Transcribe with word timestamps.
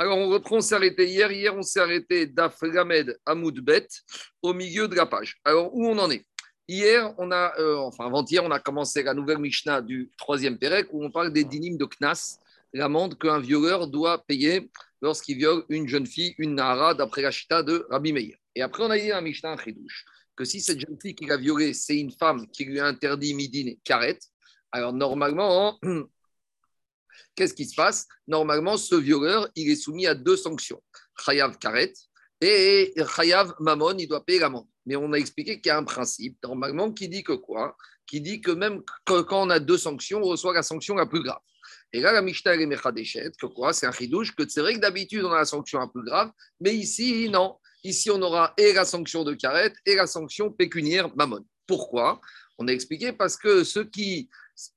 Alors, 0.00 0.16
on 0.16 0.30
reprend, 0.30 0.56
on 0.56 0.60
s'est 0.62 0.74
arrêté 0.74 1.06
hier. 1.06 1.30
Hier, 1.30 1.54
on 1.54 1.60
s'est 1.60 1.78
arrêté 1.78 2.24
d'Aframed 2.24 3.18
Amoudbet 3.26 3.86
au 4.40 4.54
milieu 4.54 4.88
de 4.88 4.94
la 4.94 5.04
page. 5.04 5.38
Alors, 5.44 5.76
où 5.76 5.86
on 5.86 5.98
en 5.98 6.10
est? 6.10 6.24
Hier, 6.66 7.12
on 7.18 7.30
a, 7.30 7.52
euh, 7.58 7.76
enfin 7.76 8.06
avant-hier, 8.06 8.42
on 8.42 8.50
a 8.50 8.58
commencé 8.58 9.02
la 9.02 9.12
nouvelle 9.12 9.36
Mishnah 9.36 9.82
du 9.82 10.10
troisième 10.16 10.56
Pérec 10.56 10.86
où 10.92 11.04
on 11.04 11.10
parle 11.10 11.34
des 11.34 11.44
dynimes 11.44 11.76
de 11.76 11.84
Knas, 11.84 12.38
l'amende 12.72 13.18
qu'un 13.18 13.40
violeur 13.40 13.88
doit 13.88 14.24
payer 14.26 14.70
lorsqu'il 15.02 15.36
viole 15.36 15.64
une 15.68 15.86
jeune 15.86 16.06
fille, 16.06 16.34
une 16.38 16.54
Nahara, 16.54 16.94
d'après 16.94 17.20
la 17.20 17.30
chita 17.30 17.62
de 17.62 17.86
Rabbi 17.90 18.14
Meir. 18.14 18.38
Et 18.54 18.62
après, 18.62 18.82
on 18.82 18.88
a 18.88 18.98
dit 18.98 19.12
à 19.12 19.20
Mishnah 19.20 19.58
Chidouche 19.62 20.06
que 20.34 20.46
si 20.46 20.62
cette 20.62 20.80
jeune 20.80 20.98
fille 20.98 21.14
qui 21.14 21.26
l'a 21.26 21.36
violée, 21.36 21.74
c'est 21.74 21.98
une 21.98 22.12
femme 22.12 22.46
qui 22.46 22.64
lui 22.64 22.80
a 22.80 22.86
interdit 22.86 23.34
midin 23.34 23.74
karet, 23.84 24.18
alors 24.72 24.94
normalement, 24.94 25.78
qu'est-ce 27.34 27.54
qui 27.54 27.66
se 27.66 27.74
passe? 27.74 28.06
Normalement, 28.26 28.76
ce 28.76 28.94
violeur, 28.94 29.48
il 29.54 29.70
est 29.70 29.76
soumis 29.76 30.06
à 30.06 30.14
deux 30.14 30.36
sanctions. 30.36 30.82
Chayav 31.24 31.58
karet 31.58 31.92
et 32.40 32.94
Chayav 33.16 33.54
mamon, 33.60 33.96
il 33.98 34.08
doit 34.08 34.24
payer 34.24 34.38
l'amende. 34.38 34.66
Mais 34.86 34.96
on 34.96 35.12
a 35.12 35.16
expliqué 35.16 35.60
qu'il 35.60 35.68
y 35.68 35.72
a 35.72 35.78
un 35.78 35.84
principe, 35.84 36.38
normalement, 36.42 36.90
qui 36.92 37.08
dit 37.08 37.22
que 37.22 37.32
quoi? 37.32 37.76
Qui 38.06 38.20
dit 38.20 38.40
que 38.40 38.50
même 38.50 38.82
quand 39.04 39.24
on 39.32 39.50
a 39.50 39.60
deux 39.60 39.78
sanctions, 39.78 40.20
on 40.22 40.28
reçoit 40.28 40.54
la 40.54 40.62
sanction 40.62 40.94
la 40.94 41.06
plus 41.06 41.22
grave. 41.22 41.40
Et 41.92 42.00
là, 42.00 42.12
la 42.12 42.22
Mishnah 42.22 42.54
est 42.54 42.66
Mechadeshet, 42.66 43.32
que 43.40 43.46
quoi? 43.46 43.72
C'est 43.72 43.86
un 43.86 43.92
chidouche, 43.92 44.34
que 44.34 44.48
c'est 44.48 44.60
vrai 44.60 44.74
que 44.74 44.78
d'habitude, 44.78 45.24
on 45.24 45.32
a 45.32 45.38
la 45.38 45.44
sanction 45.44 45.78
la 45.80 45.88
plus 45.88 46.04
grave, 46.04 46.30
mais 46.60 46.74
ici, 46.74 47.28
non. 47.28 47.56
Ici, 47.82 48.10
on 48.10 48.20
aura 48.20 48.52
et 48.56 48.72
la 48.72 48.84
sanction 48.84 49.24
de 49.24 49.34
carette 49.34 49.74
et 49.86 49.94
la 49.94 50.06
sanction 50.06 50.50
pécuniaire 50.50 51.14
mamon. 51.16 51.44
Pourquoi? 51.66 52.20
On 52.58 52.68
a 52.68 52.72
expliqué 52.72 53.12
parce 53.12 53.36
que 53.36 53.64
ceux 53.64 53.84
qui 53.84 54.28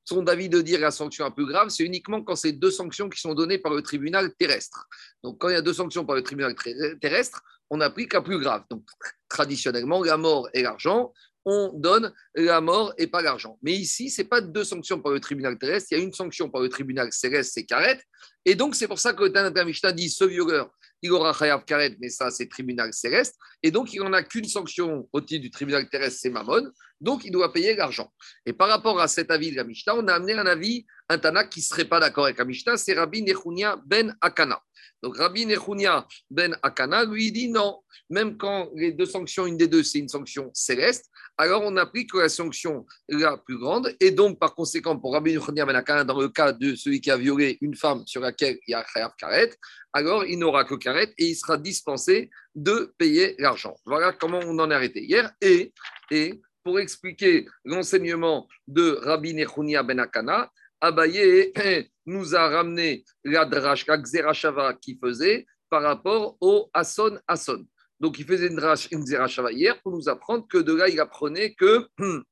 sont 0.05 0.23
d'avis 0.23 0.49
de 0.49 0.61
dire 0.61 0.79
la 0.79 0.91
sanction 0.91 1.25
la 1.25 1.31
plus 1.31 1.45
grave, 1.45 1.69
c'est 1.69 1.83
uniquement 1.83 2.23
quand 2.23 2.35
c'est 2.35 2.51
deux 2.51 2.71
sanctions 2.71 3.09
qui 3.09 3.19
sont 3.19 3.33
données 3.33 3.57
par 3.57 3.73
le 3.73 3.81
tribunal 3.81 4.33
terrestre. 4.35 4.87
Donc, 5.23 5.39
quand 5.39 5.49
il 5.49 5.53
y 5.53 5.57
a 5.57 5.61
deux 5.61 5.73
sanctions 5.73 6.05
par 6.05 6.15
le 6.15 6.23
tribunal 6.23 6.55
terrestre, 7.01 7.41
on 7.69 7.81
applique 7.81 8.13
la 8.13 8.21
plus 8.21 8.39
grave. 8.39 8.63
Donc, 8.69 8.83
traditionnellement, 9.27 10.03
la 10.03 10.17
mort 10.17 10.49
et 10.53 10.61
l'argent, 10.61 11.13
on 11.45 11.71
donne 11.73 12.13
la 12.35 12.61
mort 12.61 12.93
et 12.97 13.07
pas 13.07 13.21
l'argent. 13.21 13.57
Mais 13.61 13.73
ici, 13.73 14.09
ce 14.09 14.21
n'est 14.21 14.27
pas 14.27 14.41
deux 14.41 14.63
sanctions 14.63 15.01
par 15.01 15.11
le 15.11 15.19
tribunal 15.19 15.57
terrestre, 15.57 15.89
il 15.91 15.97
y 15.97 16.01
a 16.01 16.03
une 16.03 16.13
sanction 16.13 16.49
par 16.49 16.61
le 16.61 16.69
tribunal 16.69 17.11
céleste, 17.11 17.51
c'est 17.53 17.65
carrette. 17.65 18.01
Et 18.45 18.55
donc, 18.55 18.75
c'est 18.75 18.87
pour 18.87 18.99
ça 18.99 19.13
que 19.13 19.63
Mishnah 19.63 19.91
dit 19.91 20.09
ce 20.09 20.23
violeur, 20.23 20.71
il 21.03 21.11
aura 21.11 21.33
chayav 21.33 21.65
karet, 21.65 21.95
mais 21.99 22.09
ça, 22.09 22.31
c'est 22.31 22.47
tribunal 22.47 22.93
céleste. 22.93 23.35
Et 23.61 23.71
donc, 23.71 23.93
il 23.93 24.01
n'en 24.01 24.13
a 24.13 24.23
qu'une 24.23 24.45
sanction 24.45 25.07
au 25.11 25.21
titre 25.21 25.41
du 25.41 25.51
tribunal 25.51 25.87
terrestre, 25.89 26.19
c'est 26.21 26.29
Mammon. 26.29 26.71
Donc, 27.01 27.25
il 27.25 27.31
doit 27.31 27.51
payer 27.51 27.75
l'argent. 27.75 28.11
Et 28.45 28.53
par 28.53 28.69
rapport 28.69 28.99
à 29.01 29.09
cet 29.09 29.29
avis 29.29 29.51
de 29.51 29.57
la 29.57 29.65
Mishnah, 29.65 29.95
on 29.95 30.07
a 30.07 30.13
amené 30.13 30.33
un 30.33 30.45
avis, 30.45 30.85
un 31.09 31.17
Tanakh 31.17 31.49
qui 31.49 31.59
ne 31.59 31.65
serait 31.65 31.85
pas 31.85 31.99
d'accord 31.99 32.23
avec 32.23 32.37
la 32.37 32.45
Mishnah, 32.45 32.77
c'est 32.77 32.93
Rabbi 32.93 33.21
Nechunia 33.21 33.81
ben 33.85 34.15
Akana. 34.21 34.61
Donc 35.03 35.17
Rabbi 35.17 35.45
Nechunia 35.45 36.07
ben 36.31 36.57
Akana 36.63 37.03
lui 37.03 37.31
dit 37.33 37.49
non, 37.49 37.81
même 38.09 38.37
quand 38.37 38.69
les 38.73 38.93
deux 38.93 39.05
sanctions, 39.05 39.45
une 39.45 39.57
des 39.57 39.67
deux, 39.67 39.83
c'est 39.83 39.99
une 39.99 40.07
sanction 40.07 40.49
céleste, 40.53 41.11
alors 41.37 41.61
on 41.65 41.75
applique 41.75 42.13
la 42.13 42.29
sanction 42.29 42.85
la 43.09 43.37
plus 43.37 43.57
grande. 43.57 43.93
Et 43.99 44.11
donc, 44.11 44.39
par 44.39 44.55
conséquent, 44.55 44.97
pour 44.97 45.11
Rabbi 45.13 45.33
Nechunia 45.33 45.65
ben 45.65 45.75
Akana, 45.75 46.05
dans 46.05 46.19
le 46.19 46.29
cas 46.29 46.53
de 46.53 46.73
celui 46.75 47.01
qui 47.01 47.11
a 47.11 47.17
violé 47.17 47.57
une 47.59 47.75
femme 47.75 48.03
sur 48.05 48.21
laquelle 48.21 48.57
il 48.65 48.71
y 48.71 48.73
a 48.75 48.83
Khayav 48.83 49.11
Karet, 49.17 49.51
alors 49.91 50.23
il 50.25 50.39
n'aura 50.39 50.63
que 50.63 50.75
Karet 50.75 51.13
et 51.17 51.25
il 51.25 51.35
sera 51.35 51.57
dispensé 51.57 52.29
de 52.55 52.93
payer 52.97 53.35
l'argent. 53.39 53.75
Voilà 53.85 54.13
comment 54.13 54.39
on 54.39 54.57
en 54.59 54.71
est 54.71 54.75
arrêté 54.75 55.03
hier. 55.03 55.31
Et, 55.41 55.73
pour 56.63 56.79
expliquer 56.79 57.45
l'enseignement 57.65 58.47
de 58.67 58.97
Rabbi 59.01 59.33
Nechunia 59.33 59.83
ben 59.83 59.99
Akana, 59.99 60.49
Abaye 60.79 61.51
nous 62.05 62.35
a 62.35 62.49
ramené 62.49 63.03
la 63.23 63.45
drash, 63.45 63.85
la 63.87 64.73
qu'il 64.81 64.97
faisait 64.97 65.45
par 65.69 65.83
rapport 65.83 66.37
au 66.41 66.69
Asson 66.73 67.19
Asson. 67.27 67.65
Donc, 67.99 68.19
il 68.19 68.25
faisait 68.25 68.47
une, 68.47 68.55
drash, 68.55 68.89
une 68.91 69.05
hier 69.51 69.81
pour 69.81 69.93
nous 69.93 70.09
apprendre 70.09 70.45
que 70.47 70.57
de 70.57 70.73
là, 70.73 70.89
il 70.89 70.99
apprenait 70.99 71.53
que 71.53 71.87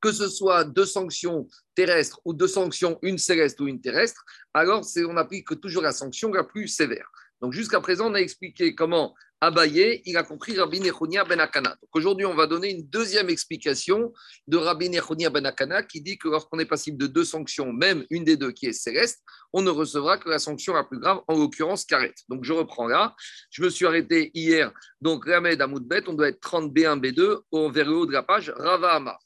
que 0.00 0.12
ce 0.12 0.28
soit 0.28 0.64
deux 0.64 0.84
sanctions 0.84 1.48
terrestres 1.74 2.20
ou 2.24 2.34
deux 2.34 2.48
sanctions, 2.48 2.98
une 3.02 3.18
céleste 3.18 3.60
ou 3.60 3.66
une 3.66 3.80
terrestre, 3.80 4.24
alors 4.54 4.84
on 5.08 5.16
applique 5.16 5.60
toujours 5.60 5.82
la 5.82 5.92
sanction 5.92 6.30
la 6.32 6.44
plus 6.44 6.68
sévère. 6.68 7.10
Donc 7.40 7.52
jusqu'à 7.52 7.80
présent, 7.80 8.10
on 8.10 8.14
a 8.14 8.20
expliqué 8.20 8.74
comment 8.74 9.14
Abaye, 9.42 10.00
il 10.06 10.16
a 10.16 10.22
compris 10.22 10.58
Rabbi 10.58 10.80
Nechonia 10.80 11.24
ben 11.24 11.38
Akana. 11.38 11.76
Donc 11.82 11.90
aujourd'hui, 11.92 12.24
on 12.24 12.34
va 12.34 12.46
donner 12.46 12.70
une 12.70 12.86
deuxième 12.88 13.28
explication 13.28 14.14
de 14.46 14.56
Rabbi 14.56 14.88
Nechonia 14.88 15.28
ben 15.28 15.44
Akana 15.44 15.82
qui 15.82 16.00
dit 16.00 16.16
que 16.16 16.28
lorsqu'on 16.28 16.58
est 16.58 16.64
passible 16.64 16.96
de 16.96 17.06
deux 17.06 17.24
sanctions, 17.24 17.70
même 17.70 18.06
une 18.08 18.24
des 18.24 18.38
deux 18.38 18.52
qui 18.52 18.66
est 18.66 18.72
céleste, 18.72 19.22
on 19.52 19.60
ne 19.60 19.68
recevra 19.68 20.16
que 20.16 20.30
la 20.30 20.38
sanction 20.38 20.72
la 20.72 20.84
plus 20.84 20.98
grave, 20.98 21.20
en 21.28 21.36
l'occurrence 21.36 21.84
carrette. 21.84 22.16
Donc 22.30 22.44
je 22.44 22.54
reprends 22.54 22.86
là. 22.86 23.14
Je 23.50 23.62
me 23.62 23.68
suis 23.68 23.84
arrêté 23.84 24.30
hier. 24.32 24.72
Donc 25.02 25.26
Ramed 25.26 25.60
Amoudbet, 25.60 26.08
on 26.08 26.14
doit 26.14 26.28
être 26.28 26.40
30 26.40 26.72
B1, 26.72 27.00
B2 27.00 27.40
au, 27.50 27.70
vers 27.70 27.86
le 27.86 27.94
haut 27.94 28.06
de 28.06 28.12
la 28.12 28.22
page. 28.22 28.50
Rava 28.56 28.94
Amar. 28.94 29.18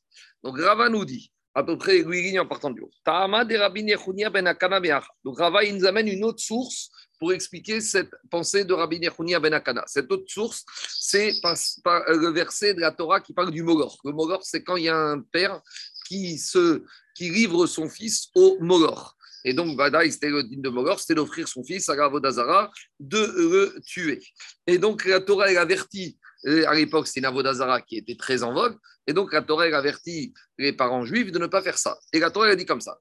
Donc 0.43 0.59
Rava 0.59 0.89
nous 0.89 1.05
dit, 1.05 1.31
à 1.55 1.63
peu 1.63 1.79
près 1.79 1.99
lui 2.03 2.37
en 2.39 2.47
partant 2.47 2.71
du 2.71 2.81
haut. 2.81 2.91
Ta'ama 3.05 3.45
de 3.45 3.57
Rabbi 3.57 3.85
Nechonia 3.85 4.31
ben 4.31 4.47
Akana 4.47 4.81
Donc 5.25 5.39
Rava, 5.39 5.63
il 5.63 5.77
nous 5.77 5.87
amène 5.87 6.09
une 6.09 6.25
autre 6.25 6.41
source 6.41 6.91
pour 7.21 7.35
expliquer 7.35 7.83
cette 7.83 8.11
pensée 8.31 8.65
de 8.65 8.73
Rabbi 8.73 8.99
Nechunia 8.99 9.39
ben 9.39 9.53
Akana. 9.53 9.85
Cette 9.87 10.11
autre 10.11 10.25
source, 10.27 10.65
c'est 10.89 11.35
le 11.45 12.33
verset 12.33 12.73
de 12.73 12.81
la 12.81 12.91
Torah 12.91 13.21
qui 13.21 13.35
parle 13.35 13.51
du 13.51 13.63
Mogor. 13.63 13.99
Le 14.05 14.13
Mogor, 14.13 14.41
c'est 14.43 14.65
quand 14.65 14.77
il 14.77 14.85
y 14.85 14.89
a 14.89 14.97
un 14.97 15.21
père 15.21 15.61
qui, 16.09 16.39
se, 16.39 16.83
qui 17.15 17.29
livre 17.29 17.67
son 17.67 17.91
fils 17.91 18.29
au 18.35 18.57
Mogor. 18.61 19.17
Et 19.45 19.53
donc, 19.53 19.77
Badaï, 19.77 20.11
c'était 20.11 20.31
le 20.31 20.43
digne 20.43 20.63
de 20.63 20.69
Mogor, 20.71 20.99
c'était 20.99 21.15
d'offrir 21.15 21.47
son 21.47 21.63
fils 21.63 21.89
à 21.91 21.97
Gavodazara 21.97 22.71
de 22.99 23.19
le 23.19 23.81
tuer. 23.85 24.23
Et 24.67 24.79
donc, 24.79 25.05
la 25.05 25.21
Torah, 25.21 25.51
elle 25.51 25.59
avertit 25.59 26.19
à 26.47 26.75
l'époque, 26.75 27.07
c'était 27.07 27.21
Navodazara 27.21 27.83
qui 27.83 27.97
était 27.99 28.17
très 28.17 28.43
en 28.43 28.53
vogue. 28.53 28.77
Et 29.07 29.13
donc, 29.13 29.33
la 29.33 29.43
Torah 29.43 29.65
avertit 29.65 30.33
les 30.59 30.73
parents 30.73 31.05
juifs 31.05 31.33
de 31.33 31.39
ne 31.39 31.47
pas 31.47 31.63
faire 31.63 31.79
ça. 31.79 31.99
Et 32.13 32.21
la 32.21 32.31
Torah 32.31 32.47
a 32.47 32.55
dit 32.55 32.65
comme 32.65 32.81
ça 32.81 32.99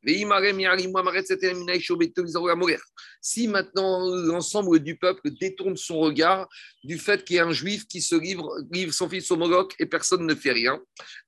Si 3.21 3.47
maintenant 3.47 4.09
l'ensemble 4.09 4.79
du 4.79 4.97
peuple 4.97 5.29
détourne 5.39 5.77
son 5.77 5.99
regard 5.99 6.47
du 6.83 6.97
fait 6.97 7.23
qu'il 7.23 7.35
y 7.35 7.39
a 7.39 7.45
un 7.45 7.51
juif 7.51 7.85
qui 7.87 8.01
se 8.01 8.15
livre, 8.15 8.49
livre 8.71 8.93
son 8.93 9.07
fils 9.07 9.29
au 9.29 9.37
Moloch 9.37 9.75
et 9.79 9.85
personne 9.85 10.25
ne 10.25 10.33
fait 10.33 10.51
rien, 10.51 10.79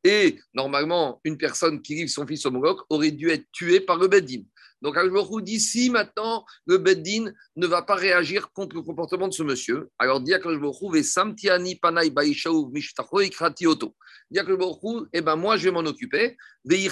et 0.04 0.40
normalement, 0.54 1.22
une 1.24 1.38
personne 1.38 1.82
qui 1.82 1.96
livre 1.96 2.10
son 2.10 2.26
fils 2.26 2.46
au 2.46 2.52
Moloch 2.52 2.82
aurait 2.90 3.12
dû 3.12 3.30
être 3.30 3.46
tuée 3.52 3.82
par 3.82 3.98
le 3.98 4.08
Bedin. 4.08 4.42
Donc, 4.82 4.98
dit 5.44 5.60
si 5.60 5.90
maintenant 5.90 6.44
le 6.66 6.78
Beddin 6.78 7.32
ne 7.56 7.68
va 7.68 7.84
pas 7.84 7.96
réagir 7.96 8.52
contre 8.52 8.76
le 8.76 8.82
comportement 8.82 9.28
de 9.28 9.34
ce 9.34 9.44
monsieur, 9.44 9.90
alors 10.00 10.20
dit 10.20 10.34
et 10.34 11.04
Samtiani 11.04 11.80
Baishaou. 12.12 12.72
Dit 14.32 14.40
Agborou, 14.40 15.06
eh 15.14 15.22
ben 15.22 15.36
moi 15.36 15.58
je 15.58 15.66
vais 15.66 15.72
m'en 15.72 15.82
occuper, 15.82 16.38
et 16.72 16.90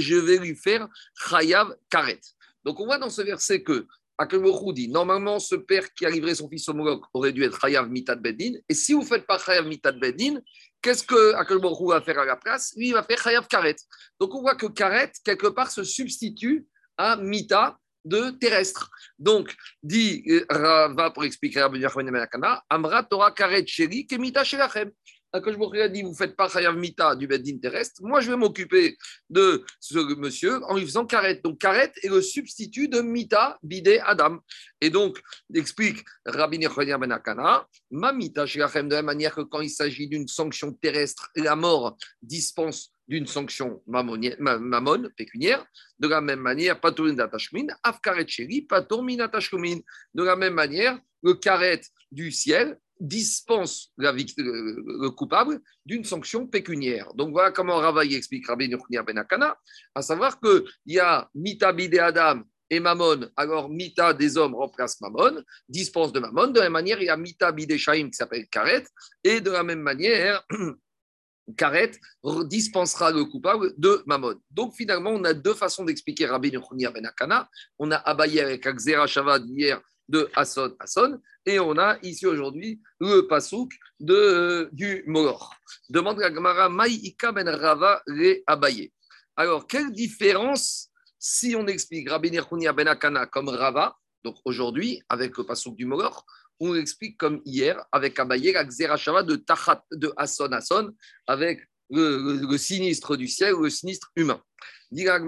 je 0.00 0.16
vais 0.16 0.38
lui 0.38 0.54
faire 0.54 0.88
Chayav 1.28 1.74
Karet. 1.90 2.20
Donc, 2.64 2.78
on 2.80 2.86
voit 2.86 2.98
dans 2.98 3.10
ce 3.10 3.22
verset 3.22 3.62
que 3.62 3.86
Akelborou 4.18 4.72
dit 4.72 4.88
normalement, 4.88 5.38
ce 5.38 5.56
père 5.56 5.92
qui 5.92 6.06
a 6.06 6.10
livré 6.10 6.34
son 6.34 6.48
fils 6.48 6.68
au 6.68 6.74
Moloch 6.74 7.04
aurait 7.12 7.32
dû 7.32 7.44
être 7.44 7.60
Chayav 7.60 7.88
Mitad 7.90 8.20
Beddin, 8.20 8.54
et 8.68 8.74
si 8.74 8.92
vous 8.92 9.00
ne 9.00 9.06
faites 9.06 9.26
pas 9.26 9.38
Chayav 9.38 9.66
Mitad 9.66 9.98
Beddin, 9.98 10.40
qu'est-ce 10.80 11.02
que 11.02 11.34
Akelborou 11.34 11.88
va 11.88 12.00
faire 12.00 12.18
à 12.18 12.24
la 12.24 12.36
place? 12.36 12.72
Lui, 12.76 12.88
il 12.88 12.92
va 12.92 13.02
faire 13.02 13.20
Chayav 13.20 13.46
Karet. 13.48 13.76
Donc, 14.20 14.34
on 14.34 14.40
voit 14.40 14.54
que 14.54 14.66
Karet, 14.66 15.12
quelque 15.24 15.48
part, 15.48 15.70
se 15.70 15.84
substitue 15.84 16.66
à 16.96 17.16
mita 17.16 17.78
de 18.06 18.30
terrestre. 18.30 18.90
Donc, 19.18 19.54
dit 19.82 20.22
euh, 20.28 20.46
Rava 20.48 21.10
pour 21.10 21.24
expliquer 21.24 21.60
à 21.60 21.68
Benakana, 21.68 22.62
Amra 22.70 23.02
Torah 23.02 23.32
Karet 23.32 23.66
Sheri 23.66 24.06
Kemita 24.06 24.44
Shelachem. 24.44 24.92
je 25.34 25.80
a 25.82 25.88
dit, 25.88 26.02
vous 26.02 26.10
ne 26.10 26.14
faites 26.14 26.36
pas 26.36 26.48
Chayav 26.48 26.76
Mita 26.76 27.16
du 27.16 27.26
Beddin 27.26 27.58
terrestre, 27.58 28.00
moi 28.02 28.20
je 28.20 28.30
vais 28.30 28.36
m'occuper 28.36 28.96
de 29.28 29.64
ce 29.80 29.98
monsieur 30.14 30.62
en 30.64 30.76
lui 30.76 30.86
faisant 30.86 31.04
Karet. 31.04 31.40
Donc 31.42 31.58
Karet 31.58 31.92
est 32.02 32.08
le 32.08 32.22
substitut 32.22 32.88
de 32.88 33.00
Mita 33.00 33.58
Bide 33.62 34.00
Adam. 34.04 34.38
Et 34.80 34.90
donc, 34.90 35.20
explique 35.52 36.04
Rabbi 36.24 36.60
Nechonia 36.60 36.98
Benakana, 36.98 37.66
Ma 37.90 38.12
Mita 38.12 38.46
Shelachem, 38.46 38.88
de 38.88 38.94
la 38.94 39.02
manière 39.02 39.34
que 39.34 39.42
quand 39.42 39.60
il 39.60 39.70
s'agit 39.70 40.06
d'une 40.06 40.28
sanction 40.28 40.72
terrestre, 40.72 41.28
la 41.34 41.56
mort 41.56 41.96
dispense 42.22 42.92
d'une 43.08 43.26
sanction 43.26 43.82
mamon, 43.86 45.08
pécuniaire, 45.16 45.64
de 45.98 46.08
la 46.08 46.20
même 46.20 46.40
manière, 46.40 46.80
patorin 46.80 47.14
d'atashmin, 47.14 47.66
afkaret 47.82 48.26
patormin 48.68 49.16
De 50.14 50.22
la 50.22 50.36
même 50.36 50.54
manière, 50.54 50.98
le 51.22 51.34
karet 51.34 51.80
du 52.10 52.30
ciel 52.30 52.78
dispense 52.98 53.92
la 53.98 54.12
le 54.12 55.10
coupable 55.10 55.60
d'une 55.84 56.04
sanction 56.04 56.46
pécuniaire. 56.46 57.12
Donc 57.14 57.30
voilà 57.32 57.50
comment 57.52 57.76
Ravaï 57.76 58.14
explique 58.14 58.46
Rabbi 58.46 58.68
Nukhnia 58.68 59.02
Ben 59.02 59.18
Akana, 59.18 59.56
à 59.94 60.02
savoir 60.02 60.40
qu'il 60.40 60.64
y 60.86 60.98
a 60.98 61.28
mita 61.34 61.72
bide 61.72 61.98
Adam 61.98 62.42
et 62.70 62.80
Mammon, 62.80 63.30
alors 63.36 63.68
Mita 63.68 64.12
des 64.12 64.36
hommes 64.36 64.54
remplace 64.54 65.00
Mammon, 65.00 65.42
dispense 65.68 66.12
de 66.12 66.20
Mammon. 66.20 66.48
De 66.48 66.58
la 66.58 66.64
même 66.64 66.72
manière, 66.72 67.00
il 67.00 67.06
y 67.06 67.08
a 67.08 67.16
Mita 67.16 67.52
Bide 67.52 67.76
Shaim 67.76 68.08
qui 68.10 68.14
s'appelle 68.14 68.48
Karet, 68.48 68.84
et 69.22 69.40
de 69.40 69.50
la 69.50 69.62
même 69.62 69.80
manière, 69.80 70.44
Karet 71.56 71.92
dispensera 72.44 73.10
le 73.10 73.24
coupable 73.24 73.72
de 73.78 74.02
Mammon. 74.06 74.34
Donc 74.50 74.74
finalement, 74.74 75.10
on 75.10 75.24
a 75.24 75.32
deux 75.32 75.54
façons 75.54 75.84
d'expliquer 75.84 76.26
Rabbi 76.26 76.50
Nechonia 76.50 76.90
Ben 76.90 77.06
Akana. 77.06 77.48
On 77.78 77.90
a 77.90 77.96
abayé 77.96 78.40
avec 78.40 78.66
Akzera 78.66 79.06
Shavad 79.06 79.44
hier 79.48 79.80
de 80.08 80.28
Hasson 80.34 80.74
Hasson, 80.78 81.20
et 81.44 81.58
on 81.58 81.76
a 81.78 81.98
ici 82.02 82.26
aujourd'hui 82.26 82.80
le 83.00 83.22
pasouk 83.22 83.72
de, 83.98 84.68
du 84.72 85.02
Molor. 85.06 85.54
Demande 85.88 86.18
la 86.18 86.32
Gemara 86.32 86.68
Maïka 86.68 87.32
Ben 87.32 87.48
Rava 87.48 88.02
le 88.06 88.42
abayé. 88.46 88.92
Alors, 89.36 89.66
quelle 89.66 89.92
différence 89.92 90.90
si 91.18 91.54
on 91.56 91.66
explique 91.66 92.08
Rabbi 92.08 92.30
Nechonia 92.30 92.72
Ben 92.72 92.88
Akana 92.88 93.26
comme 93.26 93.48
Rava, 93.48 93.96
donc 94.24 94.36
aujourd'hui 94.44 95.02
avec 95.08 95.36
le 95.36 95.44
pasouk 95.44 95.76
du 95.76 95.86
Molor, 95.86 96.24
on 96.60 96.72
l'explique 96.72 97.18
comme 97.18 97.42
hier 97.44 97.84
avec 97.92 98.18
Abaye, 98.18 98.52
la 98.52 98.64
Xerashava 98.64 99.22
de 99.22 99.36
Tachat, 99.36 99.84
de 99.92 100.12
Hasson 100.16 100.50
Hasson, 100.52 100.94
avec 101.26 101.60
le, 101.90 102.56
sinistre 102.56 103.16
du 103.16 103.28
ciel 103.28 103.52
ou 103.54 103.62
le 103.62 103.70
sinistre 103.70 104.10
humain. 104.16 104.42
Il 104.92 105.02
y 105.02 105.08
a 105.08 105.16
un, 105.16 105.20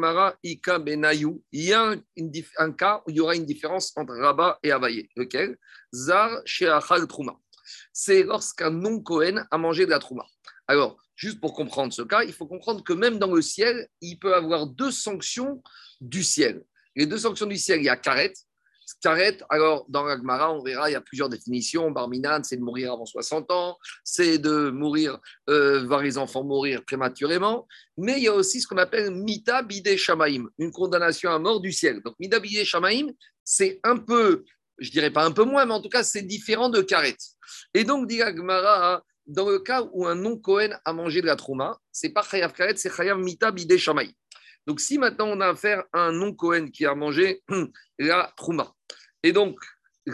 cas 2.72 3.02
où 3.06 3.10
il 3.10 3.16
y 3.16 3.20
aura 3.20 3.34
une 3.34 3.44
différence 3.44 3.92
entre 3.96 4.14
Rabat 4.14 4.60
et 4.62 4.70
Abaye. 4.70 5.08
Lequel? 5.16 5.58
Zar 5.92 6.30
Sheachal 6.44 7.08
Trouma. 7.08 7.36
C'est 7.92 8.22
lorsqu'un 8.22 8.70
non-Cohen 8.70 9.44
a 9.50 9.58
mangé 9.58 9.84
de 9.84 9.90
la 9.90 9.98
Trouma. 9.98 10.25
Alors, 10.66 10.96
juste 11.16 11.40
pour 11.40 11.54
comprendre 11.54 11.92
ce 11.92 12.02
cas, 12.02 12.22
il 12.22 12.32
faut 12.32 12.46
comprendre 12.46 12.84
que 12.84 12.92
même 12.92 13.19
dans 13.19 13.32
le 13.32 13.42
ciel, 13.42 13.88
il 14.00 14.16
peut 14.19 14.34
avoir 14.34 14.66
deux 14.66 14.92
sanctions 14.92 15.62
du 16.00 16.22
ciel. 16.22 16.62
Les 16.94 17.06
deux 17.06 17.19
sanctions 17.19 17.46
du 17.46 17.56
ciel, 17.56 17.80
il 17.80 17.84
y 17.84 17.88
a 17.88 17.96
Karet, 17.96 18.34
Karet, 19.00 19.38
alors 19.50 19.85
dans 19.88 20.05
l'Agmara, 20.05 20.52
on 20.52 20.62
verra, 20.62 20.90
il 20.90 20.93
y 20.93 20.96
a 20.96 21.00
plusieurs 21.00 21.29
définitions. 21.29 21.90
Barminan, 21.90 22.43
c'est 22.43 22.56
de 22.56 22.62
mourir 22.62 22.93
avant 22.93 23.06
60 23.06 23.50
ans, 23.50 23.79
c'est 24.05 24.38
de 24.38 24.70
mourir, 24.70 25.19
euh, 25.50 25.85
voir 25.85 26.02
les 26.02 26.19
enfants 26.19 26.44
mourir 26.44 26.85
prématurément. 26.85 27.67
Mais 27.96 28.19
il 28.19 28.25
y 28.25 28.29
a 28.29 28.35
aussi 28.35 28.61
ce 28.61 28.67
qu'on 28.67 28.79
appelle 28.79 29.11
Mita 29.11 29.62
Bide 29.62 29.96
Shamaim, 29.96 30.49
une 30.58 30.73
condamnation 30.73 31.31
à 31.31 31.38
mort 31.38 31.61
du 31.61 31.73
ciel. 31.73 32.02
Donc 32.02 32.14
Mita 32.19 32.40
Bide 32.40 32.64
Shamaim, 32.64 33.08
c'est 33.44 33.81
un 33.85 33.96
peu, 33.96 34.44
je 34.79 34.90
dirais 34.90 35.11
pas 35.11 35.25
un 35.25 35.32
peu 35.32 35.44
moins, 35.44 35.64
mais 35.67 35.75
en 35.75 35.81
tout 35.81 35.88
cas, 35.88 36.02
c'est 36.02 36.23
différent 36.23 36.69
de 36.69 36.82
Karet. 36.82 37.17
Et 37.75 37.85
donc, 37.85 38.06
dit 38.06 38.19
l'Agmara, 38.19 39.02
dans 39.26 39.49
le 39.49 39.58
cas 39.58 39.82
où 39.93 40.06
un 40.06 40.14
non-Cohen 40.14 40.70
a 40.85 40.93
mangé 40.93 41.20
de 41.20 41.26
la 41.26 41.37
trouma, 41.37 41.79
c'est 41.93 42.11
pas 42.11 42.23
Chayav 42.23 42.52
Karet, 42.52 42.76
c'est 42.76 42.94
Chayav 42.94 43.19
Mita 43.19 43.50
Bide 43.50 43.76
Shamaim. 43.76 44.11
Donc, 44.67 44.81
si 44.81 44.99
maintenant 44.99 45.29
on 45.29 45.40
a 45.40 45.49
affaire 45.49 45.85
à 45.93 46.00
un 46.00 46.12
non-Cohen 46.12 46.69
qui 46.69 46.85
a 46.85 46.94
mangé 46.94 47.43
la 47.99 48.32
trouma, 48.37 48.75
et 49.22 49.32
donc, 49.32 49.58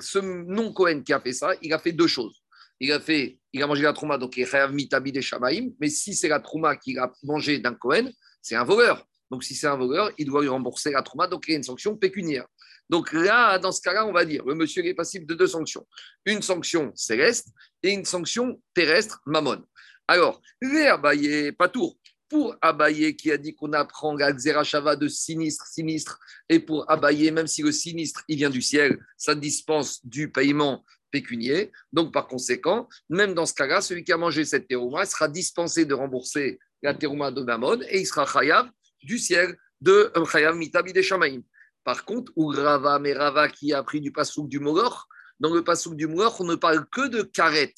ce 0.01 0.19
non-Cohen 0.19 1.03
qui 1.03 1.13
a 1.13 1.21
fait 1.21 1.33
ça, 1.33 1.53
il 1.63 1.73
a 1.73 1.79
fait 1.79 1.93
deux 1.93 2.07
choses. 2.07 2.43
Il 2.81 2.91
a, 2.93 3.01
fait, 3.01 3.39
il 3.53 3.63
a 3.63 3.67
mangé 3.67 3.83
la 3.83 3.93
trouma, 3.93 4.19
donc 4.19 4.37
il 4.37 4.43
est 4.43 4.69
mitabi 4.69 5.13
des 5.13 5.23
shamaim, 5.23 5.71
mais 5.81 5.89
si 5.89 6.15
c'est 6.15 6.29
la 6.29 6.41
trouma 6.41 6.77
qu'il 6.77 6.99
a 6.99 7.13
mangé 7.23 7.59
d'un 7.59 7.75
Cohen, 7.75 8.11
c'est 8.43 8.57
un 8.57 8.65
voleur. 8.65 9.07
Donc, 9.31 9.45
si 9.45 9.55
c'est 9.55 9.67
un 9.67 9.77
voleur, 9.77 10.13
il 10.19 10.27
doit 10.27 10.43
lui 10.43 10.49
rembourser 10.49 10.91
la 10.91 11.03
trouma, 11.03 11.27
donc 11.27 11.45
il 11.47 11.53
y 11.53 11.55
a 11.55 11.57
une 11.57 11.63
sanction 11.63 11.97
pécuniaire. 11.97 12.47
Donc 12.91 13.13
là, 13.13 13.59
dans 13.59 13.73
ce 13.73 13.81
cas-là, 13.81 14.07
on 14.07 14.13
va 14.13 14.25
dire, 14.25 14.45
le 14.45 14.55
monsieur 14.55 14.85
est 14.85 14.95
passible 14.95 15.27
de 15.27 15.35
deux 15.35 15.47
sanctions. 15.47 15.87
Une 16.27 16.43
sanction 16.43 16.93
céleste 16.95 17.49
et 17.83 17.91
une 17.91 18.05
sanction 18.05 18.61
terrestre, 18.75 19.21
mammon. 19.25 19.65
Alors, 20.07 20.43
l'herbe, 20.61 21.11
il 21.15 21.55
pas 21.57 21.69
tour 21.69 21.99
pour 22.35 22.57
Abaye 22.61 23.15
qui 23.15 23.31
a 23.31 23.37
dit 23.37 23.55
qu'on 23.55 23.73
apprend 23.75 24.17
la 24.17 24.33
Xerashava 24.33 24.97
de 24.97 25.07
sinistre, 25.07 25.69
sinistre, 25.69 26.19
et 26.49 26.59
pour 26.59 26.91
Abaye, 26.91 27.31
même 27.31 27.47
si 27.47 27.63
le 27.63 27.71
sinistre 27.71 28.25
il 28.27 28.39
vient 28.39 28.51
du 28.51 28.61
ciel, 28.61 28.99
ça 29.17 29.37
dispense 29.37 30.05
du 30.05 30.33
paiement 30.33 30.85
pécunier. 31.13 31.71
Donc 31.93 32.13
par 32.13 32.27
conséquent, 32.27 32.89
même 33.09 33.35
dans 33.35 33.47
ce 33.47 33.55
cas-là, 33.55 33.81
celui 33.81 34.03
qui 34.03 34.11
a 34.11 34.17
mangé 34.17 34.45
cette 34.45 34.67
terouma 34.67 35.07
sera 35.07 35.29
dispensé 35.29 35.85
de 35.85 35.95
rembourser 35.95 36.59
la 36.83 36.93
terouma 36.93 37.31
de 37.31 37.41
Mamon 37.41 37.81
et 37.89 38.01
il 38.01 38.05
sera 38.05 38.27
chayav 38.27 38.69
du 39.01 39.17
ciel 39.17 39.57
de 39.81 40.11
euh, 40.17 40.25
chayav 40.25 40.57
mitabi 40.57 40.93
des 40.93 41.05
shamaim. 41.05 41.41
Par 41.85 42.05
contre, 42.05 42.33
ou 42.35 42.49
Rava, 42.49 42.99
mais 42.99 43.13
Rava 43.13 43.49
qui 43.49 43.73
a 43.73 43.85
pris 43.85 44.01
du 44.01 44.11
pasouk 44.11 44.49
du 44.49 44.59
Mogor, 44.59 45.07
dans 45.39 45.55
le 45.55 45.63
pasouk 45.63 45.95
du 45.95 46.09
Mogor, 46.09 46.41
on 46.41 46.45
ne 46.47 46.57
parle 46.57 46.85
que 46.91 47.07
de 47.07 47.23
karet 47.23 47.75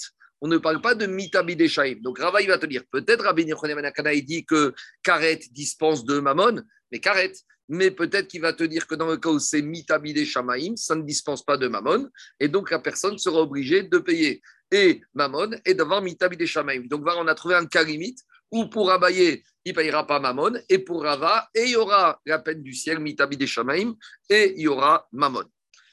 on 0.47 0.49
ne 0.49 0.59
parle 0.59 0.81
pas 0.81 0.95
de 0.95 1.07
mitabi 1.07 1.57
deshaim. 1.57 1.97
Donc 2.01 2.21
Rava, 2.21 2.39
va 2.47 2.57
te 2.57 2.67
dire, 2.67 2.85
peut-être 2.93 3.25
Rabbi 3.25 3.45
Nechonemanakana, 3.47 4.15
il 4.15 4.25
dit 4.25 4.45
que 4.45 4.73
karet 5.03 5.41
dispense 5.51 6.05
de 6.05 6.21
mammon, 6.21 6.63
mais 6.93 7.01
karet. 7.01 7.33
Mais 7.69 7.91
peut-être 7.91 8.29
qu'il 8.29 8.43
va 8.43 8.53
te 8.53 8.63
dire 8.63 8.87
que 8.87 8.95
dans 8.95 9.09
le 9.09 9.17
cas 9.17 9.31
où 9.31 9.41
c'est 9.41 9.61
mitabi 9.61 10.25
shamaim, 10.25 10.77
ça 10.77 10.95
ne 10.95 11.03
dispense 11.03 11.45
pas 11.45 11.57
de 11.57 11.67
mammon, 11.67 12.09
et 12.39 12.47
donc 12.47 12.71
la 12.71 12.79
personne 12.79 13.19
sera 13.19 13.41
obligée 13.41 13.83
de 13.83 13.99
payer 13.99 14.41
et 14.71 15.01
mammon 15.15 15.51
et 15.65 15.75
d'avoir 15.75 16.01
mitabi 16.01 16.47
shamaim. 16.47 16.85
Donc 16.87 17.03
voilà, 17.03 17.21
on 17.21 17.27
a 17.27 17.35
trouvé 17.35 17.57
un 17.57 17.67
cas 17.67 17.83
limite 17.83 18.21
où 18.53 18.67
pour 18.67 18.93
Abaye, 18.93 19.43
il 19.65 19.73
ne 19.73 19.75
payera 19.75 20.07
pas 20.07 20.21
mammon, 20.21 20.53
et 20.69 20.79
pour 20.79 21.03
Rava, 21.03 21.49
et 21.57 21.65
il 21.65 21.71
y 21.71 21.77
aura 21.77 22.21
la 22.25 22.39
peine 22.39 22.63
du 22.63 22.73
ciel, 22.73 23.01
mitabi 23.01 23.45
shamaim, 23.49 23.97
et 24.31 24.55
il 24.57 24.63
y 24.63 24.69
aura 24.69 25.09
mammon 25.11 25.43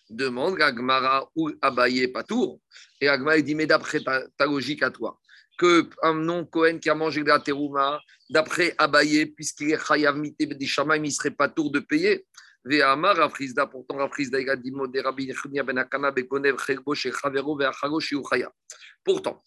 demande 0.10 0.62
à 0.62 0.72
Gmara 0.72 1.30
ou 1.36 1.52
Abaye 1.62 2.08
Patour. 2.08 2.60
Et 3.02 3.08
Agmara 3.08 3.42
dit 3.42 3.56
Mais 3.56 3.66
d'après 3.66 4.00
ta, 4.02 4.46
logique 4.46 4.84
à 4.84 4.92
toi, 4.92 5.20
qu'un 5.58 6.14
non 6.14 6.46
Cohen 6.46 6.80
qui 6.80 6.90
a 6.90 6.96
mangé 6.96 7.22
de 7.24 7.28
la 7.28 7.40
terouma, 7.40 8.00
d'après 8.30 8.76
Abaye, 8.78 9.26
puisqu'il 9.28 9.72
est 9.72 9.86
Chayav 9.86 10.18
Mité 10.18 10.48
il 10.50 11.02
ne 11.02 11.10
serait 11.10 11.32
pas 11.32 11.50
tour 11.50 11.72
de 11.72 11.80
payer. 11.80 12.26
Ve'amar 12.66 13.18
Rafrizda, 13.18 13.68
pourtant 13.68 13.98
Rafrizda, 13.98 14.40
il 14.40 14.50
a 14.50 14.56
dit 14.56 14.72
Rabbi 15.04 15.32
Ben 15.66 15.78
Akana 15.78 16.12
Bekonev 16.12 16.58
Chelbo 16.66 16.96
Shechavero 16.96 17.58
Ve'acharo 17.58 18.00
Shiuchaya. 18.00 18.50
Pourtant, 19.04 19.44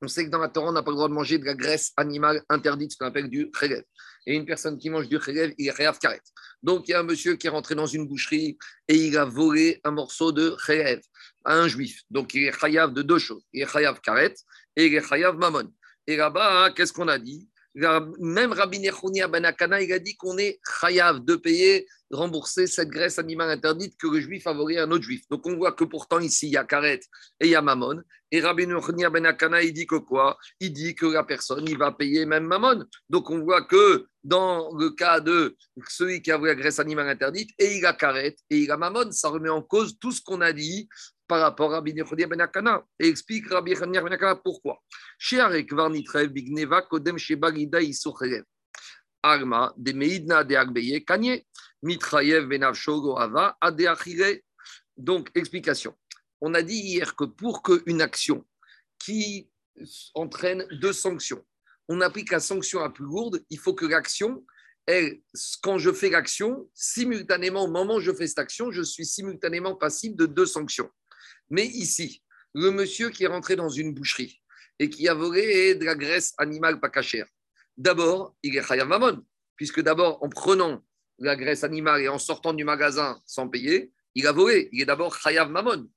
on 0.00 0.06
sait 0.06 0.24
que 0.24 0.30
dans 0.30 0.38
la 0.38 0.48
Torah, 0.48 0.68
on 0.68 0.72
n'a 0.72 0.82
pas 0.82 0.92
le 0.92 0.96
droit 0.96 1.08
de 1.08 1.14
manger 1.14 1.38
de 1.38 1.44
la 1.44 1.54
graisse 1.54 1.92
animale 1.96 2.42
interdite, 2.48 2.92
ce 2.92 2.98
qu'on 2.98 3.06
appelle 3.06 3.28
du 3.28 3.50
chelev. 3.52 3.82
Et 4.28 4.34
une 4.34 4.44
personne 4.44 4.76
qui 4.76 4.90
mange 4.90 5.08
du 5.08 5.18
chelev, 5.18 5.54
il 5.56 5.68
est 5.68 5.74
chayav 5.74 5.98
karet. 5.98 6.20
Donc, 6.62 6.86
il 6.86 6.90
y 6.90 6.94
a 6.94 7.00
un 7.00 7.02
monsieur 7.02 7.36
qui 7.36 7.46
est 7.46 7.50
rentré 7.50 7.74
dans 7.74 7.86
une 7.86 8.06
boucherie 8.06 8.58
et 8.86 8.94
il 8.94 9.16
a 9.16 9.24
volé 9.24 9.80
un 9.84 9.90
morceau 9.90 10.32
de 10.32 10.54
chelev 10.58 11.00
à 11.46 11.54
un 11.54 11.66
juif. 11.66 12.02
Donc, 12.10 12.34
il 12.34 12.44
est 12.44 12.52
chayav 12.52 12.92
de 12.92 13.00
deux 13.00 13.18
choses. 13.18 13.42
Il 13.54 13.62
est 13.62 13.66
chayav 13.66 14.02
karet 14.02 14.34
et 14.76 14.86
il 14.86 14.94
est 14.94 15.08
chayav 15.08 15.38
mamon. 15.38 15.72
Et 16.06 16.16
là-bas, 16.16 16.72
qu'est-ce 16.72 16.92
qu'on 16.92 17.08
a 17.08 17.18
dit? 17.18 17.48
Même 17.74 18.52
Rabbi 18.52 18.80
Nechonia 18.80 19.28
Ben 19.28 19.46
Akana, 19.46 19.80
il 19.80 19.90
a 19.94 19.98
dit 19.98 20.14
qu'on 20.14 20.36
est 20.36 20.60
chayav 20.78 21.24
de 21.24 21.34
payer, 21.36 21.86
rembourser 22.10 22.66
cette 22.66 22.88
graisse 22.88 23.18
animale 23.18 23.50
interdite 23.50 23.96
que 23.98 24.06
le 24.06 24.20
juif 24.20 24.46
a 24.46 24.52
volé 24.52 24.78
à 24.78 24.84
un 24.84 24.90
autre 24.90 25.04
juif. 25.04 25.22
Donc 25.30 25.46
on 25.46 25.56
voit 25.56 25.72
que 25.72 25.84
pourtant 25.84 26.20
ici, 26.20 26.46
il 26.46 26.52
y 26.52 26.56
a 26.56 26.64
karet 26.64 27.00
et 27.40 27.46
il 27.46 27.50
y 27.50 27.54
a 27.54 27.62
mammon. 27.62 28.02
Et 28.30 28.40
Rabbi 28.40 28.66
Nechonia 28.66 29.08
Ben 29.08 29.24
Akana, 29.24 29.62
il 29.62 29.72
dit 29.72 29.86
que 29.86 29.96
quoi? 29.96 30.36
Il 30.60 30.72
dit 30.72 30.94
que 30.94 31.06
la 31.06 31.24
personne, 31.24 31.64
il 31.66 31.78
va 31.78 31.92
payer 31.92 32.26
même 32.26 32.44
mammon. 32.44 32.84
Donc 33.08 33.30
on 33.30 33.40
voit 33.40 33.62
que 33.62 34.06
dans 34.22 34.74
le 34.76 34.90
cas 34.90 35.20
de 35.20 35.56
celui 35.88 36.20
qui 36.20 36.30
a 36.30 36.36
volé 36.36 36.52
la 36.52 36.60
graisse 36.60 36.78
animale 36.78 37.08
interdite, 37.08 37.50
et 37.58 37.76
il 37.76 37.86
a 37.86 37.92
karet 37.92 38.36
et 38.50 38.58
il 38.58 38.70
a 38.70 38.76
mammon, 38.76 39.10
ça 39.12 39.28
remet 39.28 39.48
en 39.48 39.62
cause 39.62 39.98
tout 39.98 40.12
ce 40.12 40.20
qu'on 40.20 40.40
a 40.40 40.52
dit 40.52 40.88
par 41.26 41.40
rapport 41.40 41.72
à 41.72 41.76
Rabbi 41.76 41.94
Nechodia 41.94 42.26
ben 42.26 42.40
Akana. 42.40 42.84
Et 42.98 43.08
explique 43.08 43.48
Rabbi 43.48 43.70
Nechodia 43.72 44.02
ben 44.02 44.12
Akana 44.12 44.36
pourquoi. 44.36 44.78
Chez 45.18 45.40
Arek 45.40 45.72
Varnitrev 45.72 46.28
Bigneva 46.28 46.82
Kodem. 46.82 47.16
Arma 49.22 49.72
de 49.76 49.92
Meidna 49.92 50.44
de 50.44 50.54
Agbeye 50.54 51.04
Kanye 51.04 51.46
Mitrayev 51.82 52.46
Benavshogo 52.46 53.18
Ava 53.18 53.56
Ade 53.60 54.42
Donc, 54.96 55.30
explication. 55.34 55.94
On 56.40 56.54
a 56.54 56.62
dit 56.62 56.76
hier 56.76 57.16
que 57.16 57.24
pour 57.24 57.62
qu'une 57.62 58.00
action 58.00 58.46
qui 58.98 59.50
entraîne 60.14 60.66
deux 60.80 60.92
sanctions, 60.92 61.44
on 61.88 62.00
applique 62.00 62.30
la 62.30 62.40
sanction 62.40 62.80
la 62.80 62.90
plus 62.90 63.04
lourde, 63.04 63.44
il 63.50 63.58
faut 63.58 63.74
que 63.74 63.86
l'action, 63.86 64.44
quand 65.62 65.78
je 65.78 65.92
fais 65.92 66.10
l'action, 66.10 66.68
simultanément, 66.74 67.64
au 67.64 67.70
moment 67.70 67.96
où 67.96 68.00
je 68.00 68.12
fais 68.12 68.26
cette 68.26 68.38
action, 68.38 68.70
je 68.70 68.82
suis 68.82 69.06
simultanément 69.06 69.74
passible 69.74 70.16
de 70.16 70.26
deux 70.26 70.46
sanctions. 70.46 70.90
Mais 71.50 71.66
ici, 71.66 72.22
le 72.54 72.70
monsieur 72.70 73.10
qui 73.10 73.24
est 73.24 73.28
rentré 73.28 73.56
dans 73.56 73.68
une 73.68 73.94
boucherie 73.94 74.42
et 74.78 74.90
qui 74.90 75.08
a 75.08 75.14
volé 75.14 75.74
de 75.74 75.84
la 75.84 75.94
graisse 75.94 76.34
animale 76.38 76.80
pas 76.80 76.90
cachère, 76.90 77.26
d'abord, 77.78 78.34
il 78.42 78.54
est 78.56 78.62
Chayav 78.62 78.86
Mamon, 78.86 79.22
puisque 79.56 79.80
d'abord, 79.80 80.22
en 80.22 80.28
prenant 80.28 80.82
la 81.18 81.34
graisse 81.34 81.64
animale 81.64 82.02
et 82.02 82.08
en 82.08 82.18
sortant 82.18 82.52
du 82.52 82.64
magasin 82.64 83.18
sans 83.24 83.48
payer, 83.48 83.90
il 84.14 84.26
a 84.26 84.32
volé. 84.32 84.68
Il 84.72 84.82
est 84.82 84.86
d'abord 84.86 85.16
Chayav 85.16 85.50
Mamon. 85.50 85.88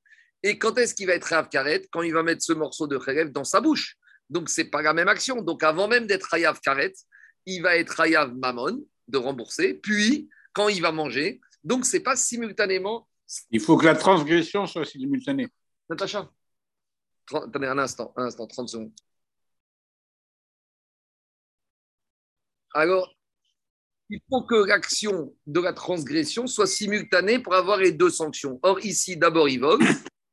Et 0.44 0.58
quand 0.58 0.78
est-ce 0.78 0.96
qu'il 0.96 1.08
va 1.08 1.14
être 1.14 1.28
Chayav 1.28 1.50
Karet? 1.50 1.88
Quand 1.92 2.02
il 2.02 2.14
va 2.14 2.24
mettre 2.24 2.42
ce 2.42 2.54
morceau 2.54 2.88
de 2.88 2.98
Chayav 2.98 3.32
dans 3.32 3.44
sa 3.44 3.60
bouche. 3.60 3.98
Donc, 4.30 4.50
ce 4.50 4.62
n'est 4.62 4.70
pas 4.70 4.82
la 4.82 4.94
même 4.94 5.10
action. 5.10 5.42
Donc, 5.42 5.62
avant 5.64 5.90
même 5.90 6.08
d'être 6.08 6.30
Chayav 6.30 6.62
Karet, 6.62 6.94
il 7.46 7.62
va 7.62 7.76
être 7.76 7.94
Chayav 7.94 8.34
Mamon, 8.34 8.86
de 9.10 9.18
rembourser. 9.18 9.74
Puis, 9.74 10.30
quand 10.54 10.70
il 10.70 10.82
va 10.82 10.94
manger, 10.94 11.42
donc, 11.64 11.86
ce 11.86 11.98
n'est 11.98 12.04
pas 12.04 12.16
simultanément 12.16 13.08
il 13.52 13.60
faut 13.60 13.78
que 13.78 13.86
la 13.86 13.96
transgression 13.96 14.66
soit 14.66 14.86
simultanée. 14.86 15.48
Natacha, 15.90 16.30
attendez 17.34 17.68
un 17.68 17.78
instant, 17.78 18.14
un 18.16 18.26
instant, 18.26 18.48
30 18.48 18.70
secondes. 18.70 18.92
Alors, 22.74 23.14
il 24.10 24.20
faut 24.30 24.44
que 24.44 24.68
l'action 24.68 25.34
de 25.48 25.62
la 25.62 25.74
transgression 25.74 26.46
soit 26.48 26.68
simultanée 26.68 27.40
pour 27.40 27.56
avoir 27.56 27.78
les 27.78 27.92
deux 27.92 28.10
sanctions. 28.10 28.60
Or, 28.62 28.80
ici, 28.86 29.16
d'abord, 29.16 29.48
il 29.48 29.62
vole 29.62 29.80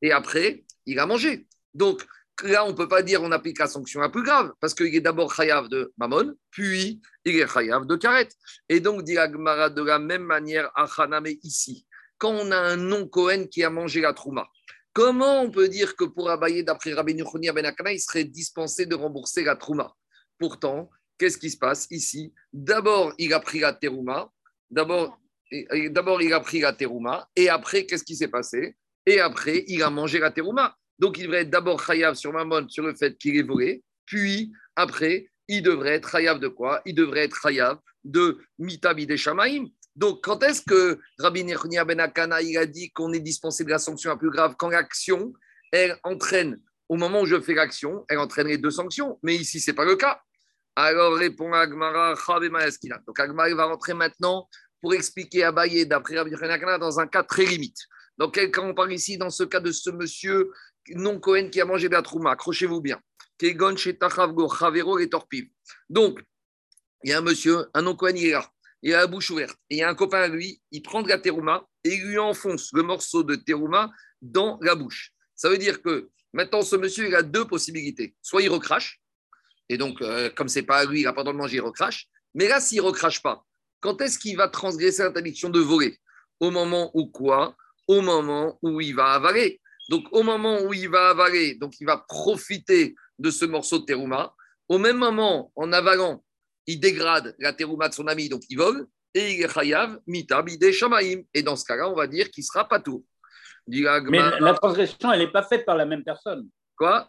et 0.03 0.13
après, 0.13 0.65
il 0.87 0.99
a 0.99 1.07
mangé. 1.07 1.47
Donc, 1.75 2.05
là, 2.43 2.65
on 2.65 2.69
ne 2.69 2.77
peut 2.77 2.89
pas 2.89 3.03
dire 3.03 3.23
on 3.23 3.33
applique 3.33 3.59
la 3.59 3.67
sanction 3.67 4.01
la 4.01 4.09
plus 4.09 4.23
grave, 4.23 4.53
parce 4.61 4.75
qu'il 4.75 4.95
est 4.95 5.01
d'abord 5.01 5.33
chayav 5.35 5.69
de 5.69 5.93
Mammon, 5.97 6.35
puis 6.51 7.01
il 7.25 7.37
est 7.37 7.47
chayav 7.47 7.87
de 7.87 7.97
Karet. 7.97 8.29
Et 8.69 8.81
donc, 8.81 9.05
dit 9.05 9.19
Agmara 9.19 9.71
de 9.71 9.83
la 9.83 9.99
même 9.99 10.25
manière 10.25 10.71
à 10.75 10.89
Haname 10.99 11.29
ici, 11.43 11.87
quand 12.19 12.33
on 12.33 12.51
a 12.51 12.59
un 12.59 12.77
non-Cohen 12.77 13.47
qui 13.47 13.63
a 13.63 13.71
mangé 13.71 14.01
la 14.01 14.13
Trouma, 14.13 14.49
comment 14.93 15.43
on 15.43 15.51
peut 15.51 15.69
dire 15.69 15.95
que 15.95 16.05
pour 16.05 16.31
abayer 16.31 16.65
d'après 16.65 16.93
Rabbi 16.95 17.15
Nuchonia 17.15 17.53
Ben 17.53 17.65
Akana, 17.65 17.93
il 17.93 18.01
serait 18.01 18.25
dispensé 18.25 18.87
de 18.87 18.95
rembourser 18.95 19.45
la 19.45 19.55
Trouma? 19.55 19.95
Pourtant, 20.39 20.91
qu'est-ce 21.19 21.39
qui 21.39 21.51
se 21.51 21.59
passe 21.59 21.87
ici? 21.91 22.33
D'abord, 22.53 23.13
il 23.19 23.33
a 23.35 23.41
pris 23.41 23.59
la 23.61 23.73
Terouma, 23.73 24.31
d'abord, 24.71 25.19
il 25.51 26.33
a 26.33 26.41
pris 26.41 26.61
la 26.61 26.73
Terouma, 26.73 27.29
et 27.37 27.49
après, 27.49 27.85
qu'est-ce 27.87 28.05
qui 28.05 28.17
s'est 28.17 28.29
passé? 28.29 28.77
Et 29.07 29.21
après, 29.21 29.65
il 29.67 29.83
a 29.83 29.91
mangé 29.91 30.19
la 30.19 30.31
Terouma. 30.31 30.77
Donc, 30.99 31.19
il 31.19 31.25
devrait 31.25 31.43
être 31.43 31.51
d'abord 31.51 31.85
chayav 31.85 32.15
sur 32.15 32.33
Mammon, 32.33 32.69
sur 32.69 32.85
le 32.85 32.95
fait 32.95 33.17
qu'il 33.19 33.37
est 33.37 33.43
volé, 33.43 33.83
puis 34.07 34.53
après, 34.77 35.31
il 35.49 35.63
devrait 35.63 35.95
être 35.95 36.11
chayav 36.11 36.39
de 36.41 36.49
quoi? 36.49 36.83
Il 36.85 36.95
devrait 36.95 37.25
être 37.25 37.41
chayav 37.41 37.79
de 38.05 38.39
mitabi 38.59 39.07
des. 39.07 39.17
Donc, 39.97 40.23
quand 40.23 40.43
est-ce 40.45 40.63
que 40.63 41.01
Rabbi 41.19 41.45
Nechnia 41.45 41.85
Ben 41.85 41.99
Akana 41.99 42.41
il 42.41 42.57
a 42.57 42.67
dit 42.67 42.91
qu'on 42.93 43.13
est 43.13 43.21
dispensé 43.21 43.65
de 43.65 43.71
la 43.71 43.79
sanction 43.79 44.11
la 44.11 44.17
plus 44.17 44.31
grave 44.31 44.55
Quand 44.57 44.69
l'action, 44.69 45.33
elle 45.73 45.99
entraîne, 46.05 46.61
au 46.89 46.97
moment 46.97 47.23
où 47.23 47.27
je 47.27 47.41
fais 47.41 47.55
l'action, 47.55 48.05
elle 48.09 48.19
entraîne 48.19 48.47
les 48.47 48.59
deux 48.59 48.71
sanctions. 48.71 49.19
Mais 49.23 49.35
ici, 49.35 49.61
ce 49.61 49.71
n'est 49.71 49.75
pas 49.75 49.85
le 49.85 49.97
cas. 49.97 50.23
Alors, 50.81 51.17
répond 51.17 51.53
Agmara, 51.53 52.15
Donc, 53.05 53.19
Agmara 53.19 53.53
va 53.53 53.65
rentrer 53.65 53.95
maintenant 53.95 54.49
pour 54.81 54.95
expliquer 54.95 55.43
à 55.43 55.51
Baye, 55.51 55.85
d'après 55.89 56.17
Rabbi 56.17 56.31
dans 56.79 57.01
un 57.01 57.09
cas 57.09 57.25
très 57.25 57.45
limite. 57.45 57.79
Donc, 58.17 58.39
quand 58.53 58.65
on 58.65 58.75
parle 58.75 58.93
ici, 58.93 59.19
dans 59.19 59.29
ce 59.29 59.43
cas 59.43 59.59
de 59.59 59.73
ce 59.73 59.91
monsieur 59.91 60.53
non 60.91 61.19
Cohen 61.19 61.49
qui 61.51 61.61
a 61.61 61.65
mangé 61.65 61.89
de 61.89 61.95
la 61.95 62.03
trouma, 62.03 62.31
accrochez-vous 62.31 62.81
bien. 62.81 63.01
Donc, 65.91 66.21
il 67.03 67.11
y 67.11 67.13
a 67.13 67.19
un 67.19 67.23
monsieur, 67.23 67.67
un 67.75 67.83
non 67.83 67.97
Cohen, 67.97 68.15
il 68.15 68.27
est 68.27 68.31
là, 68.31 68.49
il 68.83 68.95
a 68.95 68.99
la 68.99 69.09
bouche 69.09 69.31
ouverte, 69.31 69.59
et 69.71 69.75
il 69.75 69.79
y 69.79 69.83
a 69.83 69.89
un 69.89 69.97
copain 69.97 70.21
à 70.21 70.29
lui, 70.29 70.63
il 70.71 70.83
prend 70.83 71.03
de 71.03 71.09
la 71.09 71.19
terouma 71.19 71.67
et 71.83 71.95
il 71.95 72.07
lui 72.07 72.19
enfonce 72.21 72.71
le 72.73 72.85
morceau 72.85 73.25
de 73.25 73.35
terouma 73.35 73.91
dans 74.23 74.61
la 74.63 74.77
bouche. 74.77 75.11
Ça 75.35 75.51
veut 75.51 75.59
dire 75.59 75.83
que 75.83 76.09
maintenant, 76.33 76.63
ce 76.63 76.77
monsieur, 76.77 77.09
il 77.09 77.17
a 77.17 77.25
deux 77.25 77.49
possibilités. 77.49 78.15
Soit 78.23 78.43
il 78.43 78.49
recrache, 78.49 79.01
et 79.69 79.77
donc, 79.77 80.01
euh, 80.01 80.31
comme 80.35 80.49
c'est 80.49 80.63
pas 80.63 80.79
à 80.79 80.85
lui, 80.85 81.01
il 81.01 81.05
n'a 81.05 81.13
pas 81.13 81.21
le 81.21 81.25
droit 81.25 81.35
de 81.35 81.39
manger, 81.39 81.57
il 81.57 81.63
recrache. 81.63 82.09
Mais 82.35 82.49
là, 82.49 82.61
s'il 82.61 82.81
recrache 82.81 83.23
pas, 83.23 83.45
quand 83.81 84.01
est-ce 84.01 84.19
qu'il 84.19 84.37
va 84.37 84.49
transgresser 84.49 85.03
l'interdiction 85.03 85.51
de 85.51 85.61
voler? 85.61 85.99
Au 86.41 86.51
moment 86.51 86.91
où 86.95 87.07
quoi? 87.07 87.57
Au 87.87 88.01
moment 88.01 88.59
où 88.63 88.81
il 88.81 88.95
va 88.95 89.13
avaler. 89.13 89.61
Donc, 89.89 90.07
au 90.13 90.23
moment 90.23 90.61
où 90.63 90.75
il 90.75 90.89
va 90.89 91.11
avaler, 91.11 91.55
donc 91.55 91.81
il 91.81 91.87
va 91.87 92.05
profiter 92.09 92.95
de 93.19 93.31
ce 93.31 93.45
morceau 93.45 93.79
de 93.79 93.85
terouma. 93.85 94.35
Au 94.69 94.79
même 94.79 94.99
moment, 94.99 95.51
en 95.57 95.73
avalant, 95.73 96.23
il 96.67 96.79
dégrade 96.79 97.35
la 97.39 97.53
terouma 97.53 97.89
de 97.89 97.95
son 97.95 98.07
ami, 98.07 98.29
donc 98.29 98.43
il 98.51 98.59
vole. 98.59 98.87
Et 99.15 99.35
il 99.35 99.43
est 99.43 99.53
chayav, 99.53 99.99
mitab, 100.07 100.49
shamaim. 100.71 101.23
Et 101.33 101.43
dans 101.43 101.57
ce 101.57 101.65
cas-là, 101.65 101.89
on 101.89 101.95
va 101.95 102.07
dire 102.07 102.31
qu'il 102.31 102.45
sera 102.45 102.69
pas 102.69 102.79
tout. 102.79 103.05
Mais 103.67 103.83
la 104.41 104.55
transgression, 104.55 105.13
elle 105.13 105.21
n'est 105.21 105.33
pas 105.33 105.43
faite 105.43 105.65
par 105.65 105.77
la 105.77 105.87
même 105.87 106.05
personne. 106.05 106.49
Quoi? 106.77 107.09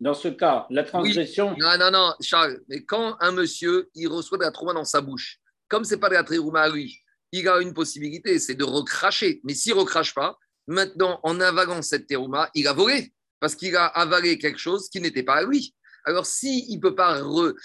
Dans 0.00 0.14
ce 0.14 0.28
cas, 0.28 0.66
la 0.70 0.84
transgression. 0.84 1.56
Non, 1.58 1.76
non, 1.78 1.90
non, 1.90 2.14
Charles. 2.20 2.60
Mais 2.68 2.84
quand 2.84 3.16
un 3.20 3.32
monsieur, 3.32 3.88
il 3.94 4.08
reçoit 4.08 4.38
de 4.38 4.44
la 4.44 4.52
terouma 4.52 4.72
dans 4.72 4.84
sa 4.84 5.00
bouche, 5.00 5.38
comme 5.68 5.84
c'est 5.84 5.98
pas 5.98 6.08
de 6.08 6.14
la 6.14 6.24
terouma 6.24 6.62
à 6.62 6.68
lui, 6.68 6.98
il 7.32 7.48
a 7.48 7.60
une 7.60 7.74
possibilité, 7.74 8.38
c'est 8.38 8.54
de 8.54 8.64
recracher. 8.64 9.40
Mais 9.44 9.54
s'il 9.54 9.74
ne 9.74 9.80
recrache 9.80 10.14
pas, 10.14 10.38
Maintenant, 10.68 11.18
en 11.22 11.40
avalant 11.40 11.80
cette 11.80 12.06
terouma, 12.06 12.50
il 12.54 12.68
a 12.68 12.74
volé 12.74 13.14
parce 13.40 13.54
qu'il 13.54 13.74
a 13.74 13.86
avalé 13.86 14.36
quelque 14.36 14.58
chose 14.58 14.90
qui 14.90 15.00
n'était 15.00 15.22
pas 15.22 15.36
à 15.36 15.42
lui. 15.42 15.74
Alors, 16.04 16.26
si 16.26 16.66
il 16.68 16.78
peut 16.78 16.94
pas 16.94 17.22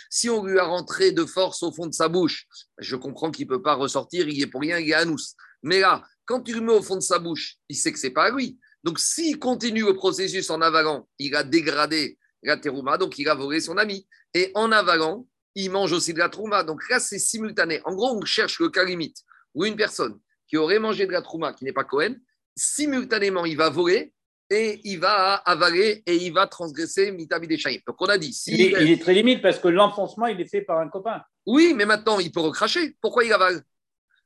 si 0.09 0.29
on 0.29 0.45
lui 0.45 0.57
a 0.57 0.63
rentré 0.63 1.11
de 1.11 1.25
force 1.25 1.63
au 1.63 1.73
fond 1.73 1.85
de 1.85 1.93
sa 1.93 2.07
bouche, 2.07 2.47
je 2.77 2.95
comprends 2.95 3.29
qu'il 3.29 3.45
peut 3.45 3.61
pas 3.61 3.73
ressortir, 3.73 4.29
il 4.29 4.41
est 4.41 4.47
pour 4.47 4.61
rien, 4.61 4.79
il 4.79 4.89
est 4.89 4.93
à 4.93 5.03
nous. 5.03 5.17
Mais 5.63 5.81
là, 5.81 6.01
quand 6.25 6.41
tu 6.41 6.53
le 6.53 6.61
mets 6.61 6.71
au 6.71 6.81
fond 6.81 6.95
de 6.95 7.01
sa 7.01 7.19
bouche, 7.19 7.57
il 7.67 7.75
sait 7.75 7.91
que 7.91 7.99
c'est 7.99 8.11
pas 8.11 8.25
à 8.25 8.31
lui. 8.31 8.57
Donc, 8.85 8.99
s'il 8.99 9.37
continue 9.37 9.83
le 9.83 9.95
processus 9.95 10.49
en 10.49 10.61
avalant, 10.61 11.07
il 11.19 11.35
a 11.35 11.43
dégradé 11.43 12.17
la 12.43 12.57
terouma, 12.57 12.97
donc 12.97 13.17
il 13.17 13.27
a 13.29 13.35
volé 13.35 13.59
son 13.59 13.77
ami. 13.77 14.07
Et 14.33 14.51
en 14.55 14.71
avalant, 14.71 15.27
il 15.55 15.71
mange 15.71 15.91
aussi 15.91 16.13
de 16.13 16.19
la 16.19 16.29
trouma. 16.29 16.63
Donc 16.63 16.87
là, 16.89 16.99
c'est 16.99 17.19
simultané. 17.19 17.81
En 17.85 17.93
gros, 17.93 18.15
on 18.15 18.25
cherche 18.25 18.59
le 18.59 18.69
cas 18.69 18.83
limite 18.83 19.17
où 19.53 19.65
une 19.65 19.75
personne 19.75 20.19
qui 20.47 20.57
aurait 20.57 20.79
mangé 20.79 21.05
de 21.05 21.11
la 21.11 21.21
trouma, 21.21 21.53
qui 21.53 21.65
n'est 21.65 21.73
pas 21.73 21.83
Cohen, 21.83 22.15
simultanément, 22.55 23.45
il 23.45 23.57
va 23.57 23.69
voler 23.69 24.13
et 24.49 24.81
il 24.83 24.99
va 24.99 25.35
avaler 25.35 26.03
et 26.05 26.15
il 26.15 26.33
va 26.33 26.47
transgresser 26.47 27.11
Mitabi 27.11 27.47
Donc 27.87 27.95
on 27.99 28.05
a 28.05 28.17
dit. 28.17 28.37
il, 28.47 28.91
est, 28.91 29.01
très 29.01 29.13
limite 29.13 29.41
parce 29.41 29.59
que 29.59 29.67
l'enfoncement, 29.67 30.27
il 30.27 30.39
est 30.39 30.49
fait 30.49 30.61
par 30.61 30.79
un 30.79 30.89
copain. 30.89 31.21
Oui, 31.45 31.73
mais 31.75 31.85
maintenant, 31.85 32.19
il 32.19 32.31
peut 32.31 32.41
recracher. 32.41 32.95
Pourquoi 33.01 33.23
il 33.23 33.33
avale? 33.33 33.61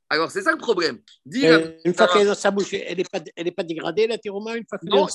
Alors, 0.09 0.31
c'est 0.31 0.41
ça 0.41 0.51
le 0.51 0.57
problème. 0.57 0.99
une 1.25 1.93
fois 1.93 2.07
qu'elle 2.07 2.21
est 2.21 2.25
dans 2.25 2.35
sa 2.35 2.49
bouche, 2.49 2.73
elle 2.73 2.97
n'est 2.97 3.03
pas, 3.03 3.19
pas 3.19 3.63
dégradée, 3.63 4.07
la 4.07 4.17
tyroma 4.17 4.55
une 4.55 4.65
fois 4.67 4.79
non, 4.83 5.05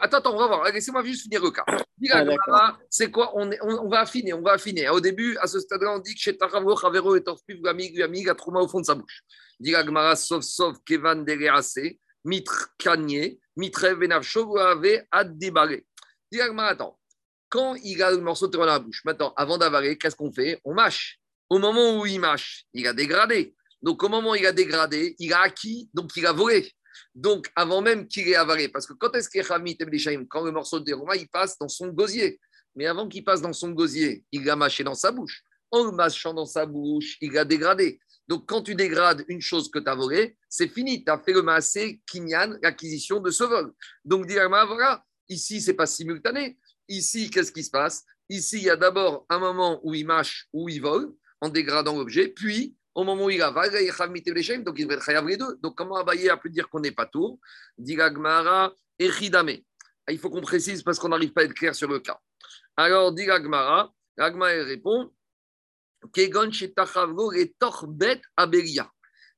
Attends, 0.00 0.18
attends, 0.18 0.34
on 0.34 0.38
va 0.38 0.46
voir. 0.48 0.64
Laissez-moi 0.72 1.04
juste 1.04 1.22
finir 1.22 1.42
le 1.42 1.50
cas. 1.50 1.64
Ah, 2.48 2.76
c'est 2.88 3.10
quoi 3.10 3.32
on, 3.36 3.48
on, 3.62 3.88
va 3.88 4.00
affiner, 4.00 4.32
on 4.32 4.42
va 4.42 4.52
affiner. 4.52 4.88
Au 4.88 5.00
début, 5.00 5.36
à 5.36 5.46
ce 5.46 5.60
stade-là, 5.60 5.94
on 5.94 5.98
dit 6.00 6.14
que 6.14 6.20
chez 6.20 6.36
Taravo, 6.36 6.76
Chavero 6.76 7.14
et 7.14 7.22
Torspiv, 7.22 7.60
Gamig, 7.62 7.96
Gamig, 7.96 8.28
a 8.28 8.34
Trouma 8.34 8.60
au 8.60 8.68
fond 8.68 8.80
de 8.80 8.86
sa 8.86 8.96
bouche. 8.96 9.22
Dit 9.60 9.72
Gmara, 9.72 10.16
sauf, 10.16 10.42
sauf, 10.42 10.78
Kevan, 10.84 11.24
Derease, 11.24 11.78
mitre 12.24 12.74
kanye, 12.76 13.38
mitre 13.56 13.84
avait 14.58 15.06
addibaré. 15.12 15.86
Dis 16.32 16.40
attends, 16.40 16.98
quand 17.48 17.74
il 17.84 18.02
a 18.02 18.10
le 18.10 18.18
morceau 18.18 18.48
de 18.48 18.56
dans 18.56 18.64
la 18.64 18.78
bouche, 18.78 19.02
maintenant, 19.04 19.32
avant 19.36 19.58
d'avaler, 19.58 19.96
qu'est-ce 19.96 20.16
qu'on 20.16 20.32
fait? 20.32 20.60
On 20.64 20.74
mâche. 20.74 21.18
Au 21.48 21.58
moment 21.58 21.98
où 21.98 22.06
il 22.06 22.20
mâche, 22.20 22.64
il 22.72 22.86
a 22.86 22.92
dégradé. 22.92 23.54
Donc, 23.82 24.02
au 24.02 24.08
moment 24.08 24.32
où 24.32 24.34
il 24.34 24.46
a 24.46 24.52
dégradé, 24.52 25.16
il 25.18 25.32
a 25.32 25.40
acquis, 25.40 25.88
donc 25.94 26.16
il 26.16 26.26
a 26.26 26.32
volé. 26.32 26.70
Donc, 27.14 27.50
avant 27.56 27.80
même 27.80 28.06
qu'il 28.06 28.28
ait 28.28 28.36
avalé, 28.36 28.68
parce 28.68 28.86
que 28.86 28.92
quand 28.92 29.14
est-ce 29.14 29.28
est 29.38 30.28
Quand 30.28 30.44
le 30.44 30.52
morceau 30.52 30.80
de 30.80 30.84
terre, 30.84 30.98
il 31.16 31.28
passe 31.28 31.58
dans 31.58 31.68
son 31.68 31.88
gosier? 31.88 32.40
Mais 32.76 32.86
avant 32.86 33.08
qu'il 33.08 33.24
passe 33.24 33.40
dans 33.40 33.52
son 33.52 33.70
gosier, 33.70 34.24
il 34.32 34.48
a 34.48 34.56
mâché 34.56 34.84
dans 34.84 34.94
sa 34.94 35.10
bouche. 35.10 35.42
En 35.70 35.84
le 35.84 35.92
mâchant 35.92 36.34
dans 36.34 36.46
sa 36.46 36.66
bouche, 36.66 37.16
il 37.20 37.36
a 37.38 37.44
dégradé. 37.44 38.00
Donc, 38.28 38.48
quand 38.48 38.62
tu 38.62 38.74
dégrades 38.74 39.24
une 39.28 39.40
chose 39.40 39.70
que 39.70 39.78
tu 39.78 39.88
as 39.88 39.94
volée, 39.94 40.36
c'est 40.48 40.68
fini. 40.68 41.04
Tu 41.04 41.10
as 41.10 41.18
fait 41.18 41.32
le 41.32 41.42
massé 41.42 42.00
kinyan, 42.06 42.58
l'acquisition 42.62 43.20
de 43.20 43.30
ce 43.30 43.44
vol. 43.44 43.72
Donc, 44.04 44.26
directement, 44.26 44.66
voilà, 44.66 45.04
ici, 45.28 45.60
ce 45.60 45.70
n'est 45.70 45.76
pas 45.76 45.86
simultané. 45.86 46.58
Ici, 46.88 47.30
qu'est-ce 47.30 47.50
qui 47.50 47.64
se 47.64 47.70
passe? 47.70 48.04
Ici, 48.28 48.58
il 48.58 48.64
y 48.64 48.70
a 48.70 48.76
d'abord 48.76 49.26
un 49.28 49.40
moment 49.40 49.80
où 49.82 49.94
il 49.94 50.06
mâche, 50.06 50.48
où 50.52 50.68
il 50.68 50.80
vole, 50.80 51.12
en 51.40 51.48
dégradant 51.48 51.96
l'objet, 51.96 52.28
puis 52.28 52.76
au 52.94 53.04
moment 53.04 53.24
où 53.24 53.30
il 53.30 53.42
avale, 53.42 53.70
il 53.80 54.62
donc 54.62 54.78
il 54.78 54.86
devrait 54.86 55.14
être 55.14 55.24
les 55.26 55.36
deux. 55.36 55.56
Donc, 55.62 55.76
comment 55.76 55.96
Abaye 55.96 56.28
a 56.28 56.36
pu 56.36 56.50
dire 56.50 56.68
qu'on 56.68 56.80
n'est 56.80 56.92
pas 56.92 57.06
tout 57.06 57.40
Digagmara 57.78 58.72
et 58.98 59.08
Ridame. 59.08 59.56
Il 60.08 60.18
faut 60.18 60.30
qu'on 60.30 60.40
précise 60.40 60.82
parce 60.82 60.98
qu'on 60.98 61.08
n'arrive 61.08 61.32
pas 61.32 61.42
à 61.42 61.44
être 61.44 61.54
clair 61.54 61.74
sur 61.74 61.88
le 61.88 62.00
cas. 62.00 62.18
Alors, 62.76 63.12
Digagmara, 63.12 63.92
Agmara 64.18 64.64
répond 64.64 65.12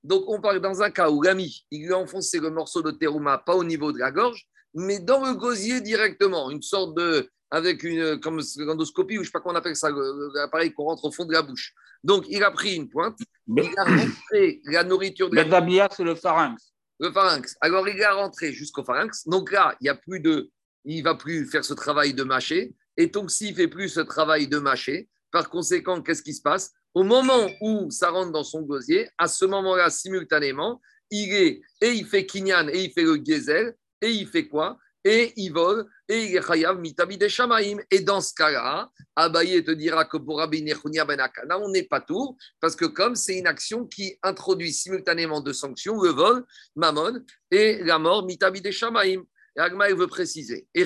donc, 0.04 0.24
on 0.28 0.40
parle 0.40 0.60
dans 0.60 0.82
un 0.82 0.90
cas 0.90 1.10
où 1.10 1.22
l'ami, 1.22 1.64
il 1.70 1.86
lui 1.86 1.92
a 1.92 1.98
enfoncé 1.98 2.38
le 2.38 2.50
morceau 2.50 2.82
de 2.82 2.92
terouma, 2.92 3.38
pas 3.38 3.54
au 3.54 3.64
niveau 3.64 3.92
de 3.92 3.98
la 3.98 4.10
gorge, 4.10 4.46
mais 4.74 5.00
dans 5.00 5.24
le 5.24 5.34
gosier 5.34 5.80
directement, 5.80 6.50
une 6.50 6.62
sorte 6.62 6.96
de. 6.96 7.28
avec 7.50 7.82
une. 7.82 8.20
comme 8.20 8.40
endoscopie, 8.68 9.14
ou 9.14 9.16
je 9.16 9.20
ne 9.20 9.24
sais 9.26 9.32
pas 9.32 9.40
comment 9.40 9.54
on 9.54 9.58
appelle 9.58 9.76
ça, 9.76 9.90
l'appareil 10.34 10.72
qu'on 10.72 10.84
rentre 10.84 11.04
au 11.04 11.12
fond 11.12 11.24
de 11.24 11.32
la 11.32 11.42
bouche. 11.42 11.74
Donc, 12.02 12.24
il 12.28 12.42
a 12.42 12.50
pris 12.50 12.74
une 12.74 12.88
pointe, 12.88 13.18
il 13.46 13.72
a 13.76 13.84
rentré 13.84 14.60
la 14.64 14.84
nourriture 14.84 15.30
de 15.30 15.36
la. 15.36 15.88
c'est 15.90 16.04
le 16.04 16.14
pharynx. 16.14 16.72
Le 16.98 17.12
pharynx. 17.12 17.56
Alors, 17.60 17.88
il 17.88 18.02
a 18.02 18.14
rentré 18.14 18.52
jusqu'au 18.52 18.84
pharynx. 18.84 19.26
Donc 19.26 19.52
là, 19.52 19.76
il 19.80 19.86
y 19.86 19.90
a 19.90 19.94
plus 19.94 20.20
de. 20.20 20.50
Il 20.84 21.02
va 21.02 21.14
plus 21.14 21.46
faire 21.46 21.64
ce 21.64 21.74
travail 21.74 22.12
de 22.14 22.24
mâcher. 22.24 22.74
Et 22.96 23.06
donc, 23.06 23.30
s'il 23.30 23.54
fait 23.54 23.68
plus 23.68 23.88
ce 23.88 24.00
travail 24.00 24.48
de 24.48 24.58
mâcher, 24.58 25.08
par 25.30 25.48
conséquent, 25.48 26.02
qu'est-ce 26.02 26.22
qui 26.22 26.34
se 26.34 26.42
passe? 26.42 26.72
Au 26.94 27.04
moment 27.04 27.48
où 27.60 27.90
ça 27.90 28.10
rentre 28.10 28.32
dans 28.32 28.44
son 28.44 28.62
gosier, 28.62 29.08
à 29.16 29.26
ce 29.28 29.44
moment-là, 29.46 29.88
simultanément, 29.88 30.80
il 31.10 31.32
est 31.32 31.60
et 31.80 31.92
il 31.92 32.06
fait 32.06 32.26
kinyan 32.26 32.68
et 32.68 32.84
il 32.84 32.92
fait 32.92 33.02
le 33.02 33.20
gezel 33.24 33.74
et 34.02 34.10
il 34.10 34.28
fait 34.28 34.48
quoi? 34.48 34.76
Et 35.04 35.32
il 35.36 35.52
vole 35.52 35.86
et 36.08 36.26
il 36.26 36.36
est 36.36 36.74
mitabi 36.74 37.18
de 37.18 37.26
shamaim. 37.26 37.78
Et 37.90 38.00
dans 38.00 38.20
ce 38.20 38.32
cas-là, 38.34 38.88
Abaye 39.16 39.64
te 39.64 39.72
dira 39.72 40.04
que 40.04 40.16
pour 40.16 40.38
Rabbi 40.38 40.62
Ben 40.62 41.20
Akana, 41.20 41.58
on 41.58 41.70
n'est 41.70 41.82
pas 41.84 42.00
tout 42.00 42.36
parce 42.60 42.76
que 42.76 42.84
comme 42.84 43.16
c'est 43.16 43.38
une 43.38 43.48
action 43.48 43.84
qui 43.86 44.16
introduit 44.22 44.72
simultanément 44.72 45.40
deux 45.40 45.54
sanctions, 45.54 46.00
le 46.00 46.10
vol, 46.10 46.44
mammon 46.76 47.20
et 47.50 47.82
la 47.82 47.98
mort 47.98 48.24
mitabi 48.24 48.60
de 48.60 48.70
shamaim. 48.70 49.24
Et 49.56 49.60
Agma, 49.60 49.92
veut 49.92 50.06
préciser. 50.06 50.68
Et 50.74 50.84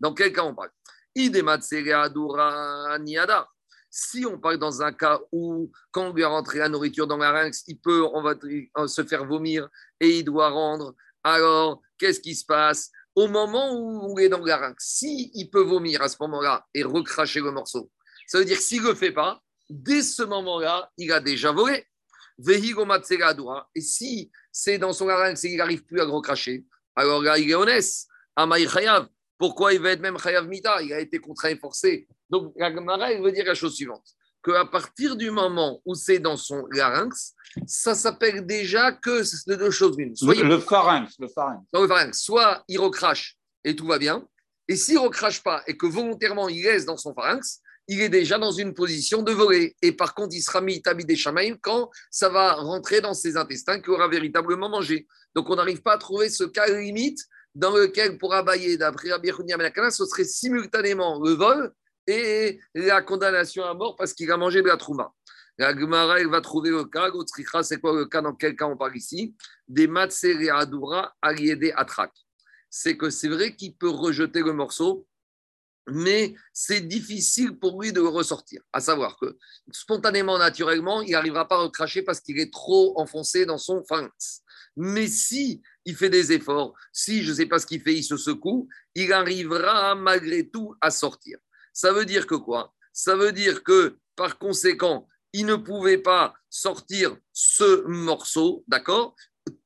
dans 0.00 0.12
quel 0.12 0.32
cas 0.32 0.42
on 0.42 0.54
parle? 0.54 0.70
Niada. 3.00 3.48
Si 3.94 4.24
on 4.24 4.38
parle 4.38 4.58
dans 4.58 4.80
un 4.80 4.92
cas 4.92 5.20
où, 5.32 5.70
quand 5.90 6.08
on 6.08 6.12
lui 6.14 6.24
a 6.24 6.28
rentré 6.28 6.58
la 6.58 6.68
nourriture 6.68 7.06
dans 7.06 7.18
la 7.18 7.30
larynx, 7.30 7.62
il 7.68 7.78
peut 7.78 8.02
on 8.02 8.22
va, 8.22 8.34
se 8.88 9.04
faire 9.04 9.26
vomir 9.26 9.68
et 10.00 10.18
il 10.18 10.24
doit 10.24 10.48
rendre, 10.48 10.94
alors 11.22 11.82
qu'est-ce 12.02 12.20
qui 12.20 12.34
se 12.34 12.44
passe 12.44 12.90
au 13.14 13.28
moment 13.28 13.72
où 13.72 14.12
on 14.12 14.18
est 14.18 14.28
dans 14.28 14.40
le 14.40 14.46
larynx. 14.46 14.84
S'il 14.84 15.30
il 15.34 15.48
peut 15.50 15.62
vomir 15.62 16.02
à 16.02 16.08
ce 16.08 16.16
moment-là 16.20 16.66
et 16.74 16.82
recracher 16.82 17.40
le 17.40 17.52
morceau, 17.52 17.92
ça 18.26 18.38
veut 18.38 18.44
dire 18.44 18.56
que 18.56 18.62
s'il 18.62 18.82
ne 18.82 18.88
le 18.88 18.94
fait 18.96 19.12
pas, 19.12 19.40
dès 19.70 20.02
ce 20.02 20.24
moment-là, 20.24 20.90
il 20.98 21.12
a 21.12 21.20
déjà 21.20 21.52
volé. 21.52 21.86
Et 22.44 23.80
si 23.80 24.32
c'est 24.50 24.78
dans 24.78 24.92
son 24.92 25.06
larynx 25.06 25.44
et 25.44 25.48
qu'il 25.48 25.58
n'arrive 25.58 25.84
plus 25.84 26.00
à 26.00 26.04
recracher, 26.04 26.64
alors 26.96 27.22
là, 27.22 27.38
il 27.38 27.48
est 27.48 27.54
honnête. 27.54 27.84
Pourquoi 29.38 29.74
il 29.74 29.80
va 29.80 29.90
être 29.90 30.00
même 30.00 30.18
chayav 30.18 30.48
mita? 30.48 30.82
Il 30.82 30.92
a 30.92 31.00
été 31.00 31.20
contraint 31.20 31.50
et 31.50 31.56
forcé. 31.56 32.08
Donc, 32.28 32.52
la 32.56 32.74
Gemara, 32.74 33.14
veut 33.20 33.30
dire 33.30 33.44
la 33.44 33.54
chose 33.54 33.76
suivante 33.76 34.08
qu'à 34.42 34.64
partir 34.64 35.16
du 35.16 35.30
moment 35.30 35.80
où 35.84 35.94
c'est 35.94 36.18
dans 36.18 36.36
son 36.36 36.66
larynx, 36.70 37.34
ça 37.66 37.94
s'appelle 37.94 38.46
déjà 38.46 38.92
que 38.92 39.22
c'est 39.22 39.56
deux 39.56 39.70
choses 39.70 39.96
Soit 40.14 40.34
le, 40.34 40.58
pharynx, 40.58 41.14
le 41.18 41.28
pharynx. 41.28 42.18
Soit 42.20 42.64
il 42.68 42.78
recrache 42.78 43.36
et 43.64 43.76
tout 43.76 43.86
va 43.86 43.98
bien. 43.98 44.26
Et 44.68 44.76
s'il 44.76 44.98
recrache 44.98 45.42
pas 45.42 45.62
et 45.66 45.76
que 45.76 45.86
volontairement 45.86 46.48
il 46.48 46.62
laisse 46.62 46.84
dans 46.84 46.96
son 46.96 47.14
pharynx, 47.14 47.60
il 47.88 48.00
est 48.00 48.08
déjà 48.08 48.38
dans 48.38 48.52
une 48.52 48.74
position 48.74 49.22
de 49.22 49.32
voler. 49.32 49.76
Et 49.82 49.92
par 49.92 50.14
contre, 50.14 50.34
il 50.34 50.42
sera 50.42 50.60
mis 50.60 50.80
tabi 50.82 51.04
des 51.04 51.16
chamaïm 51.16 51.58
quand 51.60 51.90
ça 52.10 52.28
va 52.28 52.54
rentrer 52.54 53.00
dans 53.00 53.14
ses 53.14 53.36
intestins 53.36 53.80
qu'il 53.80 53.90
aura 53.90 54.08
véritablement 54.08 54.68
mangé. 54.68 55.06
Donc, 55.34 55.50
on 55.50 55.56
n'arrive 55.56 55.82
pas 55.82 55.94
à 55.94 55.98
trouver 55.98 56.28
ce 56.28 56.44
cas 56.44 56.66
limite 56.68 57.18
dans 57.54 57.76
lequel, 57.76 58.18
pour 58.18 58.32
abayer, 58.34 58.76
d'après 58.76 59.10
Rabbi 59.10 59.30
ce 59.90 60.06
serait 60.06 60.24
simultanément 60.24 61.20
le 61.22 61.32
vol 61.32 61.72
et 62.06 62.60
la 62.74 63.02
condamnation 63.02 63.64
à 63.64 63.74
mort 63.74 63.96
parce 63.96 64.12
qu'il 64.12 64.30
a 64.30 64.36
mangé 64.36 64.62
de 64.62 64.68
la 64.68 64.76
trouma. 64.76 65.12
La 65.58 65.78
Gemara, 65.78 66.18
elle 66.18 66.28
va 66.28 66.40
trouver 66.40 66.70
le 66.70 66.84
cas. 66.84 67.10
c'est 67.62 67.80
quoi 67.80 67.94
le 67.94 68.06
cas? 68.06 68.22
Dans 68.22 68.34
quel 68.34 68.56
cas 68.56 68.66
on 68.66 68.76
parle 68.76 68.96
ici? 68.96 69.34
Des 69.68 69.86
matsere 69.86 70.50
adura 70.54 71.14
aliédé 71.20 71.72
atrak. 71.76 72.12
C'est 72.70 72.96
que 72.96 73.10
c'est 73.10 73.28
vrai 73.28 73.54
qu'il 73.54 73.76
peut 73.76 73.90
rejeter 73.90 74.40
le 74.40 74.54
morceau, 74.54 75.06
mais 75.88 76.34
c'est 76.52 76.80
difficile 76.80 77.58
pour 77.58 77.82
lui 77.82 77.92
de 77.92 78.00
le 78.00 78.08
ressortir. 78.08 78.62
À 78.72 78.80
savoir 78.80 79.18
que 79.18 79.36
spontanément, 79.70 80.38
naturellement, 80.38 81.02
il 81.02 81.12
n'arrivera 81.12 81.46
pas 81.46 81.56
à 81.56 81.62
recracher 81.64 82.02
parce 82.02 82.20
qu'il 82.20 82.38
est 82.38 82.52
trop 82.52 82.98
enfoncé 82.98 83.44
dans 83.44 83.58
son 83.58 83.84
pharynx. 83.84 84.42
Mais 84.76 85.06
si 85.06 85.60
il 85.84 85.96
fait 85.96 86.08
des 86.08 86.32
efforts, 86.32 86.74
si 86.92 87.22
je 87.22 87.30
ne 87.30 87.36
sais 87.36 87.46
pas 87.46 87.58
ce 87.58 87.66
qu'il 87.66 87.82
fait, 87.82 87.94
il 87.94 88.04
se 88.04 88.16
secoue, 88.16 88.68
il 88.94 89.12
arrivera 89.12 89.94
malgré 89.94 90.48
tout 90.48 90.74
à 90.80 90.90
sortir. 90.90 91.38
Ça 91.72 91.92
veut 91.92 92.04
dire 92.04 92.26
que 92.26 92.34
quoi? 92.34 92.72
Ça 92.92 93.16
veut 93.16 93.32
dire 93.32 93.62
que 93.62 93.96
par 94.16 94.38
conséquent, 94.38 95.06
il 95.32 95.46
ne 95.46 95.56
pouvait 95.56 95.98
pas 95.98 96.34
sortir 96.50 97.16
ce 97.32 97.86
morceau, 97.86 98.64
d'accord? 98.68 99.14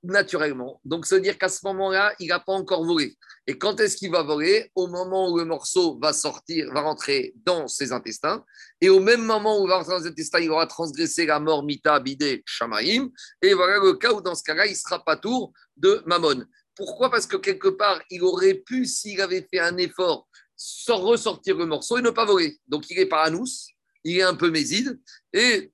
Naturellement. 0.02 0.80
Donc, 0.84 1.04
ça 1.04 1.16
veut 1.16 1.20
dire 1.20 1.36
qu'à 1.36 1.48
ce 1.48 1.60
moment-là, 1.64 2.14
il 2.20 2.28
n'a 2.28 2.38
pas 2.38 2.52
encore 2.52 2.84
volé. 2.84 3.16
Et 3.48 3.58
quand 3.58 3.78
est-ce 3.80 3.96
qu'il 3.96 4.10
va 4.10 4.22
voler? 4.22 4.70
Au 4.74 4.86
moment 4.86 5.30
où 5.30 5.38
le 5.38 5.44
morceau 5.44 5.98
va 6.00 6.12
sortir, 6.12 6.72
va 6.72 6.82
rentrer 6.82 7.34
dans 7.44 7.68
ses 7.68 7.92
intestins. 7.92 8.44
Et 8.80 8.88
au 8.88 9.00
même 9.00 9.24
moment 9.24 9.60
où 9.60 9.66
il 9.66 9.68
va 9.68 9.78
rentrer 9.78 9.92
dans 9.92 10.02
ses 10.02 10.08
intestins, 10.08 10.38
il 10.38 10.50
aura 10.50 10.66
transgressé 10.66 11.26
la 11.26 11.40
mort 11.40 11.64
mita 11.64 11.98
bidé 12.00 12.42
shamaim. 12.46 13.10
Et 13.42 13.54
voilà 13.54 13.78
le 13.78 13.94
cas 13.94 14.12
où, 14.12 14.20
dans 14.20 14.34
ce 14.34 14.44
cas-là, 14.44 14.66
il 14.66 14.76
sera 14.76 15.04
pas 15.04 15.16
tour 15.16 15.52
de 15.76 16.02
mammon. 16.06 16.44
Pourquoi? 16.74 17.10
Parce 17.10 17.26
que 17.26 17.36
quelque 17.36 17.68
part, 17.68 18.00
il 18.10 18.22
aurait 18.22 18.54
pu, 18.54 18.86
s'il 18.86 19.20
avait 19.20 19.46
fait 19.50 19.60
un 19.60 19.76
effort, 19.78 20.28
sans 20.56 20.98
ressortir 20.98 21.56
le 21.56 21.66
morceau 21.66 21.98
et 21.98 22.02
ne 22.02 22.10
pas 22.10 22.24
voler. 22.24 22.58
Donc 22.66 22.90
il 22.90 22.98
est 22.98 23.06
paranous, 23.06 23.68
il 24.04 24.18
est 24.18 24.22
un 24.22 24.34
peu 24.34 24.50
méside. 24.50 24.98
Et 25.32 25.72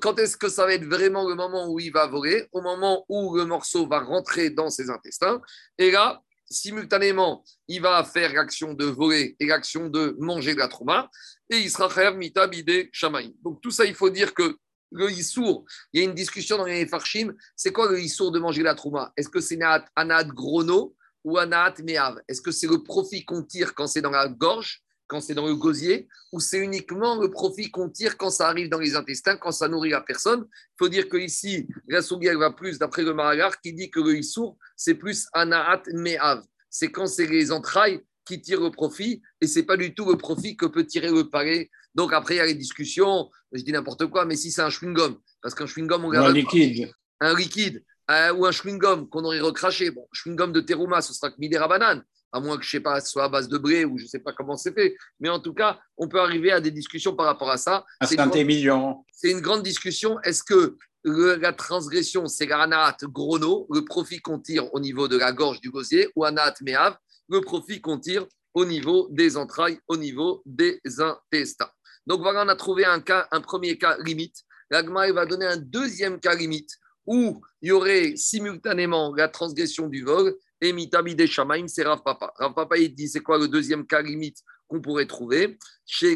quand 0.00 0.18
est-ce 0.18 0.36
que 0.36 0.48
ça 0.48 0.66
va 0.66 0.74
être 0.74 0.84
vraiment 0.84 1.28
le 1.28 1.34
moment 1.34 1.68
où 1.68 1.80
il 1.80 1.92
va 1.92 2.06
voler? 2.06 2.46
Au 2.52 2.60
moment 2.60 3.04
où 3.08 3.36
le 3.36 3.46
morceau 3.46 3.86
va 3.86 4.00
rentrer 4.00 4.50
dans 4.50 4.68
ses 4.68 4.90
intestins. 4.90 5.40
Et 5.78 5.90
là, 5.90 6.22
simultanément, 6.50 7.44
il 7.68 7.80
va 7.80 8.04
faire 8.04 8.32
l'action 8.34 8.74
de 8.74 8.84
voler 8.84 9.36
et 9.40 9.46
l'action 9.46 9.88
de 9.88 10.16
manger 10.18 10.54
de 10.54 10.58
la 10.58 10.68
trauma. 10.68 11.10
Et 11.48 11.58
il 11.58 11.70
sera 11.70 11.88
faire 11.88 12.14
mita 12.14 12.46
bidé 12.46 12.90
shamaï. 12.92 13.34
Donc 13.42 13.60
tout 13.62 13.70
ça, 13.70 13.84
il 13.84 13.94
faut 13.94 14.10
dire 14.10 14.34
que 14.34 14.56
le 14.92 15.10
issour, 15.10 15.64
il 15.92 16.00
y 16.00 16.04
a 16.04 16.08
une 16.08 16.14
discussion 16.14 16.58
dans 16.58 16.64
les 16.64 16.86
farshim. 16.86 17.32
C'est 17.56 17.72
quoi 17.72 17.90
le 17.90 18.00
issour 18.00 18.32
de 18.32 18.40
manger 18.40 18.62
la 18.62 18.74
trouma 18.74 19.12
Est-ce 19.16 19.28
que 19.28 19.40
c'est 19.40 19.58
anad 19.94 20.28
grono? 20.28 20.96
Ou 21.24 21.38
anaat 21.38 21.74
meav 21.82 22.20
Est-ce 22.28 22.40
que 22.40 22.50
c'est 22.50 22.66
le 22.66 22.82
profit 22.82 23.24
qu'on 23.24 23.42
tire 23.42 23.74
quand 23.74 23.86
c'est 23.86 24.00
dans 24.00 24.10
la 24.10 24.28
gorge, 24.28 24.82
quand 25.06 25.20
c'est 25.20 25.34
dans 25.34 25.46
le 25.46 25.54
gosier, 25.54 26.08
ou 26.32 26.40
c'est 26.40 26.58
uniquement 26.58 27.20
le 27.20 27.30
profit 27.30 27.70
qu'on 27.70 27.88
tire 27.88 28.16
quand 28.16 28.30
ça 28.30 28.48
arrive 28.48 28.68
dans 28.68 28.78
les 28.78 28.94
intestins, 28.94 29.36
quand 29.36 29.52
ça 29.52 29.68
nourrit 29.68 29.90
la 29.90 30.00
personne? 30.00 30.46
Il 30.50 30.76
faut 30.78 30.88
dire 30.88 31.08
que 31.08 31.16
ici, 31.16 31.66
la 31.88 32.00
elle 32.22 32.36
va 32.38 32.52
plus, 32.52 32.78
d'après 32.78 33.02
le 33.02 33.12
Maragar, 33.12 33.60
qui 33.60 33.72
dit 33.72 33.90
que 33.90 34.00
le 34.00 34.16
issour, 34.16 34.56
c'est 34.76 34.94
plus 34.94 35.26
anaat 35.32 35.82
meav. 35.92 36.42
C'est 36.70 36.92
quand 36.92 37.06
c'est 37.06 37.26
les 37.26 37.50
entrailles 37.50 38.00
qui 38.24 38.40
tirent 38.40 38.60
le 38.60 38.70
profit, 38.70 39.20
et 39.40 39.46
c'est 39.46 39.64
pas 39.64 39.76
du 39.76 39.94
tout 39.94 40.08
le 40.08 40.16
profit 40.16 40.56
que 40.56 40.66
peut 40.66 40.86
tirer 40.86 41.10
le 41.10 41.28
palais. 41.28 41.70
Donc 41.96 42.12
après, 42.12 42.34
il 42.34 42.38
y 42.38 42.40
a 42.40 42.46
les 42.46 42.54
discussions, 42.54 43.28
je 43.52 43.62
dis 43.62 43.72
n'importe 43.72 44.06
quoi, 44.06 44.24
mais 44.24 44.36
si 44.36 44.52
c'est 44.52 44.62
un 44.62 44.68
chewing-gum, 44.68 45.18
parce 45.42 45.54
qu'un 45.54 45.64
chewing-gum, 45.64 46.04
on 46.04 46.12
Un 46.12 46.32
liquide. 46.32 46.92
Un 47.20 47.34
liquide. 47.34 47.82
Euh, 48.10 48.32
ou 48.32 48.44
un 48.44 48.50
chewing-gum 48.50 49.08
qu'on 49.08 49.24
aurait 49.24 49.40
recraché. 49.40 49.90
Bon, 49.90 50.06
chewing-gum 50.12 50.52
de 50.52 50.60
terouma, 50.60 51.00
ce 51.00 51.14
sera 51.14 51.30
que 51.30 51.36
midera 51.38 51.68
banane, 51.68 52.02
à 52.32 52.40
moins 52.40 52.56
que 52.56 52.64
je 52.64 52.68
ne 52.68 52.70
sais 52.72 52.80
pas, 52.80 53.00
ce 53.00 53.08
soit 53.08 53.24
à 53.24 53.28
base 53.28 53.48
de 53.48 53.56
blé 53.56 53.84
ou 53.84 53.98
je 53.98 54.04
ne 54.04 54.08
sais 54.08 54.18
pas 54.18 54.32
comment 54.32 54.56
c'est 54.56 54.72
fait. 54.72 54.96
Mais 55.20 55.28
en 55.28 55.38
tout 55.38 55.54
cas, 55.54 55.78
on 55.96 56.08
peut 56.08 56.20
arriver 56.20 56.50
à 56.50 56.60
des 56.60 56.72
discussions 56.72 57.14
par 57.14 57.26
rapport 57.26 57.50
à 57.50 57.56
ça. 57.56 57.84
C'est 58.04 58.18
une, 58.18 58.94
c'est 59.12 59.30
une 59.30 59.40
grande 59.40 59.62
discussion. 59.62 60.20
Est-ce 60.22 60.42
que 60.42 60.76
la 61.04 61.52
transgression, 61.52 62.26
c'est 62.26 62.46
l'anat 62.46 62.96
grono, 63.04 63.68
le 63.72 63.84
profit 63.84 64.18
qu'on 64.18 64.40
tire 64.40 64.74
au 64.74 64.80
niveau 64.80 65.06
de 65.06 65.16
la 65.16 65.32
gorge 65.32 65.60
du 65.60 65.70
gosier, 65.70 66.08
ou 66.16 66.24
anat 66.24 66.54
meav, 66.62 66.96
le 67.28 67.40
profit 67.40 67.80
qu'on 67.80 68.00
tire 68.00 68.26
au 68.54 68.64
niveau 68.64 69.06
des 69.10 69.36
entrailles, 69.36 69.78
au 69.86 69.96
niveau 69.96 70.42
des 70.44 70.80
intestins. 70.98 71.70
Donc 72.08 72.22
voilà, 72.22 72.44
on 72.44 72.48
a 72.48 72.56
trouvé 72.56 72.84
un 72.84 73.00
cas, 73.00 73.28
un 73.30 73.40
premier 73.40 73.78
cas 73.78 73.96
limite. 73.98 74.42
L'agma 74.68 75.10
va 75.12 75.26
donner 75.26 75.46
un 75.46 75.56
deuxième 75.56 76.18
cas 76.18 76.34
limite 76.34 76.79
où 77.10 77.42
il 77.60 77.70
y 77.70 77.72
aurait 77.72 78.14
simultanément 78.14 79.12
la 79.16 79.26
transgression 79.26 79.88
du 79.88 80.04
vol 80.04 80.36
et 80.60 80.72
mitami 80.72 81.16
des 81.16 81.26
shamaim, 81.26 81.66
c'est 81.66 81.82
Rav 81.82 82.02
Papa. 82.04 82.32
Rav 82.36 82.54
Papa, 82.54 82.78
il 82.78 82.94
dit 82.94 83.08
c'est 83.08 83.18
quoi 83.18 83.36
le 83.36 83.48
deuxième 83.48 83.84
cas 83.84 84.00
limite 84.00 84.38
qu'on 84.68 84.80
pourrait 84.80 85.08
trouver? 85.08 85.58
Ce 85.84 86.06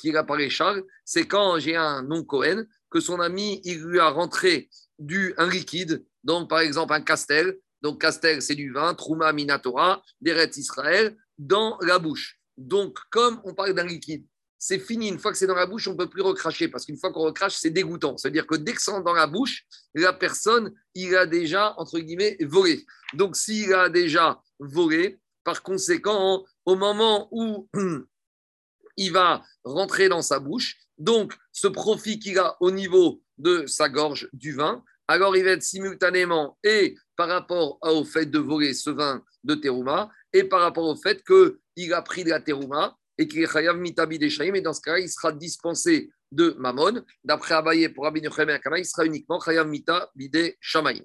qu'il 0.00 0.16
a 0.16 0.24
parlé 0.24 0.50
Charles, 0.50 0.82
c'est 1.04 1.28
quand 1.28 1.60
j'ai 1.60 1.76
un 1.76 2.02
non 2.02 2.24
Cohen 2.24 2.64
que 2.90 2.98
son 2.98 3.20
ami 3.20 3.60
il 3.62 3.84
lui 3.84 4.00
a 4.00 4.08
rentré 4.08 4.68
du 4.98 5.32
un 5.38 5.48
liquide, 5.48 6.04
donc 6.24 6.50
par 6.50 6.58
exemple 6.58 6.92
un 6.92 7.02
castel, 7.02 7.56
donc 7.82 8.00
castel 8.00 8.42
c'est 8.42 8.56
du 8.56 8.72
vin, 8.72 8.94
Trouma 8.94 9.32
Minatora, 9.32 10.02
d'Eretz 10.20 10.56
Israël, 10.56 11.16
dans 11.38 11.78
la 11.82 12.00
bouche. 12.00 12.40
Donc 12.56 12.98
comme 13.10 13.40
on 13.44 13.54
parle 13.54 13.74
d'un 13.74 13.86
liquide 13.86 14.26
c'est 14.58 14.78
fini. 14.78 15.08
Une 15.08 15.18
fois 15.18 15.30
que 15.32 15.38
c'est 15.38 15.46
dans 15.46 15.54
la 15.54 15.66
bouche, 15.66 15.86
on 15.88 15.92
ne 15.92 15.96
peut 15.96 16.08
plus 16.08 16.22
recracher 16.22 16.68
parce 16.68 16.84
qu'une 16.84 16.98
fois 16.98 17.12
qu'on 17.12 17.22
recrache, 17.22 17.56
c'est 17.56 17.70
dégoûtant. 17.70 18.16
C'est-à-dire 18.16 18.46
que 18.46 18.56
dès 18.56 18.72
que 18.72 18.82
c'est 18.82 19.02
dans 19.02 19.12
la 19.12 19.26
bouche, 19.26 19.64
la 19.94 20.12
personne, 20.12 20.72
il 20.94 21.16
a 21.16 21.26
déjà, 21.26 21.74
entre 21.78 21.98
guillemets, 21.98 22.36
volé. 22.40 22.84
Donc, 23.14 23.36
s'il 23.36 23.72
a 23.72 23.88
déjà 23.88 24.40
volé, 24.58 25.20
par 25.44 25.62
conséquent, 25.62 26.44
au 26.66 26.76
moment 26.76 27.28
où 27.30 27.68
il 28.96 29.12
va 29.12 29.42
rentrer 29.64 30.08
dans 30.08 30.22
sa 30.22 30.40
bouche, 30.40 30.76
donc 30.98 31.34
ce 31.52 31.68
profit 31.68 32.18
qu'il 32.18 32.38
a 32.38 32.56
au 32.60 32.70
niveau 32.70 33.22
de 33.38 33.66
sa 33.66 33.88
gorge 33.88 34.28
du 34.32 34.52
vin, 34.52 34.84
alors 35.06 35.36
il 35.36 35.44
va 35.44 35.52
être 35.52 35.62
simultanément 35.62 36.58
et 36.64 36.96
par 37.16 37.28
rapport 37.28 37.78
au 37.82 38.04
fait 38.04 38.26
de 38.26 38.38
voler 38.38 38.74
ce 38.74 38.90
vin 38.90 39.22
de 39.44 39.54
terouma 39.54 40.10
et 40.32 40.44
par 40.44 40.60
rapport 40.60 40.84
au 40.84 40.96
fait 40.96 41.24
qu'il 41.24 41.94
a 41.94 42.02
pris 42.02 42.24
de 42.24 42.30
la 42.30 42.40
terouma 42.40 42.97
et 43.18 43.26
qu'il 43.26 43.42
est 43.42 43.52
chayav 43.52 43.76
mitabi 43.76 44.18
des 44.18 44.40
et 44.40 44.60
dans 44.60 44.72
ce 44.72 44.80
cas-là, 44.80 45.00
il 45.00 45.10
sera 45.10 45.32
dispensé 45.32 46.10
de 46.30 46.54
mammon. 46.58 47.04
D'après 47.24 47.54
Abaye, 47.54 47.88
pour 47.88 48.04
Rabbi 48.04 48.20
Yochanan 48.20 48.60
il 48.76 48.86
sera 48.86 49.04
uniquement 49.04 49.40
chayav 49.40 49.66
mita 49.66 50.10
bide 50.14 50.56
shamaim. 50.60 51.04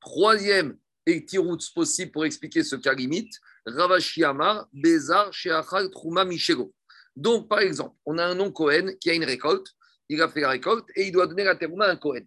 Troisième 0.00 0.76
et 1.06 1.24
possible 1.74 2.10
pour 2.10 2.24
expliquer 2.24 2.64
ce 2.64 2.76
cas 2.76 2.92
limite, 2.92 3.32
Ravashi 3.64 4.24
Amar, 4.24 4.68
Bezar, 4.72 5.32
Sheachal, 5.32 5.90
Truma, 5.90 6.24
Michego. 6.24 6.74
Donc, 7.14 7.48
par 7.48 7.60
exemple, 7.60 7.96
on 8.04 8.18
a 8.18 8.24
un 8.24 8.34
nom 8.34 8.50
Cohen 8.50 8.92
qui 9.00 9.10
a 9.10 9.14
une 9.14 9.24
récolte, 9.24 9.68
il 10.08 10.20
a 10.20 10.28
fait 10.28 10.40
la 10.40 10.50
récolte 10.50 10.86
et 10.96 11.06
il 11.06 11.12
doit 11.12 11.26
donner 11.26 11.44
la 11.44 11.54
terouma 11.54 11.86
à 11.86 11.92
un 11.92 11.96
Cohen. 11.96 12.26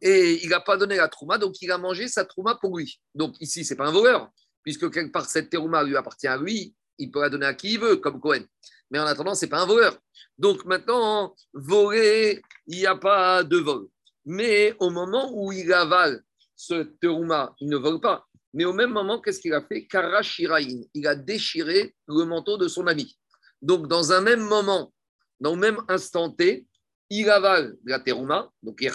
Et 0.00 0.42
il 0.42 0.48
n'a 0.48 0.60
pas 0.60 0.76
donné 0.76 0.96
la 0.96 1.08
trouma, 1.08 1.38
donc 1.38 1.60
il 1.60 1.70
a 1.70 1.78
mangé 1.78 2.08
sa 2.08 2.24
trouma 2.24 2.56
pour 2.56 2.76
lui. 2.76 3.00
Donc 3.14 3.34
ici, 3.40 3.64
ce 3.64 3.74
n'est 3.74 3.78
pas 3.78 3.86
un 3.86 3.92
voleur, 3.92 4.30
puisque 4.62 4.90
quelque 4.90 5.12
part 5.12 5.26
cette 5.26 5.50
terouma 5.50 5.84
lui 5.84 5.96
appartient 5.96 6.26
à 6.26 6.36
lui, 6.36 6.74
il 6.98 7.10
peut 7.10 7.20
la 7.20 7.30
donner 7.30 7.46
à 7.46 7.54
qui 7.54 7.74
il 7.74 7.80
veut, 7.80 7.96
comme 7.96 8.20
Cohen. 8.20 8.44
Mais 8.90 8.98
en 8.98 9.06
attendant, 9.06 9.34
ce 9.34 9.44
n'est 9.44 9.50
pas 9.50 9.62
un 9.62 9.66
voleur. 9.66 9.98
Donc 10.38 10.64
maintenant, 10.64 11.34
voler, 11.52 12.42
il 12.66 12.78
n'y 12.78 12.86
a 12.86 12.96
pas 12.96 13.42
de 13.42 13.58
vol. 13.58 13.88
Mais 14.24 14.74
au 14.78 14.90
moment 14.90 15.30
où 15.34 15.52
il 15.52 15.72
avale 15.72 16.22
ce 16.56 16.82
terouma, 17.00 17.54
il 17.60 17.68
ne 17.68 17.76
vole 17.76 18.00
pas. 18.00 18.26
Mais 18.52 18.64
au 18.64 18.72
même 18.72 18.90
moment, 18.90 19.20
qu'est-ce 19.20 19.40
qu'il 19.40 19.52
a 19.52 19.62
fait? 19.62 19.86
Karashiraïn. 19.86 20.82
Il 20.94 21.06
a 21.06 21.14
déchiré 21.14 21.94
le 22.06 22.24
manteau 22.24 22.56
de 22.56 22.68
son 22.68 22.86
ami. 22.86 23.18
Donc, 23.60 23.88
dans 23.88 24.12
un 24.12 24.20
même 24.20 24.42
moment, 24.42 24.92
dans 25.40 25.54
le 25.54 25.60
même 25.60 25.78
instant 25.88 26.30
T, 26.30 26.66
il 27.10 27.28
avale 27.28 27.76
la 27.84 28.00
terouma, 28.00 28.50
donc 28.62 28.82
et 28.82 28.90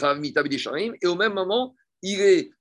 au 1.08 1.16
même 1.16 1.34
moment, 1.34 1.76
il 2.02 2.52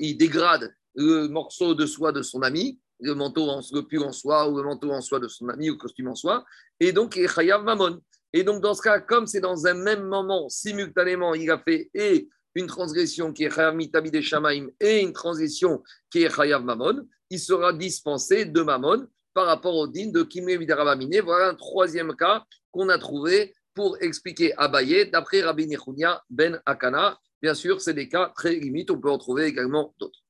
dégrade 0.00 0.74
le 0.94 1.26
morceau 1.28 1.74
de 1.74 1.84
soie 1.86 2.12
de 2.12 2.22
son 2.22 2.42
ami, 2.42 2.78
le 3.00 3.14
manteau, 3.14 3.48
en, 3.48 3.60
le 3.60 4.02
en 4.02 4.12
soie 4.12 4.48
ou 4.48 4.56
le 4.56 4.64
manteau 4.64 4.90
en 4.92 5.00
soie 5.00 5.20
de 5.20 5.28
son 5.28 5.48
ami 5.48 5.70
ou 5.70 5.74
le 5.74 5.78
costume 5.78 6.08
en 6.08 6.14
soie, 6.14 6.44
et 6.80 6.92
donc 6.92 7.16
il 7.16 7.24
est 7.24 7.28
chayav 7.28 7.62
mamon. 7.62 8.00
Et 8.32 8.42
donc 8.42 8.62
dans 8.62 8.74
ce 8.74 8.82
cas, 8.82 9.00
comme 9.00 9.26
c'est 9.26 9.40
dans 9.40 9.66
un 9.66 9.74
même 9.74 10.04
moment, 10.04 10.48
simultanément, 10.48 11.34
il 11.34 11.50
a 11.50 11.58
fait 11.58 11.90
et 11.94 12.28
une 12.54 12.66
transgression 12.66 13.32
qui 13.32 13.44
est 13.44 13.50
chayav 13.50 13.74
mitabi 13.74 14.10
des 14.10 14.22
shamaim 14.22 14.68
et 14.80 15.00
une 15.00 15.12
transition 15.12 15.82
qui 16.10 16.22
est 16.22 16.34
chayav 16.34 16.64
mamon, 16.64 17.06
il 17.30 17.40
sera 17.40 17.72
dispensé 17.72 18.44
de 18.44 18.62
mamon 18.62 19.06
par 19.34 19.46
rapport 19.46 19.74
au 19.74 19.86
din 19.86 20.10
de 20.10 20.22
Kimé 20.22 20.56
Vidarabamine. 20.56 21.20
Voilà 21.20 21.48
un 21.48 21.54
troisième 21.54 22.14
cas 22.14 22.44
qu'on 22.70 22.88
a 22.88 22.98
trouvé 22.98 23.54
pour 23.74 24.00
expliquer 24.00 24.56
Abaye 24.56 25.10
d'après 25.10 25.42
Rabbi 25.42 25.66
Nechounia 25.66 26.22
ben 26.30 26.60
Akana. 26.64 27.18
Bien 27.42 27.54
sûr, 27.54 27.80
c'est 27.80 27.94
des 27.94 28.08
cas 28.08 28.32
très 28.34 28.54
limites, 28.54 28.90
on 28.90 29.00
peut 29.00 29.10
en 29.10 29.18
trouver 29.18 29.46
également 29.46 29.94
d'autres. 29.98 30.23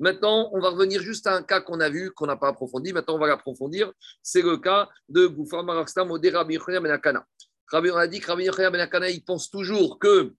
Maintenant, 0.00 0.50
on 0.52 0.60
va 0.60 0.70
revenir 0.70 1.00
juste 1.00 1.26
à 1.26 1.34
un 1.34 1.42
cas 1.42 1.60
qu'on 1.60 1.80
a 1.80 1.88
vu, 1.88 2.10
qu'on 2.12 2.26
n'a 2.26 2.36
pas 2.36 2.48
approfondi. 2.48 2.92
Maintenant, 2.92 3.14
on 3.14 3.18
va 3.18 3.28
l'approfondir. 3.28 3.92
C'est 4.22 4.42
le 4.42 4.56
cas 4.56 4.88
de 5.08 5.26
Goufar 5.26 5.62
Marakstam 5.62 6.10
au 6.10 6.18
Rabbi 6.20 6.58
Ben 6.58 6.90
Akana. 6.90 7.26
On 7.72 7.96
a 7.96 8.06
dit 8.06 8.20
que 8.20 8.26
Rabbi 8.26 8.48
Ben 8.56 8.80
Akana, 8.80 9.08
il 9.08 9.24
pense 9.24 9.50
toujours 9.50 9.98
que, 9.98 10.34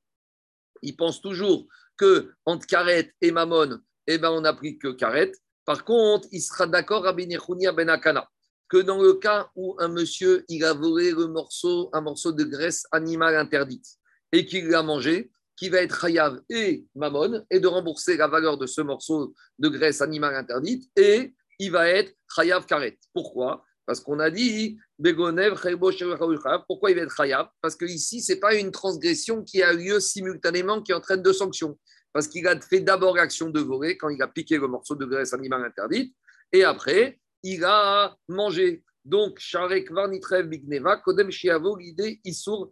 il 0.81 0.95
pense 0.95 1.21
toujours 1.21 1.67
que 1.97 2.33
entre 2.45 2.67
Karet 2.67 3.13
et 3.21 3.31
Mamon, 3.31 3.79
eh 4.07 4.17
ben, 4.17 4.29
on 4.29 4.41
n'a 4.41 4.53
pris 4.53 4.77
que 4.77 4.89
Karet. 4.89 5.31
Par 5.63 5.85
contre, 5.85 6.27
il 6.31 6.41
sera 6.41 6.67
d'accord, 6.67 7.03
Rabbi 7.03 7.25
Ben 7.25 7.89
Akana, 7.89 8.29
que 8.67 8.77
dans 8.77 9.01
le 9.01 9.13
cas 9.13 9.49
où 9.55 9.75
un 9.79 9.87
monsieur, 9.87 10.43
il 10.49 10.63
a 10.65 10.73
volé 10.73 11.13
morceau, 11.13 11.89
un 11.93 12.01
morceau 12.01 12.33
de 12.33 12.43
graisse 12.43 12.85
animale 12.91 13.35
interdite 13.35 13.85
et 14.31 14.45
qu'il 14.45 14.67
l'a 14.67 14.83
mangé, 14.83 15.31
qui 15.55 15.69
va 15.69 15.81
être 15.81 16.03
Hayav 16.03 16.41
et 16.49 16.85
Mamon, 16.95 17.45
et 17.49 17.59
de 17.59 17.67
rembourser 17.67 18.17
la 18.17 18.27
valeur 18.27 18.57
de 18.57 18.65
ce 18.65 18.81
morceau 18.81 19.33
de 19.57 19.69
graisse 19.69 20.01
animale 20.01 20.35
interdite, 20.35 20.89
et 20.95 21.33
il 21.59 21.71
va 21.71 21.89
être 21.89 22.13
Hayav 22.37 22.65
Karet. 22.65 22.97
Pourquoi? 23.13 23.63
Parce 23.85 23.99
qu'on 23.99 24.19
a 24.19 24.31
dit 24.31 24.77
pourquoi 24.97 26.91
il 26.91 26.95
va 26.95 27.01
être 27.03 27.19
Hayav? 27.19 27.49
Parce 27.61 27.75
qu'ici, 27.75 28.21
ce 28.21 28.33
n'est 28.33 28.39
pas 28.39 28.55
une 28.55 28.71
transgression 28.71 29.43
qui 29.43 29.61
a 29.61 29.73
lieu 29.73 29.99
simultanément 29.99 30.81
qui 30.81 30.91
entraîne 30.93 31.21
deux 31.21 31.33
sanctions. 31.33 31.77
Parce 32.11 32.27
qu'il 32.27 32.47
a 32.47 32.59
fait 32.59 32.79
d'abord 32.79 33.15
l'action 33.15 33.49
de 33.49 33.59
voler 33.59 33.97
quand 33.97 34.09
il 34.09 34.21
a 34.21 34.27
piqué 34.27 34.57
le 34.57 34.67
morceau 34.67 34.95
de 34.95 35.05
graisse 35.05 35.33
animale 35.33 35.65
interdite, 35.65 36.15
et 36.51 36.63
après, 36.63 37.19
il 37.43 37.63
a 37.63 38.15
mangé. 38.27 38.83
Donc, 39.03 39.37
Sharek 39.39 39.91
Varnitrev 39.91 40.47
Bigneva, 40.47 40.97
Kodem 40.97 41.29
Shiavo, 41.29 41.75
l'idée 41.75 42.19
Issour. 42.23 42.71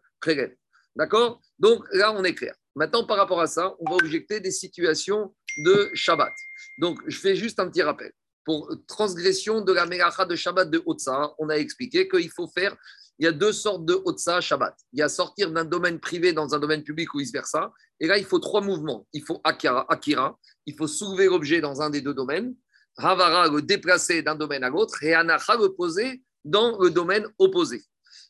D'accord? 0.96 1.42
Donc 1.60 1.86
là, 1.92 2.14
on 2.14 2.24
est 2.24 2.34
clair. 2.34 2.56
Maintenant, 2.76 3.06
par 3.06 3.18
rapport 3.18 3.42
à 3.42 3.48
ça, 3.48 3.76
on 3.80 3.90
va 3.90 3.96
objecter 3.98 4.40
des 4.40 4.52
situations 4.52 5.34
de 5.58 5.92
Shabbat. 5.94 6.34
Donc, 6.80 7.00
je 7.08 7.18
fais 7.18 7.36
juste 7.36 7.60
un 7.60 7.70
petit 7.70 7.84
rappel. 7.84 8.12
Pour 8.46 8.70
transgression 8.88 9.62
de 9.62 9.72
la 9.72 9.86
Melacha 9.86 10.26
de 10.26 10.36
Shabbat 10.36 10.70
de 10.70 10.82
Otsa, 10.86 11.34
on 11.38 11.50
a 11.50 11.56
expliqué 11.56 12.08
qu'il 12.08 12.30
faut 12.30 12.48
faire, 12.48 12.76
il 13.20 13.26
y 13.26 13.28
a 13.28 13.32
deux 13.32 13.54
sortes 13.54 13.86
de 13.86 13.94
Otsa 13.94 14.42
Shabbat. 14.42 14.76
Il 14.92 15.00
y 15.00 15.02
a 15.04 15.10
sortir 15.10 15.52
d'un 15.52 15.66
domaine 15.66 16.00
privé 16.00 16.34
dans 16.34 16.54
un 16.56 16.60
domaine 16.60 16.84
public 16.84 17.14
ou 17.14 17.20
vice-versa. 17.20 17.72
Et 18.00 18.08
là, 18.08 18.18
il 18.18 18.26
faut 18.26 18.40
trois 18.40 18.62
mouvements. 18.62 19.08
Il 19.14 19.24
faut 19.24 19.40
Akira, 19.44 19.86
Akira 19.88 20.38
il 20.66 20.76
faut 20.76 20.88
soulever 20.88 21.26
l'objet 21.26 21.62
dans 21.62 21.82
un 21.82 21.90
des 21.90 22.02
deux 22.02 22.14
domaines. 22.14 22.56
Havara, 22.98 23.48
le 23.48 23.62
déplacer 23.62 24.22
d'un 24.24 24.36
domaine 24.36 24.64
à 24.64 24.70
l'autre. 24.70 25.04
Et 25.04 25.14
Anacha, 25.14 25.56
le 25.56 25.74
poser 25.74 26.24
dans 26.44 26.80
le 26.80 26.90
domaine 26.90 27.28
opposé. 27.38 27.84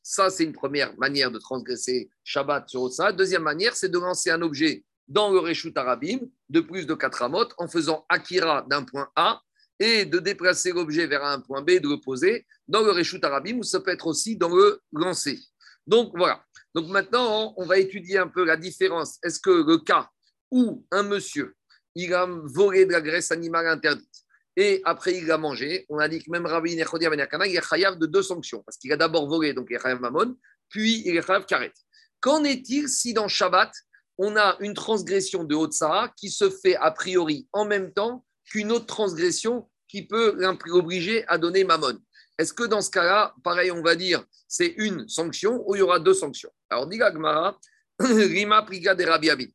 Ça, 0.04 0.30
c'est 0.30 0.44
une 0.44 0.54
première 0.54 0.96
manière 0.98 1.32
de 1.32 1.40
transgresser 1.40 2.10
Shabbat 2.26 2.68
sur 2.68 2.92
ça. 2.92 3.14
Deuxième 3.14 3.44
manière, 3.44 3.76
c'est 3.76 3.90
de 3.90 3.98
lancer 3.98 4.30
un 4.30 4.42
objet 4.42 4.84
dans 5.08 5.32
le 5.32 5.40
Reshut 5.40 5.78
Arabim 5.78 6.20
de 6.50 6.60
plus 6.60 6.86
de 6.86 6.94
4 6.94 7.24
amot 7.24 7.48
en 7.58 7.68
faisant 7.68 8.06
Akira 8.10 8.66
d'un 8.70 8.84
point 8.84 9.10
A 9.16 9.42
et 9.80 10.06
de 10.06 10.20
déplacer 10.20 10.72
l'objet 10.72 11.08
vers 11.08 11.24
un 11.24 11.40
point 11.40 11.62
B, 11.62 11.80
de 11.80 11.88
le 11.88 12.02
poser 12.02 12.46
dans 12.68 12.82
le 12.82 12.92
Reshut 12.92 13.24
Arabim 13.24 13.58
ou 13.60 13.64
ça 13.64 13.80
peut 13.80 13.92
être 13.92 14.08
aussi 14.08 14.36
dans 14.36 14.54
le 14.54 14.82
lancer. 14.92 15.40
Donc 15.88 16.12
voilà. 16.16 16.44
Donc 16.76 16.88
maintenant, 16.88 17.54
on 17.58 17.66
va 17.66 17.78
étudier 17.78 18.18
un 18.18 18.28
peu 18.28 18.44
la 18.44 18.58
différence. 18.58 19.20
Est-ce 19.24 19.40
que 19.40 19.50
le 19.50 19.78
cas 19.78 20.10
où 20.52 20.86
un 20.92 21.04
monsieur, 21.04 21.56
il 21.96 22.14
a 22.14 22.26
volé 22.26 22.86
de 22.86 22.92
la 22.92 23.02
graisse 23.02 23.32
animale 23.32 23.68
interdite, 23.68 24.23
et 24.56 24.82
après 24.84 25.18
il 25.18 25.32
a 25.32 25.38
mangé. 25.38 25.86
On 25.90 25.98
a 25.98 26.08
dit 26.08 26.20
que 26.24 26.30
même 26.30 26.46
Rabbi 26.46 26.76
Nechodia 26.76 27.10
Ben 27.10 27.28
il 27.46 27.56
est 27.56 27.68
chayav 27.68 27.98
de 27.98 28.06
deux 28.06 28.24
sanctions, 28.24 28.62
parce 28.64 28.78
qu'il 28.78 28.92
a 28.92 28.98
d'abord 28.98 29.28
volé, 29.28 29.54
donc 29.54 29.68
il 29.70 29.76
est 29.76 29.80
chayav 29.80 30.00
mamon, 30.00 30.36
puis 30.70 31.04
il 31.06 31.16
est 31.18 31.26
chayav 31.26 31.46
karet. 31.46 31.74
Qu'en 32.20 32.44
est-il 32.44 32.88
si 32.88 33.14
dans 33.14 33.28
Shabbat, 33.28 33.72
on 34.18 34.36
a 34.38 34.58
une 34.60 34.74
transgression 34.74 35.44
de 35.44 35.56
Haute-Sahara 35.56 36.10
qui 36.16 36.30
se 36.30 36.50
fait 36.50 36.76
a 36.76 36.92
priori 36.92 37.48
en 37.52 37.66
même 37.66 37.92
temps 37.92 38.26
qu'une 38.46 38.72
autre 38.72 38.86
transgression 38.86 39.70
qui 39.88 40.06
peut 40.06 40.38
l'obliger 40.66 41.28
à 41.28 41.38
donner 41.38 41.64
mamon 41.64 42.00
Est-ce 42.38 42.54
que 42.54 42.64
dans 42.64 42.82
ce 42.82 42.92
cas-là, 42.92 43.34
pareil, 43.44 43.72
on 43.72 43.82
va 43.82 43.96
dire 43.96 44.24
c'est 44.48 44.74
une 44.78 45.08
sanction 45.10 45.64
ou 45.68 45.76
il 45.76 45.80
y 45.80 45.82
aura 45.82 46.00
deux 46.00 46.14
sanctions? 46.14 46.52
Alors, 46.70 46.88
dit 46.88 46.98
Gmara, 46.98 47.60
Rima 48.00 48.62
Priga 48.64 48.96
de 48.96 49.04
Rabbi 49.04 49.54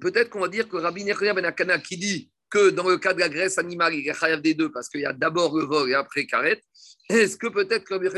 Peut-être 0.00 0.30
qu'on 0.30 0.40
va 0.40 0.48
dire 0.48 0.68
que 0.68 0.76
Rabbi 0.76 1.04
Nechodia 1.04 1.34
Ben 1.34 1.44
Akana 1.44 1.78
qui 1.78 1.96
dit 1.96 2.31
que 2.52 2.68
dans 2.68 2.86
le 2.86 2.98
cas 2.98 3.14
de 3.14 3.20
la 3.20 3.30
graisse 3.30 3.56
animale, 3.56 3.94
il 3.94 4.06
est 4.06 4.12
chayav 4.12 4.42
des 4.42 4.52
deux 4.52 4.70
parce 4.70 4.90
qu'il 4.90 5.00
y 5.00 5.06
a 5.06 5.14
d'abord 5.14 5.56
le 5.56 5.64
vol 5.64 5.90
et 5.90 5.94
après 5.94 6.26
karet. 6.26 6.60
Est-ce 7.08 7.38
que 7.38 7.46
peut-être 7.46 7.84
que 7.84 7.94
Rabbi 7.94 8.08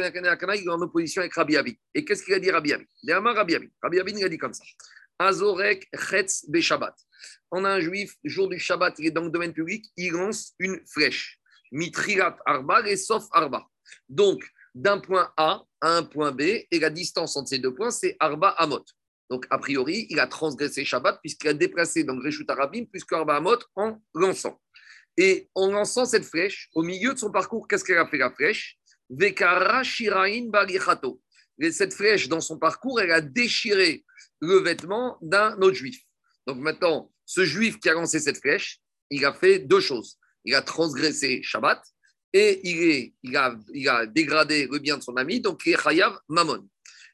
il 0.61 0.66
est 0.66 0.68
en 0.68 0.81
opposition 0.81 1.20
avec 1.23 1.35
Rabbi 1.35 1.57
Abi 1.57 1.79
Et 1.94 2.05
qu'est-ce 2.05 2.25
qu'il 2.25 2.35
a 2.35 2.40
dit 2.40 2.51
Rabbi 2.51 2.73
Abi 2.73 2.85
Rabbi 3.09 3.55
Abi. 3.55 3.70
Rabbi 3.81 4.01
Abi, 4.01 4.12
il 4.16 4.25
a 4.25 4.29
dit 4.29 4.37
comme 4.37 4.53
ça. 4.53 4.64
Azorek 5.20 5.88
chetz 5.94 6.44
be 6.49 6.61
Shabbat. 6.61 6.94
On 7.53 7.64
a 7.64 7.70
un 7.70 7.81
juif, 7.81 8.16
jour 8.25 8.49
du 8.49 8.59
Shabbat, 8.59 8.99
il 8.99 9.07
est 9.07 9.11
dans 9.12 9.23
le 9.23 9.31
domaine 9.31 9.53
public, 9.53 9.87
il 9.97 10.11
lance 10.11 10.53
une 10.59 10.81
flèche. 10.92 11.38
Mitrilat 11.70 12.37
arba 12.44 12.87
et 12.88 12.97
sauf 12.97 13.25
arba. 13.31 13.64
Donc, 14.09 14.44
d'un 14.75 14.99
point 14.99 15.33
A 15.37 15.62
à 15.81 15.88
un 15.97 16.03
point 16.03 16.33
B, 16.33 16.40
et 16.40 16.79
la 16.81 16.90
distance 16.90 17.37
entre 17.37 17.49
ces 17.49 17.59
deux 17.59 17.73
points, 17.73 17.92
c'est 17.92 18.16
arba 18.18 18.49
amot. 18.49 18.85
Donc, 19.30 19.46
a 19.50 19.58
priori, 19.58 20.06
il 20.10 20.20
a 20.20 20.26
transgressé 20.26 20.84
Shabbat 20.84 21.18
puisqu'il 21.20 21.48
a 21.48 21.54
déplacé 21.54 22.04
dans 22.04 22.14
le 22.14 22.24
Reshut 22.24 22.48
Arabim 22.48 22.84
plus 22.84 23.04
qu'Arba 23.04 23.37
Amot 23.37 23.58
en 23.74 24.00
lançant. 24.14 24.60
Et 25.16 25.48
en 25.54 25.70
lançant 25.70 26.04
cette 26.04 26.24
flèche, 26.24 26.68
au 26.74 26.82
milieu 26.82 27.14
de 27.14 27.18
son 27.18 27.30
parcours, 27.30 27.68
qu'est-ce 27.68 27.84
qu'elle 27.84 27.98
a 27.98 28.06
fait 28.06 28.18
la 28.18 28.30
flèche? 28.30 28.76
Vekara 29.10 29.82
Shirain 29.82 30.50
Cette 31.70 31.94
flèche, 31.94 32.28
dans 32.28 32.40
son 32.40 32.58
parcours, 32.58 33.00
elle 33.00 33.12
a 33.12 33.20
déchiré 33.20 34.04
le 34.40 34.56
vêtement 34.56 35.18
d'un 35.22 35.56
autre 35.60 35.76
juif. 35.76 36.00
Donc 36.46 36.58
maintenant, 36.58 37.12
ce 37.24 37.44
juif 37.44 37.78
qui 37.78 37.88
a 37.88 37.94
lancé 37.94 38.18
cette 38.18 38.40
flèche, 38.40 38.80
il 39.10 39.24
a 39.24 39.32
fait 39.32 39.60
deux 39.60 39.80
choses. 39.80 40.18
Il 40.44 40.54
a 40.54 40.62
transgressé 40.62 41.42
Shabbat 41.42 41.82
et 42.32 43.12
il, 43.22 43.37
a, 43.37 43.56
il 43.72 43.88
a 43.88 44.06
dégradé 44.06 44.66
le 44.70 44.78
bien 44.78 44.98
de 44.98 45.02
son 45.02 45.16
ami, 45.16 45.40
donc 45.40 45.62
il 45.64 45.74
est 45.74 45.80
Chayav 45.82 46.18
Mamon. 46.28 46.68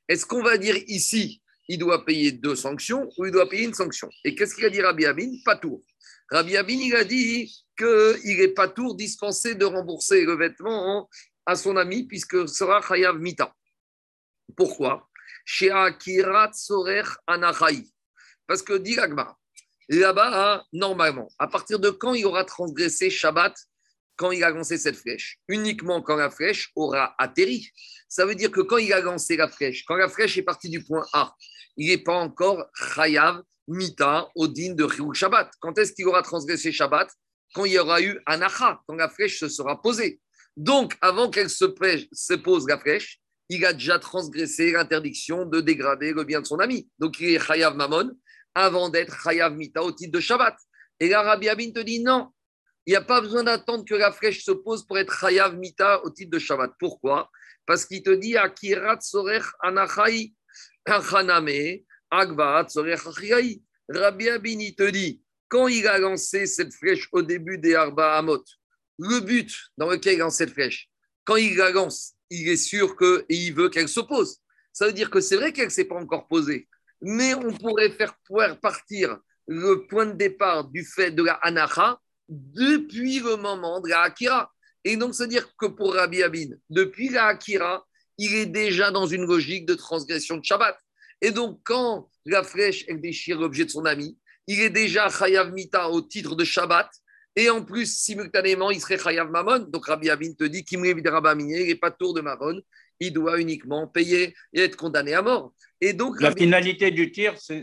Est-ce 0.08 0.26
qu'on 0.26 0.42
va 0.42 0.56
dire 0.56 0.76
ici 0.88 1.39
il 1.70 1.78
doit 1.78 2.04
payer 2.04 2.32
deux 2.32 2.56
sanctions 2.56 3.08
ou 3.16 3.26
il 3.26 3.30
doit 3.30 3.48
payer 3.48 3.64
une 3.64 3.74
sanction. 3.74 4.10
Et 4.24 4.34
qu'est-ce 4.34 4.56
qu'il 4.56 4.64
a 4.64 4.70
dit 4.70 4.82
Rabbi 4.82 5.06
Abin 5.06 5.30
Pas 5.44 5.56
tour. 5.56 5.84
Rabbi 6.28 6.56
Abin, 6.56 6.74
il 6.74 6.96
a 6.96 7.04
dit 7.04 7.64
qu'il 7.78 8.38
n'est 8.38 8.48
pas 8.48 8.66
tour 8.66 8.96
dispensé 8.96 9.54
de 9.54 9.64
rembourser 9.64 10.24
le 10.24 10.36
vêtement 10.36 11.08
à 11.46 11.54
son 11.54 11.76
ami 11.76 12.08
puisque 12.08 12.48
sera 12.48 12.82
Chayav 12.82 13.20
Mita. 13.20 13.54
Pourquoi? 14.56 15.08
Chez 15.44 15.70
Akirat 15.70 16.50
Sorer 16.54 17.04
Parce 18.48 18.62
que 18.62 18.76
dit 18.76 18.96
là-bas, 19.88 20.64
normalement, 20.72 21.28
à 21.38 21.46
partir 21.46 21.78
de 21.78 21.90
quand 21.90 22.14
il 22.14 22.26
aura 22.26 22.44
transgressé 22.44 23.10
Shabbat, 23.10 23.54
quand 24.20 24.32
il 24.32 24.44
a 24.44 24.50
lancé 24.50 24.76
cette 24.76 24.96
flèche 24.96 25.38
Uniquement 25.48 26.02
quand 26.02 26.16
la 26.16 26.28
flèche 26.28 26.72
aura 26.76 27.14
atterri. 27.16 27.70
Ça 28.06 28.26
veut 28.26 28.34
dire 28.34 28.50
que 28.50 28.60
quand 28.60 28.76
il 28.76 28.92
a 28.92 29.00
lancé 29.00 29.34
la 29.34 29.48
flèche, 29.48 29.82
quand 29.86 29.96
la 29.96 30.10
flèche 30.10 30.36
est 30.36 30.42
partie 30.42 30.68
du 30.68 30.84
point 30.84 31.06
A, 31.14 31.34
il 31.78 31.88
n'est 31.88 32.04
pas 32.04 32.16
encore 32.16 32.66
Chayav 32.94 33.42
Mita 33.66 34.28
Odin 34.34 34.74
de 34.74 34.86
Chirou 34.86 35.14
Shabbat. 35.14 35.50
Quand 35.58 35.78
est-ce 35.78 35.94
qu'il 35.94 36.06
aura 36.06 36.20
transgressé 36.20 36.70
Shabbat? 36.70 37.10
Quand 37.54 37.64
il 37.64 37.72
y 37.72 37.78
aura 37.78 38.02
eu 38.02 38.20
Anacha, 38.26 38.82
quand 38.86 38.94
la 38.94 39.08
flèche 39.08 39.38
se 39.38 39.48
sera 39.48 39.80
posée. 39.80 40.20
Donc, 40.54 40.98
avant 41.00 41.30
qu'elle 41.30 41.48
se, 41.48 41.64
se 42.12 42.34
pose 42.34 42.68
la 42.68 42.78
flèche, 42.78 43.20
il 43.48 43.64
a 43.64 43.72
déjà 43.72 43.98
transgressé 43.98 44.72
l'interdiction 44.72 45.46
de 45.46 45.62
dégrader 45.62 46.12
le 46.12 46.24
bien 46.24 46.42
de 46.42 46.46
son 46.46 46.58
ami. 46.58 46.90
Donc, 46.98 47.18
il 47.20 47.30
est 47.30 47.40
Chayav 47.40 47.74
Mamon 47.74 48.10
avant 48.54 48.90
d'être 48.90 49.18
Chayav 49.22 49.54
Mita 49.54 49.82
au 49.82 49.92
titre 49.92 50.12
de 50.12 50.20
Shabbat. 50.20 50.56
Et 50.98 51.08
là, 51.08 51.22
Rabbi 51.22 51.48
Abin 51.48 51.70
te 51.70 51.80
dit 51.80 52.02
non, 52.02 52.28
il 52.86 52.90
n'y 52.90 52.96
a 52.96 53.02
pas 53.02 53.20
besoin 53.20 53.44
d'attendre 53.44 53.84
que 53.84 53.94
la 53.94 54.10
flèche 54.12 54.44
se 54.44 54.52
pose 54.52 54.86
pour 54.86 54.98
être 54.98 55.18
Chayav 55.18 55.56
Mita 55.56 56.02
au 56.04 56.10
titre 56.10 56.30
de 56.30 56.38
Shabbat. 56.38 56.72
Pourquoi? 56.78 57.30
Parce 57.66 57.84
qu'il 57.84 58.02
te 58.02 58.10
dit 58.10 58.36
Akirat 58.36 59.00
Sorech 59.00 59.44
Anachai 59.60 60.34
Rabbi 63.88 64.28
Abini 64.28 64.74
te 64.74 64.90
dit, 64.90 65.22
quand 65.48 65.68
il 65.68 65.86
a 65.86 65.98
lancé 65.98 66.46
cette 66.46 66.72
flèche 66.72 67.08
au 67.12 67.22
début 67.22 67.58
des 67.58 67.74
Arba 67.74 68.16
Amot, 68.16 68.44
le 68.98 69.20
but 69.20 69.52
dans 69.76 69.88
lequel 69.88 70.14
il 70.14 70.18
lance 70.18 70.36
cette 70.36 70.50
flèche, 70.50 70.88
quand 71.24 71.36
il 71.36 71.56
la 71.56 71.70
lance, 71.70 72.14
il 72.30 72.48
est 72.48 72.56
sûr 72.56 72.96
que, 72.96 73.24
et 73.28 73.36
il 73.36 73.54
veut 73.54 73.68
qu'elle 73.68 73.88
se 73.88 74.00
pose. 74.00 74.38
Ça 74.72 74.86
veut 74.86 74.92
dire 74.92 75.10
que 75.10 75.20
c'est 75.20 75.36
vrai 75.36 75.52
qu'elle 75.52 75.66
ne 75.66 75.70
s'est 75.70 75.84
pas 75.84 75.96
encore 75.96 76.28
posée, 76.28 76.68
mais 77.02 77.34
on 77.34 77.52
pourrait 77.52 77.90
faire 77.90 78.16
partir 78.60 79.18
le 79.46 79.86
point 79.86 80.06
de 80.06 80.12
départ 80.12 80.64
du 80.64 80.84
fait 80.84 81.10
de 81.10 81.24
la 81.24 81.34
anacha 81.34 82.00
depuis 82.30 83.18
le 83.18 83.36
moment 83.36 83.80
de 83.80 83.88
la 83.88 84.02
akira. 84.02 84.50
Et 84.84 84.96
donc, 84.96 85.14
c'est-à-dire 85.14 85.54
que 85.56 85.66
pour 85.66 85.94
Rabbi 85.94 86.22
Abin, 86.22 86.50
depuis 86.70 87.10
la 87.10 87.26
akira, 87.26 87.84
il 88.16 88.34
est 88.34 88.46
déjà 88.46 88.90
dans 88.90 89.06
une 89.06 89.26
logique 89.26 89.66
de 89.66 89.74
transgression 89.74 90.38
de 90.38 90.44
Shabbat. 90.44 90.78
Et 91.20 91.32
donc, 91.32 91.60
quand 91.64 92.08
la 92.24 92.42
flèche, 92.42 92.84
elle 92.88 93.00
déchire 93.00 93.38
l'objet 93.38 93.64
de 93.64 93.70
son 93.70 93.84
ami, 93.84 94.16
il 94.46 94.60
est 94.60 94.70
déjà 94.70 95.08
Chayav 95.10 95.52
Mita 95.52 95.90
au 95.90 96.00
titre 96.00 96.34
de 96.34 96.44
Shabbat. 96.44 96.88
Et 97.36 97.50
en 97.50 97.62
plus, 97.64 97.94
simultanément, 97.94 98.70
il 98.70 98.80
serait 98.80 98.98
Chayav 98.98 99.30
Mamon. 99.30 99.66
Donc, 99.68 99.86
Rabbi 99.86 100.08
Abin 100.10 100.32
te 100.32 100.44
dit 100.44 100.64
qu'il 100.64 100.80
n'est 100.80 101.74
pas 101.74 101.90
tour 101.90 102.14
de 102.14 102.20
Mamon. 102.20 102.60
Il 103.00 103.12
doit 103.12 103.40
uniquement 103.40 103.86
payer 103.86 104.34
et 104.52 104.60
être 104.60 104.76
condamné 104.76 105.14
à 105.14 105.22
mort. 105.22 105.54
Et 105.80 105.92
donc, 105.92 106.20
la 106.20 106.32
finalité 106.32 106.90
du 106.90 107.10
tir, 107.12 107.34
c'est 107.38 107.62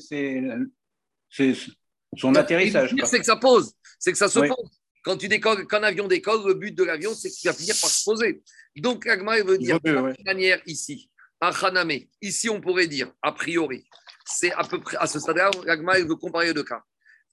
son 2.16 2.36
atterrissage. 2.36 2.96
C'est 3.06 3.20
que 3.20 3.26
ça 3.26 3.36
pose, 3.36 3.74
c'est 4.00 4.12
que 4.12 4.18
ça 4.18 4.30
se 4.30 4.40
pose. 4.40 4.70
Quand 5.04 5.18
tu 5.18 5.28
décolles, 5.28 5.66
quand 5.68 5.78
un 5.78 5.84
avion 5.84 6.08
décolle, 6.08 6.46
le 6.46 6.54
but 6.54 6.76
de 6.76 6.84
l'avion, 6.84 7.14
c'est 7.14 7.30
qu'il 7.30 7.50
va 7.50 7.56
finir 7.56 7.76
par 7.80 7.90
se 7.90 8.04
poser. 8.04 8.42
Donc, 8.76 9.08
Agma, 9.08 9.42
veut 9.42 9.58
dire 9.58 9.80
de 9.80 10.14
toute 10.14 10.26
manière 10.26 10.62
ici, 10.66 11.10
un 11.40 11.52
Haname, 11.52 12.00
ici, 12.22 12.50
on 12.50 12.60
pourrait 12.60 12.88
dire, 12.88 13.12
a 13.22 13.32
priori, 13.32 13.86
c'est 14.26 14.52
à 14.52 14.64
peu 14.64 14.80
près 14.82 14.98
à 14.98 15.08
ce 15.08 15.20
stade-là, 15.20 15.52
Agma, 15.68 16.00
veut 16.00 16.16
comparer 16.16 16.54
deux 16.54 16.64
cas. 16.64 16.84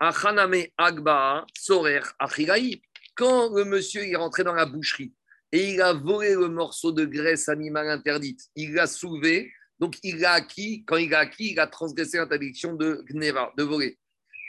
Un 0.01 0.11
Haname 0.11 0.67
Agba, 0.77 1.47
Sorer. 1.59 2.01
Quand 3.17 3.55
le 3.55 3.65
monsieur 3.65 4.07
est 4.07 4.17
rentré 4.17 4.45
dans 4.45 4.55
la 4.55 4.67
boucherie 4.67 5.13
et 5.53 5.71
il 5.75 5.81
a 5.81 5.93
volé 5.93 6.35
le 6.35 6.49
morceau 6.49 6.93
de 6.93 7.05
graisse 7.05 7.49
animale 7.49 7.89
interdite, 7.89 8.41
il 8.57 8.75
l'a 8.75 8.87
soulevé, 8.87 9.53
donc 9.79 9.97
il 10.03 10.25
a 10.25 10.33
acquis, 10.33 10.85
quand 10.85 10.97
il 10.97 11.15
a 11.15 11.21
acquis, 11.21 11.53
il 11.53 11.61
a 11.61 11.67
transgressé 11.67 12.19
l'interdiction 12.19 12.75
de 12.75 13.05
Gneva, 13.09 13.53
de 13.57 13.63
voler. 13.63 13.99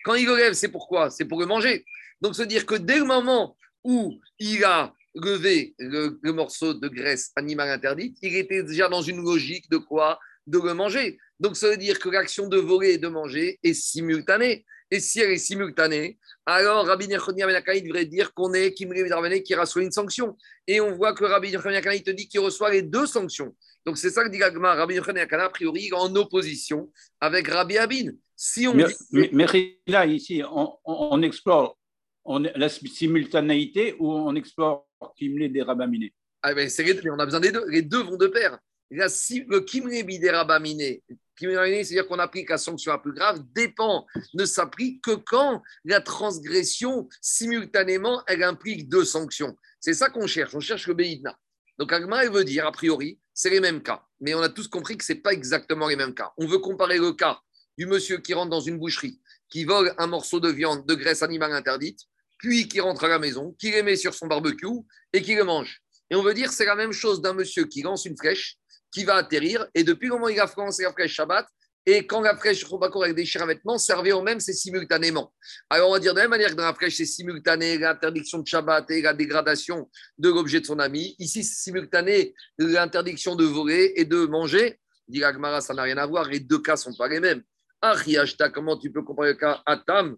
Quand 0.04 0.16
il 0.16 0.26
le 0.26 0.36
lève, 0.36 0.54
c'est 0.54 0.70
pourquoi? 0.70 1.10
C'est 1.10 1.26
pour 1.26 1.40
le 1.40 1.46
manger. 1.46 1.86
Donc, 2.22 2.36
se 2.36 2.44
dire 2.44 2.66
que 2.66 2.76
dès 2.76 2.98
le 2.98 3.06
moment 3.06 3.56
où 3.84 4.20
il 4.40 4.64
a 4.64 4.94
levé 5.14 5.76
le, 5.78 6.20
morceau 6.32 6.74
de 6.74 6.88
graisse 6.88 7.32
animale 7.36 7.70
interdite, 7.70 8.18
il 8.22 8.36
était 8.36 8.64
déjà 8.64 8.90
dans 8.90 9.02
une 9.02 9.24
logique 9.24 9.70
de 9.70 9.78
quoi? 9.78 10.20
De 10.48 10.60
le 10.60 10.74
manger. 10.74 11.18
Donc, 11.40 11.58
ça 11.58 11.70
veut 11.70 11.78
dire 11.78 12.00
que 12.00 12.10
l'action 12.10 12.48
de 12.48 12.58
voler 12.58 12.94
et 12.94 12.98
de 12.98 13.08
manger 13.08 13.60
est 13.64 13.74
simultanée. 13.74 14.66
Et 14.92 15.00
si 15.00 15.20
elle 15.20 15.32
est 15.32 15.38
simultanée, 15.38 16.20
alors 16.46 16.86
Rabbi 16.86 17.08
Nechoni 17.08 17.42
Amenakai 17.42 17.82
devrait 17.82 18.06
dire 18.06 18.34
qu'on 18.34 18.54
est 18.54 18.72
qui 18.74 19.56
reçoit 19.56 19.82
une 19.82 19.92
sanction. 19.92 20.38
Et 20.68 20.80
on 20.80 20.96
voit 20.96 21.14
que 21.14 21.26
Rabbi 21.26 21.52
Nechoni 21.52 22.04
te 22.04 22.12
dit 22.12 22.28
qu'il 22.28 22.42
reçoit 22.42 22.70
les 22.70 22.84
deux 22.84 23.08
sanctions. 23.08 23.56
Donc 23.86 23.98
c'est 23.98 24.10
ça 24.10 24.24
que 24.24 24.30
dit 24.30 24.40
Gagma. 24.40 24.74
Rabbi 24.74 24.96
Yochanan 24.96 25.28
a 25.30 25.50
priori, 25.50 25.90
en 25.94 26.14
opposition 26.16 26.92
avec 27.22 27.48
Rabbi 27.48 27.78
Abin. 27.78 28.12
Si 28.36 28.68
on 28.68 28.74
mais, 28.74 29.30
mais, 29.32 29.78
là, 29.88 30.06
ici, 30.06 30.42
on, 30.44 31.22
explore 31.22 31.78
la 32.26 32.70
simultanéité 32.70 33.96
ou 34.00 34.12
on 34.12 34.36
explore 34.36 34.88
Kimle 35.18 35.52
des 35.52 35.62
Rabaminé? 35.62 36.14
Ah 36.42 36.54
ben, 36.54 36.70
On 37.06 37.20
a 37.20 37.26
besoin 37.26 37.40
des 37.40 37.52
deux. 37.52 37.66
Les 37.70 37.82
deux 37.82 38.04
vont 38.04 38.18
de 38.18 38.28
pair. 38.28 38.58
le 38.90 39.60
Kimle 39.60 40.06
des 40.06 40.30
Rabaminé, 40.30 41.04
c'est-à-dire 41.38 42.08
qu'on 42.08 42.20
applique 42.20 42.50
la 42.50 42.58
sanction 42.58 42.92
la 42.92 42.98
plus 42.98 43.14
grave, 43.14 43.44
dépend, 43.54 44.06
ne 44.34 44.46
s'applique 44.46 45.04
que 45.04 45.16
quand 45.16 45.62
la 45.84 46.02
transgression, 46.02 47.08
simultanément, 47.22 48.24
elle 48.28 48.44
implique 48.44 48.90
deux 48.90 49.06
sanctions. 49.06 49.56
C'est 49.80 49.94
ça 49.94 50.10
qu'on 50.10 50.28
cherche. 50.28 50.56
On 50.56 50.60
cherche 50.60 50.88
le 50.88 50.94
Beidna. 50.94 51.38
Donc, 51.78 51.92
Agma, 51.92 52.24
elle 52.24 52.32
veut 52.32 52.46
dire, 52.46 52.66
a 52.66 52.72
priori, 52.72 53.20
c'est 53.34 53.50
les 53.50 53.60
mêmes 53.60 53.84
cas. 53.84 54.04
Mais 54.22 54.34
on 54.34 54.42
a 54.42 54.50
tous 54.50 54.68
compris 54.68 54.98
que 54.98 55.04
ce 55.04 55.14
n'est 55.14 55.20
pas 55.20 55.34
exactement 55.34 55.88
les 55.88 55.98
mêmes 55.98 56.14
cas. 56.14 56.32
On 56.38 56.48
veut 56.48 56.60
comparer 56.60 56.98
le 56.98 57.12
cas 57.12 57.40
du 57.78 57.86
monsieur 57.86 58.18
qui 58.20 58.34
rentre 58.34 58.50
dans 58.50 58.62
une 58.62 58.80
boucherie, 58.80 59.20
qui 59.50 59.66
vole 59.66 59.94
un 59.98 60.08
morceau 60.08 60.40
de 60.40 60.50
viande 60.50 60.86
de 60.86 60.96
graisse 60.96 61.22
animale 61.22 61.52
interdite, 61.52 62.00
puis 62.38 62.68
qui 62.68 62.80
rentre 62.80 63.04
à 63.04 63.08
la 63.08 63.20
maison, 63.20 63.56
qui 63.60 63.72
les 63.72 63.84
met 63.84 63.96
sur 63.96 64.14
son 64.14 64.28
barbecue 64.28 64.68
et 65.14 65.22
qui 65.22 65.36
le 65.36 65.44
mange. 65.44 65.82
Et 66.10 66.16
on 66.16 66.22
veut 66.22 66.34
dire 66.34 66.52
c'est 66.52 66.66
la 66.66 66.76
même 66.76 66.92
chose 66.92 67.22
d'un 67.22 67.34
monsieur 67.34 67.66
qui 67.66 67.82
lance 67.82 68.06
une 68.06 68.18
flèche, 68.18 68.58
qui 68.92 69.04
va 69.04 69.16
atterrir, 69.16 69.66
et 69.74 69.84
depuis 69.84 70.08
le 70.08 70.14
moment 70.14 70.28
où 70.28 70.30
il 70.30 70.40
a 70.40 70.52
lancé 70.58 70.84
la 70.84 70.94
flèche 70.94 71.14
Shabbat, 71.14 71.48
et 71.88 72.08
quand 72.08 72.22
la 72.22 72.36
flèche 72.36 72.64
Robakor 72.64 73.04
avec 73.04 73.16
déchire 73.16 73.44
un 73.44 73.46
vêtement, 73.46 73.78
servait 73.78 74.12
au 74.12 74.24
même, 74.24 74.40
c'est 74.40 74.54
simultanément. 74.54 75.34
Alors 75.70 75.90
on 75.90 75.94
va 75.94 76.00
dire 76.00 76.14
de 76.14 76.18
la 76.18 76.24
même 76.24 76.32
manière 76.32 76.50
que 76.50 76.56
dans 76.56 76.66
la 76.66 76.74
flèche, 76.74 76.98
c'est 76.98 77.06
simultané 77.06 77.78
l'interdiction 77.78 78.40
de 78.40 78.48
Shabbat 78.48 78.90
et 78.90 79.04
la 79.04 79.14
dégradation 79.14 79.90
de 80.18 80.30
l'objet 80.30 80.62
de 80.62 80.66
son 80.66 80.80
ami. 80.80 81.16
Ici, 81.20 81.44
c'est 81.44 81.64
simultané 81.64 82.34
l'interdiction 82.58 83.36
de 83.36 83.46
voler 83.46 83.94
et 83.98 84.06
de 84.06 84.26
manger. 84.26 84.80
Dit 85.08 85.22
ça 85.22 85.74
n'a 85.76 85.84
rien 85.84 85.98
à 85.98 86.08
voir. 86.08 86.28
Les 86.28 86.40
deux 86.40 86.60
cas 86.60 86.72
ne 86.72 86.78
sont 86.78 86.96
pas 86.96 87.08
les 87.08 87.20
mêmes. 87.20 87.44
Achiashta, 87.82 88.50
comment 88.50 88.78
tu 88.78 88.92
peux 88.92 89.04
comparer 89.04 89.34
le 89.34 89.36
cas 89.36 89.62
Atam, 89.68 90.18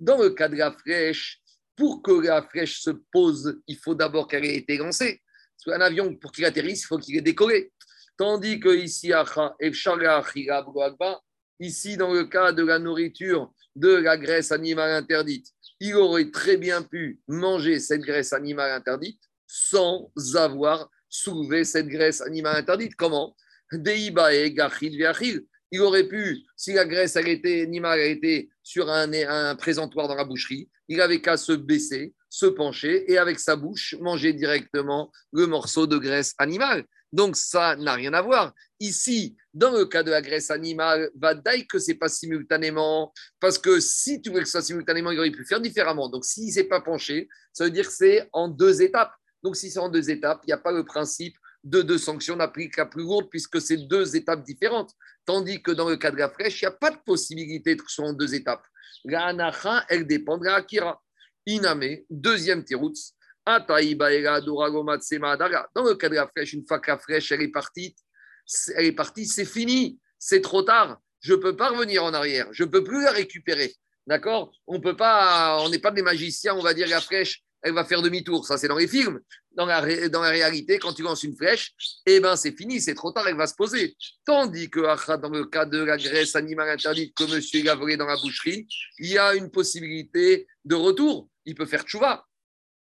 Dans 0.00 0.18
le 0.18 0.30
cas 0.30 0.48
de 0.48 0.56
la 0.56 0.72
flèche, 0.72 1.40
pour 1.76 2.02
que 2.02 2.12
la 2.26 2.42
flèche 2.42 2.80
se 2.80 2.90
pose, 3.12 3.60
il 3.66 3.76
faut 3.76 3.94
d'abord 3.94 4.26
qu'elle 4.28 4.44
ait 4.44 4.56
été 4.56 4.76
lancée. 4.78 5.20
Un 5.66 5.80
avion, 5.80 6.16
pour 6.16 6.32
qu'il 6.32 6.44
atterrisse, 6.44 6.82
il 6.82 6.86
faut 6.86 6.98
qu'il 6.98 7.16
ait 7.16 7.22
décollé. 7.22 7.72
Tandis 8.16 8.60
que 8.60 8.74
ici, 8.74 9.12
ici, 11.60 11.96
dans 11.96 12.12
le 12.12 12.24
cas 12.24 12.52
de 12.52 12.64
la 12.64 12.78
nourriture 12.78 13.52
de 13.76 13.94
la 13.94 14.16
graisse 14.16 14.52
animale 14.52 14.90
interdite, 14.90 15.46
il 15.80 15.94
aurait 15.96 16.30
très 16.30 16.56
bien 16.56 16.82
pu 16.82 17.20
manger 17.28 17.78
cette 17.78 18.02
graisse 18.02 18.32
animale 18.32 18.70
interdite 18.72 19.20
sans 19.46 20.10
avoir 20.34 20.88
soulevé 21.08 21.64
cette 21.64 21.88
graisse 21.88 22.20
animale 22.20 22.56
interdite. 22.56 22.94
Comment? 22.96 23.36
Il 25.72 25.80
aurait 25.80 26.06
pu, 26.06 26.44
si 26.54 26.74
la 26.74 26.84
graisse 26.84 27.16
animale 27.16 28.00
était 28.00 28.50
sur 28.62 28.90
un, 28.90 29.56
présentoir 29.56 30.06
dans 30.06 30.14
la 30.14 30.24
boucherie, 30.24 30.68
il 30.88 31.00
avait 31.00 31.22
qu'à 31.22 31.38
se 31.38 31.52
baisser, 31.52 32.14
se 32.28 32.44
pencher 32.44 33.10
et 33.10 33.16
avec 33.16 33.40
sa 33.40 33.56
bouche 33.56 33.96
manger 33.98 34.34
directement 34.34 35.10
le 35.32 35.46
morceau 35.46 35.86
de 35.86 35.96
graisse 35.96 36.34
animale. 36.36 36.84
Donc, 37.10 37.36
ça 37.36 37.76
n'a 37.76 37.94
rien 37.94 38.12
à 38.12 38.22
voir. 38.22 38.52
Ici, 38.80 39.36
dans 39.54 39.72
le 39.72 39.86
cas 39.86 40.02
de 40.02 40.10
la 40.10 40.22
graisse 40.22 40.50
animale, 40.50 41.10
va 41.14 41.34
dire 41.34 41.64
que 41.70 41.78
ce 41.78 41.90
n'est 41.90 41.98
pas 41.98 42.08
simultanément, 42.08 43.12
parce 43.40 43.58
que 43.58 43.80
si 43.80 44.20
tu 44.20 44.30
veux 44.30 44.40
que 44.40 44.46
ce 44.46 44.52
soit 44.52 44.62
simultanément, 44.62 45.10
il 45.10 45.18
aurait 45.18 45.30
pu 45.30 45.44
faire 45.44 45.60
différemment. 45.60 46.08
Donc, 46.08 46.24
s'il 46.24 46.46
ne 46.46 46.52
s'est 46.52 46.64
pas 46.64 46.80
penché, 46.80 47.28
ça 47.52 47.64
veut 47.64 47.70
dire 47.70 47.86
que 47.86 47.92
c'est 47.92 48.28
en 48.32 48.48
deux 48.48 48.82
étapes. 48.82 49.12
Donc, 49.42 49.56
si 49.56 49.70
c'est 49.70 49.78
en 49.78 49.88
deux 49.88 50.10
étapes, 50.10 50.40
il 50.44 50.48
n'y 50.48 50.54
a 50.54 50.58
pas 50.58 50.72
le 50.72 50.84
principe 50.84 51.36
de 51.64 51.82
deux 51.82 51.98
sanctions 51.98 52.36
n'applique 52.36 52.76
la 52.76 52.86
plus 52.86 53.02
lourde 53.02 53.28
puisque 53.30 53.60
c'est 53.60 53.76
deux 53.76 54.16
étapes 54.16 54.42
différentes. 54.42 54.94
Tandis 55.24 55.62
que 55.62 55.70
dans 55.70 55.88
le 55.88 55.96
cas 55.96 56.10
de 56.10 56.16
la 56.16 56.28
flèche, 56.28 56.62
il 56.62 56.64
n'y 56.64 56.68
a 56.68 56.76
pas 56.76 56.90
de 56.90 56.98
possibilité 57.04 57.76
que 57.76 57.84
ce 57.86 57.94
soit 57.96 58.06
en 58.06 58.12
deux 58.12 58.34
étapes. 58.34 58.64
La 59.04 59.26
anacha, 59.26 59.84
elle 59.88 60.06
dépend 60.06 60.38
de 60.38 60.44
la 60.44 60.56
akira. 60.56 61.02
Iname, 61.46 61.98
deuxième 62.08 62.64
tiroutz, 62.64 63.14
dans 63.44 63.64
le 65.84 65.94
cas 65.94 66.08
de 66.08 66.14
la 66.14 66.28
flèche, 66.28 66.52
une 66.52 66.64
fois 66.66 66.78
que 66.78 66.90
la 66.90 66.98
flèche 66.98 67.32
elle 67.32 67.42
est 67.42 67.48
partie, 67.48 67.96
elle 68.76 68.94
c'est 69.24 69.44
fini, 69.44 69.98
c'est 70.18 70.40
trop 70.40 70.62
tard. 70.62 71.00
Je 71.20 71.34
ne 71.34 71.38
peux 71.38 71.56
pas 71.56 71.70
revenir 71.70 72.04
en 72.04 72.14
arrière, 72.14 72.46
je 72.52 72.62
ne 72.64 72.68
peux 72.68 72.84
plus 72.84 73.02
la 73.02 73.10
récupérer. 73.10 73.74
D'accord? 74.06 74.52
On 74.66 74.80
peut 74.80 74.96
pas, 74.96 75.58
on 75.60 75.68
n'est 75.68 75.78
pas 75.78 75.92
des 75.92 76.02
magiciens, 76.02 76.54
on 76.54 76.62
va 76.62 76.74
dire 76.74 76.88
la 76.88 77.00
flèche, 77.00 77.42
elle 77.62 77.74
va 77.74 77.84
faire 77.84 78.02
demi-tour. 78.02 78.46
Ça, 78.46 78.58
c'est 78.58 78.68
dans 78.68 78.76
les 78.76 78.88
films. 78.88 79.20
Dans 79.52 79.66
la, 79.66 80.08
dans 80.08 80.22
la 80.22 80.30
réalité, 80.30 80.78
quand 80.78 80.94
tu 80.94 81.02
lances 81.02 81.22
une 81.22 81.36
flèche, 81.36 81.74
eh 82.06 82.20
ben, 82.20 82.36
c'est 82.36 82.56
fini, 82.56 82.80
c'est 82.80 82.94
trop 82.94 83.12
tard, 83.12 83.28
elle 83.28 83.36
va 83.36 83.46
se 83.46 83.54
poser. 83.54 83.96
Tandis 84.24 84.70
que 84.70 84.80
dans 85.16 85.28
le 85.28 85.44
cas 85.44 85.66
de 85.66 85.82
la 85.82 85.98
graisse 85.98 86.34
animale 86.36 86.70
interdite 86.70 87.14
que 87.14 87.24
monsieur 87.24 87.68
a 87.70 87.76
dans 87.76 88.06
la 88.06 88.16
boucherie, 88.16 88.66
il 88.98 89.08
y 89.08 89.18
a 89.18 89.34
une 89.34 89.50
possibilité 89.50 90.46
de 90.64 90.74
retour. 90.74 91.28
Il 91.44 91.54
peut 91.54 91.66
faire 91.66 91.82
tchouva 91.82 92.24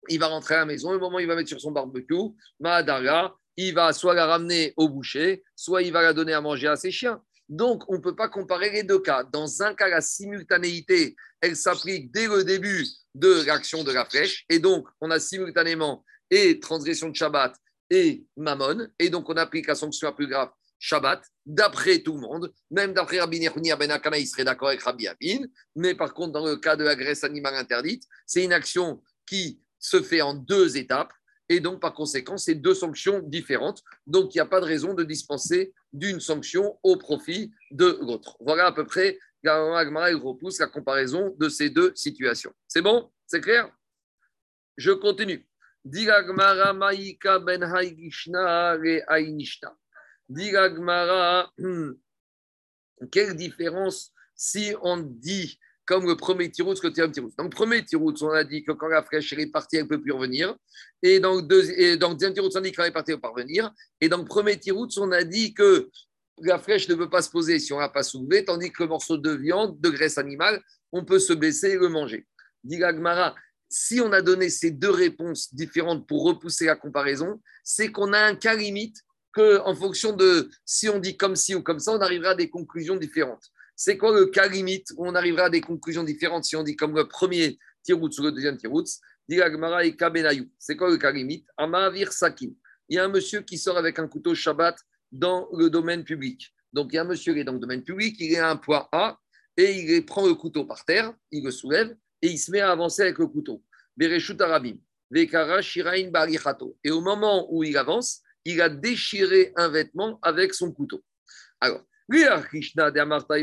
il 0.09 0.19
va 0.19 0.27
rentrer 0.27 0.55
à 0.55 0.59
la 0.59 0.67
maison, 0.67 0.93
le 0.93 0.99
moment 0.99 1.17
où 1.17 1.21
il 1.21 1.27
va 1.27 1.37
mettre 1.37 1.49
sur 1.49 1.61
son 1.61 1.73
barbecue, 1.73 2.15
Mahadara, 2.61 3.37
il 3.57 3.75
va 3.75 3.93
soit 3.93 4.15
la 4.15 4.27
ramener 4.27 4.75
au 4.77 4.89
boucher, 4.89 5.43
soit 5.55 5.83
il 5.83 5.93
va 5.93 6.03
la 6.03 6.13
donner 6.13 6.33
à 6.33 6.41
manger 6.41 6.69
à 6.69 6.77
ses 6.77 6.91
chiens. 6.91 7.21
Donc, 7.49 7.85
on 7.89 7.95
ne 7.95 7.99
peut 7.99 8.17
pas 8.17 8.29
comparer 8.29 8.71
les 8.71 8.83
deux 8.83 9.01
cas. 9.01 9.23
Dans 9.25 9.63
un 9.63 9.75
cas, 9.75 9.89
la 9.89 10.01
simultanéité, 10.01 11.15
elle 11.41 11.57
s'applique 11.57 12.13
dès 12.13 12.27
le 12.27 12.45
début 12.45 12.87
de 13.15 13.45
l'action 13.47 13.85
de 13.85 13.93
la 13.93 14.05
flèche. 14.05 14.45
Et 14.49 14.59
donc, 14.59 14.87
on 15.01 15.11
a 15.11 15.21
simultanément 15.21 16.05
et 16.31 16.59
transgression 16.59 17.11
de 17.11 17.15
Shabbat 17.15 17.55
et 17.91 18.25
Mammon. 18.37 18.89
Et 18.99 19.11
donc, 19.11 19.29
on 19.29 19.37
applique 19.37 19.67
la 19.67 19.75
sanction 19.75 20.09
la 20.09 20.13
plus 20.13 20.27
grave, 20.27 20.51
Shabbat, 20.79 21.23
d'après 21.47 22.01
tout 22.01 22.15
le 22.15 22.21
monde. 22.21 22.53
Même 22.71 22.93
d'après 22.93 23.21
Rabbi 23.21 23.41
Nechoni 23.41 23.71
Ben 23.79 24.01
il 24.19 24.27
serait 24.27 24.45
d'accord 24.45 24.69
avec 24.69 24.83
Rabbi 24.83 25.07
Abin. 25.07 25.47
Mais 25.77 25.95
par 25.95 26.15
contre, 26.15 26.33
dans 26.33 26.45
le 26.45 26.57
cas 26.57 26.77
de 26.77 26.85
la 26.85 26.97
graisse 26.97 27.25
animale 27.25 27.55
interdite, 27.55 28.05
c'est 28.27 28.45
une 28.45 28.53
action 28.53 29.03
qui 29.27 29.61
se 29.79 30.03
fait 30.03 30.23
en 30.23 30.35
deux 30.35 30.77
étapes. 30.77 31.13
Et 31.49 31.61
donc, 31.61 31.81
par 31.81 31.93
conséquent, 31.93 32.37
c'est 32.37 32.55
deux 32.55 32.75
sanctions 32.75 33.21
différentes. 33.21 33.83
Donc, 34.07 34.35
il 34.35 34.39
n'y 34.39 34.43
a 34.43 34.47
pas 34.47 34.61
de 34.61 34.67
raison 34.67 34.95
de 34.95 35.05
dispenser 35.05 35.75
d'une 35.93 36.21
sanction 36.21 36.79
au 36.83 36.97
profit 36.97 37.53
de 37.71 37.99
l'autre. 38.01 38.37
Voilà 38.41 38.67
à 38.67 38.73
peu 38.73 38.87
près, 38.87 39.19
Agmara 39.45 40.09
repousse 40.17 40.59
la 40.59 40.67
comparaison 40.69 41.35
de 41.39 41.49
ces 41.49 41.69
deux 41.69 41.93
situations. 41.95 42.53
C'est 42.67 42.81
bon? 42.81 43.11
C'est 43.27 43.41
clair? 43.41 43.71
Je 44.77 44.93
continue. 44.93 45.47
Digagmara 45.85 46.73
Maïka 46.73 47.39
Ben 47.39 47.63
Haigishna 47.63 48.75
Re 48.77 49.03
Digagmara, 50.29 51.53
quelle 53.13 53.37
différence 53.37 54.13
si 54.35 54.75
on 54.81 54.97
dit 54.97 55.59
comme 55.87 56.07
le 56.07 56.17
premier 56.17 56.51
tiroutz 56.51 56.81
que 56.81 56.87
le 56.87 56.93
deuxième 56.93 57.13
tiroutz. 57.13 57.37
Dans 57.37 57.45
le 57.45 57.51
premier 57.51 57.85
tiroutz, 57.85 58.23
on 58.23 58.31
a 58.31 58.45
dit 58.45 58.63
que 58.65 58.73
quand 58.73 58.89
la 58.89 59.03
flèche 59.03 59.33
est 59.35 59.47
partie, 59.47 59.77
elle 59.77 59.85
ne 59.85 59.89
peut 59.89 60.01
plus 60.01 60.13
revenir. 60.13 60.57
Et 61.03 61.21
dans 61.21 61.37
le, 61.37 61.43
deuxième, 61.43 62.35
tiroutz, 62.35 62.55
on 62.55 62.59
a 62.59 62.63
dit 62.63 62.73
que 62.73 62.77
quand 62.77 62.83
elle 62.83 62.89
est 62.89 62.93
partie, 62.93 63.13
elle 63.13 63.21
peut 63.21 63.29
revenir. 63.29 63.71
Et 64.01 64.09
dans 64.09 64.19
le 64.19 64.25
premier 64.25 64.59
tiroutz, 64.59 64.97
on 64.99 65.13
a 65.13 65.25
dit 65.25 65.53
que 65.53 65.91
la 66.39 66.59
flèche 66.59 66.89
ne 66.89 66.95
peut 66.95 67.11
pas 67.11 67.23
se 67.23 67.31
poser 67.31 67.59
si 67.59 67.73
on 67.73 67.77
ne 67.77 67.83
l'a 67.83 67.89
pas 67.89 68.03
soulevée, 68.03 68.45
tandis 68.45 68.73
que 68.73 68.83
le 68.83 68.89
morceau 68.89 69.17
de 69.17 69.31
viande, 69.31 69.81
de 69.81 69.91
graisse 69.91 70.19
animale, 70.19 70.63
on 70.93 71.05
peut 71.05 71.19
se 71.19 71.33
baisser 71.33 71.71
et 71.71 71.77
le 71.77 71.89
manger. 71.89 72.27
Dit 72.65 72.79
Gmara, 72.79 73.35
si 73.69 74.01
on 74.01 74.13
a 74.13 74.23
donné 74.23 74.49
ces 74.49 74.71
deux 74.71 74.91
réponses 74.91 75.53
différentes 75.55 76.07
pour 76.07 76.25
repousser 76.25 76.67
la 76.67 76.77
comparaison, 76.77 77.41
c'est 77.63 77.91
qu'on 77.91 78.13
a 78.13 78.21
un 78.21 78.37
cas 78.37 78.55
limite 78.55 78.97
que, 79.33 79.59
en 79.61 79.75
fonction 79.75 80.13
de 80.13 80.49
si 80.65 80.89
on 80.89 80.99
dit 80.99 81.17
comme 81.17 81.37
ci 81.37 81.55
ou 81.55 81.63
comme 81.63 81.81
ça, 81.81 81.93
on 81.93 82.01
arrivera 82.01 82.31
à 82.31 82.35
des 82.35 82.49
conclusions 82.49 82.97
différentes. 82.97 83.51
C'est 83.77 83.99
quoi 83.99 84.19
le 84.19 84.27
cas 84.27 84.47
limite 84.49 84.93
où 84.97 85.07
on 85.07 85.15
arrivera 85.15 85.45
à 85.45 85.51
des 85.51 85.61
conclusions 85.61 86.05
différentes 86.05 86.45
si 86.45 86.57
on 86.57 86.63
dit 86.63 86.77
comme 86.77 86.95
le 86.95 87.09
premier 87.09 87.59
tiroutz 87.83 88.19
ou 88.19 88.23
le 88.23 88.33
deuxième 88.33 88.57
tiroutz. 88.57 89.01
C'est 89.29 90.77
quoi 90.77 90.91
le 90.91 90.97
cas 90.97 91.13
limite? 91.13 91.47
Amavir 91.57 92.13
Sakim. 92.13 92.55
Il 92.89 92.97
y 92.97 92.99
a 92.99 93.05
un 93.05 93.09
monsieur 93.09 93.41
qui 93.41 93.59
sort 93.59 93.79
avec 93.79 93.99
un 93.99 94.07
couteau 94.07 94.35
Shabbat 94.35 94.77
dans 95.11 95.49
le 95.53 95.71
domaine 95.71 96.05
public. 96.05 96.55
Donc, 96.73 96.93
il 96.93 96.97
y 96.97 96.99
a 96.99 97.03
un 97.03 97.07
monsieur 97.07 97.33
qui 97.33 97.41
est 97.41 97.45
dans 97.45 97.53
le 97.53 97.59
domaine 97.59 97.83
public, 97.83 98.17
il 98.19 98.33
est 98.33 98.39
à 98.39 98.51
un 98.51 98.57
point 98.57 98.89
A 98.93 99.19
et 99.57 99.73
il 99.73 100.05
prend 100.05 100.27
le 100.27 100.35
couteau 100.35 100.65
par 100.65 100.85
terre, 100.85 101.15
il 101.31 101.45
le 101.45 101.51
soulève 101.51 101.97
et 102.21 102.29
il 102.29 102.39
se 102.39 102.51
met 102.51 102.61
à 102.61 102.71
avancer 102.71 103.03
avec 103.03 103.19
le 103.19 103.29
couteau. 103.29 103.63
Bereshut 103.97 104.41
Arabim, 104.41 104.77
Vekara 105.11 105.63
Shirain 105.63 106.11
Et 106.83 106.91
au 106.91 107.01
moment 107.01 107.47
où 107.51 107.63
il 107.63 107.77
avance, 107.77 108.21
il 108.45 108.61
a 108.61 108.69
déchiré 108.69 109.53
un 109.57 109.69
vêtement 109.69 110.19
avec 110.23 110.53
son 110.53 110.73
couteau. 110.73 111.03
Alors, 111.61 111.85
d'après 112.09 113.41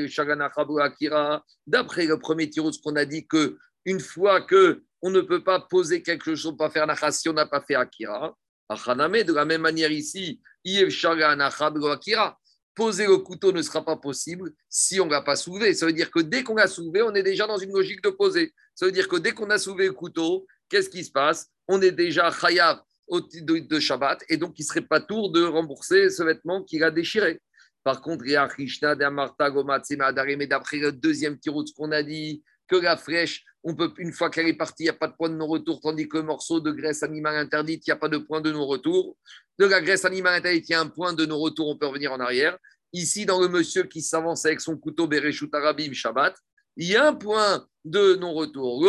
le 2.05 2.19
premier 2.19 2.49
tirus 2.49 2.77
qu'on 2.77 2.95
a 2.95 3.05
dit 3.05 3.27
que 3.27 3.57
une 3.85 3.99
fois 3.99 4.41
que 4.41 4.83
on 5.01 5.09
ne 5.09 5.21
peut 5.21 5.43
pas 5.43 5.59
poser 5.59 6.03
quelque 6.03 6.35
chose, 6.35 6.55
pas 6.55 6.69
faire 6.69 6.85
nacha 6.85 7.11
si 7.11 7.27
on 7.27 7.33
n'a 7.33 7.47
pas 7.47 7.61
fait 7.61 7.75
akira, 7.75 8.37
de 8.69 9.33
la 9.33 9.45
même 9.45 9.61
manière 9.61 9.91
ici, 9.91 10.39
Poser 12.73 13.05
le 13.05 13.17
couteau 13.17 13.51
ne 13.51 13.61
sera 13.61 13.83
pas 13.83 13.97
possible 13.97 14.53
si 14.69 15.01
on 15.01 15.05
ne 15.05 15.11
l'a 15.11 15.21
pas 15.21 15.35
soulevé. 15.35 15.73
Ça 15.73 15.85
veut 15.85 15.91
dire 15.91 16.09
que 16.09 16.21
dès 16.21 16.43
qu'on 16.43 16.55
l'a 16.55 16.67
soulevé, 16.67 17.01
on 17.01 17.13
est 17.13 17.23
déjà 17.23 17.45
dans 17.45 17.57
une 17.57 17.73
logique 17.73 18.01
de 18.01 18.09
poser. 18.09 18.53
Ça 18.75 18.85
veut 18.85 18.93
dire 18.93 19.09
que 19.09 19.17
dès 19.17 19.33
qu'on 19.33 19.49
a 19.49 19.57
soulevé 19.57 19.87
le 19.87 19.93
couteau, 19.93 20.47
qu'est-ce 20.69 20.89
qui 20.89 21.03
se 21.03 21.11
passe? 21.11 21.49
On 21.67 21.81
est 21.81 21.91
déjà 21.91 22.31
chayav 22.31 22.79
de, 23.09 23.59
de 23.59 23.79
Shabbat 23.79 24.23
et 24.29 24.37
donc 24.37 24.57
il 24.57 24.61
ne 24.61 24.67
serait 24.67 24.81
pas 24.81 25.01
tour 25.01 25.31
de 25.31 25.43
rembourser 25.43 26.09
ce 26.09 26.23
vêtement 26.23 26.63
qu'il 26.63 26.85
a 26.85 26.91
déchiré. 26.91 27.41
Par 27.83 28.01
contre, 28.01 28.23
d'après 30.47 30.77
le 30.77 30.91
deuxième 30.91 31.37
ce 31.43 31.73
qu'on 31.73 31.91
a 31.91 32.03
dit, 32.03 32.43
que 32.67 32.75
la 32.77 32.95
fraîche, 32.95 33.43
on 33.63 33.75
peut, 33.75 33.93
une 33.97 34.13
fois 34.13 34.29
qu'elle 34.29 34.47
est 34.47 34.53
partie, 34.53 34.83
il 34.83 34.85
n'y 34.85 34.89
a 34.89 34.93
pas 34.93 35.07
de 35.07 35.13
point 35.13 35.29
de 35.29 35.35
non-retour, 35.35 35.81
tandis 35.81 36.07
que 36.07 36.17
le 36.17 36.23
morceau 36.23 36.59
de 36.59 36.71
graisse 36.71 37.03
animale 37.03 37.35
interdite, 37.35 37.85
il 37.85 37.89
n'y 37.89 37.93
a 37.93 37.97
pas 37.97 38.07
de 38.07 38.17
point 38.17 38.41
de 38.41 38.51
non-retour. 38.51 39.17
De 39.59 39.65
la 39.65 39.81
graisse 39.81 40.05
animale 40.05 40.35
interdite, 40.35 40.69
il 40.69 40.71
y 40.71 40.75
a 40.75 40.81
un 40.81 40.87
point 40.87 41.13
de 41.13 41.25
non-retour, 41.25 41.67
on 41.67 41.77
peut 41.77 41.87
revenir 41.87 42.13
en 42.13 42.19
arrière. 42.19 42.57
Ici, 42.93 43.25
dans 43.25 43.41
le 43.41 43.47
monsieur 43.47 43.83
qui 43.83 44.01
s'avance 44.01 44.45
avec 44.45 44.61
son 44.61 44.77
couteau 44.77 45.07
Bereshut 45.07 45.53
Arabim 45.53 45.93
Shabbat, 45.93 46.35
il 46.77 46.87
y 46.87 46.95
a 46.95 47.07
un 47.07 47.13
point 47.13 47.65
de 47.83 48.15
non-retour. 48.15 48.81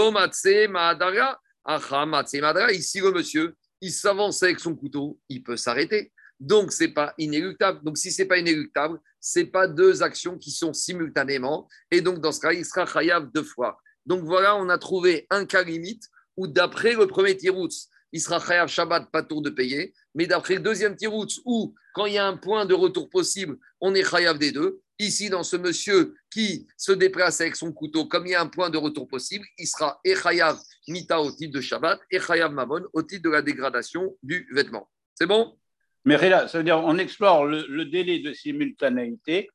Ici, 2.72 3.00
le 3.00 3.10
monsieur, 3.10 3.54
il 3.80 3.90
s'avance 3.90 4.42
avec 4.42 4.60
son 4.60 4.76
couteau, 4.76 5.18
il 5.28 5.42
peut 5.42 5.56
s'arrêter. 5.56 6.11
Donc, 6.42 6.72
ce 6.72 6.82
n'est 6.82 6.92
pas 6.92 7.14
inéluctable. 7.18 7.84
Donc, 7.84 7.96
si 7.96 8.10
ce 8.10 8.20
n'est 8.20 8.28
pas 8.28 8.38
inéluctable, 8.38 8.98
ce 9.20 9.38
n'est 9.38 9.46
pas 9.46 9.68
deux 9.68 10.02
actions 10.02 10.36
qui 10.36 10.50
sont 10.50 10.72
simultanément. 10.72 11.68
Et 11.92 12.00
donc, 12.00 12.20
dans 12.20 12.32
ce 12.32 12.40
cas, 12.40 12.52
il 12.52 12.64
sera 12.64 12.84
chayav 12.84 13.30
deux 13.32 13.44
fois. 13.44 13.78
Donc, 14.06 14.24
voilà, 14.24 14.56
on 14.56 14.68
a 14.68 14.76
trouvé 14.76 15.24
un 15.30 15.46
cas 15.46 15.62
limite 15.62 16.02
où, 16.36 16.48
d'après 16.48 16.94
le 16.94 17.06
premier 17.06 17.36
tiroutz, 17.36 17.88
il 18.10 18.20
sera 18.20 18.44
chayav 18.44 18.66
Shabbat, 18.66 19.08
pas 19.12 19.22
tour 19.22 19.40
de 19.40 19.50
payer. 19.50 19.94
Mais 20.16 20.26
d'après 20.26 20.54
le 20.54 20.60
deuxième 20.62 20.96
tiroutz, 20.96 21.40
où, 21.44 21.76
quand 21.94 22.06
il 22.06 22.14
y 22.14 22.18
a 22.18 22.26
un 22.26 22.36
point 22.36 22.66
de 22.66 22.74
retour 22.74 23.08
possible, 23.08 23.56
on 23.80 23.94
est 23.94 24.02
chayav 24.02 24.36
des 24.36 24.50
deux. 24.50 24.80
Ici, 24.98 25.30
dans 25.30 25.44
ce 25.44 25.56
monsieur 25.56 26.16
qui 26.28 26.66
se 26.76 26.90
déplace 26.90 27.40
avec 27.40 27.54
son 27.54 27.72
couteau, 27.72 28.06
comme 28.06 28.26
il 28.26 28.30
y 28.30 28.34
a 28.34 28.42
un 28.42 28.48
point 28.48 28.68
de 28.68 28.78
retour 28.78 29.06
possible, 29.06 29.46
il 29.58 29.68
sera 29.68 30.00
chayav 30.04 30.58
mita 30.88 31.20
au 31.20 31.30
titre 31.30 31.52
de 31.54 31.60
Shabbat 31.60 32.00
et 32.10 32.18
chayav 32.18 32.52
mamon 32.52 32.82
au 32.92 33.02
titre 33.04 33.22
de 33.22 33.30
la 33.30 33.42
dégradation 33.42 34.16
du 34.24 34.48
vêtement. 34.52 34.90
C'est 35.14 35.26
bon? 35.26 35.56
Mais 36.04 36.18
ça 36.18 36.58
veut 36.58 36.64
dire 36.64 36.78
on 36.78 36.98
explore 36.98 37.44
le, 37.46 37.84
délai 37.84 38.20
de 38.20 38.32
simultanéité 38.32 39.48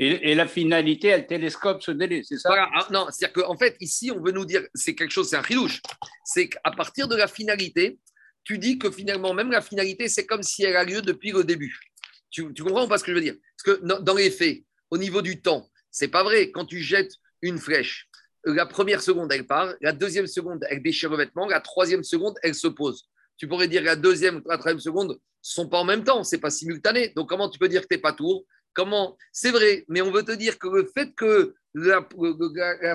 et, 0.00 0.36
la 0.36 0.46
finalité, 0.46 1.08
elle 1.08 1.26
télescope 1.26 1.82
ce 1.82 1.90
délai, 1.90 2.22
c'est 2.22 2.38
ça? 2.38 2.50
Ah, 2.54 2.86
Non, 2.92 3.08
c'est-à-dire 3.10 3.44
qu'en 3.44 3.56
fait, 3.56 3.76
ici, 3.80 4.12
on 4.12 4.20
veut 4.20 4.30
nous 4.30 4.44
dire, 4.44 4.62
c'est 4.72 4.94
quelque 4.94 5.10
chose, 5.10 5.28
c'est 5.28 5.36
un 5.36 5.42
chilouche. 5.42 5.82
C'est 6.24 6.48
qu'à 6.48 6.70
partir 6.70 7.08
de 7.08 7.16
la 7.16 7.26
finalité, 7.26 7.98
tu 8.44 8.58
dis 8.58 8.78
que 8.78 8.92
finalement, 8.92 9.34
même 9.34 9.50
la 9.50 9.60
finalité, 9.60 10.08
c'est 10.08 10.24
comme 10.24 10.44
si 10.44 10.62
elle 10.62 10.76
a 10.76 10.84
lieu 10.84 11.02
depuis 11.02 11.32
le 11.32 11.42
début. 11.42 11.80
Tu, 12.30 12.44
comprends 12.54 12.84
ou 12.84 12.88
pas 12.88 12.98
ce 12.98 13.04
que 13.04 13.10
je 13.10 13.16
veux 13.16 13.22
dire? 13.22 13.34
Parce 13.56 13.76
que 13.76 13.84
dans, 13.84 14.14
les 14.14 14.30
faits, 14.30 14.62
au 14.90 14.98
niveau 14.98 15.20
du 15.20 15.42
temps, 15.42 15.68
c'est 15.90 16.08
pas 16.08 16.22
vrai. 16.22 16.52
Quand 16.52 16.64
tu 16.64 16.80
jettes 16.80 17.14
une 17.42 17.58
flèche, 17.58 18.08
la 18.44 18.66
première 18.66 19.02
seconde, 19.02 19.32
elle 19.32 19.46
part, 19.46 19.74
la 19.80 19.92
deuxième 19.92 20.28
seconde, 20.28 20.64
elle 20.70 20.80
déchire 20.80 21.10
le 21.10 21.16
vêtement, 21.16 21.48
la 21.48 21.60
troisième 21.60 22.04
seconde, 22.04 22.36
elle 22.44 22.54
se 22.54 22.68
pose. 22.68 23.08
Tu 23.36 23.48
pourrais 23.48 23.66
dire 23.66 23.82
la 23.82 23.96
deuxième 23.96 24.42
la 24.46 24.58
troisième 24.58 24.80
seconde, 24.80 25.18
sont 25.42 25.68
pas 25.68 25.78
en 25.78 25.84
même 25.84 26.04
temps, 26.04 26.24
c'est 26.24 26.38
pas 26.38 26.50
simultané. 26.50 27.10
Donc 27.16 27.28
comment 27.28 27.48
tu 27.48 27.58
peux 27.58 27.68
dire 27.68 27.82
que 27.82 27.86
tu 27.88 27.96
n'es 27.96 28.00
pas 28.00 28.12
tour? 28.12 28.44
Comment? 28.74 29.16
C'est 29.32 29.50
vrai, 29.50 29.84
mais 29.88 30.00
on 30.02 30.10
veut 30.10 30.22
te 30.22 30.32
dire 30.32 30.58
que 30.58 30.68
le 30.68 30.90
fait 30.94 31.14
que 31.14 31.54
la, 31.74 32.06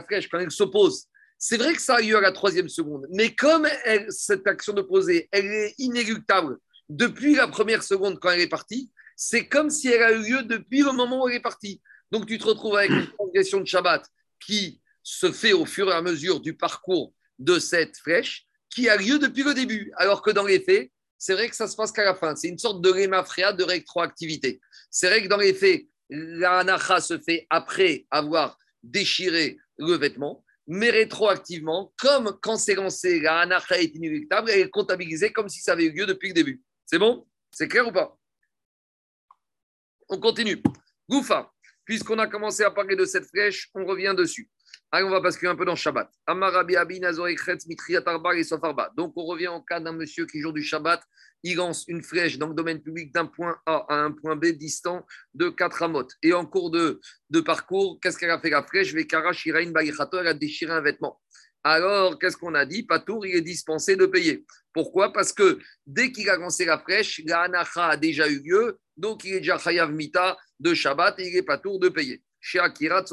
flèche, 0.08 0.30
quand 0.30 0.40
elle 0.40 0.52
s'oppose, 0.52 1.06
c'est 1.38 1.58
vrai 1.58 1.74
que 1.74 1.82
ça 1.82 1.96
a 1.96 2.02
lieu 2.02 2.16
à 2.16 2.22
la 2.22 2.32
troisième 2.32 2.70
seconde, 2.70 3.08
mais 3.12 3.36
comme 3.36 3.68
cette 4.10 4.48
action 4.48 4.74
poser, 4.84 5.28
elle 5.32 5.46
est 5.46 5.76
inéluctable 5.78 6.58
depuis 6.90 7.36
la 7.36 7.48
première 7.48 7.84
seconde 7.84 8.20
quand 8.20 8.30
elle 8.30 8.42
est 8.42 8.48
partie, 8.48 8.92
c'est 9.16 9.48
comme 9.48 9.70
si 9.70 9.88
elle 9.90 10.04
a 10.04 10.12
eu 10.12 10.22
lieu 10.22 10.44
depuis 10.44 10.82
le 10.82 10.92
moment 10.92 11.24
où 11.24 11.30
elle 11.30 11.36
est 11.36 11.42
partie. 11.42 11.82
Donc 12.12 12.28
tu 12.28 12.38
te 12.38 12.46
retrouves 12.46 12.76
avec 12.76 12.92
une 12.92 13.08
progression 13.08 13.60
de 13.60 13.66
Shabbat 13.66 14.06
qui 14.40 14.82
se 15.02 15.32
fait 15.32 15.54
au 15.54 15.66
fur 15.66 15.90
et 15.90 15.94
à 15.94 16.02
mesure 16.02 16.40
du 16.40 16.56
parcours 16.56 17.14
de 17.40 17.60
cette 17.60 17.98
flèche 17.98 18.46
qui 18.70 18.90
a 18.90 18.98
lieu 18.98 19.20
depuis 19.20 19.44
le 19.44 19.54
début, 19.54 19.92
alors 19.98 20.22
que 20.22 20.32
dans 20.32 20.46
les 20.46 20.60
faits, 20.60 20.92
c'est 21.26 21.36
vrai 21.36 21.48
que 21.48 21.56
ça 21.56 21.70
se 21.70 21.78
passe 21.78 21.94
qu'à 21.94 22.04
la 22.04 22.16
fin. 22.16 22.36
C'est 22.36 22.50
une 22.50 22.58
sorte 22.58 22.82
de 22.82 22.90
rémafréa 22.90 23.54
de 23.54 23.64
rétroactivité. 23.64 24.60
C'est 24.92 25.08
vrai 25.08 25.24
que 25.24 25.30
dans 25.30 25.38
les 25.38 25.54
faits, 25.54 25.86
la 26.10 26.60
anacha 26.60 27.00
se 27.00 27.18
fait 27.18 27.48
après 27.50 28.06
avoir 28.12 28.60
déchiré 28.84 29.58
le 29.78 29.94
vêtement, 29.94 30.44
mais 30.68 30.90
rétroactivement, 30.90 31.94
comme 31.98 32.38
quand 32.42 32.58
c'est 32.58 32.76
lancé, 32.76 33.22
la 33.22 33.40
anacha 33.40 33.80
est 33.80 33.96
inéluctable, 33.96 34.50
elle 34.50 34.60
est 34.60 34.70
comptabilisée 34.70 35.32
comme 35.32 35.48
si 35.48 35.62
ça 35.62 35.72
avait 35.72 35.86
eu 35.86 35.94
lieu 35.94 36.06
depuis 36.06 36.28
le 36.28 36.34
début. 36.34 36.62
C'est 36.86 37.00
bon? 37.00 37.26
C'est 37.52 37.70
clair 37.70 37.88
ou 37.88 37.94
pas? 37.94 38.20
On 40.10 40.20
continue. 40.20 40.62
Goufa, 41.10 41.54
puisqu'on 41.86 42.20
a 42.20 42.28
commencé 42.28 42.64
à 42.64 42.72
parler 42.72 42.98
de 42.98 43.06
cette 43.06 43.30
flèche, 43.30 43.70
on 43.76 43.86
revient 43.86 44.14
dessus. 44.18 44.50
Allez, 44.96 45.06
on 45.06 45.10
va 45.10 45.22
basculer 45.22 45.50
un 45.50 45.56
peu 45.56 45.66
dans 45.66 45.76
Shabbat. 45.76 46.08
Donc, 46.28 46.44
on 49.16 49.26
revient 49.26 49.48
en 49.48 49.60
cas 49.60 49.80
d'un 49.80 49.92
monsieur 49.92 50.28
qui, 50.28 50.40
jour 50.40 50.54
du 50.54 50.62
Shabbat, 50.62 51.02
il 51.42 51.56
lance 51.56 51.86
une 51.88 52.04
flèche 52.04 52.38
dans 52.38 52.50
le 52.50 52.54
domaine 52.54 52.80
public 52.80 53.12
d'un 53.12 53.26
point 53.26 53.58
A 53.66 53.88
à 53.90 53.96
un 53.96 54.12
point 54.12 54.36
B 54.36 54.50
distant 54.50 55.04
de 55.34 55.50
4 55.50 55.82
amotes. 55.82 56.12
Et 56.22 56.34
en 56.34 56.46
cours 56.46 56.70
de, 56.70 57.02
de 57.32 57.42
parcours, 57.42 57.98
qu'est-ce 58.04 58.20
qu'elle 58.20 58.30
a 58.30 58.40
fait 58.40 58.52
la 58.52 58.62
flèche? 58.62 58.94
Elle 58.94 60.28
a 60.28 60.34
déchiré 60.36 60.72
un 60.72 60.82
vêtement. 60.82 61.20
Alors, 61.64 62.20
qu'est-ce 62.20 62.38
qu'on 62.38 62.54
a 62.54 62.68
dit? 62.68 62.84
Patour, 62.84 63.26
il 63.26 63.36
est 63.36 63.42
dispensé 63.42 63.96
de 63.96 64.06
payer. 64.06 64.46
Pourquoi? 64.76 65.12
Parce 65.12 65.34
que 65.34 65.58
dès 65.88 66.12
qu'il 66.12 66.30
a 66.30 66.38
lancé 66.38 66.66
la 66.66 66.78
flèche, 66.78 67.20
la 67.26 67.42
anacha 67.42 67.88
a 67.88 67.98
déjà 67.98 68.30
eu 68.30 68.44
lieu, 68.44 68.78
donc 68.96 69.26
il 69.26 69.34
est 69.34 69.40
déjà 69.40 69.58
chayav 69.58 69.92
mita 69.92 70.38
de 70.60 70.76
Shabbat 70.76 71.20
et 71.20 71.30
il 71.30 71.36
est 71.36 71.42
patour 71.42 71.80
de 71.80 71.90
payer. 71.90 72.22
Chez 72.46 72.60
Akira 72.60 73.06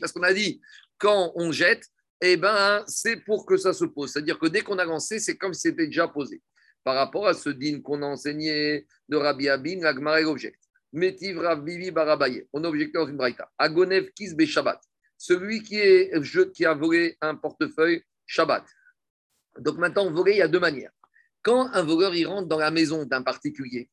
parce 0.00 0.12
qu'on 0.12 0.24
a 0.24 0.34
dit 0.34 0.60
quand 0.98 1.32
on 1.34 1.52
jette, 1.52 1.84
eh 2.20 2.36
ben, 2.36 2.82
c'est 2.86 3.16
pour 3.16 3.44
que 3.44 3.56
ça 3.56 3.72
se 3.72 3.84
pose. 3.84 4.12
C'est-à-dire 4.12 4.38
que 4.38 4.46
dès 4.46 4.62
qu'on 4.62 4.78
a 4.78 4.84
lancé, 4.84 5.18
c'est 5.18 5.36
comme 5.36 5.52
si 5.52 5.62
c'était 5.62 5.86
déjà 5.86 6.08
posé. 6.08 6.42
Par 6.82 6.94
rapport 6.94 7.26
à 7.26 7.34
ce 7.34 7.50
din 7.50 7.80
qu'on 7.82 8.02
a 8.02 8.06
enseigné 8.06 8.86
de 9.08 9.16
Rabbi 9.16 9.48
Abin, 9.48 9.80
l'Agmara 9.80 10.20
objecte. 10.22 10.62
Métiv 10.92 11.42
Bibi 11.62 11.90
Barabaye. 11.90 12.46
On 12.52 12.64
a 12.64 12.68
objecté 12.68 12.98
dans 12.98 13.06
une 13.06 13.16
braïta. 13.16 13.50
Agonev 13.58 14.10
Kis 14.12 14.34
Shabbat. 14.46 14.80
Celui 15.18 15.62
qui, 15.62 15.76
est, 15.76 16.12
qui 16.52 16.64
a 16.64 16.74
volé 16.74 17.16
un 17.20 17.34
portefeuille 17.34 18.02
Shabbat. 18.24 18.64
Donc 19.58 19.78
maintenant, 19.78 20.10
voler, 20.10 20.32
il 20.32 20.38
y 20.38 20.42
a 20.42 20.48
deux 20.48 20.60
manières. 20.60 20.92
Quand 21.42 21.70
un 21.72 21.82
voleur 21.82 22.14
il 22.14 22.26
rentre 22.26 22.48
dans 22.48 22.58
la 22.58 22.70
maison 22.70 23.04
d'un 23.04 23.22
particulier 23.22 23.90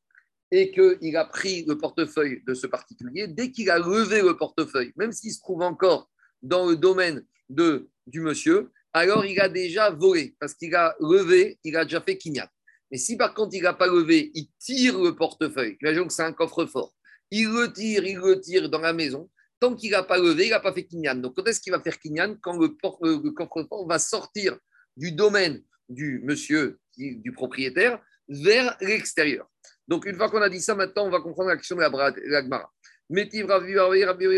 et 0.51 0.71
qu'il 0.71 1.17
a 1.17 1.25
pris 1.25 1.65
le 1.65 1.77
portefeuille 1.77 2.41
de 2.45 2.53
ce 2.53 2.67
particulier, 2.67 3.27
dès 3.27 3.51
qu'il 3.51 3.69
a 3.69 3.79
levé 3.79 4.21
le 4.21 4.37
portefeuille, 4.37 4.93
même 4.95 5.11
s'il 5.11 5.33
se 5.33 5.39
trouve 5.39 5.61
encore 5.61 6.09
dans 6.43 6.69
le 6.69 6.75
domaine 6.75 7.25
de, 7.49 7.89
du 8.05 8.21
monsieur, 8.21 8.71
alors 8.93 9.25
il 9.25 9.39
a 9.39 9.49
déjà 9.49 9.89
volé, 9.89 10.35
parce 10.39 10.53
qu'il 10.53 10.75
a 10.75 10.95
levé, 10.99 11.57
il 11.63 11.75
a 11.75 11.83
déjà 11.83 12.01
fait 12.01 12.17
quignat. 12.17 12.49
Mais 12.91 12.97
si 12.97 13.17
par 13.17 13.33
contre 13.33 13.55
il 13.55 13.63
n'a 13.63 13.73
pas 13.73 13.87
levé, 13.87 14.31
il 14.35 14.47
tire 14.59 14.99
le 14.99 15.15
portefeuille, 15.15 15.77
imaginons 15.81 16.07
que 16.07 16.13
c'est 16.13 16.23
un 16.23 16.33
coffre-fort, 16.33 16.93
il 17.31 17.47
le 17.47 17.73
tire, 17.73 18.03
il 18.05 18.17
le 18.17 18.39
tire 18.39 18.69
dans 18.69 18.81
la 18.81 18.93
maison, 18.93 19.29
tant 19.59 19.75
qu'il 19.75 19.91
n'a 19.91 20.03
pas 20.03 20.19
levé, 20.19 20.45
il 20.45 20.49
n'a 20.51 20.59
pas 20.59 20.73
fait 20.73 20.85
Kinyan. 20.85 21.15
Donc, 21.15 21.35
quand 21.35 21.47
est-ce 21.47 21.61
qu'il 21.61 21.71
va 21.71 21.81
faire 21.81 21.97
Kinyan 21.97 22.35
Quand 22.41 22.57
le, 22.57 22.67
le 22.67 23.31
coffre-fort 23.31 23.87
va 23.87 23.97
sortir 23.97 24.57
du 24.95 25.11
domaine 25.13 25.63
du 25.89 26.21
monsieur, 26.23 26.79
du 26.97 27.31
propriétaire, 27.31 27.99
vers 28.27 28.77
l'extérieur. 28.81 29.47
Donc, 29.87 30.05
une 30.05 30.15
fois 30.15 30.29
qu'on 30.29 30.41
a 30.41 30.49
dit 30.49 30.61
ça, 30.61 30.75
maintenant, 30.75 31.07
on 31.07 31.09
va 31.09 31.19
comprendre 31.21 31.49
l'action 31.49 31.75
de 31.75 31.81
la 31.81 32.41
Gemara. 32.41 32.71
Métiv 33.13 33.45
Ravi 33.45 33.77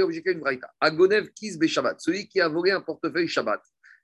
objecté 0.02 0.34
une 0.34 0.42
braïta. 0.42 0.70
Agonev 0.82 1.30
Kis 1.30 1.58
Shabbat, 1.66 2.02
celui 2.02 2.28
qui 2.28 2.42
a 2.42 2.50
volé 2.50 2.72
un 2.72 2.82
portefeuille 2.82 3.30
Shabbat. 3.30 3.62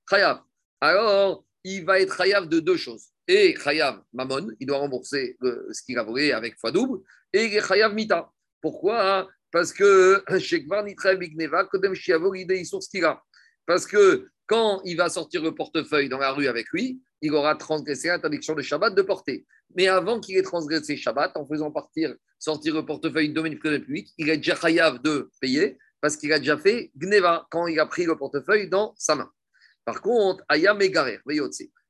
Chayav. 0.10 0.40
Alors, 0.80 1.44
il 1.66 1.84
va 1.84 2.00
être 2.00 2.16
Chayav 2.16 2.48
de 2.48 2.62
deux 2.62 2.78
choses. 2.78 3.08
Et 3.28 3.54
Chayav 3.62 4.02
Mamon, 4.14 4.48
il 4.62 4.66
doit 4.66 4.78
rembourser 4.78 5.38
ce 5.42 5.84
qu'il 5.84 6.00
a 6.00 6.04
volé 6.04 6.32
avec 6.32 6.58
fois 6.58 6.72
double. 6.72 7.00
Et 7.34 7.60
Chayav 7.60 7.94
Mita. 7.94 8.32
Pourquoi 8.62 9.28
Parce 9.52 9.74
que 9.74 10.24
Shekvar 10.40 10.86
Nitra 10.86 11.16
Bigneva, 11.16 11.66
Kodem 11.66 11.94
Shiavo, 11.94 12.32
l'idée 12.32 12.64
Parce 13.66 13.86
que 13.86 14.30
quand 14.48 14.82
il 14.86 14.96
va 14.96 15.10
sortir 15.10 15.44
le 15.44 15.54
portefeuille 15.54 16.08
dans 16.08 16.18
la 16.18 16.32
rue 16.32 16.48
avec 16.48 16.68
lui, 16.72 17.02
il 17.22 17.34
aura 17.34 17.56
transgressé 17.56 18.08
l'interdiction 18.08 18.56
de 18.56 18.62
Shabbat 18.62 18.96
de 18.96 19.02
porter. 19.02 19.46
Mais 19.76 19.88
avant 19.88 20.20
qu'il 20.20 20.38
ait 20.38 20.44
transgressé 20.44 20.98
Shabbat, 20.98 21.32
en 21.36 21.46
faisant 21.46 21.72
partir, 21.72 22.14
sortir 22.40 22.76
le 22.76 22.86
portefeuille 22.86 23.30
du 23.30 23.34
domaine 23.34 23.58
public, 23.58 24.10
il 24.18 24.30
est 24.30 24.38
déjà 24.38 24.56
chayav 24.56 25.02
de 25.02 25.30
payer 25.40 25.78
parce 26.02 26.18
qu'il 26.18 26.34
a 26.34 26.40
déjà 26.40 26.58
fait 26.58 26.92
Gneva 26.96 27.48
quand 27.52 27.68
il 27.68 27.80
a 27.80 27.86
pris 27.86 28.06
le 28.06 28.18
portefeuille 28.18 28.68
dans 28.68 28.94
sa 28.98 29.16
main. 29.16 29.30
Par 29.86 30.02
contre, 30.02 30.44
Aya 30.50 30.74
Megarer, 30.74 31.20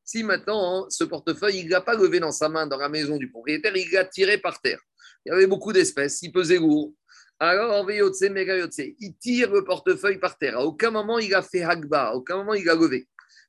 si 0.04 0.24
maintenant 0.24 0.90
ce 0.90 1.04
portefeuille, 1.04 1.60
il 1.60 1.66
ne 1.66 1.72
l'a 1.72 1.82
pas 1.82 1.96
levé 1.96 2.20
dans 2.20 2.32
sa 2.32 2.50
main 2.50 2.68
dans 2.68 2.78
la 2.78 2.90
maison 2.90 3.18
du 3.18 3.30
propriétaire, 3.30 3.76
il 3.76 3.90
l'a 3.92 4.06
tiré 4.06 4.38
par 4.38 4.62
terre. 4.62 4.80
Il 5.26 5.30
y 5.30 5.32
avait 5.32 5.48
beaucoup 5.48 5.72
d'espèces, 5.72 6.22
il 6.22 6.32
pesait 6.32 6.58
lourd. 6.58 6.94
Alors, 7.40 7.90
il 7.90 9.16
tire 9.20 9.52
le 9.52 9.64
portefeuille 9.64 10.20
par 10.20 10.38
terre. 10.38 10.58
À 10.58 10.64
aucun 10.64 10.92
moment 10.92 11.18
il 11.18 11.34
a 11.34 11.42
fait 11.42 11.64
Hagba, 11.64 12.10
à 12.10 12.14
aucun 12.14 12.38
moment 12.38 12.54
il 12.54 12.70
a 12.70 12.76
levé. 12.76 13.08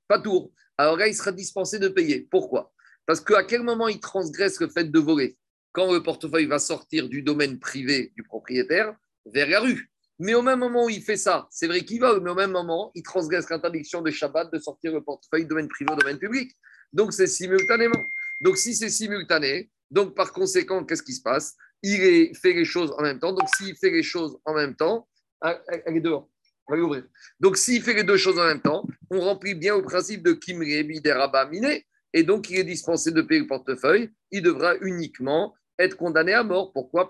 Pas 0.08 0.18
tour. 0.18 0.50
Alors 0.78 0.96
là, 0.96 1.06
il 1.06 1.14
sera 1.14 1.30
dispensé 1.32 1.78
de 1.78 1.88
payer. 1.88 2.26
Pourquoi? 2.30 2.72
Parce 3.06 3.20
qu'à 3.20 3.44
quel 3.44 3.62
moment 3.62 3.88
il 3.88 4.00
transgresse 4.00 4.60
le 4.60 4.68
fait 4.68 4.90
de 4.90 4.98
voler 4.98 5.36
Quand 5.72 5.92
le 5.92 6.02
portefeuille 6.02 6.46
va 6.46 6.58
sortir 6.58 7.08
du 7.08 7.22
domaine 7.22 7.58
privé 7.58 8.12
du 8.16 8.22
propriétaire 8.22 8.94
vers 9.26 9.48
la 9.48 9.60
rue. 9.60 9.90
Mais 10.18 10.34
au 10.34 10.42
même 10.42 10.60
moment 10.60 10.84
où 10.84 10.90
il 10.90 11.02
fait 11.02 11.16
ça, 11.16 11.48
c'est 11.50 11.66
vrai 11.66 11.82
qu'il 11.84 12.00
vole, 12.00 12.22
mais 12.22 12.30
au 12.30 12.34
même 12.34 12.52
moment, 12.52 12.92
il 12.94 13.02
transgresse 13.02 13.48
l'interdiction 13.50 14.02
de 14.02 14.10
Shabbat 14.10 14.52
de 14.52 14.58
sortir 14.58 14.92
le 14.92 15.02
portefeuille 15.02 15.42
du 15.42 15.48
domaine 15.48 15.68
privé 15.68 15.92
au 15.92 15.96
domaine 15.96 16.18
public. 16.18 16.52
Donc 16.92 17.12
c'est 17.12 17.26
simultanément. 17.26 18.00
Donc 18.40 18.56
si 18.56 18.74
c'est 18.74 18.90
simultané, 18.90 19.70
donc 19.92 20.14
par 20.14 20.32
conséquent, 20.32 20.84
qu'est-ce 20.84 21.02
qui 21.02 21.12
se 21.12 21.22
passe? 21.22 21.54
Il 21.82 22.34
fait 22.34 22.54
les 22.54 22.64
choses 22.64 22.92
en 22.98 23.02
même 23.02 23.18
temps. 23.18 23.32
Donc, 23.32 23.48
s'il 23.56 23.76
fait 23.76 23.90
les 23.90 24.02
choses 24.02 24.38
en 24.44 24.54
même 24.54 24.74
temps, 24.74 25.06
ah, 25.40 25.60
elle 25.68 25.96
est. 25.96 26.06
On 26.06 26.26
va 26.70 26.76
l'ouvrir. 26.76 27.04
Donc, 27.40 27.56
s'il 27.56 27.82
fait 27.82 27.92
les 27.92 28.04
deux 28.04 28.16
choses 28.16 28.38
en 28.38 28.46
même 28.46 28.62
temps, 28.62 28.86
on 29.10 29.20
remplit 29.20 29.54
bien 29.54 29.74
au 29.74 29.82
principe 29.82 30.22
de 30.22 30.32
Kim 30.32 30.62
Rabba 31.04 31.46
Miné. 31.46 31.86
Et 32.12 32.22
donc, 32.22 32.50
il 32.50 32.58
est 32.58 32.64
dispensé 32.64 33.10
de 33.10 33.22
payer 33.22 33.40
le 33.40 33.46
portefeuille. 33.46 34.10
Il 34.30 34.42
devra 34.42 34.76
uniquement 34.80 35.54
être 35.78 35.96
condamné 35.96 36.32
à 36.32 36.42
mort. 36.42 36.72
Pourquoi? 36.72 37.08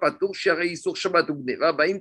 Shabbat 0.95 1.27
Baim 1.31 1.99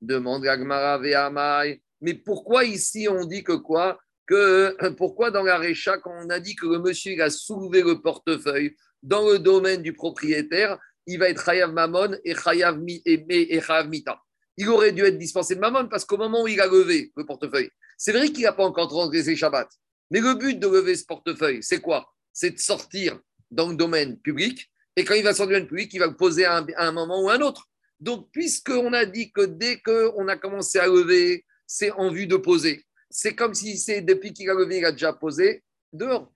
Demande 0.00 0.46
Agmara 0.46 0.98
Ve'amai. 0.98 1.80
Mais 2.00 2.14
pourquoi 2.14 2.64
ici 2.64 3.08
on 3.08 3.24
dit 3.24 3.44
que 3.44 3.52
quoi? 3.52 3.98
Que, 4.26 4.90
Pourquoi 4.90 5.30
dans 5.30 5.42
la 5.42 5.58
Récha, 5.58 5.98
quand 5.98 6.12
on 6.24 6.30
a 6.30 6.40
dit 6.40 6.56
que 6.56 6.66
le 6.66 6.78
monsieur 6.78 7.20
a 7.22 7.30
soulevé 7.30 7.82
le 7.82 8.00
portefeuille 8.00 8.74
dans 9.02 9.28
le 9.28 9.38
domaine 9.38 9.82
du 9.82 9.92
propriétaire, 9.92 10.78
il 11.06 11.18
va 11.18 11.28
être 11.28 11.44
Chayav 11.44 11.72
Mamon 11.72 12.16
et 12.24 12.34
Chayav, 12.34 12.80
et, 12.86 13.60
Mita. 13.88 14.20
Il 14.56 14.68
aurait 14.68 14.92
dû 14.92 15.02
être 15.02 15.18
dispensé 15.18 15.54
de 15.54 15.60
Mamon 15.60 15.88
parce 15.88 16.04
qu'au 16.04 16.16
moment 16.16 16.42
où 16.42 16.48
il 16.48 16.60
a 16.60 16.66
levé 16.66 17.12
le 17.16 17.24
portefeuille, 17.24 17.70
c'est 17.96 18.12
vrai 18.12 18.28
qu'il 18.28 18.42
n'a 18.44 18.52
pas 18.52 18.64
encore 18.64 18.88
transgressé 18.88 19.34
Shabbat. 19.34 19.68
Mais 20.12 20.20
le 20.20 20.34
but 20.34 20.58
de 20.58 20.68
lever 20.68 20.94
ce 20.94 21.06
portefeuille, 21.06 21.62
c'est 21.62 21.80
quoi? 21.80 22.12
C'est 22.34 22.50
de 22.50 22.58
sortir 22.58 23.18
dans 23.50 23.70
le 23.70 23.76
domaine 23.76 24.18
public. 24.18 24.70
Et 24.94 25.04
quand 25.04 25.14
il 25.14 25.24
va 25.24 25.32
sortir 25.32 25.46
du 25.46 25.52
domaine 25.54 25.68
public, 25.68 25.94
il 25.94 26.00
va 26.00 26.06
le 26.06 26.16
poser 26.16 26.44
à 26.44 26.62
un, 26.76 26.92
moment 26.92 27.22
ou 27.22 27.30
à 27.30 27.36
un 27.36 27.40
autre. 27.40 27.70
Donc, 27.98 28.28
puisqu'on 28.30 28.92
a 28.92 29.06
dit 29.06 29.32
que 29.32 29.40
dès 29.40 29.80
qu'on 29.80 30.28
a 30.28 30.36
commencé 30.36 30.78
à 30.78 30.86
lever, 30.86 31.46
c'est 31.66 31.90
en 31.92 32.10
vue 32.10 32.26
de 32.26 32.36
poser. 32.36 32.84
C'est 33.08 33.34
comme 33.34 33.54
si 33.54 33.78
c'est 33.78 34.02
depuis 34.02 34.34
qu'il 34.34 34.50
a 34.50 34.54
levé, 34.54 34.78
il 34.78 34.84
a 34.84 34.92
déjà 34.92 35.14
posé 35.14 35.64
dehors. 35.94 36.30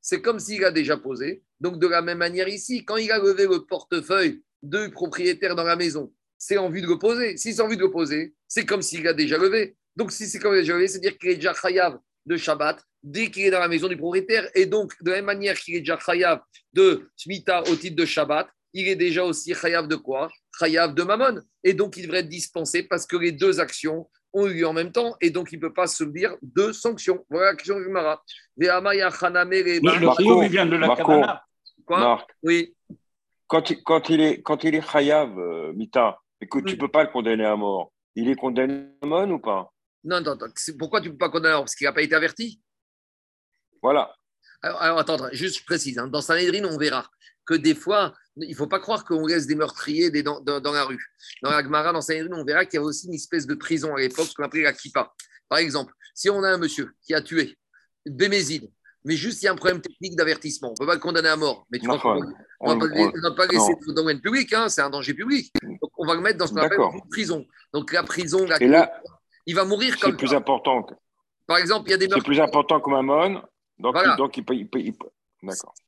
C'est 0.00 0.20
comme 0.20 0.40
s'il 0.40 0.64
a 0.64 0.72
déjà 0.72 0.96
posé. 0.96 1.44
Donc, 1.60 1.78
de 1.78 1.86
la 1.86 2.02
même 2.02 2.18
manière 2.18 2.48
ici, 2.48 2.84
quand 2.84 2.96
il 2.96 3.12
a 3.12 3.20
levé 3.20 3.46
le 3.46 3.64
portefeuille 3.64 4.42
de 4.62 4.88
propriétaire 4.88 5.54
dans 5.54 5.62
la 5.62 5.76
maison, 5.76 6.12
c'est 6.38 6.58
en 6.58 6.68
vue 6.68 6.82
de 6.82 6.88
le 6.88 6.98
poser. 6.98 7.36
Si 7.36 7.54
c'est 7.54 7.62
en 7.62 7.68
vue 7.68 7.76
de 7.76 7.82
le 7.82 7.90
poser, 7.92 8.34
c'est 8.48 8.66
comme 8.66 8.82
s'il 8.82 9.06
a 9.06 9.14
déjà 9.14 9.38
levé. 9.38 9.76
Donc, 9.94 10.10
si 10.10 10.26
c'est 10.26 10.40
comme 10.40 10.54
il 10.54 10.58
a 10.58 10.62
déjà 10.62 10.74
levé, 10.74 10.88
c'est-à-dire 10.88 11.16
qu'il 11.18 11.30
est 11.30 11.36
déjà 11.36 11.54
chayav 11.54 12.00
de 12.26 12.36
Shabbat 12.36 12.82
dès 13.02 13.30
qu'il 13.30 13.44
est 13.44 13.50
dans 13.50 13.60
la 13.60 13.68
maison 13.68 13.88
du 13.88 13.96
propriétaire. 13.96 14.48
Et 14.54 14.66
donc, 14.66 14.92
de 15.02 15.10
la 15.10 15.16
même 15.16 15.26
manière 15.26 15.58
qu'il 15.58 15.74
est 15.74 15.80
déjà 15.80 15.98
chayav 15.98 16.40
de 16.72 17.10
Shmita 17.16 17.62
au 17.62 17.76
titre 17.76 17.96
de 17.96 18.04
Shabbat, 18.04 18.48
il 18.74 18.88
est 18.88 18.96
déjà 18.96 19.24
aussi 19.24 19.54
chayav 19.54 19.88
de 19.88 19.96
quoi? 19.96 20.30
Chayav 20.58 20.94
de 20.94 21.02
Mammon. 21.02 21.40
Et 21.62 21.74
donc, 21.74 21.96
il 21.96 22.04
devrait 22.04 22.20
être 22.20 22.28
dispensé 22.28 22.84
parce 22.84 23.06
que 23.06 23.16
les 23.16 23.32
deux 23.32 23.60
actions 23.60 24.08
ont 24.32 24.46
eu 24.46 24.64
en 24.64 24.72
même 24.72 24.92
temps 24.92 25.14
et 25.20 25.30
donc 25.30 25.52
il 25.52 25.56
ne 25.56 25.60
peut 25.60 25.74
pas 25.74 25.86
subir 25.86 26.36
deux 26.40 26.72
sanctions. 26.72 27.24
Voilà 27.28 27.50
la 27.50 27.56
question 27.56 27.78
du 27.78 27.88
Mara. 27.88 28.22
Le 28.56 28.66
il 30.44 30.50
vient 30.50 30.66
de 30.66 30.76
la 30.76 30.96
Quoi? 31.84 32.24
Oui. 32.42 32.74
Quand 33.46 33.70
il, 33.70 33.82
quand 33.82 34.08
il 34.08 34.20
est, 34.20 34.40
quand 34.42 34.64
il 34.64 34.74
est 34.74 34.80
chayav, 34.80 35.38
euh, 35.38 35.72
Mita, 35.74 36.18
écoute, 36.40 36.64
tu 36.64 36.74
ne 36.74 36.80
peux 36.80 36.88
pas 36.88 37.02
le 37.02 37.10
condamner 37.10 37.44
à 37.44 37.56
mort. 37.56 37.92
Il 38.14 38.30
est 38.30 38.36
condamné 38.36 38.86
à 39.02 39.06
mort 39.06 39.28
ou 39.28 39.38
pas? 39.38 39.71
Non, 40.04 40.20
non, 40.20 40.36
pourquoi 40.78 41.00
tu 41.00 41.08
ne 41.08 41.12
peux 41.12 41.18
pas 41.18 41.30
condamner 41.30 41.56
Parce 41.58 41.74
qu'il 41.74 41.86
n'a 41.86 41.92
pas 41.92 42.02
été 42.02 42.14
averti? 42.14 42.60
Voilà. 43.82 44.14
Alors, 44.62 44.98
attends, 44.98 45.18
juste 45.32 45.58
je 45.58 45.64
précise, 45.64 45.98
hein. 45.98 46.06
dans 46.06 46.20
Sanhedrin, 46.20 46.64
on 46.64 46.78
verra 46.78 47.08
que 47.44 47.54
des 47.54 47.74
fois, 47.74 48.14
il 48.36 48.50
ne 48.50 48.54
faut 48.54 48.68
pas 48.68 48.78
croire 48.78 49.04
qu'on 49.04 49.26
laisse 49.26 49.46
des 49.46 49.56
meurtriers 49.56 50.10
dans, 50.22 50.40
dans, 50.40 50.72
la 50.72 50.84
rue. 50.84 51.04
Dans 51.42 51.50
la 51.50 51.62
Gemara, 51.62 51.92
dans 51.92 52.00
Sanhedrin, 52.00 52.36
on 52.38 52.44
verra 52.44 52.64
qu'il 52.64 52.74
y 52.74 52.78
avait 52.78 52.86
aussi 52.86 53.08
une 53.08 53.14
espèce 53.14 53.46
de 53.46 53.54
prison 53.54 53.94
à 53.94 54.00
l'époque, 54.00 54.26
ce 54.26 54.34
qu'on 54.34 54.44
appelait 54.44 54.62
la 54.62 54.72
kippa. 54.72 55.12
Par 55.48 55.58
exemple, 55.58 55.92
si 56.14 56.30
on 56.30 56.42
a 56.44 56.48
un 56.48 56.58
monsieur 56.58 56.92
qui 57.02 57.14
a 57.14 57.20
tué 57.20 57.58
Bémézide, 58.06 58.70
mais 59.04 59.16
juste 59.16 59.42
il 59.42 59.46
y 59.46 59.48
a 59.48 59.52
un 59.52 59.56
problème 59.56 59.80
technique 59.80 60.16
d'avertissement. 60.16 60.68
On 60.68 60.72
ne 60.72 60.76
peut 60.78 60.86
pas 60.86 60.94
le 60.94 61.00
condamner 61.00 61.28
à 61.28 61.36
mort. 61.36 61.66
Mais 61.70 61.78
tu 61.78 61.86
vois, 61.86 62.00
on 62.60 62.74
ne 62.76 63.22
va 63.22 63.34
pas, 63.34 63.46
laisser 63.46 63.72
dans 63.72 63.88
le 63.88 63.94
domaine 63.94 64.20
public, 64.20 64.52
hein, 64.52 64.68
c'est 64.68 64.80
un 64.80 64.90
danger 64.90 65.14
public. 65.14 65.52
Donc 65.62 65.90
on 65.98 66.06
va 66.06 66.14
le 66.14 66.20
mettre 66.20 66.38
dans 66.38 66.46
ce 66.46 66.52
qu'on 66.52 66.60
appelle 66.60 66.78
une 66.80 67.08
prison. 67.10 67.44
Donc 67.72 67.92
la 67.92 68.02
prison, 68.02 68.44
la 68.46 68.58
là, 68.58 68.92
il 69.46 69.54
va 69.54 69.64
mourir 69.64 69.98
comme 69.98 70.12
C'est 70.12 70.16
plus 70.16 70.34
important. 70.34 70.86
Par 71.46 71.58
exemple, 71.58 71.88
il 71.88 71.90
y 71.90 71.94
a 71.94 71.98
des 71.98 72.08
C'est 72.08 72.24
plus 72.24 72.40
important 72.40 72.80
que 72.80 72.90
Mammon. 72.90 73.42
Donc, 73.78 73.96
donc 74.16 74.36
il, 74.36 74.44
peut, 74.44 74.54
il, 74.54 74.68
peut, 74.68 74.78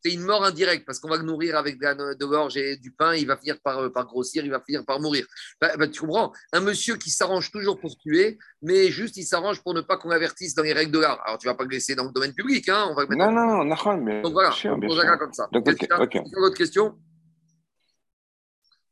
c'est 0.03 0.13
une 0.13 0.23
mort 0.23 0.45
indirecte 0.45 0.85
parce 0.85 0.99
qu'on 0.99 1.09
va 1.09 1.17
le 1.17 1.23
nourrir 1.23 1.57
avec 1.57 1.79
de 1.79 2.27
l'orge 2.27 2.57
et 2.57 2.77
du 2.77 2.91
pain, 2.91 3.15
il 3.15 3.27
va 3.27 3.37
finir 3.37 3.57
par, 3.63 3.79
euh, 3.79 3.89
par 3.89 4.05
grossir, 4.05 4.45
il 4.45 4.51
va 4.51 4.61
finir 4.61 4.85
par 4.85 5.01
mourir. 5.01 5.27
Bah, 5.61 5.77
bah, 5.77 5.87
tu 5.87 6.01
comprends 6.01 6.33
Un 6.53 6.61
monsieur 6.61 6.97
qui 6.97 7.11
s'arrange 7.11 7.53
toujours 7.53 7.79
pour 7.79 7.97
tuer, 7.97 8.39
mais 8.63 8.91
juste 8.91 9.17
il 9.17 9.25
s'arrange 9.25 9.63
pour 9.63 9.75
ne 9.75 9.81
pas 9.81 9.97
qu'on 9.97 10.11
avertisse 10.11 10.55
dans 10.55 10.65
les 10.65 10.73
règles 10.73 10.91
de 10.91 10.99
l'art. 10.99 11.21
Alors 11.25 11.39
tu 11.39 11.47
vas 11.47 11.55
pas 11.55 11.65
le 11.65 11.71
laisser 11.71 11.95
dans 11.95 12.05
le 12.05 12.11
domaine 12.11 12.35
public, 12.35 12.69
hein 12.69 12.89
on 12.91 12.95
va 12.95 13.05
Non, 13.11 13.31
non, 13.31 13.65
non, 13.65 13.97
mais. 13.99 14.23
Donc 14.23 14.33
voilà, 14.33 14.51
on 14.65 14.99
un 14.99 15.19
comme 15.19 15.33
ça. 15.33 15.49
Donc, 15.53 15.69
okay, 15.69 16.21
Votre 16.37 16.57
question 16.57 16.99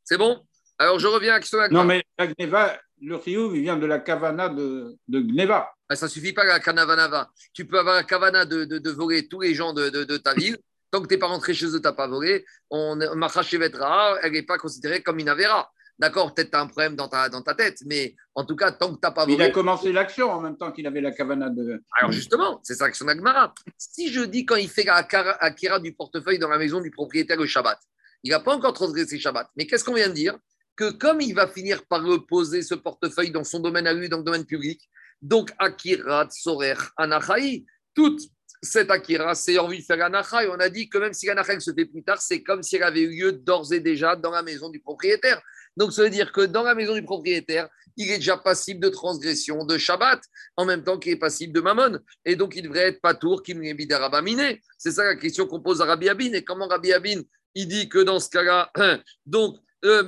C'est 0.04 0.18
bon? 0.18 0.40
Alors 0.78 1.00
je 1.00 1.08
reviens 1.08 1.32
à 1.32 1.34
la 1.34 1.40
question. 1.40 1.58
Non, 1.72 1.84
mais 1.84 2.04
Gneva, 2.38 2.78
le 3.02 3.16
Rio, 3.16 3.54
il 3.54 3.62
vient 3.62 3.76
de 3.76 3.86
la 3.86 3.98
Kavana 3.98 4.48
de, 4.48 4.96
de 5.08 5.20
Gneva. 5.20 5.70
Ah, 5.88 5.96
ça 5.96 6.06
ne 6.06 6.10
suffit 6.10 6.32
pas 6.32 6.44
la 6.44 6.60
Kanavanava. 6.60 7.30
Tu 7.52 7.66
peux 7.66 7.78
avoir 7.78 7.96
un 7.96 8.02
Kavana 8.04 8.44
de, 8.44 8.64
de, 8.64 8.90
voler 8.90 9.28
tous 9.28 9.40
les 9.40 9.54
gens 9.54 9.72
de, 9.72 9.90
de 9.90 10.16
ta 10.16 10.34
ville. 10.34 10.56
Tant 10.90 11.00
que 11.00 11.08
tu 11.08 11.14
n'es 11.14 11.18
pas 11.18 11.26
rentré 11.26 11.54
chez 11.54 11.66
eux, 11.66 11.80
tu 11.80 11.82
n'as 11.82 11.92
pas 11.92 12.06
volé. 12.06 12.44
On, 12.70 12.96
Machachevetra, 13.16 14.18
elle 14.22 14.32
n'est 14.32 14.42
pas 14.42 14.58
considérée 14.58 15.02
comme 15.02 15.18
une 15.18 15.28
Avera. 15.28 15.70
D'accord, 15.98 16.34
peut-être 16.34 16.50
tu 16.50 16.56
as 16.56 16.60
un 16.60 16.66
problème 16.66 16.96
dans 16.96 17.08
ta, 17.08 17.28
dans 17.28 17.42
ta 17.42 17.54
tête, 17.54 17.78
mais 17.86 18.14
en 18.34 18.44
tout 18.44 18.56
cas, 18.56 18.72
tant 18.72 18.88
que 18.88 18.94
tu 18.94 19.00
n'as 19.02 19.10
pas 19.10 19.24
volé. 19.24 19.36
Il 19.36 19.42
a 19.42 19.50
commencé 19.50 19.92
l'action 19.92 20.30
en 20.30 20.40
même 20.40 20.56
temps 20.56 20.72
qu'il 20.72 20.86
avait 20.86 21.00
la 21.00 21.12
Kavana 21.12 21.50
de. 21.50 21.82
Alors 21.98 22.12
justement, 22.12 22.60
c'est 22.62 22.74
ça 22.74 22.86
l'action 22.86 23.06
d'Agmara. 23.06 23.52
Si 23.76 24.12
je 24.12 24.22
dis 24.22 24.44
quand 24.44 24.56
il 24.56 24.68
fait 24.68 24.86
Akira 24.88 25.80
du 25.80 25.92
portefeuille 25.92 26.38
dans 26.38 26.48
la 26.48 26.58
maison 26.58 26.80
du 26.80 26.90
propriétaire 26.90 27.36
le 27.36 27.46
Shabbat, 27.46 27.78
il 28.22 28.30
n'a 28.30 28.40
pas 28.40 28.54
encore 28.54 28.72
transgressé 28.72 29.18
Shabbat. 29.18 29.48
Mais 29.56 29.66
qu'est-ce 29.66 29.84
qu'on 29.84 29.94
vient 29.94 30.08
de 30.08 30.14
dire? 30.14 30.38
Que 30.76 30.90
comme 30.90 31.20
il 31.20 31.34
va 31.34 31.48
finir 31.48 31.84
par 31.86 32.02
reposer 32.02 32.62
ce 32.62 32.74
portefeuille 32.74 33.30
dans 33.30 33.44
son 33.44 33.60
domaine 33.60 33.86
à 33.86 33.92
lui, 33.92 34.08
dans 34.08 34.18
le 34.18 34.24
domaine 34.24 34.46
public, 34.46 34.88
donc, 35.22 35.52
Akira 35.58 36.26
Tsorer 36.28 36.74
Anachai, 36.96 37.64
toute 37.94 38.20
cette 38.60 38.90
Akira, 38.90 39.34
c'est 39.34 39.56
envie 39.58 39.78
de 39.78 39.84
faire 39.84 40.04
Anachai. 40.04 40.48
On 40.48 40.58
a 40.58 40.68
dit 40.68 40.88
que 40.88 40.98
même 40.98 41.12
si 41.12 41.26
l'Anachai 41.26 41.60
se 41.60 41.72
fait 41.72 41.86
plus 41.86 42.02
tard, 42.02 42.20
c'est 42.20 42.42
comme 42.42 42.62
si 42.62 42.76
elle 42.76 42.82
avait 42.82 43.02
eu 43.02 43.10
lieu 43.10 43.32
d'ores 43.32 43.72
et 43.72 43.80
déjà 43.80 44.16
dans 44.16 44.32
la 44.32 44.42
maison 44.42 44.68
du 44.68 44.80
propriétaire. 44.80 45.40
Donc, 45.76 45.92
ça 45.92 46.02
veut 46.02 46.10
dire 46.10 46.32
que 46.32 46.42
dans 46.42 46.64
la 46.64 46.74
maison 46.74 46.94
du 46.94 47.02
propriétaire, 47.02 47.68
il 47.96 48.10
est 48.10 48.18
déjà 48.18 48.36
passible 48.36 48.80
de 48.80 48.88
transgression 48.88 49.64
de 49.64 49.78
Shabbat, 49.78 50.20
en 50.56 50.64
même 50.64 50.82
temps 50.82 50.98
qu'il 50.98 51.12
est 51.12 51.16
passible 51.16 51.52
de 51.52 51.60
Mammon. 51.60 52.00
Et 52.24 52.34
donc, 52.34 52.56
il 52.56 52.62
devrait 52.62 52.88
être 52.88 53.00
patour, 53.00 53.42
qui 53.42 53.54
Rabamine. 53.90 54.58
C'est 54.76 54.90
ça 54.90 55.04
la 55.04 55.14
question 55.14 55.46
qu'on 55.46 55.60
pose 55.60 55.80
à 55.80 55.84
Rabbi 55.84 56.08
Abin. 56.08 56.32
Et 56.32 56.42
comment 56.42 56.66
Rabbi 56.66 56.92
Abin, 56.92 57.22
il 57.54 57.68
dit 57.68 57.88
que 57.88 57.98
dans 57.98 58.18
ce 58.18 58.28
cas-là, 58.30 58.72
donc, 59.26 59.56
euh, 59.84 60.02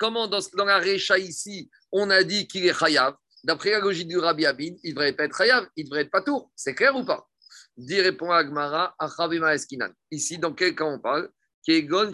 comment 0.00 0.26
dans, 0.26 0.40
la 0.64 0.78
Récha 0.78 1.18
ici, 1.18 1.70
on 1.92 2.10
a 2.10 2.24
dit 2.24 2.48
qu'il 2.48 2.66
est 2.66 2.76
Chayav? 2.76 3.14
D'après 3.44 3.70
la 3.70 3.80
logique 3.80 4.08
du 4.08 4.18
Rabbi 4.18 4.46
Abin, 4.46 4.74
il 4.82 4.90
ne 4.90 4.94
devrait 4.94 5.12
pas 5.12 5.24
être 5.24 5.40
Hayav, 5.40 5.66
il 5.76 5.84
devrait 5.84 6.02
être 6.02 6.10
Patour. 6.10 6.50
C'est 6.56 6.74
clair 6.74 6.96
ou 6.96 7.04
pas? 7.04 7.28
Dit 7.76 8.00
répond 8.00 8.30
Agmara, 8.30 8.94
Achavima 8.98 9.54
Eskinan. 9.54 9.90
Ici, 10.10 10.38
dans 10.38 10.52
quel 10.52 10.74
cas 10.74 10.84
on 10.84 10.98
parle? 10.98 11.30
Kegon. 11.66 12.12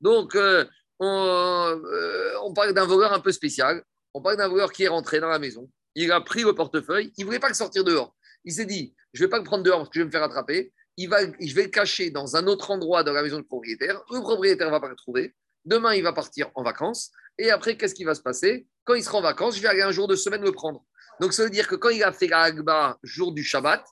Donc, 0.00 0.34
euh, 0.34 0.64
on, 1.00 1.80
euh, 1.84 2.32
on 2.44 2.52
parle 2.52 2.74
d'un 2.74 2.86
voleur 2.86 3.12
un 3.12 3.20
peu 3.20 3.32
spécial. 3.32 3.82
On 4.14 4.20
parle 4.20 4.36
d'un 4.36 4.48
voleur 4.48 4.72
qui 4.72 4.84
est 4.84 4.88
rentré 4.88 5.20
dans 5.20 5.28
la 5.28 5.38
maison. 5.38 5.70
Il 5.94 6.10
a 6.12 6.20
pris 6.20 6.42
le 6.42 6.54
portefeuille. 6.54 7.12
Il 7.16 7.22
ne 7.22 7.26
voulait 7.26 7.40
pas 7.40 7.48
le 7.48 7.54
sortir 7.54 7.84
dehors. 7.84 8.14
Il 8.44 8.52
s'est 8.52 8.66
dit 8.66 8.94
Je 9.12 9.22
ne 9.22 9.26
vais 9.26 9.30
pas 9.30 9.38
le 9.38 9.44
prendre 9.44 9.64
dehors 9.64 9.78
parce 9.78 9.88
que 9.88 9.94
je 9.94 10.00
vais 10.00 10.06
me 10.06 10.10
faire 10.10 10.22
attraper. 10.22 10.72
Il 10.98 11.08
va, 11.08 11.20
je 11.22 11.54
vais 11.54 11.62
le 11.62 11.68
cacher 11.68 12.10
dans 12.10 12.36
un 12.36 12.46
autre 12.48 12.70
endroit 12.70 13.04
dans 13.04 13.12
la 13.12 13.22
maison 13.22 13.38
du 13.38 13.44
propriétaire. 13.44 14.02
Le 14.10 14.20
propriétaire 14.20 14.66
ne 14.66 14.72
va 14.72 14.80
pas 14.80 14.88
le 14.88 14.96
trouver. 14.96 15.32
Demain, 15.64 15.94
il 15.94 16.02
va 16.02 16.12
partir 16.12 16.50
en 16.54 16.62
vacances. 16.62 17.12
Et 17.38 17.50
après, 17.50 17.76
qu'est-ce 17.76 17.94
qui 17.94 18.02
va 18.04 18.16
se 18.16 18.20
passer? 18.20 18.66
Quand 18.84 18.94
il 18.94 19.04
sera 19.04 19.18
en 19.18 19.22
vacances, 19.22 19.56
je 19.56 19.62
vais 19.62 19.68
aller 19.68 19.82
un 19.82 19.92
jour 19.92 20.08
de 20.08 20.16
semaine 20.16 20.42
le 20.42 20.50
prendre. 20.50 20.84
Donc, 21.20 21.32
ça 21.32 21.44
veut 21.44 21.50
dire 21.50 21.68
que 21.68 21.76
quand 21.76 21.90
il 21.90 22.02
a 22.02 22.12
fait 22.12 22.26
la 22.26 22.40
Agba 22.40 22.98
jour 23.04 23.32
du 23.32 23.44
Shabbat, 23.44 23.84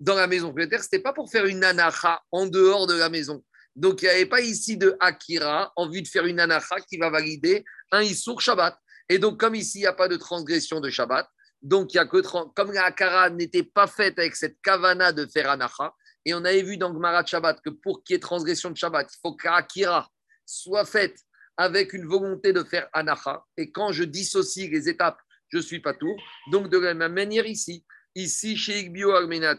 dans 0.00 0.16
la 0.16 0.26
maison 0.26 0.48
propriétaire, 0.48 0.80
ce 0.80 0.86
n'était 0.86 1.02
pas 1.02 1.12
pour 1.12 1.30
faire 1.30 1.46
une 1.46 1.62
anacha 1.62 2.20
en 2.32 2.46
dehors 2.46 2.86
de 2.86 2.94
la 2.94 3.08
maison. 3.08 3.44
Donc, 3.76 4.02
il 4.02 4.06
n'y 4.06 4.10
avait 4.10 4.26
pas 4.26 4.40
ici 4.40 4.76
de 4.76 4.96
Akira 4.98 5.72
en 5.76 5.88
vue 5.88 6.02
de 6.02 6.08
faire 6.08 6.26
une 6.26 6.40
anacha 6.40 6.80
qui 6.80 6.98
va 6.98 7.08
valider 7.08 7.64
un 7.92 8.02
Issour 8.02 8.40
Shabbat. 8.40 8.76
Et 9.08 9.18
donc, 9.18 9.38
comme 9.38 9.54
ici, 9.54 9.78
il 9.78 9.82
n'y 9.82 9.86
a 9.86 9.92
pas 9.92 10.08
de 10.08 10.16
transgression 10.16 10.80
de 10.80 10.90
Shabbat, 10.90 11.28
donc 11.62 11.94
il 11.94 11.96
y 11.96 12.00
a 12.00 12.06
que 12.06 12.20
comme 12.54 12.72
la 12.72 12.84
Akara 12.84 13.30
n'était 13.30 13.62
pas 13.62 13.86
faite 13.86 14.18
avec 14.18 14.36
cette 14.36 14.60
kavana 14.62 15.12
de 15.12 15.26
faire 15.26 15.50
anacha, 15.50 15.92
et 16.24 16.34
on 16.34 16.44
avait 16.44 16.62
vu 16.62 16.76
dans 16.76 16.92
Gmarat 16.92 17.26
Shabbat 17.26 17.60
que 17.62 17.70
pour 17.70 18.02
qu'il 18.02 18.14
y 18.14 18.16
ait 18.16 18.20
transgression 18.20 18.70
de 18.70 18.76
Shabbat, 18.76 19.08
il 19.12 19.18
faut 19.22 19.34
qu'Akira 19.34 20.10
soit 20.44 20.84
faite 20.84 21.16
avec 21.56 21.92
une 21.92 22.06
volonté 22.06 22.52
de 22.52 22.62
faire 22.62 22.88
anacha. 22.92 23.44
Et 23.56 23.70
quand 23.70 23.92
je 23.92 24.04
dissocie 24.04 24.70
les 24.70 24.88
étapes, 24.88 25.18
je 25.48 25.58
suis 25.58 25.80
pas 25.80 25.94
tout. 25.94 26.16
Donc, 26.50 26.68
de 26.68 26.78
la 26.78 26.94
même 26.94 27.14
manière 27.14 27.46
ici, 27.46 27.84
ici, 28.14 28.56
chez 28.56 28.80
Igbio 28.80 29.10
Armena 29.12 29.56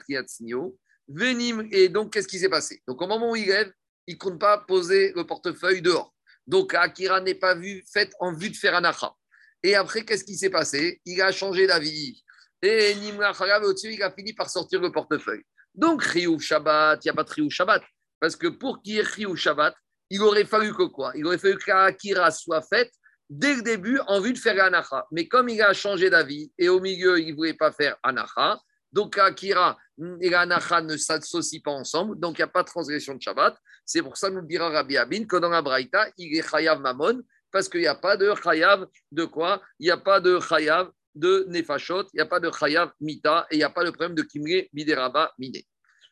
Venim, 1.08 1.68
et 1.72 1.90
donc, 1.90 2.14
qu'est-ce 2.14 2.28
qui 2.28 2.40
s'est 2.40 2.50
passé? 2.50 2.82
Donc, 2.88 3.02
au 3.02 3.08
moment 3.08 3.32
où 3.32 3.36
il 3.36 3.48
lève, 3.48 3.72
il 4.08 4.18
compte 4.18 4.40
pas 4.40 4.60
poser 4.60 5.12
le 5.16 5.26
portefeuille 5.26 5.82
dehors. 5.82 6.14
Donc, 6.48 6.74
Akira 6.74 7.22
n'est 7.22 7.36
pas 7.36 7.56
vu, 7.56 7.84
fait 7.92 8.12
en 8.20 8.34
vue 8.34 8.50
de 8.50 8.56
faire 8.56 8.76
anacha. 8.76 9.14
Et 9.64 9.76
après, 9.76 10.06
qu'est-ce 10.06 10.24
qui 10.24 10.38
s'est 10.38 10.50
passé? 10.50 11.02
Il 11.06 11.22
a 11.22 11.32
changé 11.32 11.68
d'avis. 11.68 12.24
Et 12.62 12.96
Nimra 12.96 13.32
au-dessus, 13.62 13.94
il 13.94 14.04
a 14.04 14.12
fini 14.12 14.34
par 14.34 14.50
sortir 14.50 14.82
le 14.82 14.92
portefeuille. 14.92 15.44
Donc, 15.76 16.04
Riyou 16.04 16.40
Shabbat, 16.40 17.04
il 17.04 17.08
n'y 17.08 17.12
a 17.12 17.14
pas 17.14 17.24
de 17.24 17.32
Riyou 17.32 17.50
Shabbat. 17.50 17.84
Parce 18.20 18.36
que 18.36 18.48
pour 18.48 18.82
qu'il 18.82 18.96
y 18.96 19.00
ait 19.00 19.04
Riyou 19.04 19.36
Shabbat, 19.36 19.76
il 20.10 20.22
aurait 20.22 20.46
fallu 20.46 20.74
que 20.74 20.84
quoi? 20.84 21.12
Il 21.16 21.26
aurait 21.26 21.38
fallu 21.38 21.58
que 21.58 21.72
Akira 21.72 22.32
soit 22.32 22.62
faite 22.62 22.92
dès 23.30 23.56
le 23.56 23.62
début 23.62 24.00
en 24.08 24.20
vue 24.20 24.34
de 24.34 24.40
faire 24.40 24.62
Anacha. 24.64 25.06
Mais 25.12 25.28
comme 25.28 25.50
il 25.50 25.62
a 25.62 25.72
changé 25.74 26.10
d'avis 26.10 26.52
et 26.58 26.68
au 26.68 26.80
milieu, 26.80 27.20
il 27.20 27.32
ne 27.32 27.36
voulait 27.36 27.54
pas 27.54 27.72
faire 27.72 27.96
Anacha, 28.02 28.60
donc 28.92 29.18
Akira 29.20 29.78
et 30.20 30.34
Anacha 30.34 30.82
ne 30.82 30.98
s'associent 30.98 31.62
pas 31.64 31.72
ensemble, 31.72 32.20
donc 32.20 32.40
il 32.40 32.42
n'y 32.42 32.46
a 32.46 32.48
pas 32.48 32.64
de 32.64 32.68
transgression 32.68 33.14
de 33.14 33.22
Shabbat. 33.22 33.56
C'est 33.86 34.02
pour 34.02 34.18
ça, 34.18 34.32
nous 34.32 34.42
dira 34.42 34.70
Rabbi 34.70 34.98
Abin, 34.98 35.26
que 35.26 35.38
dans 35.38 35.50
la 35.50 35.62
Braïta, 35.62 36.08
il 36.18 36.36
est 36.36 36.50
Chayav 36.50 36.80
Mamon, 36.80 37.22
parce 37.52 37.70
qu'il 37.70 37.82
n'y 37.82 37.88
a 37.88 37.96
pas 37.96 38.18
de 38.18 38.34
Chayav 38.44 38.88
de 39.12 39.26
quoi? 39.26 39.62
Il 39.80 39.86
n'y 39.86 39.92
a 39.92 39.98
pas 39.98 40.20
de 40.20 40.40
Chayav 40.40 40.90
de 41.16 41.46
Nefashot, 41.50 42.04
il 42.14 42.18
n'y 42.18 42.22
a 42.22 42.26
pas 42.26 42.40
de 42.40 42.52
Chayav 42.52 42.92
Mita, 43.00 43.48
et 43.50 43.56
il 43.56 43.58
n'y 43.58 43.64
a 43.64 43.70
pas 43.70 43.84
de 43.84 43.92
problème 43.92 44.16
de 44.16 44.22
Kimre 44.22 44.68
Bideraba 44.74 45.34
Mine. 45.38 45.62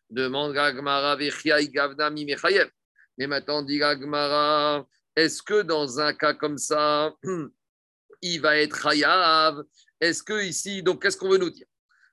Demande 0.10 0.54
Gagmara 0.54 1.16
Vechia 1.16 1.64
Gavna 1.64 2.10
Mimechayev. 2.10 2.70
Mais 3.18 3.28
maintenant, 3.28 3.62
dit 3.62 3.78
Gagmara, 3.78 4.86
est-ce 5.16 5.42
que 5.42 5.62
dans 5.62 6.00
un 6.00 6.14
cas 6.14 6.34
comme 6.34 6.58
ça, 6.58 7.14
il 8.22 8.42
va 8.42 8.58
être 8.58 8.82
Chayav? 8.82 9.64
Est-ce 10.00 10.24
que 10.24 10.44
ici, 10.44 10.84
donc 10.84 11.02
qu'est-ce 11.02 11.18
qu'on 11.18 11.30
veut 11.30 11.38
nous 11.38 11.50
dire? 11.50 11.68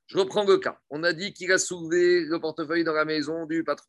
Je 0.07 0.19
reprends 0.19 0.45
le 0.45 0.59
cas. 0.59 0.79
On 0.91 1.03
a 1.03 1.13
dit 1.13 1.33
qu'il 1.33 1.51
a 1.53 1.59
soulevé 1.59 2.25
le 2.25 2.39
portefeuille 2.39 2.85
dans 2.85 2.93
la 2.93 3.05
maison 3.05 3.47
du 3.47 3.65
patron. 3.65 3.89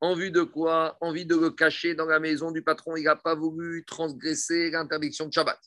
En 0.00 0.14
vue 0.14 0.30
de 0.30 0.42
quoi? 0.42 0.96
Envie 1.00 1.26
de 1.26 1.36
le 1.36 1.50
cacher 1.50 1.94
dans 1.94 2.06
la 2.06 2.20
maison 2.20 2.50
du 2.50 2.62
patron. 2.62 2.96
Il 2.96 3.04
n'a 3.04 3.16
pas 3.16 3.34
voulu 3.34 3.84
transgresser 3.86 4.70
l'interdiction 4.70 5.26
de 5.26 5.32
Shabbat. 5.32 5.58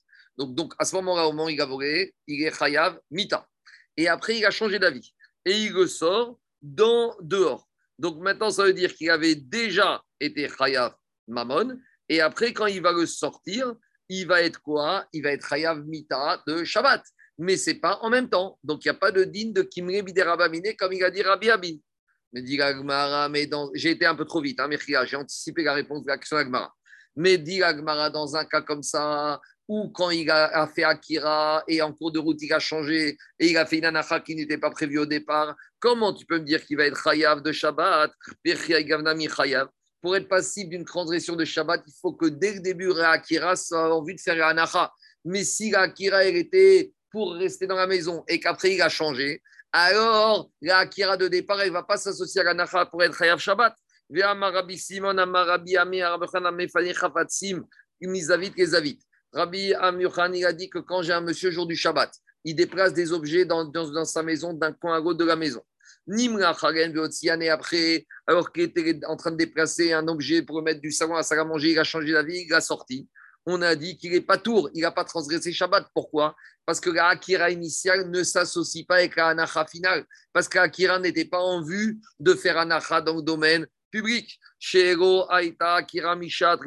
Donc, 0.47 0.73
à 0.79 0.85
ce 0.85 0.95
moment-là, 0.95 1.27
au 1.27 1.31
moment 1.31 1.45
où 1.45 1.49
il 1.49 1.59
a 1.59 1.65
volé, 1.65 2.13
il 2.27 2.43
est 2.43 2.57
Chayav 2.57 2.99
Mita. 3.11 3.47
Et 3.97 4.07
après, 4.07 4.37
il 4.37 4.45
a 4.45 4.51
changé 4.51 4.79
d'avis. 4.79 5.13
Et 5.45 5.51
il 5.51 5.73
le 5.73 5.87
sort 5.87 6.39
dans, 6.61 7.15
dehors. 7.21 7.67
Donc 7.97 8.17
maintenant, 8.19 8.49
ça 8.49 8.63
veut 8.63 8.73
dire 8.73 8.95
qu'il 8.95 9.09
avait 9.09 9.35
déjà 9.35 10.01
été 10.19 10.47
Chayav 10.47 10.95
Mamon. 11.27 11.77
Et 12.07 12.21
après, 12.21 12.53
quand 12.53 12.67
il 12.67 12.81
va 12.81 12.93
le 12.93 13.05
sortir, 13.05 13.73
il 14.07 14.25
va 14.25 14.41
être 14.41 14.61
quoi? 14.61 15.05
Il 15.11 15.23
va 15.23 15.31
être 15.31 15.47
Chayav 15.47 15.85
Mita 15.85 16.41
de 16.47 16.63
Shabbat. 16.63 17.03
Mais 17.37 17.57
ce 17.57 17.71
n'est 17.71 17.79
pas 17.79 17.99
en 18.01 18.09
même 18.09 18.29
temps. 18.29 18.57
Donc, 18.63 18.85
il 18.85 18.87
n'y 18.87 18.95
a 18.95 18.99
pas 18.99 19.11
de 19.11 19.25
din 19.25 19.51
de 19.51 19.61
Kimre 19.61 20.03
Biderabamine 20.03 20.75
comme 20.77 20.93
il 20.93 21.03
a 21.03 21.11
dit 21.11 21.21
Rabbi 21.21 21.49
Abin. 21.49 21.75
Mais 22.31 22.41
dit 22.41 22.59
mais 23.31 23.47
dans... 23.47 23.69
j'ai 23.73 23.91
été 23.91 24.05
un 24.05 24.15
peu 24.15 24.25
trop 24.25 24.41
vite, 24.41 24.59
hein, 24.59 24.69
j'ai 25.05 25.15
anticipé 25.15 25.63
la 25.63 25.73
réponse 25.73 26.03
de 26.03 26.07
la 26.07 26.17
question 26.17 26.37
d'Agmara. 26.37 26.73
Mais 27.15 27.37
dit 27.37 27.63
Agmara, 27.63 28.09
dans 28.09 28.35
un 28.35 28.45
cas 28.45 28.61
comme 28.61 28.83
ça, 28.83 29.41
ou 29.69 29.87
quand 29.89 30.09
il 30.09 30.29
a, 30.31 30.67
fait 30.67 30.83
Akira 30.83 31.63
et 31.67 31.81
en 31.83 31.93
cours 31.93 32.11
de 32.11 32.17
route 32.17 32.41
il 32.41 32.51
a 32.51 32.59
changé 32.59 33.15
et 33.37 33.47
il 33.47 33.55
a 33.55 33.67
fait 33.67 33.77
une 33.77 33.85
anacha 33.85 34.19
qui 34.19 34.35
n'était 34.35 34.57
pas 34.57 34.71
prévue 34.71 34.97
au 34.97 35.05
départ, 35.05 35.55
comment 35.79 36.11
tu 36.11 36.25
peux 36.25 36.39
me 36.39 36.43
dire 36.43 36.65
qu'il 36.65 36.75
va 36.75 36.87
être 36.87 37.01
chayav 37.01 37.43
de 37.43 37.51
Shabbat 37.51 38.11
Pour 40.01 40.15
être 40.15 40.27
passible 40.27 40.71
d'une 40.71 40.85
transgression 40.85 41.35
de 41.35 41.45
Shabbat, 41.45 41.83
il 41.85 41.93
faut 42.01 42.13
que 42.13 42.25
dès 42.25 42.55
le 42.55 42.61
début, 42.61 42.91
Akira 42.99 43.55
soit 43.55 43.95
en 43.95 44.03
vue 44.03 44.15
de 44.15 44.19
faire 44.19 44.43
anacha. 44.43 44.91
Mais 45.23 45.43
si 45.43 45.75
Akira 45.75 46.25
était 46.25 46.91
pour 47.11 47.35
rester 47.35 47.67
dans 47.67 47.75
la 47.75 47.85
maison 47.85 48.23
et 48.27 48.39
qu'après 48.39 48.73
il 48.73 48.81
a 48.81 48.89
changé, 48.89 49.43
alors 49.71 50.49
la 50.63 50.79
Akira 50.79 51.15
de 51.15 51.27
départ, 51.27 51.61
elle 51.61 51.67
ne 51.67 51.73
va 51.73 51.83
pas 51.83 51.97
s'associer 51.97 52.41
à 52.41 52.45
la 52.45 52.53
Nacha 52.55 52.87
pour 52.87 53.03
être 53.03 53.15
Chayav 53.15 53.37
Shabbat. 53.37 53.75
Rabbi 54.11 54.77
Simon, 54.79 55.15
Rabbi 55.15 55.77
Ami, 55.77 56.01
Rabbi 59.33 59.73
Amir 59.75 60.11
il 60.33 60.45
a 60.45 60.53
dit 60.53 60.69
que 60.69 60.79
quand 60.79 61.03
j'ai 61.03 61.13
un 61.13 61.21
monsieur 61.21 61.51
jour 61.51 61.67
du 61.67 61.75
Shabbat, 61.75 62.11
il 62.43 62.55
déplace 62.55 62.93
des 62.93 63.11
objets 63.11 63.45
dans, 63.45 64.05
sa 64.05 64.23
maison, 64.23 64.53
d'un 64.53 64.73
coin 64.73 64.97
à 64.97 64.99
l'autre 64.99 65.19
de 65.19 65.25
la 65.25 65.35
maison. 65.35 65.61
Nimra 66.07 66.55
Charen 66.55 66.93
et 67.41 67.49
après, 67.49 68.07
alors 68.25 68.51
qu'il 68.51 68.63
était 68.63 68.99
en 69.05 69.15
train 69.15 69.31
de 69.31 69.37
déplacer 69.37 69.93
un 69.93 70.07
objet 70.07 70.41
pour 70.41 70.61
mettre 70.63 70.81
du 70.81 70.91
savon 70.91 71.15
à 71.15 71.23
salle 71.23 71.39
à 71.39 71.45
manger, 71.45 71.71
il 71.71 71.79
a 71.79 71.83
changé 71.83 72.11
d'avis, 72.11 72.45
il 72.47 72.53
a 72.53 72.61
sorti. 72.61 73.07
On 73.45 73.61
a 73.61 73.75
dit 73.75 73.97
qu'il 73.97 74.11
n'est 74.11 74.21
pas 74.21 74.37
tour, 74.37 74.69
il 74.73 74.81
n'a 74.81 74.91
pas 74.91 75.03
transgressé 75.03 75.51
Shabbat. 75.51 75.87
Pourquoi? 75.93 76.35
Parce 76.65 76.79
que 76.79 76.89
la 76.89 77.07
Akira 77.07 77.51
initiale 77.51 78.09
ne 78.09 78.23
s'associe 78.23 78.85
pas 78.85 78.95
avec 78.95 79.15
la 79.15 79.27
Anacha 79.27 79.65
finale, 79.65 80.05
parce 80.33 80.47
que 80.47 80.99
n'était 80.99 81.25
pas 81.25 81.39
en 81.39 81.63
vue 81.63 81.99
de 82.19 82.33
faire 82.33 82.57
Anacha 82.57 83.01
dans 83.01 83.17
le 83.17 83.21
domaine 83.21 83.67
public. 83.91 84.39
Shero, 84.59 85.29
Aita, 85.31 85.75
Akira, 85.75 86.15
Mishat, 86.15 86.57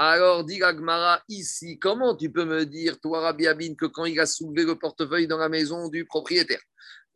Alors, 0.00 0.44
dit 0.44 0.60
Gmara 0.60 1.20
ici, 1.28 1.76
comment 1.80 2.14
tu 2.14 2.30
peux 2.30 2.44
me 2.44 2.64
dire, 2.64 3.00
toi, 3.00 3.20
Rabbi 3.20 3.48
Abin, 3.48 3.74
que 3.74 3.86
quand 3.86 4.04
il 4.04 4.20
a 4.20 4.26
soulevé 4.26 4.64
le 4.64 4.78
portefeuille 4.78 5.26
dans 5.26 5.38
la 5.38 5.48
maison 5.48 5.88
du 5.88 6.04
propriétaire, 6.04 6.60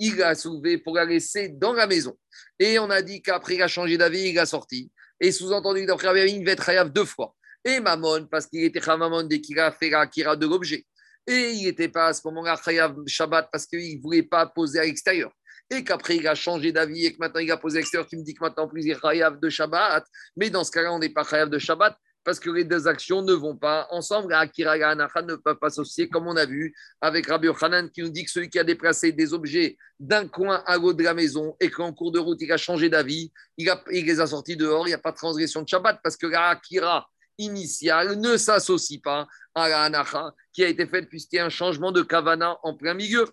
il 0.00 0.16
l'a 0.16 0.34
soulevé 0.34 0.78
pour 0.78 0.96
la 0.96 1.04
laisser 1.04 1.48
dans 1.48 1.74
la 1.74 1.86
maison. 1.86 2.18
Et 2.58 2.80
on 2.80 2.90
a 2.90 3.00
dit 3.00 3.22
qu'après 3.22 3.54
il 3.54 3.62
a 3.62 3.68
changé 3.68 3.96
d'avis, 3.96 4.30
il 4.30 4.38
a 4.40 4.46
sorti. 4.46 4.90
Et 5.20 5.30
sous-entendu, 5.30 5.86
d'après 5.86 6.08
Rabbi 6.08 6.20
Abin, 6.22 6.32
il 6.32 6.44
va 6.44 6.52
être 6.52 6.90
deux 6.90 7.04
fois. 7.04 7.36
Et 7.64 7.78
Mamon, 7.78 8.26
parce 8.26 8.46
qu'il 8.46 8.64
était 8.64 8.84
Mamon 8.84 9.22
dès 9.22 9.40
qu'il 9.40 9.60
a 9.60 9.70
fait 9.70 9.88
l'Akira 9.88 10.34
de 10.34 10.48
l'objet. 10.48 10.84
Et 11.28 11.52
il 11.52 11.66
n'était 11.66 11.88
pas 11.88 12.08
à 12.08 12.12
ce 12.12 12.20
moment-là 12.24 12.60
Chayav 12.64 12.96
Shabbat 13.06 13.48
parce 13.52 13.64
qu'il 13.66 13.96
ne 13.96 14.02
voulait 14.02 14.24
pas 14.24 14.46
poser 14.46 14.80
à 14.80 14.84
l'extérieur. 14.84 15.30
Et 15.70 15.84
qu'après, 15.84 16.16
il 16.16 16.26
a 16.26 16.34
changé 16.34 16.72
d'avis 16.72 17.06
et 17.06 17.12
que 17.12 17.18
maintenant, 17.20 17.40
il 17.40 17.50
a 17.52 17.56
posé 17.56 17.78
à 17.78 17.80
l'extérieur. 17.80 18.08
Tu 18.08 18.16
me 18.16 18.24
dis 18.24 18.34
que 18.34 18.42
maintenant, 18.42 18.66
plus, 18.66 18.84
il 18.84 18.90
est 18.90 19.40
de 19.40 19.48
Shabbat. 19.48 20.04
Mais 20.36 20.50
dans 20.50 20.64
ce 20.64 20.72
cas-là, 20.72 20.92
on 20.92 20.98
n'est 20.98 21.10
pas 21.10 21.22
Chayav 21.22 21.48
de 21.48 21.60
Shabbat 21.60 21.96
parce 22.24 22.38
que 22.38 22.50
les 22.50 22.64
deux 22.64 22.86
actions 22.86 23.22
ne 23.22 23.32
vont 23.32 23.56
pas 23.56 23.88
ensemble. 23.90 24.32
Akira 24.34 24.78
et 24.78 24.82
Anacha 24.82 25.22
ne 25.22 25.34
peuvent 25.34 25.56
pas 25.56 25.70
s'associer, 25.70 26.08
comme 26.08 26.26
on 26.26 26.36
a 26.36 26.46
vu 26.46 26.74
avec 27.00 27.26
Rabbi 27.26 27.46
Yochanan 27.46 27.90
qui 27.90 28.02
nous 28.02 28.10
dit 28.10 28.24
que 28.24 28.30
celui 28.30 28.48
qui 28.48 28.58
a 28.58 28.64
déplacé 28.64 29.12
des 29.12 29.34
objets 29.34 29.76
d'un 29.98 30.28
coin 30.28 30.62
à 30.66 30.76
l'autre 30.76 30.98
de 30.98 31.02
la 31.02 31.14
maison 31.14 31.56
et 31.60 31.70
qu'en 31.70 31.92
cours 31.92 32.12
de 32.12 32.18
route, 32.18 32.40
il 32.40 32.52
a 32.52 32.56
changé 32.56 32.88
d'avis, 32.88 33.32
il, 33.58 33.72
il, 33.90 34.06
les 34.06 34.20
a 34.20 34.26
sortis 34.26 34.56
dehors, 34.56 34.86
il 34.86 34.90
n'y 34.90 34.94
a 34.94 34.98
pas 34.98 35.12
de 35.12 35.16
transgression 35.16 35.62
de 35.62 35.68
Shabbat 35.68 36.00
parce 36.02 36.16
que 36.16 36.26
la 36.26 36.50
Akira 36.50 37.08
initiale 37.38 38.18
ne 38.20 38.36
s'associe 38.36 39.00
pas 39.00 39.26
à 39.54 39.68
la 39.68 39.82
Anacha 39.82 40.32
qui 40.52 40.64
a 40.64 40.68
été 40.68 40.86
faite 40.86 41.08
puisqu'il 41.08 41.36
y 41.36 41.38
a 41.38 41.46
un 41.46 41.50
changement 41.50 41.92
de 41.92 42.02
Kavana 42.02 42.58
en 42.62 42.74
plein 42.74 42.94
milieu. 42.94 43.26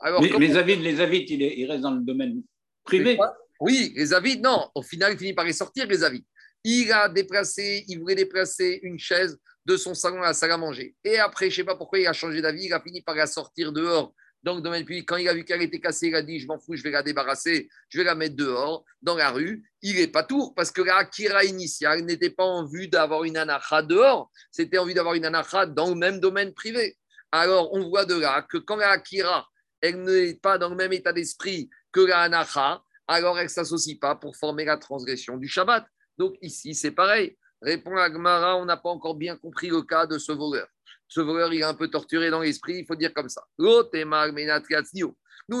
Alors, 0.00 0.22
Mais 0.22 0.28
les 0.28 0.56
avis, 0.56 0.76
les 0.76 1.00
avis, 1.00 1.26
il, 1.28 1.70
reste 1.70 1.82
dans 1.82 1.92
le 1.92 2.00
domaine 2.00 2.42
privé. 2.84 3.18
Oui, 3.60 3.92
les 3.94 4.14
avis, 4.14 4.40
non. 4.40 4.70
Au 4.74 4.82
final, 4.82 5.12
il 5.12 5.18
finit 5.18 5.34
par 5.34 5.46
y 5.46 5.52
sortir, 5.52 5.86
les 5.86 6.02
avis. 6.02 6.24
Il 6.64 6.92
a 6.92 7.08
déplacé, 7.08 7.84
il 7.88 7.98
voulait 7.98 8.14
déplacer 8.14 8.80
une 8.82 8.98
chaise 8.98 9.38
de 9.64 9.76
son 9.76 9.94
salon 9.94 10.22
à 10.22 10.26
la 10.26 10.34
salle 10.34 10.52
à 10.52 10.56
manger. 10.56 10.94
Et 11.04 11.18
après, 11.18 11.50
je 11.50 11.54
ne 11.54 11.56
sais 11.56 11.64
pas 11.64 11.76
pourquoi 11.76 11.98
il 11.98 12.06
a 12.06 12.12
changé 12.12 12.42
d'avis, 12.42 12.66
il 12.66 12.72
a 12.72 12.80
fini 12.80 13.02
par 13.02 13.14
la 13.14 13.26
sortir 13.26 13.72
dehors 13.72 14.14
donc, 14.42 14.62
domaine 14.62 14.84
public, 14.86 15.06
quand 15.06 15.16
il 15.16 15.28
a 15.28 15.34
vu 15.34 15.44
qu'elle 15.44 15.60
était 15.60 15.80
cassée, 15.80 16.08
il 16.08 16.14
a 16.14 16.22
dit 16.22 16.40
Je 16.40 16.46
m'en 16.46 16.58
fous, 16.58 16.74
je 16.74 16.82
vais 16.82 16.90
la 16.90 17.02
débarrasser, 17.02 17.68
je 17.90 17.98
vais 17.98 18.04
la 18.04 18.14
mettre 18.14 18.36
dehors, 18.36 18.84
dans 19.02 19.14
la 19.14 19.30
rue. 19.30 19.62
Il 19.82 19.96
n'est 19.96 20.06
pas 20.06 20.22
tour, 20.22 20.54
parce 20.54 20.70
que 20.70 20.80
la 20.80 20.96
Akira 20.96 21.44
initiale 21.44 22.04
n'était 22.04 22.30
pas 22.30 22.44
en 22.44 22.64
vue 22.64 22.88
d'avoir 22.88 23.24
une 23.24 23.36
anacha 23.36 23.82
dehors, 23.82 24.30
c'était 24.50 24.78
en 24.78 24.86
vue 24.86 24.94
d'avoir 24.94 25.14
une 25.14 25.26
anacha 25.26 25.66
dans 25.66 25.90
le 25.90 25.94
même 25.94 26.20
domaine 26.20 26.54
privé. 26.54 26.96
Alors, 27.32 27.72
on 27.74 27.88
voit 27.88 28.06
de 28.06 28.18
là 28.18 28.42
que 28.48 28.56
quand 28.56 28.76
la 28.76 28.90
Akira, 28.90 29.46
elle 29.82 30.02
n'est 30.02 30.34
pas 30.34 30.56
dans 30.56 30.70
le 30.70 30.76
même 30.76 30.92
état 30.92 31.12
d'esprit 31.12 31.68
que 31.92 32.00
la 32.00 32.20
Anacha, 32.20 32.82
alors 33.06 33.38
elle 33.38 33.44
ne 33.44 33.50
s'associe 33.50 33.98
pas 33.98 34.14
pour 34.14 34.36
former 34.36 34.64
la 34.64 34.78
transgression 34.78 35.36
du 35.36 35.48
Shabbat. 35.48 35.84
Donc 36.20 36.36
ici, 36.42 36.74
c'est 36.74 36.90
pareil. 36.90 37.38
Répond 37.62 37.94
la 37.94 38.12
Gemara, 38.12 38.58
on 38.58 38.66
n'a 38.66 38.76
pas 38.76 38.90
encore 38.90 39.14
bien 39.14 39.38
compris 39.38 39.70
le 39.70 39.80
cas 39.80 40.04
de 40.04 40.18
ce 40.18 40.32
voleur. 40.32 40.68
Ce 41.08 41.22
voleur, 41.22 41.50
il 41.50 41.60
est 41.60 41.64
un 41.64 41.72
peu 41.72 41.88
torturé 41.88 42.28
dans 42.28 42.40
l'esprit, 42.40 42.80
il 42.80 42.86
faut 42.86 42.94
dire 42.94 43.14
comme 43.14 43.30
ça. 43.30 43.42
Nous, 43.58 43.68
on 43.68 43.80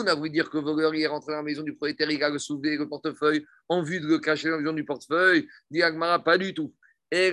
a 0.06 0.14
voulu 0.14 0.28
dire 0.28 0.50
que 0.50 0.58
le 0.58 0.62
voleur, 0.62 0.94
il 0.94 1.00
est 1.00 1.06
rentré 1.06 1.32
dans 1.32 1.38
la 1.38 1.42
maison 1.42 1.62
du 1.62 1.72
propriétaire, 1.72 2.10
il 2.10 2.22
a 2.22 2.38
soulevé 2.38 2.76
le 2.76 2.86
portefeuille 2.86 3.46
en 3.70 3.82
vue 3.82 4.00
de 4.00 4.06
le 4.06 4.18
cacher 4.18 4.50
dans 4.50 4.56
la 4.56 4.60
maison 4.60 4.74
du 4.74 4.84
portefeuille. 4.84 5.48
Dit 5.70 5.82
Agmara, 5.82 6.22
pas 6.22 6.36
du 6.36 6.52
tout. 6.52 6.74
Il 7.10 7.32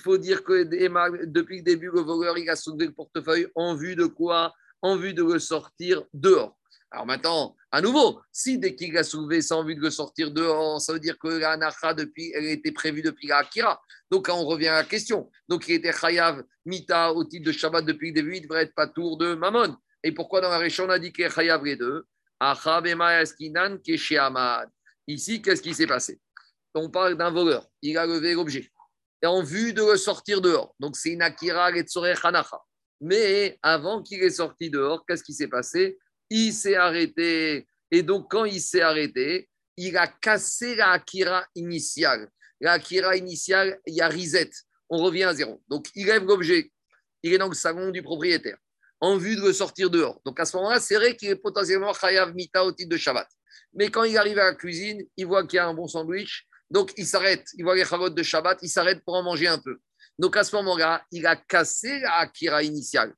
faut 0.00 0.18
dire 0.18 0.42
que 0.42 0.64
depuis 1.24 1.58
le 1.58 1.62
début, 1.62 1.90
le 1.94 2.00
voleur, 2.00 2.36
il 2.36 2.50
a 2.50 2.56
soulevé 2.56 2.86
le 2.86 2.92
portefeuille 2.92 3.46
en 3.54 3.76
vue 3.76 3.94
de 3.94 4.06
quoi? 4.06 4.52
En 4.82 4.96
vue 4.96 5.14
de 5.14 5.22
le 5.22 5.38
sortir 5.38 6.02
dehors. 6.12 6.58
Alors 6.90 7.06
maintenant, 7.06 7.54
à 7.74 7.80
nouveau, 7.80 8.20
si 8.30 8.56
dès 8.56 8.76
qu'il 8.76 8.96
a 8.96 9.02
soulevé 9.02 9.42
sans 9.42 9.58
envie 9.58 9.74
de 9.74 9.80
le 9.80 9.90
sortir 9.90 10.30
dehors, 10.30 10.80
ça 10.80 10.92
veut 10.92 11.00
dire 11.00 11.18
que 11.18 11.26
la 11.26 11.56
nacha, 11.56 11.92
depuis, 11.92 12.30
elle 12.32 12.44
était 12.44 12.70
prévue 12.70 13.02
depuis 13.02 13.26
la 13.26 13.38
Akira. 13.38 13.82
Donc, 14.12 14.28
on 14.30 14.44
revient 14.44 14.68
à 14.68 14.74
la 14.76 14.84
question. 14.84 15.28
Donc, 15.48 15.66
il 15.66 15.74
était 15.74 15.92
Chayav 15.92 16.44
Mita 16.64 17.12
au 17.12 17.24
titre 17.24 17.46
de 17.46 17.50
Shabbat 17.50 17.84
depuis 17.84 18.10
le 18.10 18.14
début, 18.14 18.36
il 18.36 18.42
devrait 18.42 18.62
être 18.62 18.74
pas 18.76 18.86
tour 18.86 19.18
de 19.18 19.34
Mammon. 19.34 19.76
Et 20.04 20.12
pourquoi 20.12 20.40
dans 20.40 20.50
la 20.50 20.58
région, 20.58 20.84
on 20.84 20.88
a 20.88 21.00
dit 21.00 21.12
qu'il 21.12 21.24
est 21.24 21.30
Chayav 21.30 21.64
les 21.64 21.74
deux? 21.74 22.06
Ici, 25.08 25.42
qu'est-ce 25.42 25.60
qui 25.60 25.74
s'est 25.74 25.88
passé? 25.88 26.20
On 26.76 26.90
parle 26.90 27.16
d'un 27.16 27.32
voleur. 27.32 27.66
Il 27.82 27.98
a 27.98 28.06
levé 28.06 28.34
l'objet. 28.34 28.70
Et 29.20 29.26
en 29.26 29.42
vue 29.42 29.72
de 29.72 29.82
le 29.82 29.96
sortir 29.96 30.40
dehors. 30.40 30.76
Donc, 30.78 30.94
c'est 30.94 31.10
une 31.10 31.22
Akira 31.22 31.72
Hanacha. 32.22 32.62
Mais 33.00 33.58
avant 33.62 34.00
qu'il 34.00 34.22
est 34.22 34.30
sorti 34.30 34.70
dehors, 34.70 35.04
qu'est-ce 35.04 35.24
qui 35.24 35.32
s'est 35.32 35.48
passé? 35.48 35.98
Il 36.34 36.52
s'est 36.52 36.74
arrêté. 36.74 37.68
Et 37.92 38.02
donc, 38.02 38.28
quand 38.28 38.44
il 38.44 38.60
s'est 38.60 38.80
arrêté, 38.80 39.48
il 39.76 39.96
a 39.96 40.08
cassé 40.08 40.74
la 40.74 40.90
Akira 40.90 41.46
initiale. 41.54 42.28
La 42.60 42.72
Akira 42.72 43.16
initiale, 43.16 43.78
il 43.86 43.94
y 43.94 44.00
a 44.00 44.08
reset. 44.08 44.50
On 44.90 44.98
revient 44.98 45.24
à 45.24 45.34
zéro. 45.34 45.62
Donc, 45.68 45.86
il 45.94 46.06
lève 46.06 46.24
l'objet. 46.24 46.72
Il 47.22 47.32
est 47.32 47.38
dans 47.38 47.48
le 47.48 47.54
salon 47.54 47.90
du 47.90 48.02
propriétaire 48.02 48.58
en 49.00 49.16
vue 49.16 49.36
de 49.36 49.42
le 49.42 49.52
sortir 49.52 49.90
dehors. 49.90 50.20
Donc, 50.24 50.40
à 50.40 50.44
ce 50.44 50.56
moment-là, 50.56 50.80
c'est 50.80 50.96
vrai 50.96 51.16
qu'il 51.16 51.28
est 51.28 51.36
potentiellement 51.36 51.92
Chayav 51.92 52.34
Mita 52.34 52.64
au 52.64 52.72
titre 52.72 52.90
de 52.90 52.96
Shabbat. 52.96 53.28
Mais 53.74 53.90
quand 53.90 54.02
il 54.02 54.16
arrive 54.16 54.38
à 54.38 54.44
la 54.44 54.54
cuisine, 54.54 55.02
il 55.16 55.26
voit 55.26 55.46
qu'il 55.46 55.58
y 55.58 55.60
a 55.60 55.68
un 55.68 55.74
bon 55.74 55.86
sandwich. 55.86 56.48
Donc, 56.68 56.92
il 56.96 57.06
s'arrête. 57.06 57.46
Il 57.56 57.64
voit 57.64 57.76
les 57.76 57.84
chalotes 57.84 58.14
de 58.14 58.22
Shabbat. 58.24 58.58
Il 58.62 58.68
s'arrête 58.68 59.04
pour 59.04 59.14
en 59.14 59.22
manger 59.22 59.46
un 59.46 59.58
peu. 59.58 59.78
Donc, 60.18 60.36
à 60.36 60.42
ce 60.42 60.56
moment-là, 60.56 61.04
il 61.12 61.26
a 61.26 61.36
cassé 61.36 62.00
la 62.00 62.14
Akira 62.16 62.62
initiale 62.64 63.14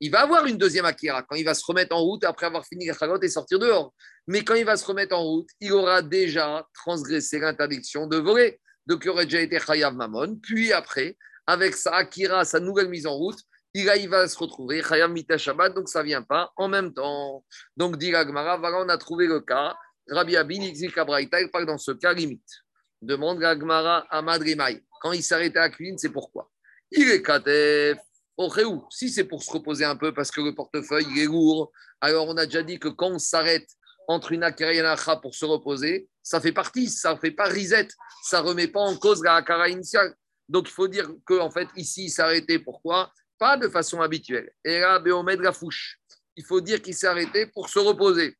il 0.00 0.10
va 0.10 0.22
avoir 0.22 0.46
une 0.46 0.56
deuxième 0.56 0.86
Akira 0.86 1.22
quand 1.22 1.36
il 1.36 1.44
va 1.44 1.54
se 1.54 1.64
remettre 1.64 1.94
en 1.94 2.00
route 2.00 2.24
après 2.24 2.46
avoir 2.46 2.66
fini 2.66 2.86
la 2.86 2.94
Chagot 2.94 3.20
et 3.20 3.28
sortir 3.28 3.58
dehors. 3.58 3.92
Mais 4.26 4.42
quand 4.42 4.54
il 4.54 4.64
va 4.64 4.76
se 4.76 4.84
remettre 4.86 5.14
en 5.14 5.22
route, 5.22 5.48
il 5.60 5.72
aura 5.72 6.00
déjà 6.00 6.66
transgressé 6.72 7.38
l'interdiction 7.38 8.06
de 8.06 8.16
voler. 8.16 8.58
Donc, 8.86 9.04
il 9.04 9.10
aurait 9.10 9.26
déjà 9.26 9.40
été 9.40 9.60
Chayav 9.60 9.94
Mamon. 9.94 10.36
Puis 10.36 10.72
après, 10.72 11.16
avec 11.46 11.74
sa 11.74 11.96
Akira, 11.96 12.44
sa 12.44 12.60
nouvelle 12.60 12.88
mise 12.88 13.06
en 13.06 13.14
route, 13.14 13.38
il, 13.74 13.86
va 14.08 14.26
se 14.26 14.38
retrouver 14.38 14.82
Chayav 14.82 15.10
Mita 15.10 15.36
Shabbat, 15.36 15.74
donc 15.74 15.88
ça 15.88 16.00
ne 16.00 16.06
vient 16.06 16.22
pas 16.22 16.50
en 16.56 16.68
même 16.68 16.92
temps. 16.94 17.44
Donc, 17.76 17.98
dit 17.98 18.10
Gmara, 18.10 18.56
voilà, 18.56 18.78
on 18.78 18.88
a 18.88 18.96
trouvé 18.96 19.26
le 19.26 19.40
cas. 19.40 19.76
Rabbi 20.08 20.36
Abin, 20.36 20.60
il 20.60 21.50
parle 21.52 21.66
dans 21.66 21.78
ce 21.78 21.92
cas 21.92 22.14
limite. 22.14 22.48
Demande 23.02 23.38
Gmara 23.38 24.06
à 24.10 24.22
Madrimai. 24.22 24.82
Quand 25.02 25.12
il 25.12 25.22
s'arrête 25.22 25.56
à 25.56 25.68
cuisine, 25.68 25.98
c'est 25.98 26.10
pourquoi? 26.10 26.50
Il 26.90 27.08
est 27.10 27.22
Katef 27.22 27.98
si 28.90 29.10
c'est 29.10 29.24
pour 29.24 29.42
se 29.42 29.50
reposer 29.50 29.84
un 29.84 29.96
peu 29.96 30.14
parce 30.14 30.30
que 30.30 30.40
le 30.40 30.54
portefeuille 30.54 31.20
est 31.20 31.26
lourd, 31.26 31.72
alors 32.00 32.28
on 32.28 32.36
a 32.36 32.46
déjà 32.46 32.62
dit 32.62 32.78
que 32.78 32.88
quand 32.88 33.10
on 33.10 33.18
s'arrête 33.18 33.68
entre 34.08 34.32
une 34.32 34.42
akara 34.42 34.72
et 34.72 34.78
une 34.78 34.86
akha 34.86 35.16
pour 35.16 35.34
se 35.34 35.44
reposer, 35.44 36.08
ça 36.22 36.40
fait 36.40 36.52
partie, 36.52 36.88
ça 36.88 37.14
ne 37.14 37.18
fait 37.18 37.30
pas 37.30 37.44
risette, 37.44 37.92
ça 38.24 38.42
ne 38.42 38.48
remet 38.48 38.68
pas 38.68 38.80
en 38.80 38.96
cause 38.96 39.22
la 39.22 39.36
akara 39.36 39.68
initiale. 39.68 40.14
Donc 40.48 40.68
il 40.68 40.72
faut 40.72 40.88
dire 40.88 41.08
qu'en 41.24 41.46
en 41.46 41.50
fait, 41.50 41.68
ici, 41.76 42.06
il 42.06 42.10
s'est 42.10 42.22
arrêté. 42.22 42.58
Pourquoi? 42.58 43.12
Pas 43.38 43.56
de 43.56 43.68
façon 43.68 44.00
habituelle. 44.00 44.50
Et 44.64 44.80
là, 44.80 44.98
Béomed 44.98 45.40
la 45.40 45.52
fouche. 45.52 46.00
Il 46.36 46.44
faut 46.44 46.60
dire 46.60 46.82
qu'il 46.82 46.94
s'est 46.94 47.06
arrêté 47.06 47.46
pour 47.46 47.68
se 47.68 47.78
reposer. 47.78 48.36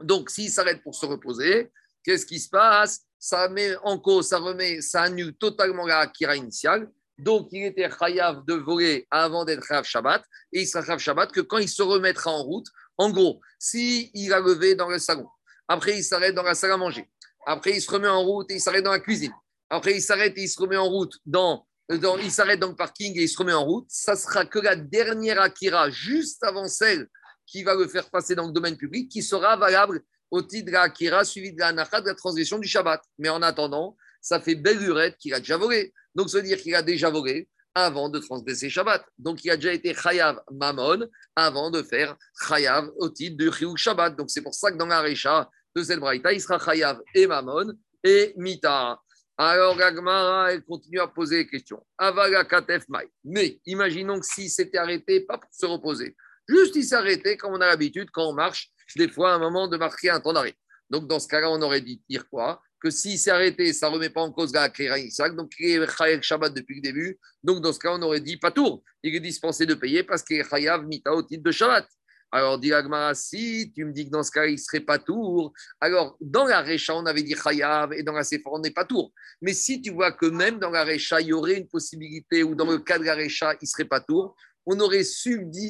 Donc 0.00 0.30
s'il 0.30 0.50
s'arrête 0.50 0.82
pour 0.82 0.94
se 0.94 1.06
reposer, 1.06 1.70
qu'est-ce 2.02 2.26
qui 2.26 2.38
se 2.40 2.48
passe? 2.48 3.00
Ça 3.18 3.48
met 3.48 3.76
en 3.82 3.98
cause, 3.98 4.28
ça 4.28 4.38
remet, 4.38 4.80
ça 4.80 5.02
annule 5.02 5.36
totalement 5.36 5.86
la 5.86 6.00
akira 6.00 6.36
initiale. 6.36 6.90
Donc, 7.18 7.48
il 7.52 7.64
était 7.64 7.90
chayav 7.90 8.44
de 8.46 8.54
voler 8.54 9.06
avant 9.10 9.44
d'être 9.44 9.64
chayav 9.64 9.84
Shabbat, 9.84 10.22
et 10.52 10.62
il 10.62 10.66
sera 10.66 10.84
chayav 10.84 10.98
Shabbat 10.98 11.32
que 11.32 11.40
quand 11.40 11.58
il 11.58 11.68
se 11.68 11.82
remettra 11.82 12.30
en 12.30 12.42
route, 12.42 12.66
en 12.96 13.10
gros, 13.10 13.40
s'il 13.58 14.10
il 14.14 14.32
a 14.32 14.40
levé 14.40 14.74
dans 14.74 14.88
le 14.88 14.98
salon, 14.98 15.28
après 15.66 15.96
il 15.96 16.04
s'arrête 16.04 16.34
dans 16.34 16.42
la 16.42 16.54
salle 16.54 16.72
à 16.72 16.76
manger, 16.76 17.08
après 17.46 17.72
il 17.72 17.80
se 17.80 17.90
remet 17.90 18.08
en 18.08 18.22
route 18.22 18.50
et 18.50 18.54
il 18.54 18.60
s'arrête 18.60 18.84
dans 18.84 18.92
la 18.92 19.00
cuisine, 19.00 19.32
après 19.70 19.94
il 19.94 20.02
s'arrête 20.02 20.36
et 20.36 20.42
il 20.42 20.48
se 20.48 20.60
remet 20.60 20.76
en 20.76 20.88
route 20.88 21.14
dans, 21.26 21.66
dans 21.88 22.16
il 22.18 22.30
s'arrête 22.30 22.60
dans 22.60 22.68
le 22.68 22.76
parking 22.76 23.16
et 23.18 23.22
il 23.22 23.28
se 23.28 23.38
remet 23.38 23.52
en 23.52 23.64
route, 23.64 23.86
ça 23.88 24.16
sera 24.16 24.44
que 24.44 24.58
la 24.58 24.76
dernière 24.76 25.40
Akira, 25.40 25.90
juste 25.90 26.42
avant 26.44 26.66
celle 26.66 27.08
qui 27.48 27.62
va 27.62 27.74
le 27.74 27.88
faire 27.88 28.08
passer 28.10 28.34
dans 28.34 28.46
le 28.46 28.52
domaine 28.52 28.76
public, 28.76 29.10
qui 29.10 29.22
sera 29.22 29.56
valable 29.56 30.02
au 30.30 30.42
titre 30.42 30.66
de 30.66 30.72
la 30.72 30.82
Akira 30.82 31.24
suivi 31.24 31.52
de 31.52 31.58
la 31.58 31.72
Nacha 31.72 32.00
de 32.00 32.06
la 32.06 32.14
transition 32.14 32.58
du 32.58 32.68
Shabbat. 32.68 33.02
Mais 33.18 33.30
en 33.30 33.42
attendant, 33.42 33.96
ça 34.20 34.40
fait 34.40 34.54
belle 34.54 34.78
lurette 34.78 35.16
qu'il 35.16 35.32
a 35.34 35.40
déjà 35.40 35.56
volé. 35.56 35.92
Donc, 36.18 36.30
ça 36.30 36.38
veut 36.38 36.42
dire 36.42 36.58
qu'il 36.58 36.74
a 36.74 36.82
déjà 36.82 37.10
volé 37.10 37.48
avant 37.76 38.08
de 38.08 38.18
transgresser 38.18 38.68
Shabbat. 38.68 39.06
Donc, 39.18 39.44
il 39.44 39.52
a 39.52 39.56
déjà 39.56 39.72
été 39.72 39.94
Chayav 39.94 40.42
Mamon 40.50 41.08
avant 41.36 41.70
de 41.70 41.80
faire 41.80 42.16
Chayav 42.44 42.90
au 42.96 43.08
titre 43.08 43.36
de 43.36 43.48
Chiyuk 43.48 43.76
Shabbat. 43.78 44.16
Donc, 44.16 44.28
c'est 44.28 44.42
pour 44.42 44.52
ça 44.52 44.72
que 44.72 44.76
dans 44.76 44.86
la 44.86 45.00
Récha 45.00 45.48
de 45.76 45.82
cette 45.84 46.00
il 46.32 46.40
sera 46.40 46.58
Chayav 46.58 47.00
et 47.14 47.28
Mamon 47.28 47.72
et 48.02 48.34
Mita. 48.36 48.98
Alors, 49.36 49.76
Gagmara, 49.76 50.52
elle 50.52 50.64
continue 50.64 50.98
à 50.98 51.06
poser 51.06 51.44
des 51.44 51.46
questions. 51.46 51.86
Avaga 51.96 52.44
Katef 52.44 52.86
Mais 53.22 53.60
imaginons 53.64 54.18
que 54.18 54.26
s'il 54.26 54.50
s'était 54.50 54.78
arrêté, 54.78 55.20
pas 55.20 55.38
pour 55.38 55.50
se 55.52 55.66
reposer, 55.66 56.16
juste 56.48 56.74
il 56.74 56.82
s'est 56.82 56.96
arrêté 56.96 57.36
comme 57.36 57.52
on 57.52 57.60
a 57.60 57.66
l'habitude 57.68 58.10
quand 58.10 58.28
on 58.28 58.34
marche, 58.34 58.72
des 58.96 59.08
fois, 59.08 59.34
à 59.34 59.36
un 59.36 59.38
moment 59.38 59.68
de 59.68 59.76
marquer 59.76 60.10
un 60.10 60.18
temps 60.18 60.32
d'arrêt. 60.32 60.56
Donc, 60.90 61.06
dans 61.06 61.20
ce 61.20 61.28
cas-là, 61.28 61.48
on 61.48 61.62
aurait 61.62 61.80
dit 61.80 62.02
dire 62.08 62.28
quoi? 62.28 62.60
Que 62.80 62.90
s'il 62.90 63.18
s'est 63.18 63.30
arrêté, 63.30 63.72
ça 63.72 63.88
ne 63.88 63.94
remet 63.94 64.10
pas 64.10 64.20
en 64.20 64.30
cause 64.30 64.52
la 64.52 64.70
Isaac, 64.98 65.34
donc 65.34 65.52
il 65.58 65.82
est 65.82 65.96
Chayav 65.96 66.22
Shabbat 66.22 66.54
depuis 66.54 66.76
le 66.76 66.80
début. 66.82 67.18
Donc 67.42 67.62
dans 67.62 67.72
ce 67.72 67.78
cas, 67.78 67.92
on 67.92 68.02
aurait 68.02 68.20
dit 68.20 68.36
pas 68.36 68.50
tour. 68.50 68.82
Il 69.02 69.14
est 69.14 69.20
dispensé 69.20 69.66
de 69.66 69.74
payer 69.74 70.02
parce 70.02 70.22
qu'il 70.22 70.38
est 70.38 70.48
Chayav 70.48 70.86
Mita 70.86 71.12
au 71.12 71.22
titre 71.22 71.42
de 71.42 71.50
Shabbat. 71.50 71.86
Alors, 72.30 72.58
dit 72.58 72.74
Agmara, 72.74 73.14
si 73.14 73.72
tu 73.74 73.86
me 73.86 73.92
dis 73.92 74.04
que 74.04 74.10
dans 74.10 74.22
ce 74.22 74.30
cas, 74.30 74.44
il 74.44 74.58
serait 74.58 74.80
pas 74.80 74.98
tour, 74.98 75.52
alors 75.80 76.14
dans 76.20 76.44
la 76.44 76.60
Récha, 76.60 76.94
on 76.94 77.06
avait 77.06 77.22
dit 77.22 77.34
Chayav 77.34 77.94
et 77.94 78.02
dans 78.02 78.12
la 78.12 78.22
Sephora, 78.22 78.56
on 78.56 78.60
n'est 78.60 78.70
pas 78.70 78.84
tour. 78.84 79.12
Mais 79.40 79.54
si 79.54 79.80
tu 79.80 79.92
vois 79.92 80.12
que 80.12 80.26
même 80.26 80.58
dans 80.58 80.70
la 80.70 80.84
Récha, 80.84 81.22
il 81.22 81.28
y 81.28 81.32
aurait 81.32 81.56
une 81.56 81.68
possibilité, 81.68 82.42
ou 82.42 82.54
dans 82.54 82.70
le 82.70 82.78
cas 82.78 82.98
de 82.98 83.04
la 83.04 83.14
Récha, 83.14 83.56
il 83.62 83.66
serait 83.66 83.86
pas 83.86 84.00
tour, 84.00 84.36
on 84.66 84.78
aurait 84.80 85.04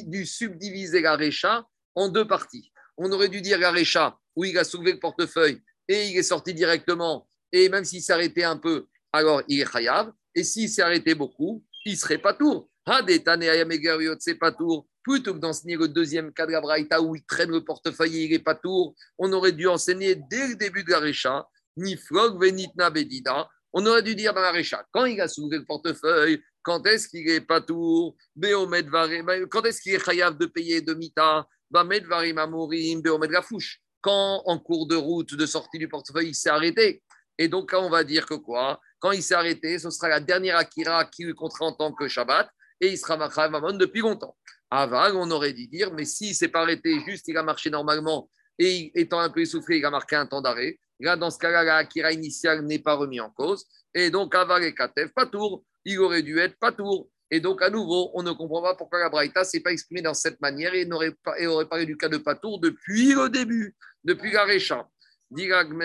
dû 0.05 0.25
subdiviser 0.25 1.01
la 1.01 1.15
Récha 1.15 1.65
en 1.95 2.09
deux 2.09 2.27
parties. 2.27 2.73
On 2.97 3.09
aurait 3.13 3.29
dû 3.29 3.39
dire 3.39 3.57
la 3.57 3.71
Récha, 3.71 4.17
où 4.35 4.43
il 4.43 4.57
a 4.57 4.65
soulevé 4.65 4.91
le 4.91 4.99
portefeuille 4.99 5.61
et 5.89 6.07
il 6.09 6.17
est 6.17 6.23
sorti 6.23 6.53
directement, 6.53 7.27
et 7.51 7.67
même 7.67 7.83
s'il 7.83 8.03
s'arrêtait 8.03 8.43
un 8.43 8.57
peu, 8.57 8.85
alors 9.11 9.41
il 9.47 9.59
est 9.59 9.69
chayav, 9.69 10.13
et 10.35 10.43
s'il 10.43 10.69
s'est 10.69 10.83
arrêté 10.83 11.15
beaucoup, 11.15 11.65
il 11.83 11.97
serait 11.97 12.19
pas 12.19 12.33
tour. 12.33 12.69
c'est 14.19 14.35
pas 14.35 14.51
tour. 14.51 14.87
Plutôt 15.01 15.33
que 15.33 15.39
d'enseigner 15.39 15.75
le 15.75 15.87
deuxième 15.87 16.31
cas 16.31 16.45
de 16.45 16.51
Braïta 16.61 17.01
où 17.01 17.15
il 17.15 17.23
traîne 17.25 17.49
le 17.49 17.63
portefeuille 17.65 18.17
et 18.17 18.25
il 18.25 18.31
n'est 18.31 18.39
pas 18.39 18.53
tour, 18.53 18.93
on 19.17 19.33
aurait 19.33 19.53
dû 19.53 19.67
enseigner 19.67 20.15
dès 20.29 20.49
le 20.49 20.55
début 20.55 20.83
de 20.83 20.91
la 20.91 20.99
Récha, 20.99 21.47
ni 21.77 21.97
flog 21.97 22.39
venitna 22.39 22.91
bedida. 22.91 23.49
On 23.73 23.83
aurait 23.87 24.03
dû 24.03 24.13
dire 24.13 24.33
dans 24.33 24.41
la 24.41 24.51
Récha, 24.51 24.85
quand 24.91 25.05
il 25.05 25.19
a 25.19 25.27
soulevé 25.27 25.57
le 25.57 25.65
portefeuille, 25.65 26.43
quand 26.61 26.85
est-ce 26.85 27.07
qu'il 27.07 27.25
n'est 27.25 27.41
pas 27.41 27.61
tour, 27.61 28.15
quand 28.39 29.65
est-ce 29.65 29.81
qu'il 29.81 29.95
est 29.95 30.05
chayav 30.05 30.37
de 30.37 30.45
payer 30.45 30.81
de 30.81 30.93
mita, 30.93 31.47
la 31.71 33.41
fouche 33.41 33.81
quand 34.01 34.41
en 34.45 34.59
cours 34.59 34.87
de 34.87 34.95
route 34.95 35.35
de 35.35 35.45
sortie 35.45 35.77
du 35.77 35.87
portefeuille, 35.87 36.29
il 36.29 36.35
s'est 36.35 36.49
arrêté. 36.49 37.03
Et 37.37 37.47
donc 37.47 37.71
on 37.73 37.89
va 37.89 38.03
dire 38.03 38.25
que 38.25 38.35
quoi? 38.35 38.79
Quand 38.99 39.11
il 39.11 39.23
s'est 39.23 39.35
arrêté, 39.35 39.79
ce 39.79 39.89
sera 39.89 40.09
la 40.09 40.19
dernière 40.19 40.57
Akira 40.57 41.05
qui 41.05 41.23
lui 41.23 41.33
comptera 41.33 41.65
en 41.65 41.73
tant 41.73 41.93
que 41.93 42.07
Shabbat 42.07 42.49
et 42.81 42.89
il 42.89 42.97
sera 42.97 43.17
Machav 43.17 43.51
Mamon 43.51 43.73
depuis 43.73 44.01
longtemps. 44.01 44.35
Avant, 44.71 45.09
on 45.15 45.31
aurait 45.31 45.53
dû 45.53 45.67
dire, 45.67 45.91
mais 45.93 46.05
s'il 46.05 46.29
ne 46.29 46.33
s'est 46.33 46.49
pas 46.49 46.61
arrêté, 46.61 46.99
juste 47.05 47.27
il 47.27 47.37
a 47.37 47.43
marché 47.43 47.69
normalement 47.69 48.29
et 48.59 48.91
étant 48.99 49.19
un 49.19 49.29
peu 49.29 49.39
essoufflé, 49.39 49.77
il 49.77 49.85
a 49.85 49.89
marqué 49.89 50.17
un 50.17 50.25
temps 50.25 50.41
d'arrêt. 50.41 50.77
Là, 50.99 51.15
dans 51.15 51.31
ce 51.31 51.39
cas-là, 51.39 51.63
la 51.63 51.77
Akira 51.77 52.11
initiale 52.11 52.61
n'est 52.63 52.79
pas 52.79 52.93
remis 52.93 53.21
en 53.21 53.29
cause. 53.29 53.65
Et 53.93 54.09
donc, 54.11 54.35
Aval 54.35 54.65
et 54.65 54.75
Katef, 54.75 55.13
pas 55.13 55.25
tour. 55.25 55.63
Il 55.85 55.97
aurait 55.99 56.21
dû 56.21 56.37
être 56.39 56.59
pas 56.59 56.73
tour. 56.73 57.09
Et 57.31 57.39
donc, 57.39 57.61
à 57.61 57.69
nouveau, 57.69 58.11
on 58.15 58.23
ne 58.23 58.31
comprend 58.31 58.61
pas 58.61 58.75
pourquoi 58.75 58.99
la 58.99 59.09
Braïta 59.09 59.43
s'est 59.43 59.59
pas 59.59 59.71
exprimée 59.71 60.01
dans 60.01 60.13
cette 60.15 60.41
manière 60.41 60.73
et 60.73 60.85
n'aurait 60.85 61.13
pas, 61.23 61.35
aurait 61.47 61.67
parlé 61.67 61.85
du 61.85 61.95
cas 61.95 62.09
de 62.09 62.17
Patour 62.17 62.59
depuis 62.59 63.13
le 63.13 63.29
début, 63.29 63.75
depuis 64.03 64.31
la 64.31 64.45
Récha. 64.45 64.87
Ben 65.31 65.77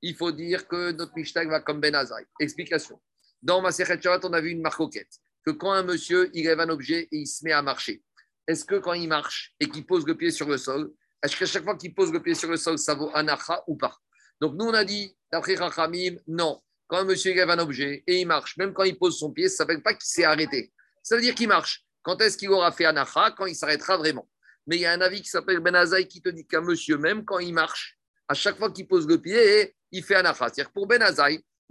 Il 0.00 0.14
faut 0.14 0.32
dire 0.32 0.66
que 0.66 0.92
notre 0.92 1.12
Mishnah 1.14 1.44
va 1.44 1.60
comme 1.60 1.80
Ben 1.80 1.94
Azaï. 1.94 2.24
Explication. 2.40 2.98
Dans 3.42 3.60
ma 3.60 3.70
Shabbat, 3.70 4.24
on 4.24 4.32
a 4.32 4.40
vu 4.40 4.50
une 4.50 4.62
marcoquette. 4.62 5.18
Que 5.44 5.50
quand 5.50 5.72
un 5.72 5.82
monsieur, 5.82 6.30
il 6.32 6.44
lève 6.44 6.60
un 6.60 6.70
objet 6.70 7.08
et 7.12 7.18
il 7.18 7.26
se 7.26 7.44
met 7.44 7.52
à 7.52 7.60
marcher, 7.60 8.02
est-ce 8.46 8.64
que 8.64 8.76
quand 8.76 8.94
il 8.94 9.08
marche 9.08 9.54
et 9.60 9.68
qu'il 9.68 9.84
pose 9.84 10.06
le 10.06 10.16
pied 10.16 10.30
sur 10.30 10.48
le 10.48 10.56
sol, 10.56 10.90
est-ce 11.22 11.36
qu'à 11.36 11.46
chaque 11.46 11.64
fois 11.64 11.76
qu'il 11.76 11.94
pose 11.94 12.12
le 12.12 12.22
pied 12.22 12.34
sur 12.34 12.50
le 12.50 12.56
sol, 12.56 12.78
ça 12.78 12.94
vaut 12.94 13.10
anacha 13.12 13.62
ou 13.66 13.76
pas? 13.76 13.96
Donc 14.40 14.54
nous, 14.54 14.64
on 14.64 14.74
a 14.74 14.84
dit, 14.84 15.14
d'après 15.30 15.56
Rachamim, 15.56 16.16
non. 16.26 16.60
Quand 16.88 16.98
un 16.98 17.04
monsieur 17.04 17.34
lève 17.34 17.50
un 17.50 17.58
objet 17.58 18.02
et 18.06 18.20
il 18.20 18.26
marche, 18.26 18.56
même 18.56 18.72
quand 18.72 18.82
il 18.82 18.98
pose 18.98 19.18
son 19.18 19.30
pied, 19.30 19.48
ça 19.48 19.64
ne 19.64 19.74
veut 19.74 19.82
pas 19.82 19.92
qu'il 19.92 20.06
s'est 20.06 20.24
arrêté. 20.24 20.72
Ça 21.02 21.14
veut 21.16 21.22
dire 21.22 21.34
qu'il 21.34 21.48
marche. 21.48 21.84
Quand 22.02 22.20
est-ce 22.20 22.36
qu'il 22.36 22.50
aura 22.50 22.72
fait 22.72 22.86
anacha? 22.86 23.32
Quand 23.36 23.46
il 23.46 23.54
s'arrêtera 23.54 23.98
vraiment. 23.98 24.28
Mais 24.66 24.76
il 24.76 24.80
y 24.80 24.86
a 24.86 24.92
un 24.92 25.00
avis 25.00 25.22
qui 25.22 25.28
s'appelle 25.28 25.60
Ben 25.60 25.76
qui 26.08 26.20
te 26.20 26.30
dit 26.30 26.46
qu'un 26.46 26.62
monsieur, 26.62 26.96
même 26.96 27.24
quand 27.24 27.38
il 27.38 27.52
marche, 27.52 27.98
à 28.26 28.34
chaque 28.34 28.58
fois 28.58 28.72
qu'il 28.72 28.88
pose 28.88 29.06
le 29.06 29.20
pied, 29.20 29.74
il 29.92 30.02
fait 30.02 30.16
anacha. 30.16 30.48
C'est-à-dire 30.48 30.72
pour 30.72 30.86
Ben 30.86 31.04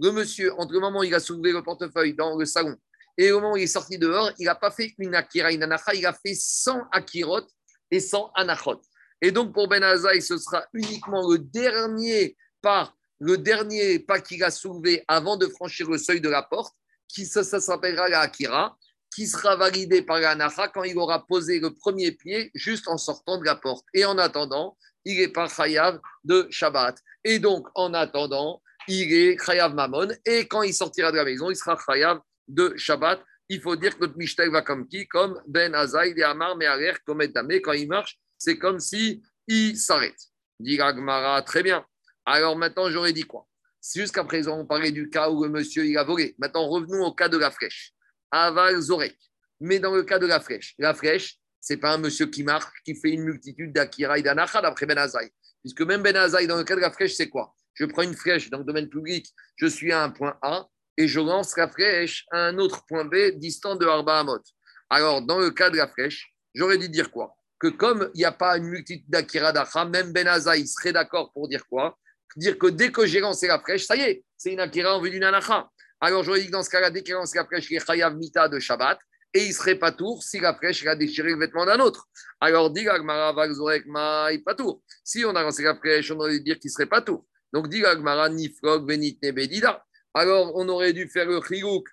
le 0.00 0.12
monsieur, 0.12 0.52
entre 0.54 0.72
le 0.72 0.80
moment 0.80 1.00
où 1.00 1.04
il 1.04 1.14
a 1.14 1.20
soulevé 1.20 1.52
le 1.52 1.62
portefeuille 1.62 2.14
dans 2.14 2.36
le 2.36 2.44
salon 2.44 2.76
et 3.18 3.32
au 3.32 3.40
moment 3.40 3.54
où 3.54 3.56
il 3.56 3.64
est 3.64 3.66
sorti 3.66 3.98
dehors, 3.98 4.30
il 4.38 4.44
n'a 4.44 4.54
pas 4.54 4.70
fait 4.70 4.94
une 4.98 5.14
akira, 5.16 5.50
une 5.50 5.64
anacha, 5.64 5.92
il 5.92 6.06
a 6.06 6.12
fait 6.12 6.34
100 6.34 6.84
akirot 6.92 7.42
et 7.90 7.98
100 7.98 8.30
anachot. 8.36 8.80
Et 9.20 9.32
donc 9.32 9.52
pour 9.52 9.66
Ben 9.66 9.82
ce 10.20 10.38
sera 10.38 10.64
uniquement 10.72 11.28
le 11.28 11.38
dernier 11.38 12.36
pas, 12.62 12.94
le 13.20 13.38
dernier 13.38 13.98
pas 13.98 14.20
qu'il 14.20 14.42
a 14.44 14.50
soulevé 14.50 15.04
avant 15.08 15.36
de 15.36 15.46
franchir 15.46 15.88
le 15.90 15.98
seuil 15.98 16.20
de 16.20 16.28
la 16.28 16.42
porte, 16.42 16.74
qui 17.08 17.26
ça, 17.26 17.42
s'appellera 17.42 18.08
la 18.08 18.20
akira, 18.20 18.76
qui 19.14 19.26
sera 19.26 19.56
validé 19.56 20.02
par 20.02 20.20
la 20.20 20.30
anacha 20.30 20.68
quand 20.68 20.84
il 20.84 20.96
aura 20.98 21.26
posé 21.26 21.60
le 21.60 21.74
premier 21.74 22.12
pied 22.12 22.50
juste 22.54 22.88
en 22.88 22.98
sortant 22.98 23.38
de 23.38 23.44
la 23.44 23.56
porte. 23.56 23.84
Et 23.94 24.04
en 24.04 24.18
attendant, 24.18 24.76
il 25.04 25.20
est 25.20 25.32
pas 25.32 25.48
chayav 25.48 25.98
de 26.24 26.46
Shabbat. 26.50 26.98
Et 27.24 27.38
donc, 27.38 27.66
en 27.74 27.94
attendant, 27.94 28.62
il 28.86 29.12
est 29.12 29.38
chayav 29.42 29.74
mamon. 29.74 30.08
Et 30.26 30.46
quand 30.46 30.62
il 30.62 30.74
sortira 30.74 31.10
de 31.10 31.16
la 31.16 31.24
maison, 31.24 31.50
il 31.50 31.56
sera 31.56 31.76
chayav 31.76 32.20
de 32.46 32.74
Shabbat. 32.76 33.20
Il 33.48 33.62
faut 33.62 33.76
dire 33.76 33.96
que 33.96 34.04
notre 34.04 34.18
Mishnah 34.18 34.50
va 34.50 34.62
comme 34.62 34.86
qui? 34.86 35.08
Comme 35.08 35.40
Ben 35.46 35.74
Azaï, 35.74 36.12
et 36.16 36.22
Amar, 36.22 36.56
mais 36.56 36.66
comme 37.06 37.22
Etamé. 37.22 37.62
Quand 37.62 37.72
il 37.72 37.88
marche, 37.88 38.18
c'est 38.36 38.58
comme 38.58 38.78
si 38.78 39.22
il 39.46 39.78
s'arrête. 39.78 40.20
Dit 40.60 40.76
Gagmara, 40.76 41.40
très 41.42 41.62
bien. 41.62 41.84
Alors 42.30 42.56
maintenant, 42.56 42.90
j'aurais 42.90 43.14
dit 43.14 43.22
quoi? 43.22 43.46
Jusqu'à 43.94 44.22
présent, 44.22 44.58
on 44.58 44.66
parlait 44.66 44.92
du 44.92 45.08
cas 45.08 45.30
où 45.30 45.44
le 45.44 45.48
monsieur 45.48 45.86
il 45.86 45.96
a 45.96 46.04
volé. 46.04 46.34
Maintenant, 46.38 46.68
revenons 46.68 47.06
au 47.06 47.14
cas 47.14 47.30
de 47.30 47.38
la 47.38 47.50
flèche. 47.50 47.92
Aval 48.30 48.78
Zorek. 48.82 49.16
Mais 49.60 49.78
dans 49.78 49.94
le 49.94 50.02
cas 50.02 50.18
de 50.18 50.26
la 50.26 50.38
flèche, 50.38 50.74
la 50.76 50.92
flèche, 50.92 51.38
c'est 51.58 51.78
pas 51.78 51.94
un 51.94 51.96
monsieur 51.96 52.26
qui 52.26 52.42
marche, 52.42 52.66
qui 52.84 52.94
fait 52.94 53.12
une 53.12 53.22
multitude 53.22 53.72
d'Akira 53.72 54.18
et 54.18 54.22
d'Anacha 54.22 54.60
d'après 54.60 54.84
Ben 54.84 54.98
Azaï. 54.98 55.30
Puisque 55.62 55.80
même 55.80 56.02
Ben 56.02 56.14
Azaï, 56.16 56.46
dans 56.46 56.58
le 56.58 56.64
cas 56.64 56.76
de 56.76 56.82
la 56.82 56.90
flèche, 56.90 57.14
c'est 57.14 57.30
quoi? 57.30 57.54
Je 57.72 57.86
prends 57.86 58.02
une 58.02 58.14
flèche 58.14 58.50
dans 58.50 58.58
le 58.58 58.64
domaine 58.64 58.90
public, 58.90 59.26
je 59.56 59.66
suis 59.66 59.90
à 59.90 60.02
un 60.02 60.10
point 60.10 60.36
A, 60.42 60.68
et 60.98 61.08
je 61.08 61.20
lance 61.20 61.56
la 61.56 61.66
flèche 61.66 62.26
à 62.30 62.40
un 62.40 62.58
autre 62.58 62.84
point 62.86 63.06
B 63.06 63.36
distant 63.36 63.74
de 63.74 63.86
Arba 63.86 64.18
Hamot. 64.18 64.42
Alors, 64.90 65.22
dans 65.22 65.38
le 65.38 65.50
cas 65.50 65.70
de 65.70 65.78
la 65.78 65.88
flèche, 65.88 66.30
j'aurais 66.54 66.76
dû 66.76 66.90
dire 66.90 67.10
quoi? 67.10 67.34
Que 67.58 67.68
comme 67.68 68.10
il 68.12 68.18
n'y 68.18 68.26
a 68.26 68.32
pas 68.32 68.58
une 68.58 68.66
multitude 68.66 69.08
d'Akira 69.08 69.50
d'Acha, 69.50 69.86
même 69.86 70.12
Ben 70.12 70.28
Azaï 70.28 70.66
serait 70.66 70.92
d'accord 70.92 71.32
pour 71.32 71.48
dire 71.48 71.66
quoi? 71.66 71.96
Dire 72.36 72.58
que 72.58 72.66
dès 72.66 72.92
que 72.92 73.06
j'ai 73.06 73.20
lancé 73.20 73.46
la 73.46 73.58
flèche, 73.58 73.86
ça 73.86 73.96
y 73.96 74.00
est, 74.00 74.24
c'est 74.36 74.52
une 74.52 74.60
Akira 74.60 74.96
en 74.96 75.00
vue 75.00 75.10
d'une 75.10 75.24
Anacha. 75.24 75.68
Alors, 76.00 76.22
j'aurais 76.22 76.40
dit 76.40 76.46
que 76.46 76.52
dans 76.52 76.62
ce 76.62 76.70
cas-là, 76.70 76.90
dès 76.90 77.02
qu'il 77.02 77.14
lance 77.14 77.34
la 77.34 77.44
flèche, 77.44 77.70
il 77.70 77.76
est 77.76 77.86
Chayav 77.86 78.16
Mita 78.16 78.48
de 78.48 78.58
Shabbat, 78.58 78.98
et 79.34 79.44
il 79.44 79.52
serait 79.52 79.74
pas 79.74 79.92
tour 79.92 80.22
si 80.22 80.38
la 80.40 80.54
flèche 80.54 80.86
a 80.86 80.94
déchiré 80.94 81.30
le 81.30 81.38
vêtement 81.38 81.66
d'un 81.66 81.80
autre. 81.80 82.08
Alors, 82.40 82.70
dit 82.70 82.84
Gagmara, 82.84 83.34
pas 83.34 84.54
tour. 84.54 84.82
Si 85.04 85.24
on 85.24 85.34
a 85.34 85.42
lancé 85.42 85.62
la 85.62 85.76
flèche, 85.76 86.10
on 86.10 86.18
aurait 86.20 86.32
dû 86.32 86.40
dire 86.40 86.58
qu'il 86.58 86.70
serait 86.70 86.86
pas 86.86 87.02
tour. 87.02 87.26
Donc, 87.52 87.68
dit 87.68 87.80
Gagmara, 87.80 88.28
Nifrog, 88.28 88.86
Benit, 88.86 89.18
Nebedida 89.22 89.84
alors 90.14 90.52
on 90.56 90.68
aurait 90.68 90.92
dû 90.92 91.08
faire 91.08 91.26
le 91.26 91.40
chilouk 91.40 91.88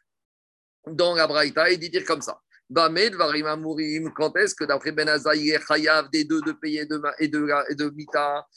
dans 0.87 1.15
la 1.15 1.27
Braïta 1.27 1.69
et 1.69 1.77
dire 1.77 2.03
comme 2.05 2.21
ça. 2.21 2.41
Bamed, 2.69 3.13
Varima 3.13 3.55
Mourim, 3.55 4.11
quand 4.15 4.35
est-ce 4.37 4.55
que 4.55 4.63
d'après 4.63 4.91
Ben 4.91 5.07
il 5.35 5.51
est 5.51 5.67
chayav 5.67 6.09
des 6.09 6.23
deux 6.23 6.41
de 6.41 6.51
payer 6.51 6.85
de, 6.85 6.99
et 7.19 7.27
de, 7.27 7.47
et 7.69 7.75
de 7.75 7.89
Mita, 7.91 8.47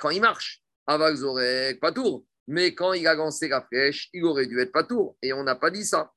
quand 0.00 0.10
il 0.10 0.20
marche, 0.20 0.59
Aval 0.90 1.14
Zorek, 1.14 1.78
pas 1.78 1.92
tour. 1.92 2.26
Mais 2.48 2.74
quand 2.74 2.94
il 2.94 3.06
a 3.06 3.14
lancé 3.14 3.46
la 3.46 3.62
flèche, 3.62 4.08
il 4.12 4.24
aurait 4.24 4.46
dû 4.46 4.58
être 4.58 4.72
pas 4.72 4.82
tour. 4.82 5.16
Et 5.22 5.32
on 5.32 5.44
n'a 5.44 5.54
pas 5.54 5.70
dit 5.70 5.84
ça. 5.84 6.10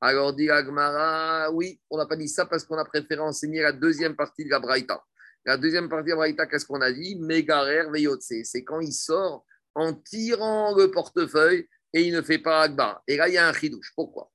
Alors 0.00 0.32
dit 0.32 0.48
Agmara, 0.48 1.50
oui, 1.50 1.80
on 1.90 1.98
n'a 1.98 2.06
pas 2.06 2.14
dit 2.14 2.28
ça 2.28 2.46
parce 2.46 2.64
qu'on 2.64 2.78
a 2.78 2.84
préféré 2.84 3.20
enseigner 3.20 3.60
la 3.60 3.72
deuxième 3.72 4.14
partie 4.14 4.44
de 4.44 4.50
la 4.50 4.60
Braïta. 4.60 5.02
La 5.44 5.56
deuxième 5.56 5.88
partie 5.88 6.04
de 6.04 6.10
la 6.10 6.16
Braïta, 6.16 6.46
qu'est-ce 6.46 6.64
qu'on 6.64 6.80
a 6.80 6.92
dit? 6.92 7.16
Megarer 7.18 7.90
Veyotse. 7.90 8.44
C'est 8.44 8.62
quand 8.62 8.78
il 8.78 8.92
sort 8.92 9.44
en 9.74 9.94
tirant 9.94 10.76
le 10.76 10.92
portefeuille 10.92 11.68
et 11.92 12.02
il 12.02 12.14
ne 12.14 12.22
fait 12.22 12.38
pas 12.38 12.62
Akbar. 12.62 13.02
Et 13.08 13.16
là, 13.16 13.26
il 13.28 13.34
y 13.34 13.38
a 13.38 13.48
un 13.48 13.52
chidouche. 13.52 13.90
Pourquoi? 13.96 14.30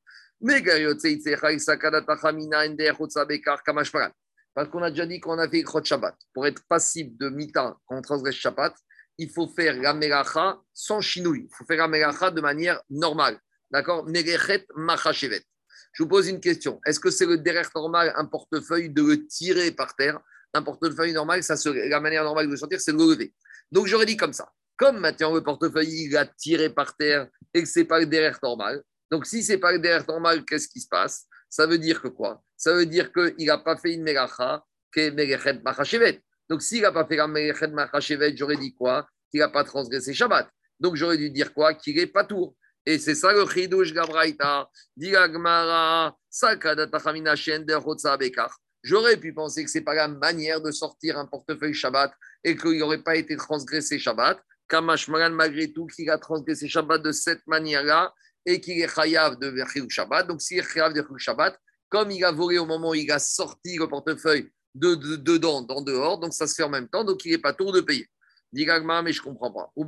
Parce 4.53 4.69
qu'on 4.69 4.83
a 4.83 4.89
déjà 4.89 5.05
dit 5.05 5.19
qu'on 5.21 5.39
a 5.39 5.49
fait 5.49 5.63
Shabbat. 5.83 6.15
Pour 6.33 6.45
être 6.47 6.61
passible 6.67 7.17
de 7.17 7.29
Mita 7.29 7.77
quand 7.85 7.97
on 7.97 8.01
transgresse 8.01 8.35
Shabbat, 8.35 8.75
il 9.17 9.29
faut 9.29 9.47
faire 9.47 9.79
la 9.81 9.93
Melacha 9.93 10.59
sans 10.73 11.01
chinouille. 11.01 11.47
Il 11.49 11.55
faut 11.55 11.65
faire 11.65 11.77
la 11.77 11.87
Melacha 11.87 12.31
de 12.31 12.41
manière 12.41 12.81
normale. 12.89 13.39
D'accord? 13.71 14.07
Je 14.07 16.03
vous 16.03 16.09
pose 16.09 16.27
une 16.27 16.39
question. 16.39 16.79
Est-ce 16.85 16.99
que 16.99 17.09
c'est 17.09 17.25
le 17.25 17.37
derrière 17.37 17.69
normal, 17.73 18.13
un 18.15 18.25
portefeuille, 18.25 18.89
de 18.89 19.01
le 19.01 19.27
tirer 19.27 19.71
par 19.71 19.95
terre? 19.95 20.19
Un 20.53 20.61
portefeuille 20.61 21.13
normal, 21.13 21.43
ça 21.43 21.57
serait, 21.57 21.89
la 21.89 21.99
manière 21.99 22.23
normale 22.23 22.45
de 22.45 22.51
le 22.51 22.57
sortir, 22.57 22.79
c'est 22.79 22.93
de 22.93 22.97
le 22.97 23.11
lever. 23.11 23.33
Donc 23.71 23.87
j'aurais 23.87 24.05
dit 24.05 24.17
comme 24.17 24.33
ça. 24.33 24.51
Comme 24.77 24.99
maintenant 24.99 25.33
le 25.33 25.41
portefeuille, 25.41 26.05
il 26.05 26.17
a 26.17 26.25
tiré 26.25 26.69
par 26.69 26.95
terre 26.97 27.27
et 27.53 27.63
que 27.63 27.69
ce 27.69 27.79
n'est 27.79 27.85
pas 27.85 27.99
le 27.99 28.05
derrière 28.05 28.37
normal. 28.43 28.83
Donc, 29.09 29.25
si 29.25 29.43
ce 29.43 29.53
n'est 29.53 29.57
pas 29.57 29.71
le 29.71 29.79
derrière 29.79 30.05
normal, 30.07 30.43
qu'est-ce 30.43 30.67
qui 30.67 30.81
se 30.81 30.87
passe? 30.87 31.25
Ça 31.49 31.65
veut 31.67 31.77
dire 31.77 32.01
que 32.01 32.09
quoi? 32.09 32.43
Ça 32.57 32.73
veut 32.73 32.85
dire 32.85 33.11
qu'il 33.13 33.45
n'a 33.45 33.57
pas 33.57 33.77
fait 33.77 33.93
une 33.93 34.03
melacha 34.03 34.65
qui 34.93 35.01
est 35.01 35.11
melechet 35.11 35.61
machashevet. 35.63 36.21
Donc, 36.49 36.61
s'il 36.61 36.81
n'a 36.81 36.91
pas 36.91 37.05
fait 37.05 37.15
la 37.15 37.27
melechet 37.27 37.67
machashevet, 37.67 38.35
j'aurais 38.35 38.57
dit 38.57 38.73
quoi? 38.73 39.07
Qu'il 39.31 39.39
n'a 39.39 39.49
pas 39.49 39.63
transgressé 39.63 40.13
Shabbat. 40.13 40.49
Donc, 40.79 40.95
j'aurais 40.95 41.17
dû 41.17 41.29
dire 41.29 41.53
quoi? 41.53 41.73
Qu'il 41.73 41.95
n'est 41.95 42.07
pas 42.07 42.23
tour. 42.23 42.55
Et 42.85 42.99
c'est 42.99 43.15
ça 43.15 43.33
le 43.33 43.47
chidouche 43.47 43.93
gabraïta. 43.93 44.69
Diagmara, 44.95 46.15
sakadata 46.29 47.35
shender 47.35 47.79
bekar. 48.19 48.55
J'aurais 48.83 49.17
pu 49.17 49.33
penser 49.33 49.63
que 49.63 49.71
ce 49.71 49.79
n'est 49.79 49.83
pas 49.83 49.95
la 49.95 50.07
manière 50.07 50.61
de 50.61 50.69
sortir 50.69 51.17
un 51.17 51.25
portefeuille 51.25 51.73
Shabbat 51.73 52.13
et 52.43 52.55
qu'il 52.55 52.77
n'aurait 52.77 53.01
pas 53.01 53.15
été 53.15 53.35
transgressé 53.35 53.97
Shabbat. 53.97 54.39
Kamashmaran, 54.67 55.31
malgré 55.31 55.71
tout, 55.73 55.87
qu'il 55.87 56.09
a 56.11 56.19
transgressé 56.19 56.67
Shabbat 56.67 57.01
de 57.01 57.11
cette 57.11 57.45
manière-là 57.47 58.13
et 58.45 58.61
qu'il 58.61 58.79
est 58.79 58.93
chayav 58.93 59.39
de 59.39 59.47
Verchil 59.47 59.89
Shabbat. 59.89 60.27
Donc, 60.27 60.41
s'il 60.41 60.59
est 60.59 60.63
chayav 60.63 60.93
de 60.93 61.03
Shabbat, 61.17 61.57
comme 61.89 62.11
il 62.11 62.23
a 62.23 62.31
volé 62.31 62.59
au 62.59 62.65
moment 62.67 62.89
où 62.89 62.95
il 62.95 63.11
a 63.11 63.17
sorti 63.17 63.77
le 63.77 63.87
portefeuille 63.87 64.51
de, 64.75 64.95
dedans, 65.15 65.61
dans 65.61 65.81
dehors, 65.81 66.19
donc 66.19 66.33
ça 66.33 66.47
se 66.47 66.55
fait 66.55 66.63
en 66.63 66.69
même 66.69 66.87
temps, 66.87 67.03
donc 67.03 67.25
il 67.25 67.31
n'est 67.31 67.37
pas 67.37 67.53
tour 67.53 67.71
de 67.71 67.81
payer. 67.81 68.07
Dit 68.51 68.67
mais 69.03 69.11
je 69.11 69.21
comprends 69.21 69.51
pas. 69.51 69.71
Ou 69.75 69.85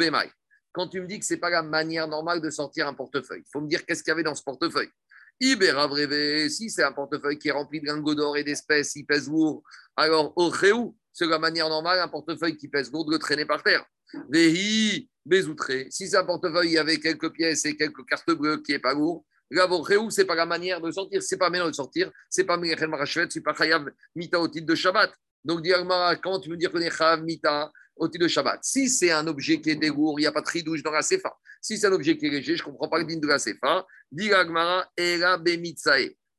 quand 0.72 0.88
tu 0.88 1.02
me 1.02 1.08
dis 1.08 1.20
que 1.20 1.26
ce 1.26 1.34
n'est 1.34 1.40
pas 1.40 1.50
la 1.50 1.62
manière 1.62 2.08
normale 2.08 2.42
de 2.42 2.50
sortir 2.50 2.88
un 2.88 2.94
portefeuille, 2.94 3.44
il 3.46 3.50
faut 3.52 3.62
me 3.62 3.68
dire 3.68 3.86
qu'est-ce 3.86 4.04
qu'il 4.04 4.12
y 4.12 4.14
avait 4.14 4.24
dans 4.24 4.36
ce 4.36 4.44
portefeuille. 4.44 4.90
Ibera 5.40 5.90
si 6.50 6.70
c'est 6.70 6.84
un 6.84 6.92
portefeuille 6.92 7.38
qui 7.38 7.50
est 7.50 7.52
rempli 7.52 7.80
de 7.80 7.86
lingots 7.86 8.16
d'or 8.16 8.38
et 8.38 8.44
d'espèces, 8.44 8.96
il 8.96 9.06
pèse 9.06 9.28
lourd, 9.28 9.64
alors 9.96 10.34
au 10.36 10.52
c'est 11.14 11.26
la 11.26 11.40
manière 11.40 11.70
normale, 11.70 12.00
un 12.00 12.08
portefeuille 12.08 12.58
qui 12.58 12.68
pèse 12.68 12.92
lourd 12.92 13.06
de 13.06 13.12
le 13.12 13.20
traîner 13.20 13.46
par 13.46 13.64
terre. 13.64 13.86
Vehi, 14.30 15.10
Bezoutré. 15.26 15.88
Si 15.90 16.08
c'est 16.08 16.18
un 16.18 16.24
portefeuille, 16.24 16.78
avait 16.78 17.00
quelques 17.00 17.32
pièces 17.34 17.66
et 17.66 17.76
quelques 17.76 18.06
cartes 18.06 18.32
bleues 18.32 18.62
qui 18.62 18.72
n'est 18.72 18.80
pas 18.80 18.94
lourd. 18.94 19.26
Ce 19.52 20.08
c'est 20.10 20.26
pas 20.26 20.36
la 20.36 20.46
manière 20.46 20.82
de 20.82 20.92
sortir, 20.92 21.22
c'est 21.22 21.38
pas 21.38 21.50
maintenant 21.50 21.68
de 21.68 21.76
sortir, 21.76 22.12
c'est 22.30 22.44
pas 22.44 22.58
Mechel 22.58 22.90
Marachet, 22.90 23.28
c'est 23.30 23.42
pas 23.42 23.54
Chayav 23.54 23.90
Mita 24.16 24.40
au 24.40 24.48
titre 24.48 24.66
de 24.66 24.76
Shabbat. 24.76 25.12
Donc, 25.44 25.66
quand 26.22 26.40
tu 26.40 26.50
veux 26.50 26.58
dire 26.58 26.72
qu'on 26.72 26.82
est 26.82 26.96
Chayav 26.96 27.24
Mita 27.24 27.72
au 27.96 28.08
titre 28.08 28.24
de 28.24 28.28
Shabbat 28.28 28.60
Si 28.64 28.90
c'est 28.90 29.12
un 29.12 29.26
objet 29.28 29.62
qui 29.62 29.70
est 29.70 29.84
lourd, 29.88 30.20
il 30.20 30.24
n'y 30.24 30.28
a 30.28 30.32
pas 30.32 30.42
de 30.42 30.46
tridouche 30.46 30.84
dans 30.84 30.92
la 30.92 31.02
Sefa. 31.02 31.36
Si 31.62 31.78
c'est 31.78 31.88
un 31.88 31.94
objet 31.94 32.18
qui 32.18 32.28
est 32.28 32.30
léger, 32.30 32.56
je 32.56 32.64
ne 32.64 32.68
comprends 32.68 32.90
pas 32.90 33.00
le 33.00 33.06
digne 33.06 33.22
de 33.22 33.28
la 33.28 33.40
Sefa. 33.40 33.86
Diragmara, 34.12 34.90
Era. 34.98 35.42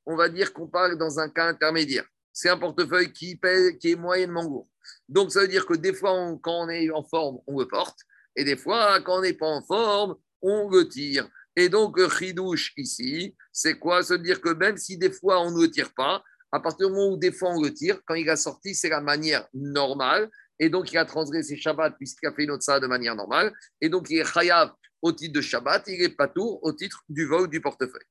On 0.07 0.17
va 0.17 0.29
dire 0.29 0.53
qu'on 0.53 0.69
parle 0.69 0.97
dans 0.97 1.19
un 1.19 1.29
cas 1.29 1.47
intermédiaire. 1.47 2.05
C'est 2.33 2.49
un 2.49 2.57
portefeuille 2.57 3.13
qui, 3.13 3.37
pèse, 3.37 3.79
qui 3.79 3.93
est 3.93 3.97
moyennement 3.97 4.43
lourd. 4.43 4.69
Donc, 5.09 5.33
ça 5.33 5.41
veut 5.41 5.49
dire 5.49 5.67
que 5.67 5.75
des 5.75 5.93
fois, 5.93 6.39
quand 6.43 6.67
on 6.67 6.69
est 6.69 6.91
en 6.91 7.03
forme, 7.03 7.39
on 7.47 7.59
le 7.59 7.67
porte. 7.67 7.99
Et 8.37 8.45
des 8.45 8.57
fois, 8.57 9.01
quand 9.01 9.19
on 9.19 9.23
n'est 9.23 9.35
pas 9.35 9.49
en 9.49 9.63
forme, 9.63 10.17
on 10.41 10.71
le 10.71 10.89
tire. 10.89 11.29
Et 11.59 11.69
donc, 11.69 11.99
chidouche 12.17 12.73
ici, 12.77 13.35
c'est 13.53 13.81
quoi? 13.81 14.05
Se 14.05 14.15
dire 14.15 14.41
que 14.41 14.51
même 14.51 14.77
si 14.77 14.97
des 14.97 15.11
fois 15.11 15.41
on 15.41 15.51
ne 15.51 15.63
le 15.63 15.69
tire 15.69 15.93
pas, 15.93 16.23
à 16.53 16.61
partir 16.61 16.87
du 16.87 16.95
moment 16.95 17.15
où 17.15 17.17
des 17.17 17.33
fois 17.33 17.51
on 17.51 17.61
le 17.61 17.75
tire, 17.75 18.01
quand 18.07 18.15
il 18.15 18.31
a 18.31 18.37
sorti, 18.37 18.77
c'est 18.77 18.89
la 18.89 19.01
manière 19.01 19.49
normale. 19.53 20.31
Et 20.61 20.69
donc, 20.71 20.93
il 20.93 20.99
a 20.99 21.05
transgressé 21.05 21.57
Shabbat 21.57 21.97
puisqu'il 21.97 22.29
a 22.29 22.33
fait 22.33 22.45
une 22.45 22.53
autre 22.53 22.79
de 22.79 22.87
manière 22.87 23.17
normale. 23.17 23.53
Et 23.81 23.89
donc, 23.89 24.09
il 24.09 24.21
est 24.21 24.25
chayav 24.25 24.71
au 25.03 25.11
titre 25.11 25.33
de 25.33 25.41
Shabbat, 25.41 25.83
il 25.89 26.01
est 26.01 26.17
patour 26.17 26.63
au 26.63 26.73
titre 26.73 27.03
du 27.09 27.27
vol 27.27 27.49
du 27.49 27.61
portefeuille. 27.61 28.07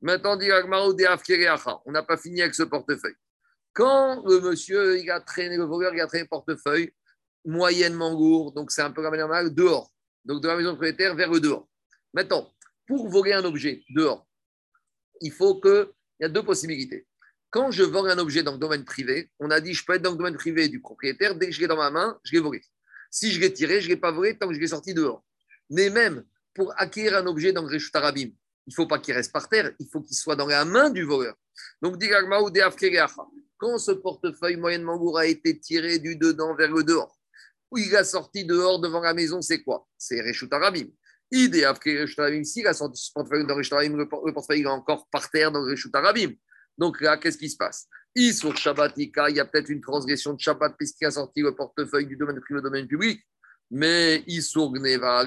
Maintenant, 0.00 0.38
on 1.84 1.90
n'a 1.90 2.02
pas 2.04 2.16
fini 2.16 2.40
avec 2.40 2.54
ce 2.54 2.62
portefeuille. 2.62 3.16
Quand 3.72 4.22
le 4.28 4.40
monsieur, 4.42 5.00
il 5.00 5.10
a 5.10 5.20
traîné, 5.20 5.56
le 5.56 5.64
voleur, 5.64 5.92
il 5.92 6.00
a 6.00 6.06
traîné 6.06 6.22
le 6.22 6.28
portefeuille 6.28 6.92
moyennement 7.44 8.12
lourd, 8.12 8.52
donc 8.52 8.70
c'est 8.70 8.82
un 8.82 8.92
peu 8.92 9.02
la 9.02 9.10
manière 9.10 9.26
normale, 9.26 9.52
dehors. 9.52 9.90
Donc 10.24 10.40
de 10.40 10.46
la 10.46 10.56
maison 10.56 10.70
propriétaire 10.70 11.16
vers 11.16 11.32
le 11.32 11.40
dehors. 11.40 11.68
Maintenant, 12.14 12.48
pour 12.86 13.08
voler 13.08 13.32
un 13.32 13.44
objet 13.44 13.84
dehors, 13.90 14.26
il 15.20 15.32
faut 15.32 15.60
que. 15.60 15.92
Il 16.20 16.24
y 16.24 16.26
a 16.26 16.28
deux 16.28 16.44
possibilités. 16.44 17.08
Quand 17.50 17.72
je 17.72 17.82
vends 17.82 18.04
un 18.04 18.18
objet 18.18 18.44
dans 18.44 18.52
le 18.52 18.58
domaine 18.58 18.84
privé, 18.84 19.30
on 19.40 19.50
a 19.50 19.60
dit 19.60 19.74
je 19.74 19.84
peux 19.84 19.94
être 19.94 20.02
dans 20.02 20.12
le 20.12 20.16
domaine 20.16 20.36
privé 20.36 20.68
du 20.68 20.80
propriétaire, 20.80 21.34
dès 21.34 21.46
que 21.46 21.52
je 21.52 21.60
l'ai 21.60 21.66
dans 21.66 21.76
ma 21.76 21.90
main, 21.90 22.18
je 22.22 22.32
l'ai 22.32 22.38
volé. 22.38 22.62
Si 23.10 23.32
je 23.32 23.40
l'ai 23.40 23.52
tiré, 23.52 23.80
je 23.80 23.88
ne 23.88 23.94
l'ai 23.94 24.00
pas 24.00 24.12
volé 24.12 24.38
tant 24.38 24.46
que 24.46 24.54
je 24.54 24.60
l'ai 24.60 24.68
sorti 24.68 24.94
dehors. 24.94 25.24
Mais 25.68 25.90
même 25.90 26.24
pour 26.54 26.72
acquérir 26.80 27.16
un 27.16 27.26
objet 27.26 27.52
dans 27.52 27.66
le 27.66 27.76
il 28.66 28.70
ne 28.70 28.74
faut 28.74 28.86
pas 28.86 28.98
qu'il 28.98 29.14
reste 29.14 29.32
par 29.32 29.48
terre, 29.48 29.72
il 29.80 29.88
faut 29.90 30.00
qu'il 30.00 30.16
soit 30.16 30.36
dans 30.36 30.46
la 30.46 30.64
main 30.64 30.90
du 30.90 31.02
voleur. 31.02 31.34
Donc, 31.80 32.02
quand 33.58 33.78
ce 33.78 33.92
portefeuille 33.92 34.56
moyennement 34.56 34.96
lourd 34.96 35.18
a 35.18 35.26
été 35.26 35.58
tiré 35.58 35.98
du 35.98 36.16
dedans 36.16 36.54
vers 36.54 36.70
le 36.70 36.84
dehors, 36.84 37.18
ou 37.70 37.78
il 37.78 37.96
a 37.96 38.04
sorti 38.04 38.44
dehors 38.44 38.80
devant 38.80 39.00
la 39.00 39.14
maison, 39.14 39.42
c'est 39.42 39.62
quoi? 39.62 39.88
C'est 39.98 40.20
Réchut 40.20 40.48
Arabim. 40.50 40.86
Si 41.32 42.60
il 42.60 42.66
a 42.66 42.74
sorti 42.74 43.02
ce 43.02 43.12
portefeuille 43.12 43.46
dans 43.46 43.56
le 43.56 44.32
portefeuille 44.32 44.62
est 44.62 44.66
encore 44.66 45.08
par 45.10 45.30
terre 45.30 45.50
dans 45.50 45.62
le. 45.62 46.36
Donc 46.78 47.00
là, 47.00 47.16
qu'est-ce 47.16 47.38
qui 47.38 47.48
se 47.48 47.56
passe? 47.56 47.86
Sur 48.32 48.56
Shabbat, 48.56 48.92
il 48.96 49.10
y 49.30 49.40
a 49.40 49.44
peut-être 49.44 49.70
une 49.70 49.80
transgression 49.80 50.34
de 50.34 50.40
Shabbat 50.40 50.74
puisqu'il 50.76 51.06
a 51.06 51.10
sorti 51.10 51.40
le 51.40 51.54
portefeuille 51.54 52.06
du 52.06 52.16
domaine 52.16 52.40
privé 52.40 52.60
au 52.60 52.62
domaine 52.62 52.86
public, 52.86 53.20
mais 53.70 54.22
Isur 54.26 54.70
Gneva 54.72 55.24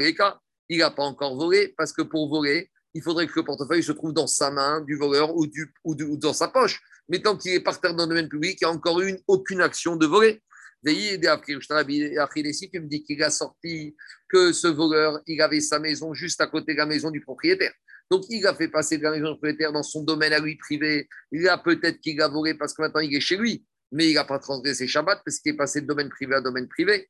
il 0.69 0.79
n'a 0.79 0.91
pas 0.91 1.03
encore 1.03 1.35
volé 1.35 1.73
parce 1.77 1.91
que 1.91 2.01
pour 2.01 2.29
voler, 2.29 2.69
il 2.93 3.01
faudrait 3.01 3.27
que 3.27 3.33
le 3.35 3.43
portefeuille 3.43 3.83
se 3.83 3.91
trouve 3.91 4.13
dans 4.13 4.27
sa 4.27 4.51
main 4.51 4.81
du 4.81 4.95
voleur 4.95 5.35
ou, 5.35 5.47
du, 5.47 5.73
ou, 5.83 5.95
dans 5.95 6.33
sa 6.33 6.47
poche. 6.47 6.81
Mais 7.09 7.19
tant 7.19 7.35
qu'il 7.35 7.51
est 7.53 7.59
par 7.59 7.79
terre 7.79 7.93
dans 7.93 8.03
le 8.03 8.09
domaine 8.09 8.29
public, 8.29 8.57
il 8.61 8.65
n'y 8.65 8.71
a 8.71 8.73
encore 8.73 9.01
une, 9.01 9.19
aucune 9.27 9.61
action 9.61 9.95
de 9.95 10.05
voler. 10.05 10.41
Tu 10.85 12.79
me 12.79 12.87
dis 12.87 13.03
qu'il 13.03 13.23
a 13.23 13.29
sorti 13.29 13.95
que 14.29 14.51
ce 14.51 14.67
voleur, 14.67 15.19
il 15.25 15.41
avait 15.41 15.61
sa 15.61 15.79
maison 15.79 16.13
juste 16.13 16.39
à 16.41 16.47
côté 16.47 16.73
de 16.73 16.77
la 16.77 16.85
maison 16.85 17.09
du 17.11 17.21
propriétaire. 17.21 17.73
Donc, 18.11 18.25
il 18.29 18.45
a 18.45 18.53
fait 18.53 18.67
passer 18.67 18.97
de 18.97 19.03
la 19.03 19.11
maison 19.11 19.31
propriétaire 19.31 19.71
dans 19.71 19.83
son 19.83 20.03
domaine 20.03 20.33
à 20.33 20.39
lui 20.39 20.57
privé. 20.57 21.07
Il 21.31 21.47
a 21.47 21.57
peut-être 21.57 21.99
qu'il 22.01 22.21
a 22.21 22.27
volé 22.27 22.53
parce 22.53 22.73
que 22.73 22.81
maintenant 22.81 23.01
il 23.01 23.15
est 23.15 23.19
chez 23.19 23.37
lui, 23.37 23.65
mais 23.91 24.09
il 24.09 24.13
n'a 24.13 24.25
pas 24.25 24.37
transgressé 24.39 24.87
Shabbat 24.87 25.21
parce 25.25 25.39
qu'il 25.39 25.53
est 25.53 25.57
passé 25.57 25.81
de 25.81 25.87
domaine 25.87 26.09
privé 26.09 26.35
à 26.35 26.41
domaine 26.41 26.67
privé. 26.67 27.09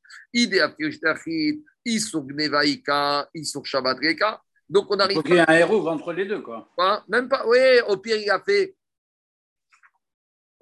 Shabbat 3.64 3.98
Donc, 4.70 4.86
on 4.90 4.98
arrive. 4.98 5.12
Il 5.12 5.16
faut 5.16 5.22
qu'il 5.22 5.36
y 5.36 5.40
un 5.40 5.58
héros 5.58 5.86
entre 5.88 6.12
les 6.12 6.24
deux, 6.24 6.40
quoi. 6.40 6.72
Même 7.08 7.28
pas. 7.28 7.46
Oui, 7.46 7.58
au 7.88 7.96
pire, 7.98 8.16
il 8.16 8.30
a 8.30 8.40
fait. 8.40 8.75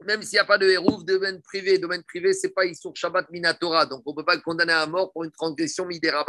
Même 0.03 0.23
s'il 0.23 0.37
n'y 0.37 0.41
a 0.41 0.45
pas 0.45 0.59
de 0.59 0.69
héros, 0.69 1.03
domaine 1.03 1.41
privé, 1.41 1.79
domaine 1.79 2.03
privé, 2.03 2.33
c'est 2.33 2.51
pas 2.51 2.63
sur 2.75 2.95
Shabbat 2.95 3.31
Minatora. 3.31 3.87
Donc, 3.87 4.03
on 4.07 4.11
ne 4.11 4.17
peut 4.17 4.25
pas 4.25 4.35
le 4.35 4.41
condamner 4.41 4.73
à 4.73 4.87
mort 4.87 5.13
pour 5.13 5.25
une 5.25 5.31
transgression 5.31 5.87
Midera 5.87 6.25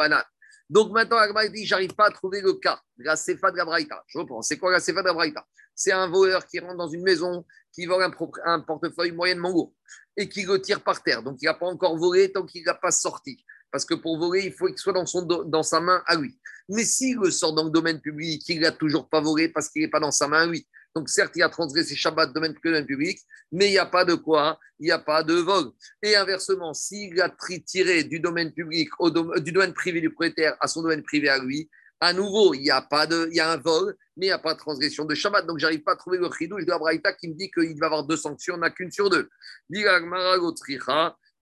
donc 0.70 0.92
maintenant, 0.92 1.18
Agma 1.18 1.48
dit 1.48 1.66
j'arrive 1.66 1.94
pas 1.94 2.08
à 2.08 2.12
trouver 2.12 2.42
le 2.42 2.54
cas 2.54 2.80
la 2.98 3.16
Sefa 3.16 3.52
de 3.52 3.58
la. 3.58 4.04
Je 4.08 4.18
reprends. 4.18 4.42
C'est 4.42 4.58
quoi 4.58 4.72
la 4.72 4.80
Sefa 4.80 5.04
de 5.04 5.08
la 5.08 5.46
C'est 5.76 5.92
un 5.92 6.08
voleur 6.08 6.46
qui 6.48 6.60
rentre 6.60 6.76
dans 6.76 6.88
une 6.88 7.04
maison, 7.04 7.46
qui 7.72 7.86
vole 7.86 8.12
un, 8.46 8.60
portefeuille 8.62 9.12
moyennement 9.12 9.50
lourd 9.50 9.74
et 10.18 10.28
qui 10.28 10.44
le 10.44 10.60
tire 10.60 10.84
par 10.84 11.04
terre. 11.04 11.22
Donc 11.22 11.38
il 11.42 11.46
n'a 11.46 11.54
pas 11.54 11.68
encore 11.68 11.98
volé 11.98 12.32
tant 12.32 12.46
qu'il 12.46 12.64
n'a 12.64 12.74
pas 12.74 12.92
sorti. 12.92 13.44
Parce 13.72 13.86
que 13.86 13.94
pour 13.94 14.18
voler, 14.18 14.46
il 14.46 14.54
faut 14.54 14.68
qu'il 14.68 14.78
soit 14.78 14.94
dans, 14.94 15.06
son 15.06 15.24
dans 15.24 15.64
sa 15.64 15.82
main 15.82 16.02
à 16.08 16.16
lui. 16.16 16.40
Mais 16.70 16.84
s'il 16.84 17.18
le 17.18 17.30
sort 17.30 17.54
dans 17.54 17.66
le 17.66 17.70
domaine 17.70 18.00
public, 18.00 18.42
il 18.48 18.62
n'a 18.62 18.72
toujours 18.72 19.08
pas 19.08 19.22
volé 19.22 19.50
parce 19.50 19.70
qu'il 19.70 19.84
n'est 19.84 19.90
pas 19.90 20.00
dans 20.00 20.12
sa 20.12 20.28
main 20.28 20.44
à 20.44 20.46
lui, 20.48 20.68
donc, 20.96 21.10
certes, 21.10 21.34
il 21.36 21.44
a 21.44 21.50
transgressé 21.50 21.94
Shabbat, 21.94 22.32
domaine 22.32 22.54
privé, 22.54 22.76
domaine 22.76 22.86
public, 22.86 23.20
mais 23.52 23.68
il 23.68 23.72
n'y 23.72 23.78
a 23.78 23.86
pas 23.86 24.06
de 24.06 24.14
quoi 24.14 24.58
Il 24.80 24.86
n'y 24.86 24.92
a 24.92 25.00
pas 25.00 25.24
de 25.24 25.34
vol. 25.34 25.72
Et 26.02 26.16
inversement, 26.16 26.74
s'il 26.74 27.20
a 27.20 27.30
tiré 27.66 28.06
du 28.06 28.22
domaine 28.22 28.54
public, 28.54 28.90
au 29.00 29.10
du 29.10 29.52
domaine 29.52 29.74
privé 29.74 30.00
du 30.00 30.10
propriétaire 30.10 30.56
à 30.62 30.68
son 30.68 30.84
domaine 30.84 31.04
privé 31.04 31.28
à 31.28 31.38
lui, 31.38 31.70
à 32.00 32.14
nouveau, 32.14 32.54
il 32.54 32.64
y 32.64 32.72
a 32.72 32.82
pas 32.82 33.08
de, 33.08 33.28
il 33.30 33.36
y 33.36 33.42
a 33.42 33.52
un 33.52 33.58
vol, 33.58 33.94
mais 34.16 34.28
il 34.28 34.30
n'y 34.30 34.34
a 34.34 34.40
pas 34.40 34.54
de 34.54 34.60
transgression 34.60 35.04
de 35.04 35.14
Shabbat. 35.16 35.46
Donc, 35.46 35.60
j'arrive 35.60 35.84
pas 35.84 35.92
à 35.94 35.96
trouver 35.98 36.18
le 36.18 36.30
chidouche 36.32 36.66
de 36.66 36.72
Abraïta 36.72 37.12
qui 37.12 37.28
me 37.28 37.34
dit 37.34 37.52
qu'il 37.52 37.78
va 37.78 37.88
avoir 37.88 38.06
deux 38.06 38.16
sanctions, 38.16 38.54
on 38.56 38.60
n'a 38.60 38.70
qu'une 38.70 38.92
sur 38.92 39.10
deux. 39.10 39.30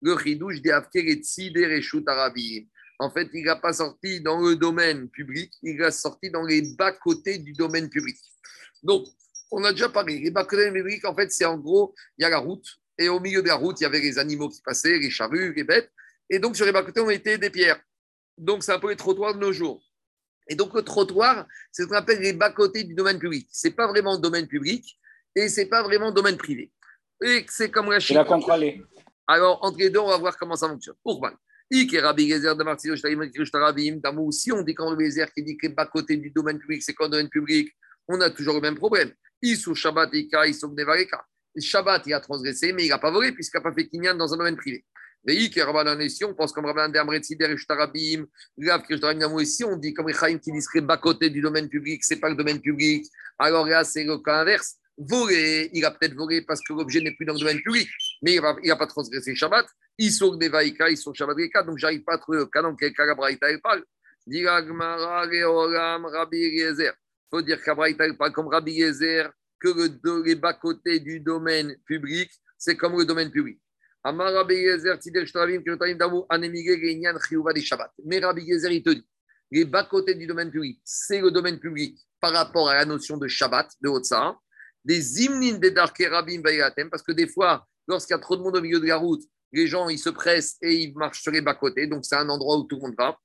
Le 0.02 0.18
chidouche 0.18 0.62
des. 0.62 0.72
En 3.00 3.12
fait, 3.12 3.30
il 3.34 3.44
n'a 3.46 3.56
pas 3.56 3.74
sorti 3.74 4.20
dans 4.22 4.40
le 4.40 4.56
domaine 4.56 5.10
public, 5.10 5.54
il 5.62 5.84
a 5.84 5.92
sorti 5.92 6.32
dans 6.32 6.44
les 6.44 6.64
bas-côtés 6.76 7.38
du 7.38 7.54
domaine 7.54 7.90
public. 7.90 8.18
Donc, 8.82 9.06
on 9.54 9.64
a 9.64 9.72
déjà 9.72 9.90
parlé. 9.90 10.20
Les 10.20 10.32
bas-côtés 10.32 11.02
en 11.06 11.16
fait, 11.16 11.32
c'est 11.32 11.46
en 11.46 11.58
gros, 11.58 11.94
il 12.18 12.24
y 12.24 12.26
a 12.26 12.30
la 12.30 12.40
route, 12.40 12.66
et 12.98 13.08
au 13.10 13.20
milieu 13.20 13.42
de 13.42 13.48
la 13.48 13.56
route, 13.56 13.80
il 13.80 13.84
y 13.84 13.86
avait 13.86 14.00
les 14.00 14.18
animaux 14.18 14.50
qui 14.50 14.62
passaient, 14.62 14.98
les 15.00 15.10
charrues, 15.10 15.54
les 15.56 15.64
bêtes. 15.64 15.92
Et 16.30 16.40
donc, 16.40 16.56
sur 16.56 16.66
les 16.66 16.72
bas-côtés, 16.72 17.00
on 17.00 17.08
mettait 17.08 17.38
des 17.38 17.50
pierres. 17.50 17.80
Donc, 18.38 18.64
c'est 18.64 18.72
un 18.72 18.80
peu 18.80 18.90
les 18.90 18.96
trottoirs 18.96 19.36
de 19.36 19.40
nos 19.40 19.52
jours. 19.52 19.84
Et 20.48 20.56
donc, 20.56 20.74
le 20.74 20.82
trottoir, 20.82 21.46
c'est 21.72 21.84
ce 21.84 21.88
qu'on 21.88 21.96
appelle 21.96 22.20
les 22.20 22.34
bas-côtés 22.34 22.84
du 22.84 22.96
domaine 22.96 23.20
public. 23.20 23.48
Ce 23.52 23.68
n'est 23.68 23.74
pas 23.74 23.88
vraiment 23.88 24.18
domaine 24.18 24.48
public 24.48 25.00
et 25.36 25.48
ce 25.50 25.62
n'est 25.62 25.68
pas 25.68 25.84
vraiment 25.84 26.12
domaine 26.12 26.38
privé. 26.38 26.72
Et 27.24 27.46
c'est 27.50 27.70
comme 27.72 27.92
la 27.92 28.00
Chine. 28.00 28.18
Alors, 29.28 29.64
entre 29.64 29.78
les 29.80 29.90
deux, 29.90 30.00
on 30.00 30.10
va 30.10 30.18
voir 30.18 30.38
comment 30.38 30.56
ça 30.56 30.68
fonctionne. 30.68 30.96
Pour 31.02 31.26
Si 31.72 31.90
on 34.52 34.62
dit 34.62 34.76
le 34.78 35.34
qui 35.34 35.44
dit 35.44 35.58
que 35.58 35.68
les 35.68 35.74
bas-côtés 35.74 36.18
du 36.18 36.30
domaine 36.32 36.60
public, 36.60 36.84
c'est 36.84 36.94
quoi 36.94 37.08
domaine 37.08 37.30
public? 37.30 37.70
On 38.08 38.20
a 38.22 38.30
toujours 38.30 38.56
le 38.56 38.62
même 38.62 38.76
problème. 38.76 39.12
Isou 39.42 39.76
Shabbat 39.76 40.12
Shabbat, 41.60 42.04
il 42.08 42.14
a 42.14 42.20
transgressé, 42.20 42.74
mais 42.74 42.86
il 42.86 42.90
n'a 42.90 42.98
pas 42.98 43.12
volé 43.12 43.32
puisqu'il 43.32 43.58
n'a 43.58 43.64
pas 43.64 43.74
fait 43.74 43.88
kinyan 43.88 44.16
dans 44.16 44.34
un 44.34 44.38
domaine 44.38 44.56
privé. 44.56 44.84
Mais 45.26 46.10
si 46.10 46.26
on 46.26 46.34
pense 46.34 46.52
comme 46.52 46.66
Rabban 46.66 46.90
Dermretzider 46.90 47.46
et 47.46 47.58
Shtarabim, 47.58 48.26
ici 49.40 49.64
on 49.64 49.78
dit 49.78 49.94
comme 49.94 50.10
Echaim 50.10 50.38
qui 50.38 50.52
dit 50.52 50.82
bas 50.82 50.98
côté 50.98 51.30
du 51.30 51.40
domaine 51.40 51.70
public, 51.70 52.04
c'est 52.04 52.20
pas 52.20 52.30
le 52.30 52.36
domaine 52.36 52.60
public. 52.60 53.06
Alors 53.40 53.66
là, 53.66 53.86
c'est 53.86 54.04
le 54.04 54.18
cas 54.18 54.42
inverse. 54.42 54.76
Voler, 54.98 55.70
il 55.74 55.86
a 55.86 55.92
peut-être 55.92 56.14
volé 56.14 56.42
parce 56.42 56.60
que 56.62 56.74
l'objet 56.74 57.00
n'est 57.00 57.16
plus 57.16 57.26
dans 57.26 57.34
le 57.34 57.40
domaine 57.40 57.62
public, 57.62 57.88
mais 58.22 58.36
il 58.36 58.68
n'a 58.68 58.76
pas 58.76 58.88
transgressé 58.88 59.34
Shabbat. 59.34 59.66
Isou 59.98 60.36
Nevaika, 60.36 60.90
Isou 60.90 61.14
Shabbat 61.14 61.40
Ika, 61.40 61.64
donc 61.64 61.78
j'arrive 61.78 62.04
pas 62.04 62.16
à 62.16 62.18
trouver 62.18 62.40
le 62.40 62.48
cas 62.48 62.62
dans 62.62 62.76
quel 62.76 62.94
cas 62.94 63.06
la. 63.06 63.14
Rabbi 66.10 66.38
Eliezer 66.38 66.94
faut 67.34 67.42
dire 67.42 67.62
qu'Abraïta 67.64 68.06
pas 68.14 68.30
comme 68.30 68.48
Rabbi 68.48 68.74
Yezer, 68.74 69.32
que 69.60 69.70
le, 69.70 70.24
les 70.24 70.36
bas-côtés 70.36 71.00
du 71.00 71.20
domaine 71.20 71.76
public, 71.86 72.30
c'est 72.58 72.78
comme 72.78 72.96
le 72.98 73.06
domaine 73.06 73.32
public. 73.32 73.60
Mais 74.06 74.24
Rabbi 74.30 74.56
Yezer, 74.56 75.00
il 78.72 78.84
te 78.84 78.90
dit, 78.92 79.08
les 79.52 79.66
bas-côtés 79.66 80.14
du 80.14 80.28
domaine 80.28 80.52
public, 80.52 80.80
c'est 80.84 81.22
le 81.22 81.32
domaine 81.32 81.60
public 81.60 81.98
par 82.20 82.34
rapport 82.34 82.70
à 82.70 82.76
la 82.76 82.86
notion 82.86 83.18
de 83.18 83.28
Shabbat, 83.28 83.72
de 83.82 83.90
Hotsa, 83.90 84.38
des 84.86 85.24
imnin 85.24 85.58
des 85.58 85.74
Rabim 86.08 86.42
parce 86.92 87.02
que 87.02 87.14
des 87.14 87.28
fois, 87.28 87.66
lorsqu'il 87.88 88.14
y 88.14 88.18
a 88.18 88.20
trop 88.20 88.36
de 88.36 88.42
monde 88.42 88.58
au 88.58 88.62
milieu 88.62 88.80
de 88.80 88.86
la 88.86 88.98
route, 88.98 89.24
les 89.52 89.66
gens 89.68 89.90
ils 89.90 89.98
se 89.98 90.10
pressent 90.10 90.58
et 90.62 90.76
ils 90.76 90.94
marchent 90.96 91.22
sur 91.22 91.32
les 91.32 91.42
bas-côtés, 91.42 91.88
donc 91.88 92.06
c'est 92.06 92.16
un 92.16 92.30
endroit 92.30 92.58
où 92.58 92.64
tout 92.64 92.76
le 92.76 92.82
monde 92.82 92.96
va. 92.98 93.18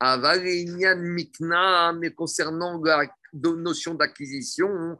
Mikna, 0.00 1.92
mais 1.92 2.10
concernant 2.10 2.82
la 2.82 3.06
notion 3.32 3.94
d'acquisition, 3.94 4.98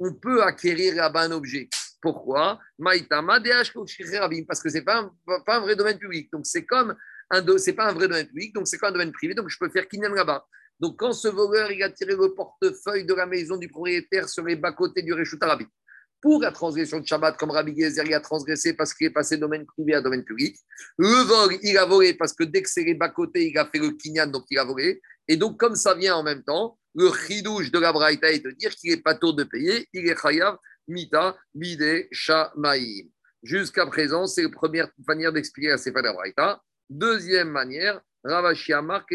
on 0.00 0.14
peut 0.14 0.42
acquérir 0.42 0.94
là-bas 0.94 1.22
un 1.22 1.32
objet. 1.32 1.68
Pourquoi? 2.00 2.60
Parce 2.78 3.70
que 4.62 4.70
ce 4.70 4.74
n'est 4.74 4.82
pas, 4.82 5.10
pas, 5.44 5.56
un 5.56 5.60
vrai 5.60 5.74
domaine 5.74 5.98
public. 5.98 6.30
Donc, 6.32 6.46
c'est 6.46 6.64
comme 6.64 6.94
un 7.30 7.58
c'est 7.58 7.72
pas 7.72 7.90
un 7.90 7.92
vrai 7.92 8.08
domaine 8.08 8.26
public, 8.26 8.54
donc 8.54 8.66
c'est 8.68 8.78
comme 8.78 8.90
un 8.90 8.92
domaine 8.92 9.12
privé, 9.12 9.34
donc 9.34 9.48
je 9.48 9.58
peux 9.58 9.68
faire 9.68 9.86
kinyan 9.88 10.14
là-bas. 10.14 10.46
Donc, 10.80 10.98
quand 10.98 11.12
ce 11.12 11.28
voleur 11.28 11.70
il 11.72 11.82
a 11.82 11.90
tiré 11.90 12.14
le 12.14 12.34
portefeuille 12.34 13.04
de 13.04 13.14
la 13.14 13.26
maison 13.26 13.56
du 13.56 13.68
propriétaire 13.68 14.28
sur 14.28 14.44
les 14.44 14.56
bas-côtés 14.56 15.02
du 15.02 15.12
Réchut 15.12 15.38
Arabi, 15.40 15.66
pour 16.20 16.42
la 16.42 16.50
transgression 16.52 17.00
de 17.00 17.06
Shabbat, 17.06 17.36
comme 17.36 17.50
Rabbi 17.50 17.78
Gezer 17.78 18.12
a 18.14 18.20
transgressé 18.20 18.74
parce 18.74 18.92
qu'il 18.92 19.06
est 19.06 19.10
passé 19.10 19.36
domaine 19.36 19.66
privé 19.66 19.94
à 19.94 20.00
domaine 20.00 20.24
public. 20.24 20.56
Le 20.96 21.22
vol, 21.24 21.56
il 21.62 21.78
a 21.78 21.84
volé 21.84 22.14
parce 22.14 22.32
que 22.32 22.44
dès 22.44 22.62
que 22.62 22.70
c'est 22.70 22.84
les 22.84 22.94
bas-côtés, 22.94 23.48
il 23.48 23.58
a 23.58 23.66
fait 23.66 23.78
le 23.78 23.90
kinyan, 23.90 24.26
donc 24.26 24.44
il 24.50 24.58
a 24.58 24.64
volé. 24.64 25.00
Et 25.28 25.36
donc, 25.36 25.58
comme 25.58 25.76
ça 25.76 25.94
vient 25.94 26.16
en 26.16 26.22
même 26.22 26.42
temps, 26.42 26.78
le 26.94 27.10
chidouche 27.12 27.70
de 27.70 27.78
la 27.78 27.92
Braïta 27.92 28.30
est 28.30 28.44
de 28.44 28.50
dire 28.50 28.74
qu'il 28.74 28.90
n'est 28.90 29.00
pas 29.00 29.14
tour 29.14 29.34
de 29.34 29.44
payer, 29.44 29.86
il 29.92 30.08
est 30.08 30.20
chayav, 30.20 30.58
mita, 30.88 31.36
bide, 31.54 32.08
shamaïm. 32.10 33.08
Jusqu'à 33.42 33.86
présent, 33.86 34.26
c'est 34.26 34.42
la 34.42 34.48
première 34.48 34.88
manière 35.06 35.32
d'expliquer 35.32 35.68
la 35.68 35.78
Sefa 35.78 36.02
de 36.02 36.12
Braïta. 36.12 36.60
Deuxième 36.90 37.50
manière, 37.50 38.00
Ravashi 38.24 38.72
Amar, 38.72 39.06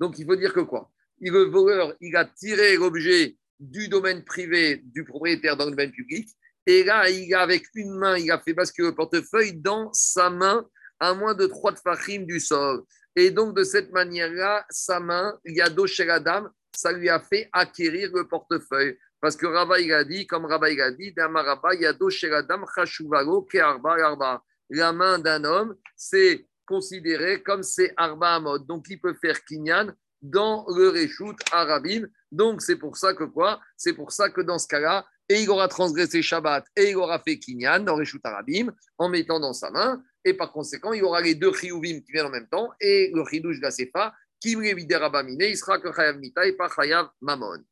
Donc, 0.00 0.18
il 0.18 0.26
faut 0.26 0.36
dire 0.36 0.52
que 0.52 0.60
quoi? 0.60 0.90
Le 1.20 1.44
voleur, 1.44 1.94
il 2.00 2.16
a 2.16 2.24
tiré 2.24 2.76
l'objet 2.76 3.36
du 3.58 3.88
domaine 3.88 4.24
privé 4.24 4.80
du 4.84 5.04
propriétaire 5.04 5.56
dans 5.56 5.66
le 5.66 5.72
domaine 5.72 5.92
public. 5.92 6.28
Et 6.66 6.82
là, 6.82 7.08
il 7.10 7.32
a, 7.34 7.40
avec 7.40 7.64
une 7.74 7.94
main, 7.94 8.16
il 8.16 8.30
a 8.30 8.38
fait 8.38 8.54
basculer 8.54 8.88
le 8.88 8.94
portefeuille 8.94 9.54
dans 9.54 9.92
sa 9.92 10.30
main 10.30 10.66
à 10.98 11.14
moins 11.14 11.34
de 11.34 11.46
trois 11.46 11.72
de 11.72 12.24
du 12.24 12.40
sol. 12.40 12.82
Et 13.16 13.30
donc, 13.30 13.56
de 13.56 13.64
cette 13.64 13.90
manière-là, 13.90 14.64
sa 14.70 15.00
main, 15.00 15.38
Yado 15.44 15.86
Sheradam, 15.86 16.50
ça 16.74 16.92
lui 16.92 17.08
a 17.08 17.20
fait 17.20 17.48
acquérir 17.52 18.10
le 18.14 18.26
portefeuille. 18.28 18.96
Parce 19.20 19.36
que 19.36 19.46
Rabba, 19.46 19.80
il 19.80 19.92
a 19.92 20.04
dit, 20.04 20.26
comme 20.26 20.46
Rabba, 20.46 20.70
il 20.70 20.80
a 20.80 20.90
dit, 20.92 21.12
Rabba, 21.16 21.74
Yado 21.74 22.08
Sheradam, 22.08 22.64
Chashuvalo, 22.74 23.46
Arba 23.60 23.96
Arba. 24.02 24.42
La 24.70 24.92
main 24.92 25.18
d'un 25.18 25.44
homme, 25.44 25.76
c'est 25.96 26.46
considéré 26.64 27.42
comme 27.42 27.62
c'est 27.62 27.92
Arba 27.96 28.36
Amod. 28.36 28.66
Donc, 28.66 28.86
il 28.88 29.00
peut 29.00 29.14
faire 29.14 29.44
Kinyan 29.44 29.92
dans 30.22 30.66
le 30.68 30.88
Réchout 30.88 31.36
Arabim. 31.52 32.06
Donc, 32.30 32.62
c'est 32.62 32.76
pour 32.76 32.96
ça 32.96 33.14
que 33.14 33.24
quoi? 33.24 33.60
C'est 33.76 33.94
pour 33.94 34.12
ça 34.12 34.30
que 34.30 34.40
dans 34.40 34.58
ce 34.58 34.68
cas-là, 34.68 35.06
et 35.28 35.42
il 35.42 35.50
aura 35.50 35.68
transgressé 35.68 36.22
Shabbat 36.22 36.64
et 36.74 36.90
il 36.90 36.96
aura 36.96 37.20
fait 37.20 37.38
Kinyan 37.38 37.80
dans 37.80 37.94
Réchout 37.94 38.20
Arabim 38.24 38.72
en 38.98 39.08
mettant 39.08 39.38
dans 39.38 39.52
sa 39.52 39.70
main. 39.70 40.02
Et 40.24 40.34
par 40.34 40.52
conséquent, 40.52 40.92
il 40.92 41.04
aura 41.04 41.20
les 41.20 41.36
deux 41.36 41.52
Chiyuvim 41.52 42.00
qui 42.00 42.12
viennent 42.12 42.26
en 42.26 42.30
même 42.30 42.48
temps 42.48 42.70
et 42.80 43.12
le 43.14 43.24
Chidouj 43.24 43.58
de 43.58 43.62
la 43.62 43.70
Sefa 43.70 44.12
qui 44.40 44.56
Rabamine, 44.56 45.42
il 45.42 45.56
sera 45.56 45.78
que 45.78 45.92
Chayav 45.92 46.18
Mita 46.18 46.46
et 46.46 46.52
pas 46.54 46.68
Chayav 46.68 47.10
Mamon. 47.20 47.62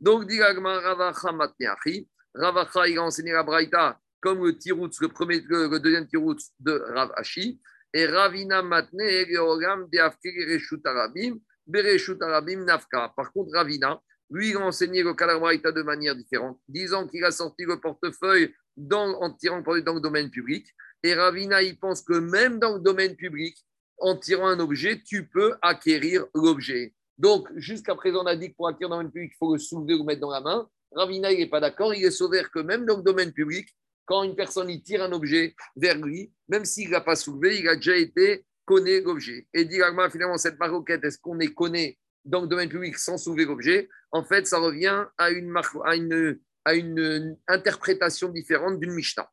Donc, 0.00 0.26
dit 0.26 0.40
Ravacha 0.40 1.32
Matneachi, 1.32 2.08
Ravacha, 2.34 2.88
il 2.88 2.98
a 2.98 3.02
enseigné 3.02 3.32
la 3.32 3.42
Braïta 3.42 3.98
comme 4.20 4.44
le 4.44 4.56
tiroutz, 4.56 5.00
le, 5.00 5.08
premier, 5.08 5.40
le, 5.40 5.78
deuxième 5.78 6.06
tiroutz 6.06 6.52
de 6.60 6.82
Rav 6.94 7.12
Ashi. 7.16 7.60
Et 7.92 8.06
Ravina 8.06 8.62
Matne, 8.62 9.26
Geogam, 9.28 9.88
Deafkir, 9.92 10.32
Reshut 10.48 10.80
Arabim, 10.86 11.38
Bereshut 11.72 12.20
Arabim, 12.22 12.64
Nafka. 12.64 13.12
Par 13.16 13.32
contre, 13.32 13.52
Ravina, 13.54 14.00
lui, 14.30 14.50
il 14.50 14.56
a 14.56 14.60
enseigné 14.60 15.02
le 15.02 15.14
Kalabraïta 15.14 15.72
de 15.72 15.82
manière 15.82 16.14
différente, 16.14 16.60
disant 16.68 17.08
qu'il 17.08 17.24
a 17.24 17.30
sorti 17.30 17.64
le 17.64 17.80
portefeuille 17.80 18.54
en 18.90 19.32
tirant 19.32 19.62
dans 19.62 19.94
le 19.94 20.00
domaine 20.00 20.30
public. 20.30 20.66
Et 21.02 21.14
Ravina, 21.14 21.62
il 21.62 21.78
pense 21.78 22.02
que 22.02 22.18
même 22.18 22.58
dans 22.58 22.74
le 22.74 22.80
domaine 22.80 23.16
public, 23.16 23.56
en 23.98 24.16
tirant 24.16 24.48
un 24.48 24.60
objet, 24.60 25.00
tu 25.02 25.28
peux 25.28 25.54
acquérir 25.62 26.26
l'objet. 26.34 26.94
Donc, 27.18 27.48
jusqu'à 27.56 27.94
présent, 27.94 28.22
on 28.22 28.26
a 28.26 28.36
dit 28.36 28.50
que 28.50 28.56
pour 28.56 28.68
acquérir 28.68 28.90
dans 28.90 28.98
le 28.98 29.04
domaine 29.04 29.12
public, 29.12 29.32
il 29.34 29.38
faut 29.38 29.52
le 29.54 29.58
soulever 29.58 29.94
ou 29.94 29.98
le 29.98 30.04
mettre 30.04 30.20
dans 30.20 30.30
la 30.30 30.40
main. 30.40 30.68
Ravina, 30.94 31.32
il 31.32 31.38
n'est 31.38 31.48
pas 31.48 31.60
d'accord. 31.60 31.94
Il 31.94 32.04
est 32.04 32.10
sauvé 32.10 32.42
que 32.52 32.60
même 32.60 32.84
dans 32.84 32.98
le 32.98 33.02
domaine 33.02 33.32
public, 33.32 33.68
quand 34.04 34.24
une 34.24 34.34
personne 34.34 34.68
il 34.68 34.82
tire 34.82 35.02
un 35.02 35.12
objet 35.12 35.54
vers 35.76 35.96
lui, 35.96 36.32
même 36.48 36.64
s'il 36.64 36.88
ne 36.88 36.92
l'a 36.92 37.00
pas 37.00 37.16
soulevé, 37.16 37.58
il 37.60 37.68
a 37.68 37.76
déjà 37.76 37.96
été 37.96 38.44
connu 38.64 39.00
l'objet. 39.02 39.46
Et 39.52 39.64
dit 39.64 39.80
finalement, 40.10 40.38
cette 40.38 40.58
maroquette, 40.58 41.04
est-ce 41.04 41.18
qu'on 41.18 41.38
est 41.40 41.52
connu 41.54 41.96
dans 42.24 42.42
le 42.42 42.46
domaine 42.46 42.68
public 42.68 42.96
sans 42.98 43.18
soulever 43.18 43.44
l'objet? 43.44 43.88
En 44.10 44.24
fait, 44.24 44.46
ça 44.46 44.58
revient 44.58 45.06
à 45.18 45.30
une, 45.30 45.54
à 45.84 45.96
une, 45.96 46.38
à 46.64 46.74
une 46.74 47.36
interprétation 47.48 48.28
différente 48.28 48.78
d'une 48.80 48.92
Mishnah. 48.92 49.28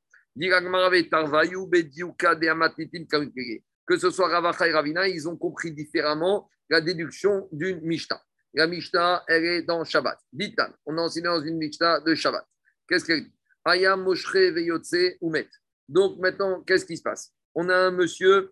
Que 3.88 3.98
ce 3.98 4.10
soit 4.12 4.30
Ravacha 4.30 4.68
et 4.68 4.72
Ravina, 4.72 5.08
ils 5.08 5.28
ont 5.28 5.36
compris 5.36 5.72
différemment 5.72 6.50
la 6.70 6.82
déduction 6.82 7.50
d'une 7.52 7.82
Mishnah. 7.82 8.22
La 8.54 8.68
Mishnah, 8.68 9.24
elle 9.28 9.46
est 9.46 9.62
dans 9.64 9.84
Shabbat. 9.84 10.18
Ditan, 10.32 10.70
on 10.86 10.98
a 10.98 11.02
enseigné 11.02 11.26
dans 11.26 11.42
une 11.42 11.58
Mishnah 11.58 12.00
de 12.02 12.16
Shabbat. 12.16 12.46
Qu'est-ce 12.88 13.06
qu'elle 13.06 13.24
dit? 13.24 13.34
Ayam 13.66 14.04
Moshre 14.04 14.52
Veyotse 14.54 15.18
Umet. 15.22 15.50
Donc 15.88 16.18
maintenant, 16.20 16.62
qu'est-ce 16.62 16.86
qui 16.86 16.98
se 16.98 17.04
passe? 17.04 17.34
On 17.54 17.68
a 17.70 17.76
un 17.76 17.92
monsieur, 17.92 18.52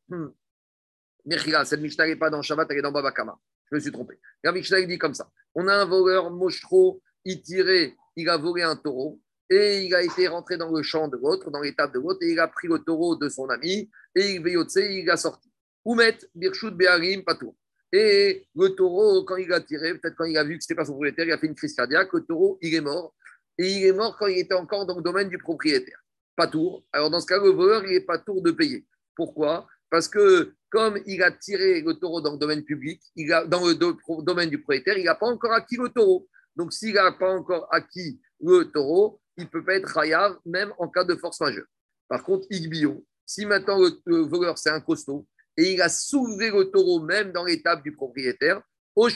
hmm, 1.27 1.65
cette 1.65 1.81
Mishnah 1.81 2.07
n'est 2.07 2.15
pas 2.15 2.29
dans 2.29 2.41
Shabbat, 2.41 2.67
elle 2.71 2.77
est 2.77 2.81
dans 2.81 2.91
Babakama. 2.91 3.37
Je 3.69 3.75
me 3.75 3.79
suis 3.79 3.91
trompé. 3.91 4.19
La 4.43 4.51
Mishnah 4.51 4.81
dit 4.81 4.97
comme 4.97 5.13
ça 5.13 5.29
on 5.55 5.67
a 5.67 5.73
un 5.73 5.85
voleur, 5.85 6.29
Moshro, 6.29 7.01
il 7.25 7.41
tirait, 7.41 7.95
il 8.15 8.29
a 8.29 8.37
volé 8.37 8.61
un 8.61 8.75
taureau 8.75 9.19
et 9.49 9.83
il 9.85 9.95
a 9.95 10.03
été 10.03 10.27
rentré 10.27 10.57
dans 10.57 10.71
le 10.71 10.83
champ 10.83 11.07
de 11.07 11.17
l'autre, 11.17 11.49
dans 11.49 11.61
l'étape 11.61 11.93
de 11.93 11.99
l'autre, 11.99 12.19
et 12.21 12.31
il 12.31 12.39
a 12.39 12.47
pris 12.47 12.67
le 12.67 12.79
taureau 12.79 13.15
de 13.15 13.27
son 13.27 13.49
ami 13.49 13.89
et 14.15 14.33
il 14.35 14.43
Veyotse, 14.43 14.75
il 14.75 15.09
a 15.09 15.17
sorti. 15.17 15.51
Umet, 15.85 16.17
Birshut 16.35 16.71
Beharim, 16.71 17.23
Patour. 17.23 17.55
Et 17.91 18.47
le 18.55 18.69
taureau, 18.69 19.23
quand 19.23 19.37
il 19.37 19.51
a 19.53 19.61
tiré, 19.61 19.97
peut-être 19.97 20.15
quand 20.15 20.25
il 20.25 20.37
a 20.37 20.43
vu 20.43 20.57
que 20.57 20.63
ce 20.63 20.67
n'était 20.67 20.75
pas 20.75 20.85
son 20.85 20.91
propriétaire, 20.91 21.25
il 21.25 21.31
a 21.31 21.37
fait 21.37 21.47
une 21.47 21.55
crise 21.55 21.73
cardiaque. 21.73 22.11
Le 22.13 22.21
taureau, 22.21 22.57
il 22.61 22.75
est 22.75 22.81
mort. 22.81 23.15
Et 23.57 23.71
il 23.71 23.85
est 23.85 23.93
mort 23.93 24.17
quand 24.17 24.27
il 24.27 24.37
était 24.37 24.53
encore 24.53 24.85
dans 24.85 24.97
le 24.97 25.01
domaine 25.01 25.29
du 25.29 25.37
propriétaire. 25.37 25.97
Pas 26.35 26.47
tour. 26.47 26.83
Alors 26.91 27.09
dans 27.09 27.21
ce 27.21 27.25
cas, 27.25 27.41
le 27.41 27.49
voleur, 27.49 27.85
il 27.85 27.91
n'est 27.91 28.01
pas 28.01 28.17
tour 28.19 28.41
de 28.41 28.51
payer. 28.51 28.85
Pourquoi? 29.15 29.65
Parce 29.89 30.07
que 30.07 30.53
comme 30.69 30.99
il 31.05 31.21
a 31.23 31.31
tiré 31.31 31.81
le 31.81 31.93
taureau 31.93 32.21
dans 32.21 32.33
le 32.33 32.37
domaine 32.37 32.63
public, 32.63 33.01
dans 33.47 33.65
le 33.65 33.73
domaine 34.23 34.49
du 34.49 34.59
propriétaire, 34.59 34.97
il 34.97 35.05
n'a 35.05 35.15
pas 35.15 35.27
encore 35.27 35.53
acquis 35.53 35.77
le 35.77 35.89
taureau. 35.89 36.27
Donc 36.55 36.73
s'il 36.73 36.93
n'a 36.93 37.11
pas 37.11 37.33
encore 37.33 37.67
acquis 37.71 38.19
le 38.41 38.65
taureau, 38.65 39.21
il 39.37 39.43
ne 39.45 39.49
peut 39.49 39.63
pas 39.63 39.75
être 39.75 39.87
rayable, 39.87 40.37
même 40.45 40.73
en 40.77 40.87
cas 40.87 41.03
de 41.03 41.15
force 41.15 41.39
majeure. 41.39 41.67
Par 42.07 42.23
contre, 42.23 42.47
Igbio, 42.49 43.05
si 43.25 43.45
maintenant 43.45 43.79
le 44.05 44.17
voleur, 44.21 44.57
c'est 44.57 44.69
un 44.69 44.81
costaud, 44.81 45.27
et 45.55 45.73
il 45.73 45.81
a 45.81 45.89
soulevé 45.89 46.49
le 46.49 46.65
taureau 46.65 47.01
même 47.01 47.31
dans 47.31 47.43
l'étape 47.43 47.83
du 47.83 47.95
propriétaire, 47.95 48.61
où 48.95 49.07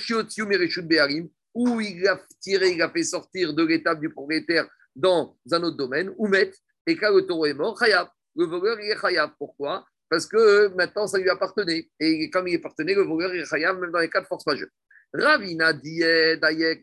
il 1.81 2.07
a 2.07 2.21
tiré, 2.39 2.71
il 2.71 2.81
a 2.81 2.89
fait 2.89 3.03
sortir 3.03 3.53
de 3.53 3.63
l'étape 3.63 3.99
du 3.99 4.09
propriétaire 4.09 4.67
dans 4.95 5.35
un 5.51 5.63
autre 5.63 5.77
domaine, 5.77 6.13
ou 6.17 6.27
met, 6.27 6.51
et 6.85 6.95
quand 6.95 7.13
le 7.13 7.25
taureau 7.25 7.45
est 7.45 7.53
mort, 7.53 7.79
Khayab. 7.79 8.07
Le 8.35 8.45
voleur, 8.45 8.79
il 8.79 8.91
est 8.91 8.99
Khayab. 8.99 9.31
Pourquoi? 9.37 9.85
Parce 10.11 10.25
que 10.25 10.67
maintenant, 10.75 11.07
ça 11.07 11.17
lui 11.17 11.29
appartenait. 11.29 11.87
Et 11.97 12.29
comme 12.29 12.45
il 12.49 12.57
appartenait, 12.57 12.93
le 12.93 13.03
voleur, 13.03 13.33
est 13.33 13.49
Khayab, 13.49 13.79
même 13.79 13.91
dans 13.91 13.99
les 13.99 14.09
cas 14.09 14.19
de 14.19 14.25
force 14.25 14.45
majeure. 14.45 14.67
Ravina 15.13 15.71
Diet, 15.71 16.35
Dayek. 16.35 16.81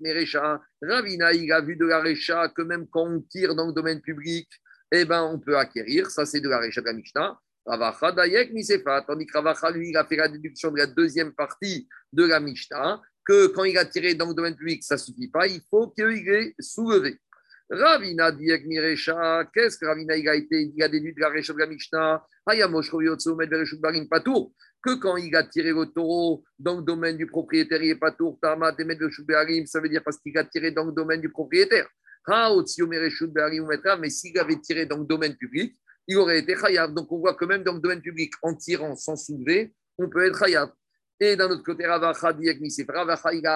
Ravina, 0.81 1.33
il 1.35 1.53
a 1.53 1.61
vu 1.61 1.77
de 1.77 1.85
la 1.85 2.49
que 2.49 2.63
même 2.63 2.87
quand 2.91 3.07
on 3.07 3.21
tire 3.21 3.55
dans 3.55 3.67
le 3.67 3.75
domaine 3.75 4.01
public, 4.01 4.49
eh 4.91 5.05
ben, 5.05 5.23
on 5.25 5.39
peut 5.39 5.59
acquérir. 5.59 6.11
Ça, 6.11 6.25
c'est 6.25 6.41
de 6.41 6.49
la 6.49 6.59
Recha 6.59 6.81
de 6.81 6.87
la 6.87 6.95
Mishnah. 6.95 7.39
Ravacha 7.67 8.13
Dayek 8.13 8.51
Misefa, 8.55 9.03
tandis 9.07 9.27
que 9.27 9.37
Ravacha, 9.37 9.71
lui, 9.73 9.91
il 9.91 9.97
a 9.99 10.07
fait 10.07 10.17
la 10.17 10.29
déduction 10.29 10.71
de 10.71 10.79
la 10.79 10.87
deuxième 10.87 11.35
partie 11.35 11.87
de 12.11 12.25
la 12.25 12.41
Mishnah, 12.41 13.03
que 13.27 13.49
quand 13.49 13.65
il 13.65 13.77
a 13.77 13.85
tiré 13.85 14.15
dans 14.15 14.29
le 14.29 14.35
domaine 14.35 14.57
public, 14.57 14.83
ça 14.83 14.95
ne 14.95 15.01
suffit 15.01 15.29
pas, 15.29 15.47
il 15.47 15.61
faut 15.69 15.89
qu'il 15.89 16.27
ait 16.31 16.55
soulevé. 16.59 17.21
Ravina 17.71 18.33
Dayek 18.33 18.65
Mirecha, 18.67 19.45
qu'est-ce 19.53 19.77
que 19.79 19.87
Ravina 19.87 20.17
il 20.17 20.29
a 20.29 20.35
été, 20.35 20.73
il 20.75 20.83
a 20.83 20.89
déduit 20.89 21.13
de 21.13 21.21
la 21.21 21.29
Recha 21.29 21.53
de 21.53 21.59
la 21.59 21.67
Mishnah, 21.67 22.25
Patour, 24.11 24.53
que 24.83 24.95
quand 24.95 25.17
il 25.17 25.35
a 25.37 25.43
tiré 25.43 25.73
le 25.73 25.85
taureau 25.87 26.45
dans 26.59 26.77
le 26.77 26.83
domaine 26.83 27.17
du 27.17 27.27
propriétaire, 27.27 27.83
il 27.83 27.89
n'est 27.89 27.97
pas 27.97 28.17
Tama, 28.41 28.75
ça 29.67 29.81
veut 29.81 29.89
dire 29.89 30.03
parce 30.03 30.19
qu'il 30.19 30.37
a 30.39 30.45
tiré 30.45 30.71
dans 30.71 30.85
le 30.85 30.93
domaine 30.93 31.21
du 31.21 31.31
propriétaire. 31.31 31.87
Mais 32.27 34.11
s'il 34.11 34.39
avait 34.39 34.61
tiré 34.61 34.87
dans 34.87 34.99
le 34.99 35.05
domaine 35.05 35.37
public, 35.37 35.77
il 36.07 36.17
aurait 36.17 36.39
été 36.39 36.57
chayav. 36.57 36.95
Donc 36.95 37.13
on 37.13 37.19
voit 37.19 37.35
que 37.35 37.45
même 37.45 37.63
dans 37.63 37.75
le 37.75 37.81
domaine 37.81 38.01
public, 38.01 38.33
en 38.43 38.55
tirant 38.55 38.97
sans 38.97 39.17
soulever, 39.17 39.75
on 39.99 40.09
peut 40.09 40.27
être 40.27 40.39
chayav. 40.39 40.71
Et 41.21 41.37
d'un 41.37 41.51
autre 41.51 41.63
côté, 41.63 41.87
Ravacha 41.87 42.33
dit 42.33 42.49
Ravacha, 42.89 43.33
il 43.35 43.47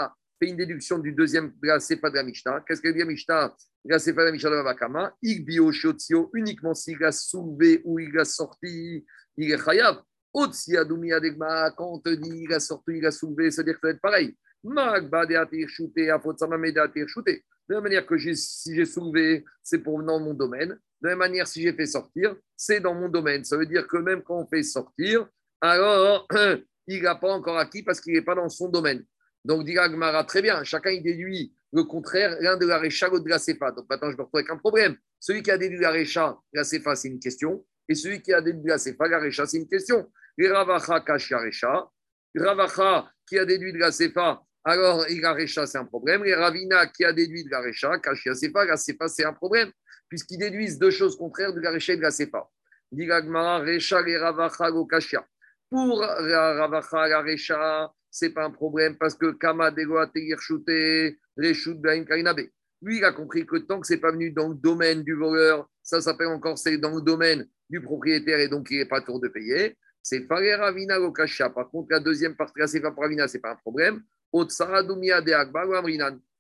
fait 0.43 0.51
une 0.51 0.57
déduction 0.57 0.99
du 0.99 1.13
deuxième 1.13 1.53
de 1.63 1.69
la 1.69 1.79
Sefa 1.79 2.11
de 2.11 2.17
la 2.17 2.25
Mishnah. 2.25 2.65
Qu'est-ce 2.67 2.81
que 2.81 2.89
dit 2.89 2.99
la 2.99 3.05
Mishnah? 3.05 3.55
La 3.85 3.99
Sefa 4.01 4.23
de 4.23 4.27
la 4.27 4.33
Mishnah 4.33 4.51
de 4.51 4.57
Ravakama. 4.57 5.15
Igbio 5.23 5.71
Shiotio, 5.71 6.31
uniquement 6.35 6.75
s'il 6.75 7.03
a 7.05 7.13
soulevé 7.13 7.81
ou 7.85 8.01
il 8.01 8.19
a 8.19 8.25
sorti, 8.25 9.05
il 9.37 9.53
est 9.53 9.65
chayav. 9.65 10.03
Otsi 10.35 10.77
Adoumi 10.77 11.13
Adegma, 11.13 11.71
quand 11.77 11.93
on 11.93 11.99
te 12.01 12.09
dit 12.09 12.45
il 12.45 12.53
a 12.53 12.59
sorti, 12.59 12.93
il 12.97 13.07
a 13.07 13.13
soulevé, 13.13 13.51
c'est-à-dire 13.51 13.75
que 13.75 13.81
ça 13.83 13.87
va 13.89 13.93
être 13.93 14.01
pareil. 14.01 14.37
Magba 14.65 15.27
de 15.27 15.37
Atir 15.37 15.69
Shouté, 15.69 16.11
Afotsama 16.11 16.57
de 16.57 16.81
Atir 16.81 17.07
Shouté. 17.09 17.45
De 17.69 17.75
la 17.75 17.81
manière 17.81 18.05
que 18.05 18.19
si 18.19 18.75
j'ai 18.75 18.85
soulevé, 18.85 19.45
c'est 19.63 19.79
pour 19.79 20.03
dans 20.03 20.19
mon 20.19 20.35
domaine. 20.35 20.71
De 20.71 21.09
la 21.09 21.11
même 21.11 21.19
manière, 21.19 21.47
si 21.47 21.63
j'ai 21.63 21.73
fait 21.73 21.87
sortir, 21.87 22.35
c'est 22.57 22.81
dans 22.81 22.95
mon 22.95 23.09
domaine. 23.09 23.45
Ça 23.45 23.57
veut 23.57 23.67
dire 23.67 23.87
que 23.87 23.99
même 23.99 24.23
quand 24.23 24.41
on 24.41 24.47
fait 24.47 24.63
sortir, 24.63 25.29
alors 25.61 26.27
il 26.89 27.03
n'a 27.03 27.15
pas 27.15 27.33
encore 27.33 27.59
acquis 27.59 27.83
parce 27.83 28.01
qu'il 28.01 28.15
n'est 28.15 28.23
pas 28.23 28.35
dans 28.35 28.49
son 28.49 28.69
domaine. 28.69 29.05
Donc, 29.45 29.65
dit 29.65 29.79
Agmara, 29.79 30.25
très 30.25 30.43
bien, 30.43 30.63
chacun 30.65 30.91
il 30.91 31.03
déduit 31.03 31.55
le 31.73 31.85
contraire, 31.85 32.37
l'un 32.41 32.57
de 32.57 32.67
la 32.67 32.79
récha, 32.79 33.09
l'autre 33.09 33.25
de 33.25 33.31
la 33.31 33.39
CFA. 33.39 33.73
Donc 33.73 33.87
maintenant, 33.89 34.11
je 34.11 34.17
me 34.17 34.23
retrouve 34.23 34.41
avec 34.41 34.51
un 34.51 34.59
problème. 34.59 34.97
Celui 35.19 35.43
qui 35.43 35.51
a 35.51 35.59
déduit 35.59 35.81
la 35.81 35.91
récha, 35.91 36.37
la 36.53 36.65
CFA, 36.65 36.95
c'est 36.95 37.09
une 37.09 37.19
question. 37.19 37.65
Et 37.89 37.95
celui 37.95 38.21
qui 38.21 38.33
a 38.33 38.41
déduit 38.41 38.69
la 38.69 38.79
CFA, 38.79 39.09
la 39.09 39.19
récha, 39.19 39.47
c'est 39.47 39.57
une 39.57 39.69
question. 39.69 40.11
Les 40.37 40.49
Ravacha 40.49 41.01
cache 41.01 41.31
la 41.31 41.39
récha. 41.39 41.89
Ravacha 42.37 43.11
qui 43.27 43.39
a 43.39 43.45
déduit 43.45 43.73
de 43.73 43.79
la 43.79 43.91
CFA, 43.91 44.43
alors 44.65 45.07
la 45.09 45.33
récha, 45.33 45.67
c'est 45.67 45.79
un 45.79 45.87
problème. 45.87 46.25
Les 46.25 46.35
Ravina 46.35 46.87
qui 46.87 47.05
a 47.05 47.13
déduit 47.13 47.45
de 47.45 47.51
la 47.51 47.61
récha, 47.61 47.99
cache 47.99 48.27
la 48.27 48.35
CFA, 48.35 48.65
la 48.67 48.77
CFA, 48.77 49.09
c'est 49.09 49.25
un 49.25 49.33
problème 49.33 49.73
puisqu'ils 50.13 50.37
déduisent 50.37 50.79
deux 50.79 50.91
choses 50.91 51.17
contraires 51.17 51.55
de 51.55 51.61
la 51.61 51.71
Recha 51.71 51.95
et 51.95 51.97
de 51.97 52.03
la. 52.03 52.11
Recha 53.61 54.07
et 54.07 54.19
Ravacha. 54.19 55.27
Pour 55.71 56.01
Ravacha 56.01 57.09
la 57.09 57.23
Recha, 57.23 57.91
ce 58.13 58.27
n'est 58.27 58.31
pas 58.31 58.45
un 58.45 58.51
problème 58.51 58.97
parce 58.97 59.15
que 59.15 59.33
Kama 59.33 59.71
Dego 59.71 59.99
Shute, 60.39 61.17
Reshut 61.37 61.81
Bain 61.81 62.05
Karinabe. 62.05 62.43
Lui, 62.83 62.99
il 62.99 63.05
a 63.05 63.13
compris 63.13 63.47
que 63.47 63.57
tant 63.57 63.81
que 63.81 63.87
ce 63.87 63.95
n'est 63.95 64.01
pas 64.01 64.13
venu 64.13 64.31
dans 64.31 64.51
le 64.51 64.55
domaine 64.55 65.03
du 65.03 65.15
voleur, 65.15 65.69
ça 65.83 66.01
s'appelle 66.01 66.29
encore 66.29 66.59
c'est 66.59 66.77
dans 66.77 66.95
le 66.95 67.01
domaine 67.01 67.49
du 67.71 67.81
propriétaire 67.81 68.39
et 68.39 68.49
donc 68.49 68.71
il 68.71 68.79
n'est 68.79 68.87
pas 68.87 69.01
tour 69.01 69.19
de 69.19 69.29
payer. 69.29 69.77
C'est 70.03 70.27
Farer 70.27 70.57
Ravina 70.57 70.99
Lokasha. 70.99 71.51
Par 71.51 71.71
contre, 71.71 71.89
la 71.91 72.01
deuxième 72.01 72.37
partie, 72.37 72.59
la 72.59 72.67
Sefa 72.67 72.91
pour 72.91 73.03
Ravina, 73.03 73.27
ce 73.27 73.37
n'est 73.37 73.41
pas 73.41 73.53
un 73.53 73.57
problème. 73.57 74.03
de 74.33 75.33
Akbar 75.33 75.67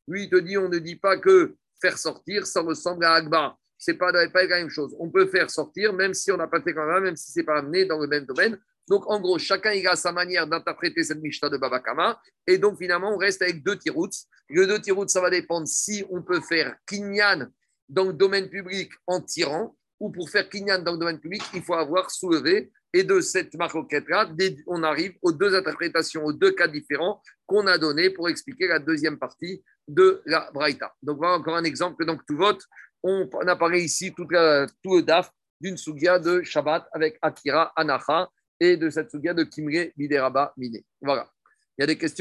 Lui, 0.08 0.24
il 0.24 0.30
te 0.30 0.36
dit, 0.36 0.58
on 0.58 0.68
ne 0.68 0.78
dit 0.78 0.96
pas 0.96 1.16
que 1.16 1.54
faire 1.80 1.96
sortir, 1.96 2.46
ça 2.46 2.60
ressemble 2.60 3.04
à 3.04 3.14
Akbar 3.14 3.58
c'est 3.82 3.94
pas, 3.94 4.12
pas 4.12 4.44
la 4.44 4.58
même 4.58 4.70
chose. 4.70 4.94
On 5.00 5.10
peut 5.10 5.26
faire 5.26 5.50
sortir, 5.50 5.92
même 5.92 6.14
si 6.14 6.30
on 6.30 6.36
n'a 6.36 6.46
pas 6.46 6.60
fait 6.60 6.72
quand 6.72 6.86
même, 6.86 7.02
même 7.02 7.16
si 7.16 7.32
c'est 7.32 7.42
pas 7.42 7.58
amené 7.58 7.84
dans 7.84 7.98
le 7.98 8.06
même 8.06 8.24
domaine. 8.24 8.56
Donc, 8.88 9.08
en 9.08 9.20
gros, 9.20 9.38
chacun 9.38 9.72
il 9.72 9.86
a 9.86 9.96
sa 9.96 10.12
manière 10.12 10.46
d'interpréter 10.46 11.04
cette 11.04 11.20
Mishnah 11.20 11.48
de 11.48 11.56
Babakama. 11.56 12.20
Et 12.46 12.58
donc, 12.58 12.78
finalement, 12.78 13.14
on 13.14 13.16
reste 13.16 13.42
avec 13.42 13.62
deux 13.62 13.78
tirouts. 13.78 14.08
Le 14.48 14.66
deux 14.66 14.80
tirouts, 14.80 15.08
ça 15.08 15.20
va 15.20 15.30
dépendre 15.30 15.66
si 15.66 16.04
on 16.10 16.22
peut 16.22 16.40
faire 16.40 16.76
kinyan 16.86 17.48
dans 17.88 18.04
le 18.04 18.12
domaine 18.12 18.48
public 18.48 18.90
en 19.06 19.20
tirant, 19.20 19.76
ou 20.00 20.10
pour 20.10 20.28
faire 20.28 20.48
kinyan 20.48 20.82
dans 20.82 20.92
le 20.92 20.98
domaine 20.98 21.20
public, 21.20 21.42
il 21.54 21.62
faut 21.62 21.74
avoir 21.74 22.10
soulevé. 22.10 22.72
Et 22.94 23.04
de 23.04 23.20
cette 23.20 23.54
maroquette-là, 23.54 24.30
on 24.66 24.82
arrive 24.82 25.14
aux 25.22 25.32
deux 25.32 25.54
interprétations, 25.54 26.24
aux 26.24 26.32
deux 26.32 26.50
cas 26.52 26.68
différents 26.68 27.22
qu'on 27.46 27.66
a 27.66 27.78
donnés 27.78 28.10
pour 28.10 28.28
expliquer 28.28 28.68
la 28.68 28.78
deuxième 28.78 29.18
partie 29.18 29.62
de 29.88 30.20
la 30.26 30.50
Braïta. 30.52 30.92
Donc 31.02 31.16
voilà 31.16 31.36
encore 31.36 31.56
un 31.56 31.64
exemple 31.64 32.04
donc 32.04 32.20
tout 32.26 32.36
vote. 32.36 32.62
On, 33.02 33.28
apparaît 33.46 33.80
ici 33.80 34.12
tout, 34.14 34.26
tout 34.82 34.96
le 34.96 35.02
DAF 35.02 35.30
d'une 35.60 35.76
Sugia 35.76 36.18
de 36.18 36.42
Shabbat 36.42 36.86
avec 36.92 37.18
Akira 37.22 37.72
Anacha 37.76 38.28
et 38.62 38.76
de 38.76 38.90
cette 38.90 39.10
Sugia 39.10 39.34
de 39.34 39.42
Kimre 39.42 39.90
Bideraba 39.96 40.54
Mine. 40.56 40.82
Voilà. 41.00 41.28
Il 41.76 41.82
y 41.82 41.84
a 41.84 41.86
des 41.86 41.98
questions? 41.98 42.20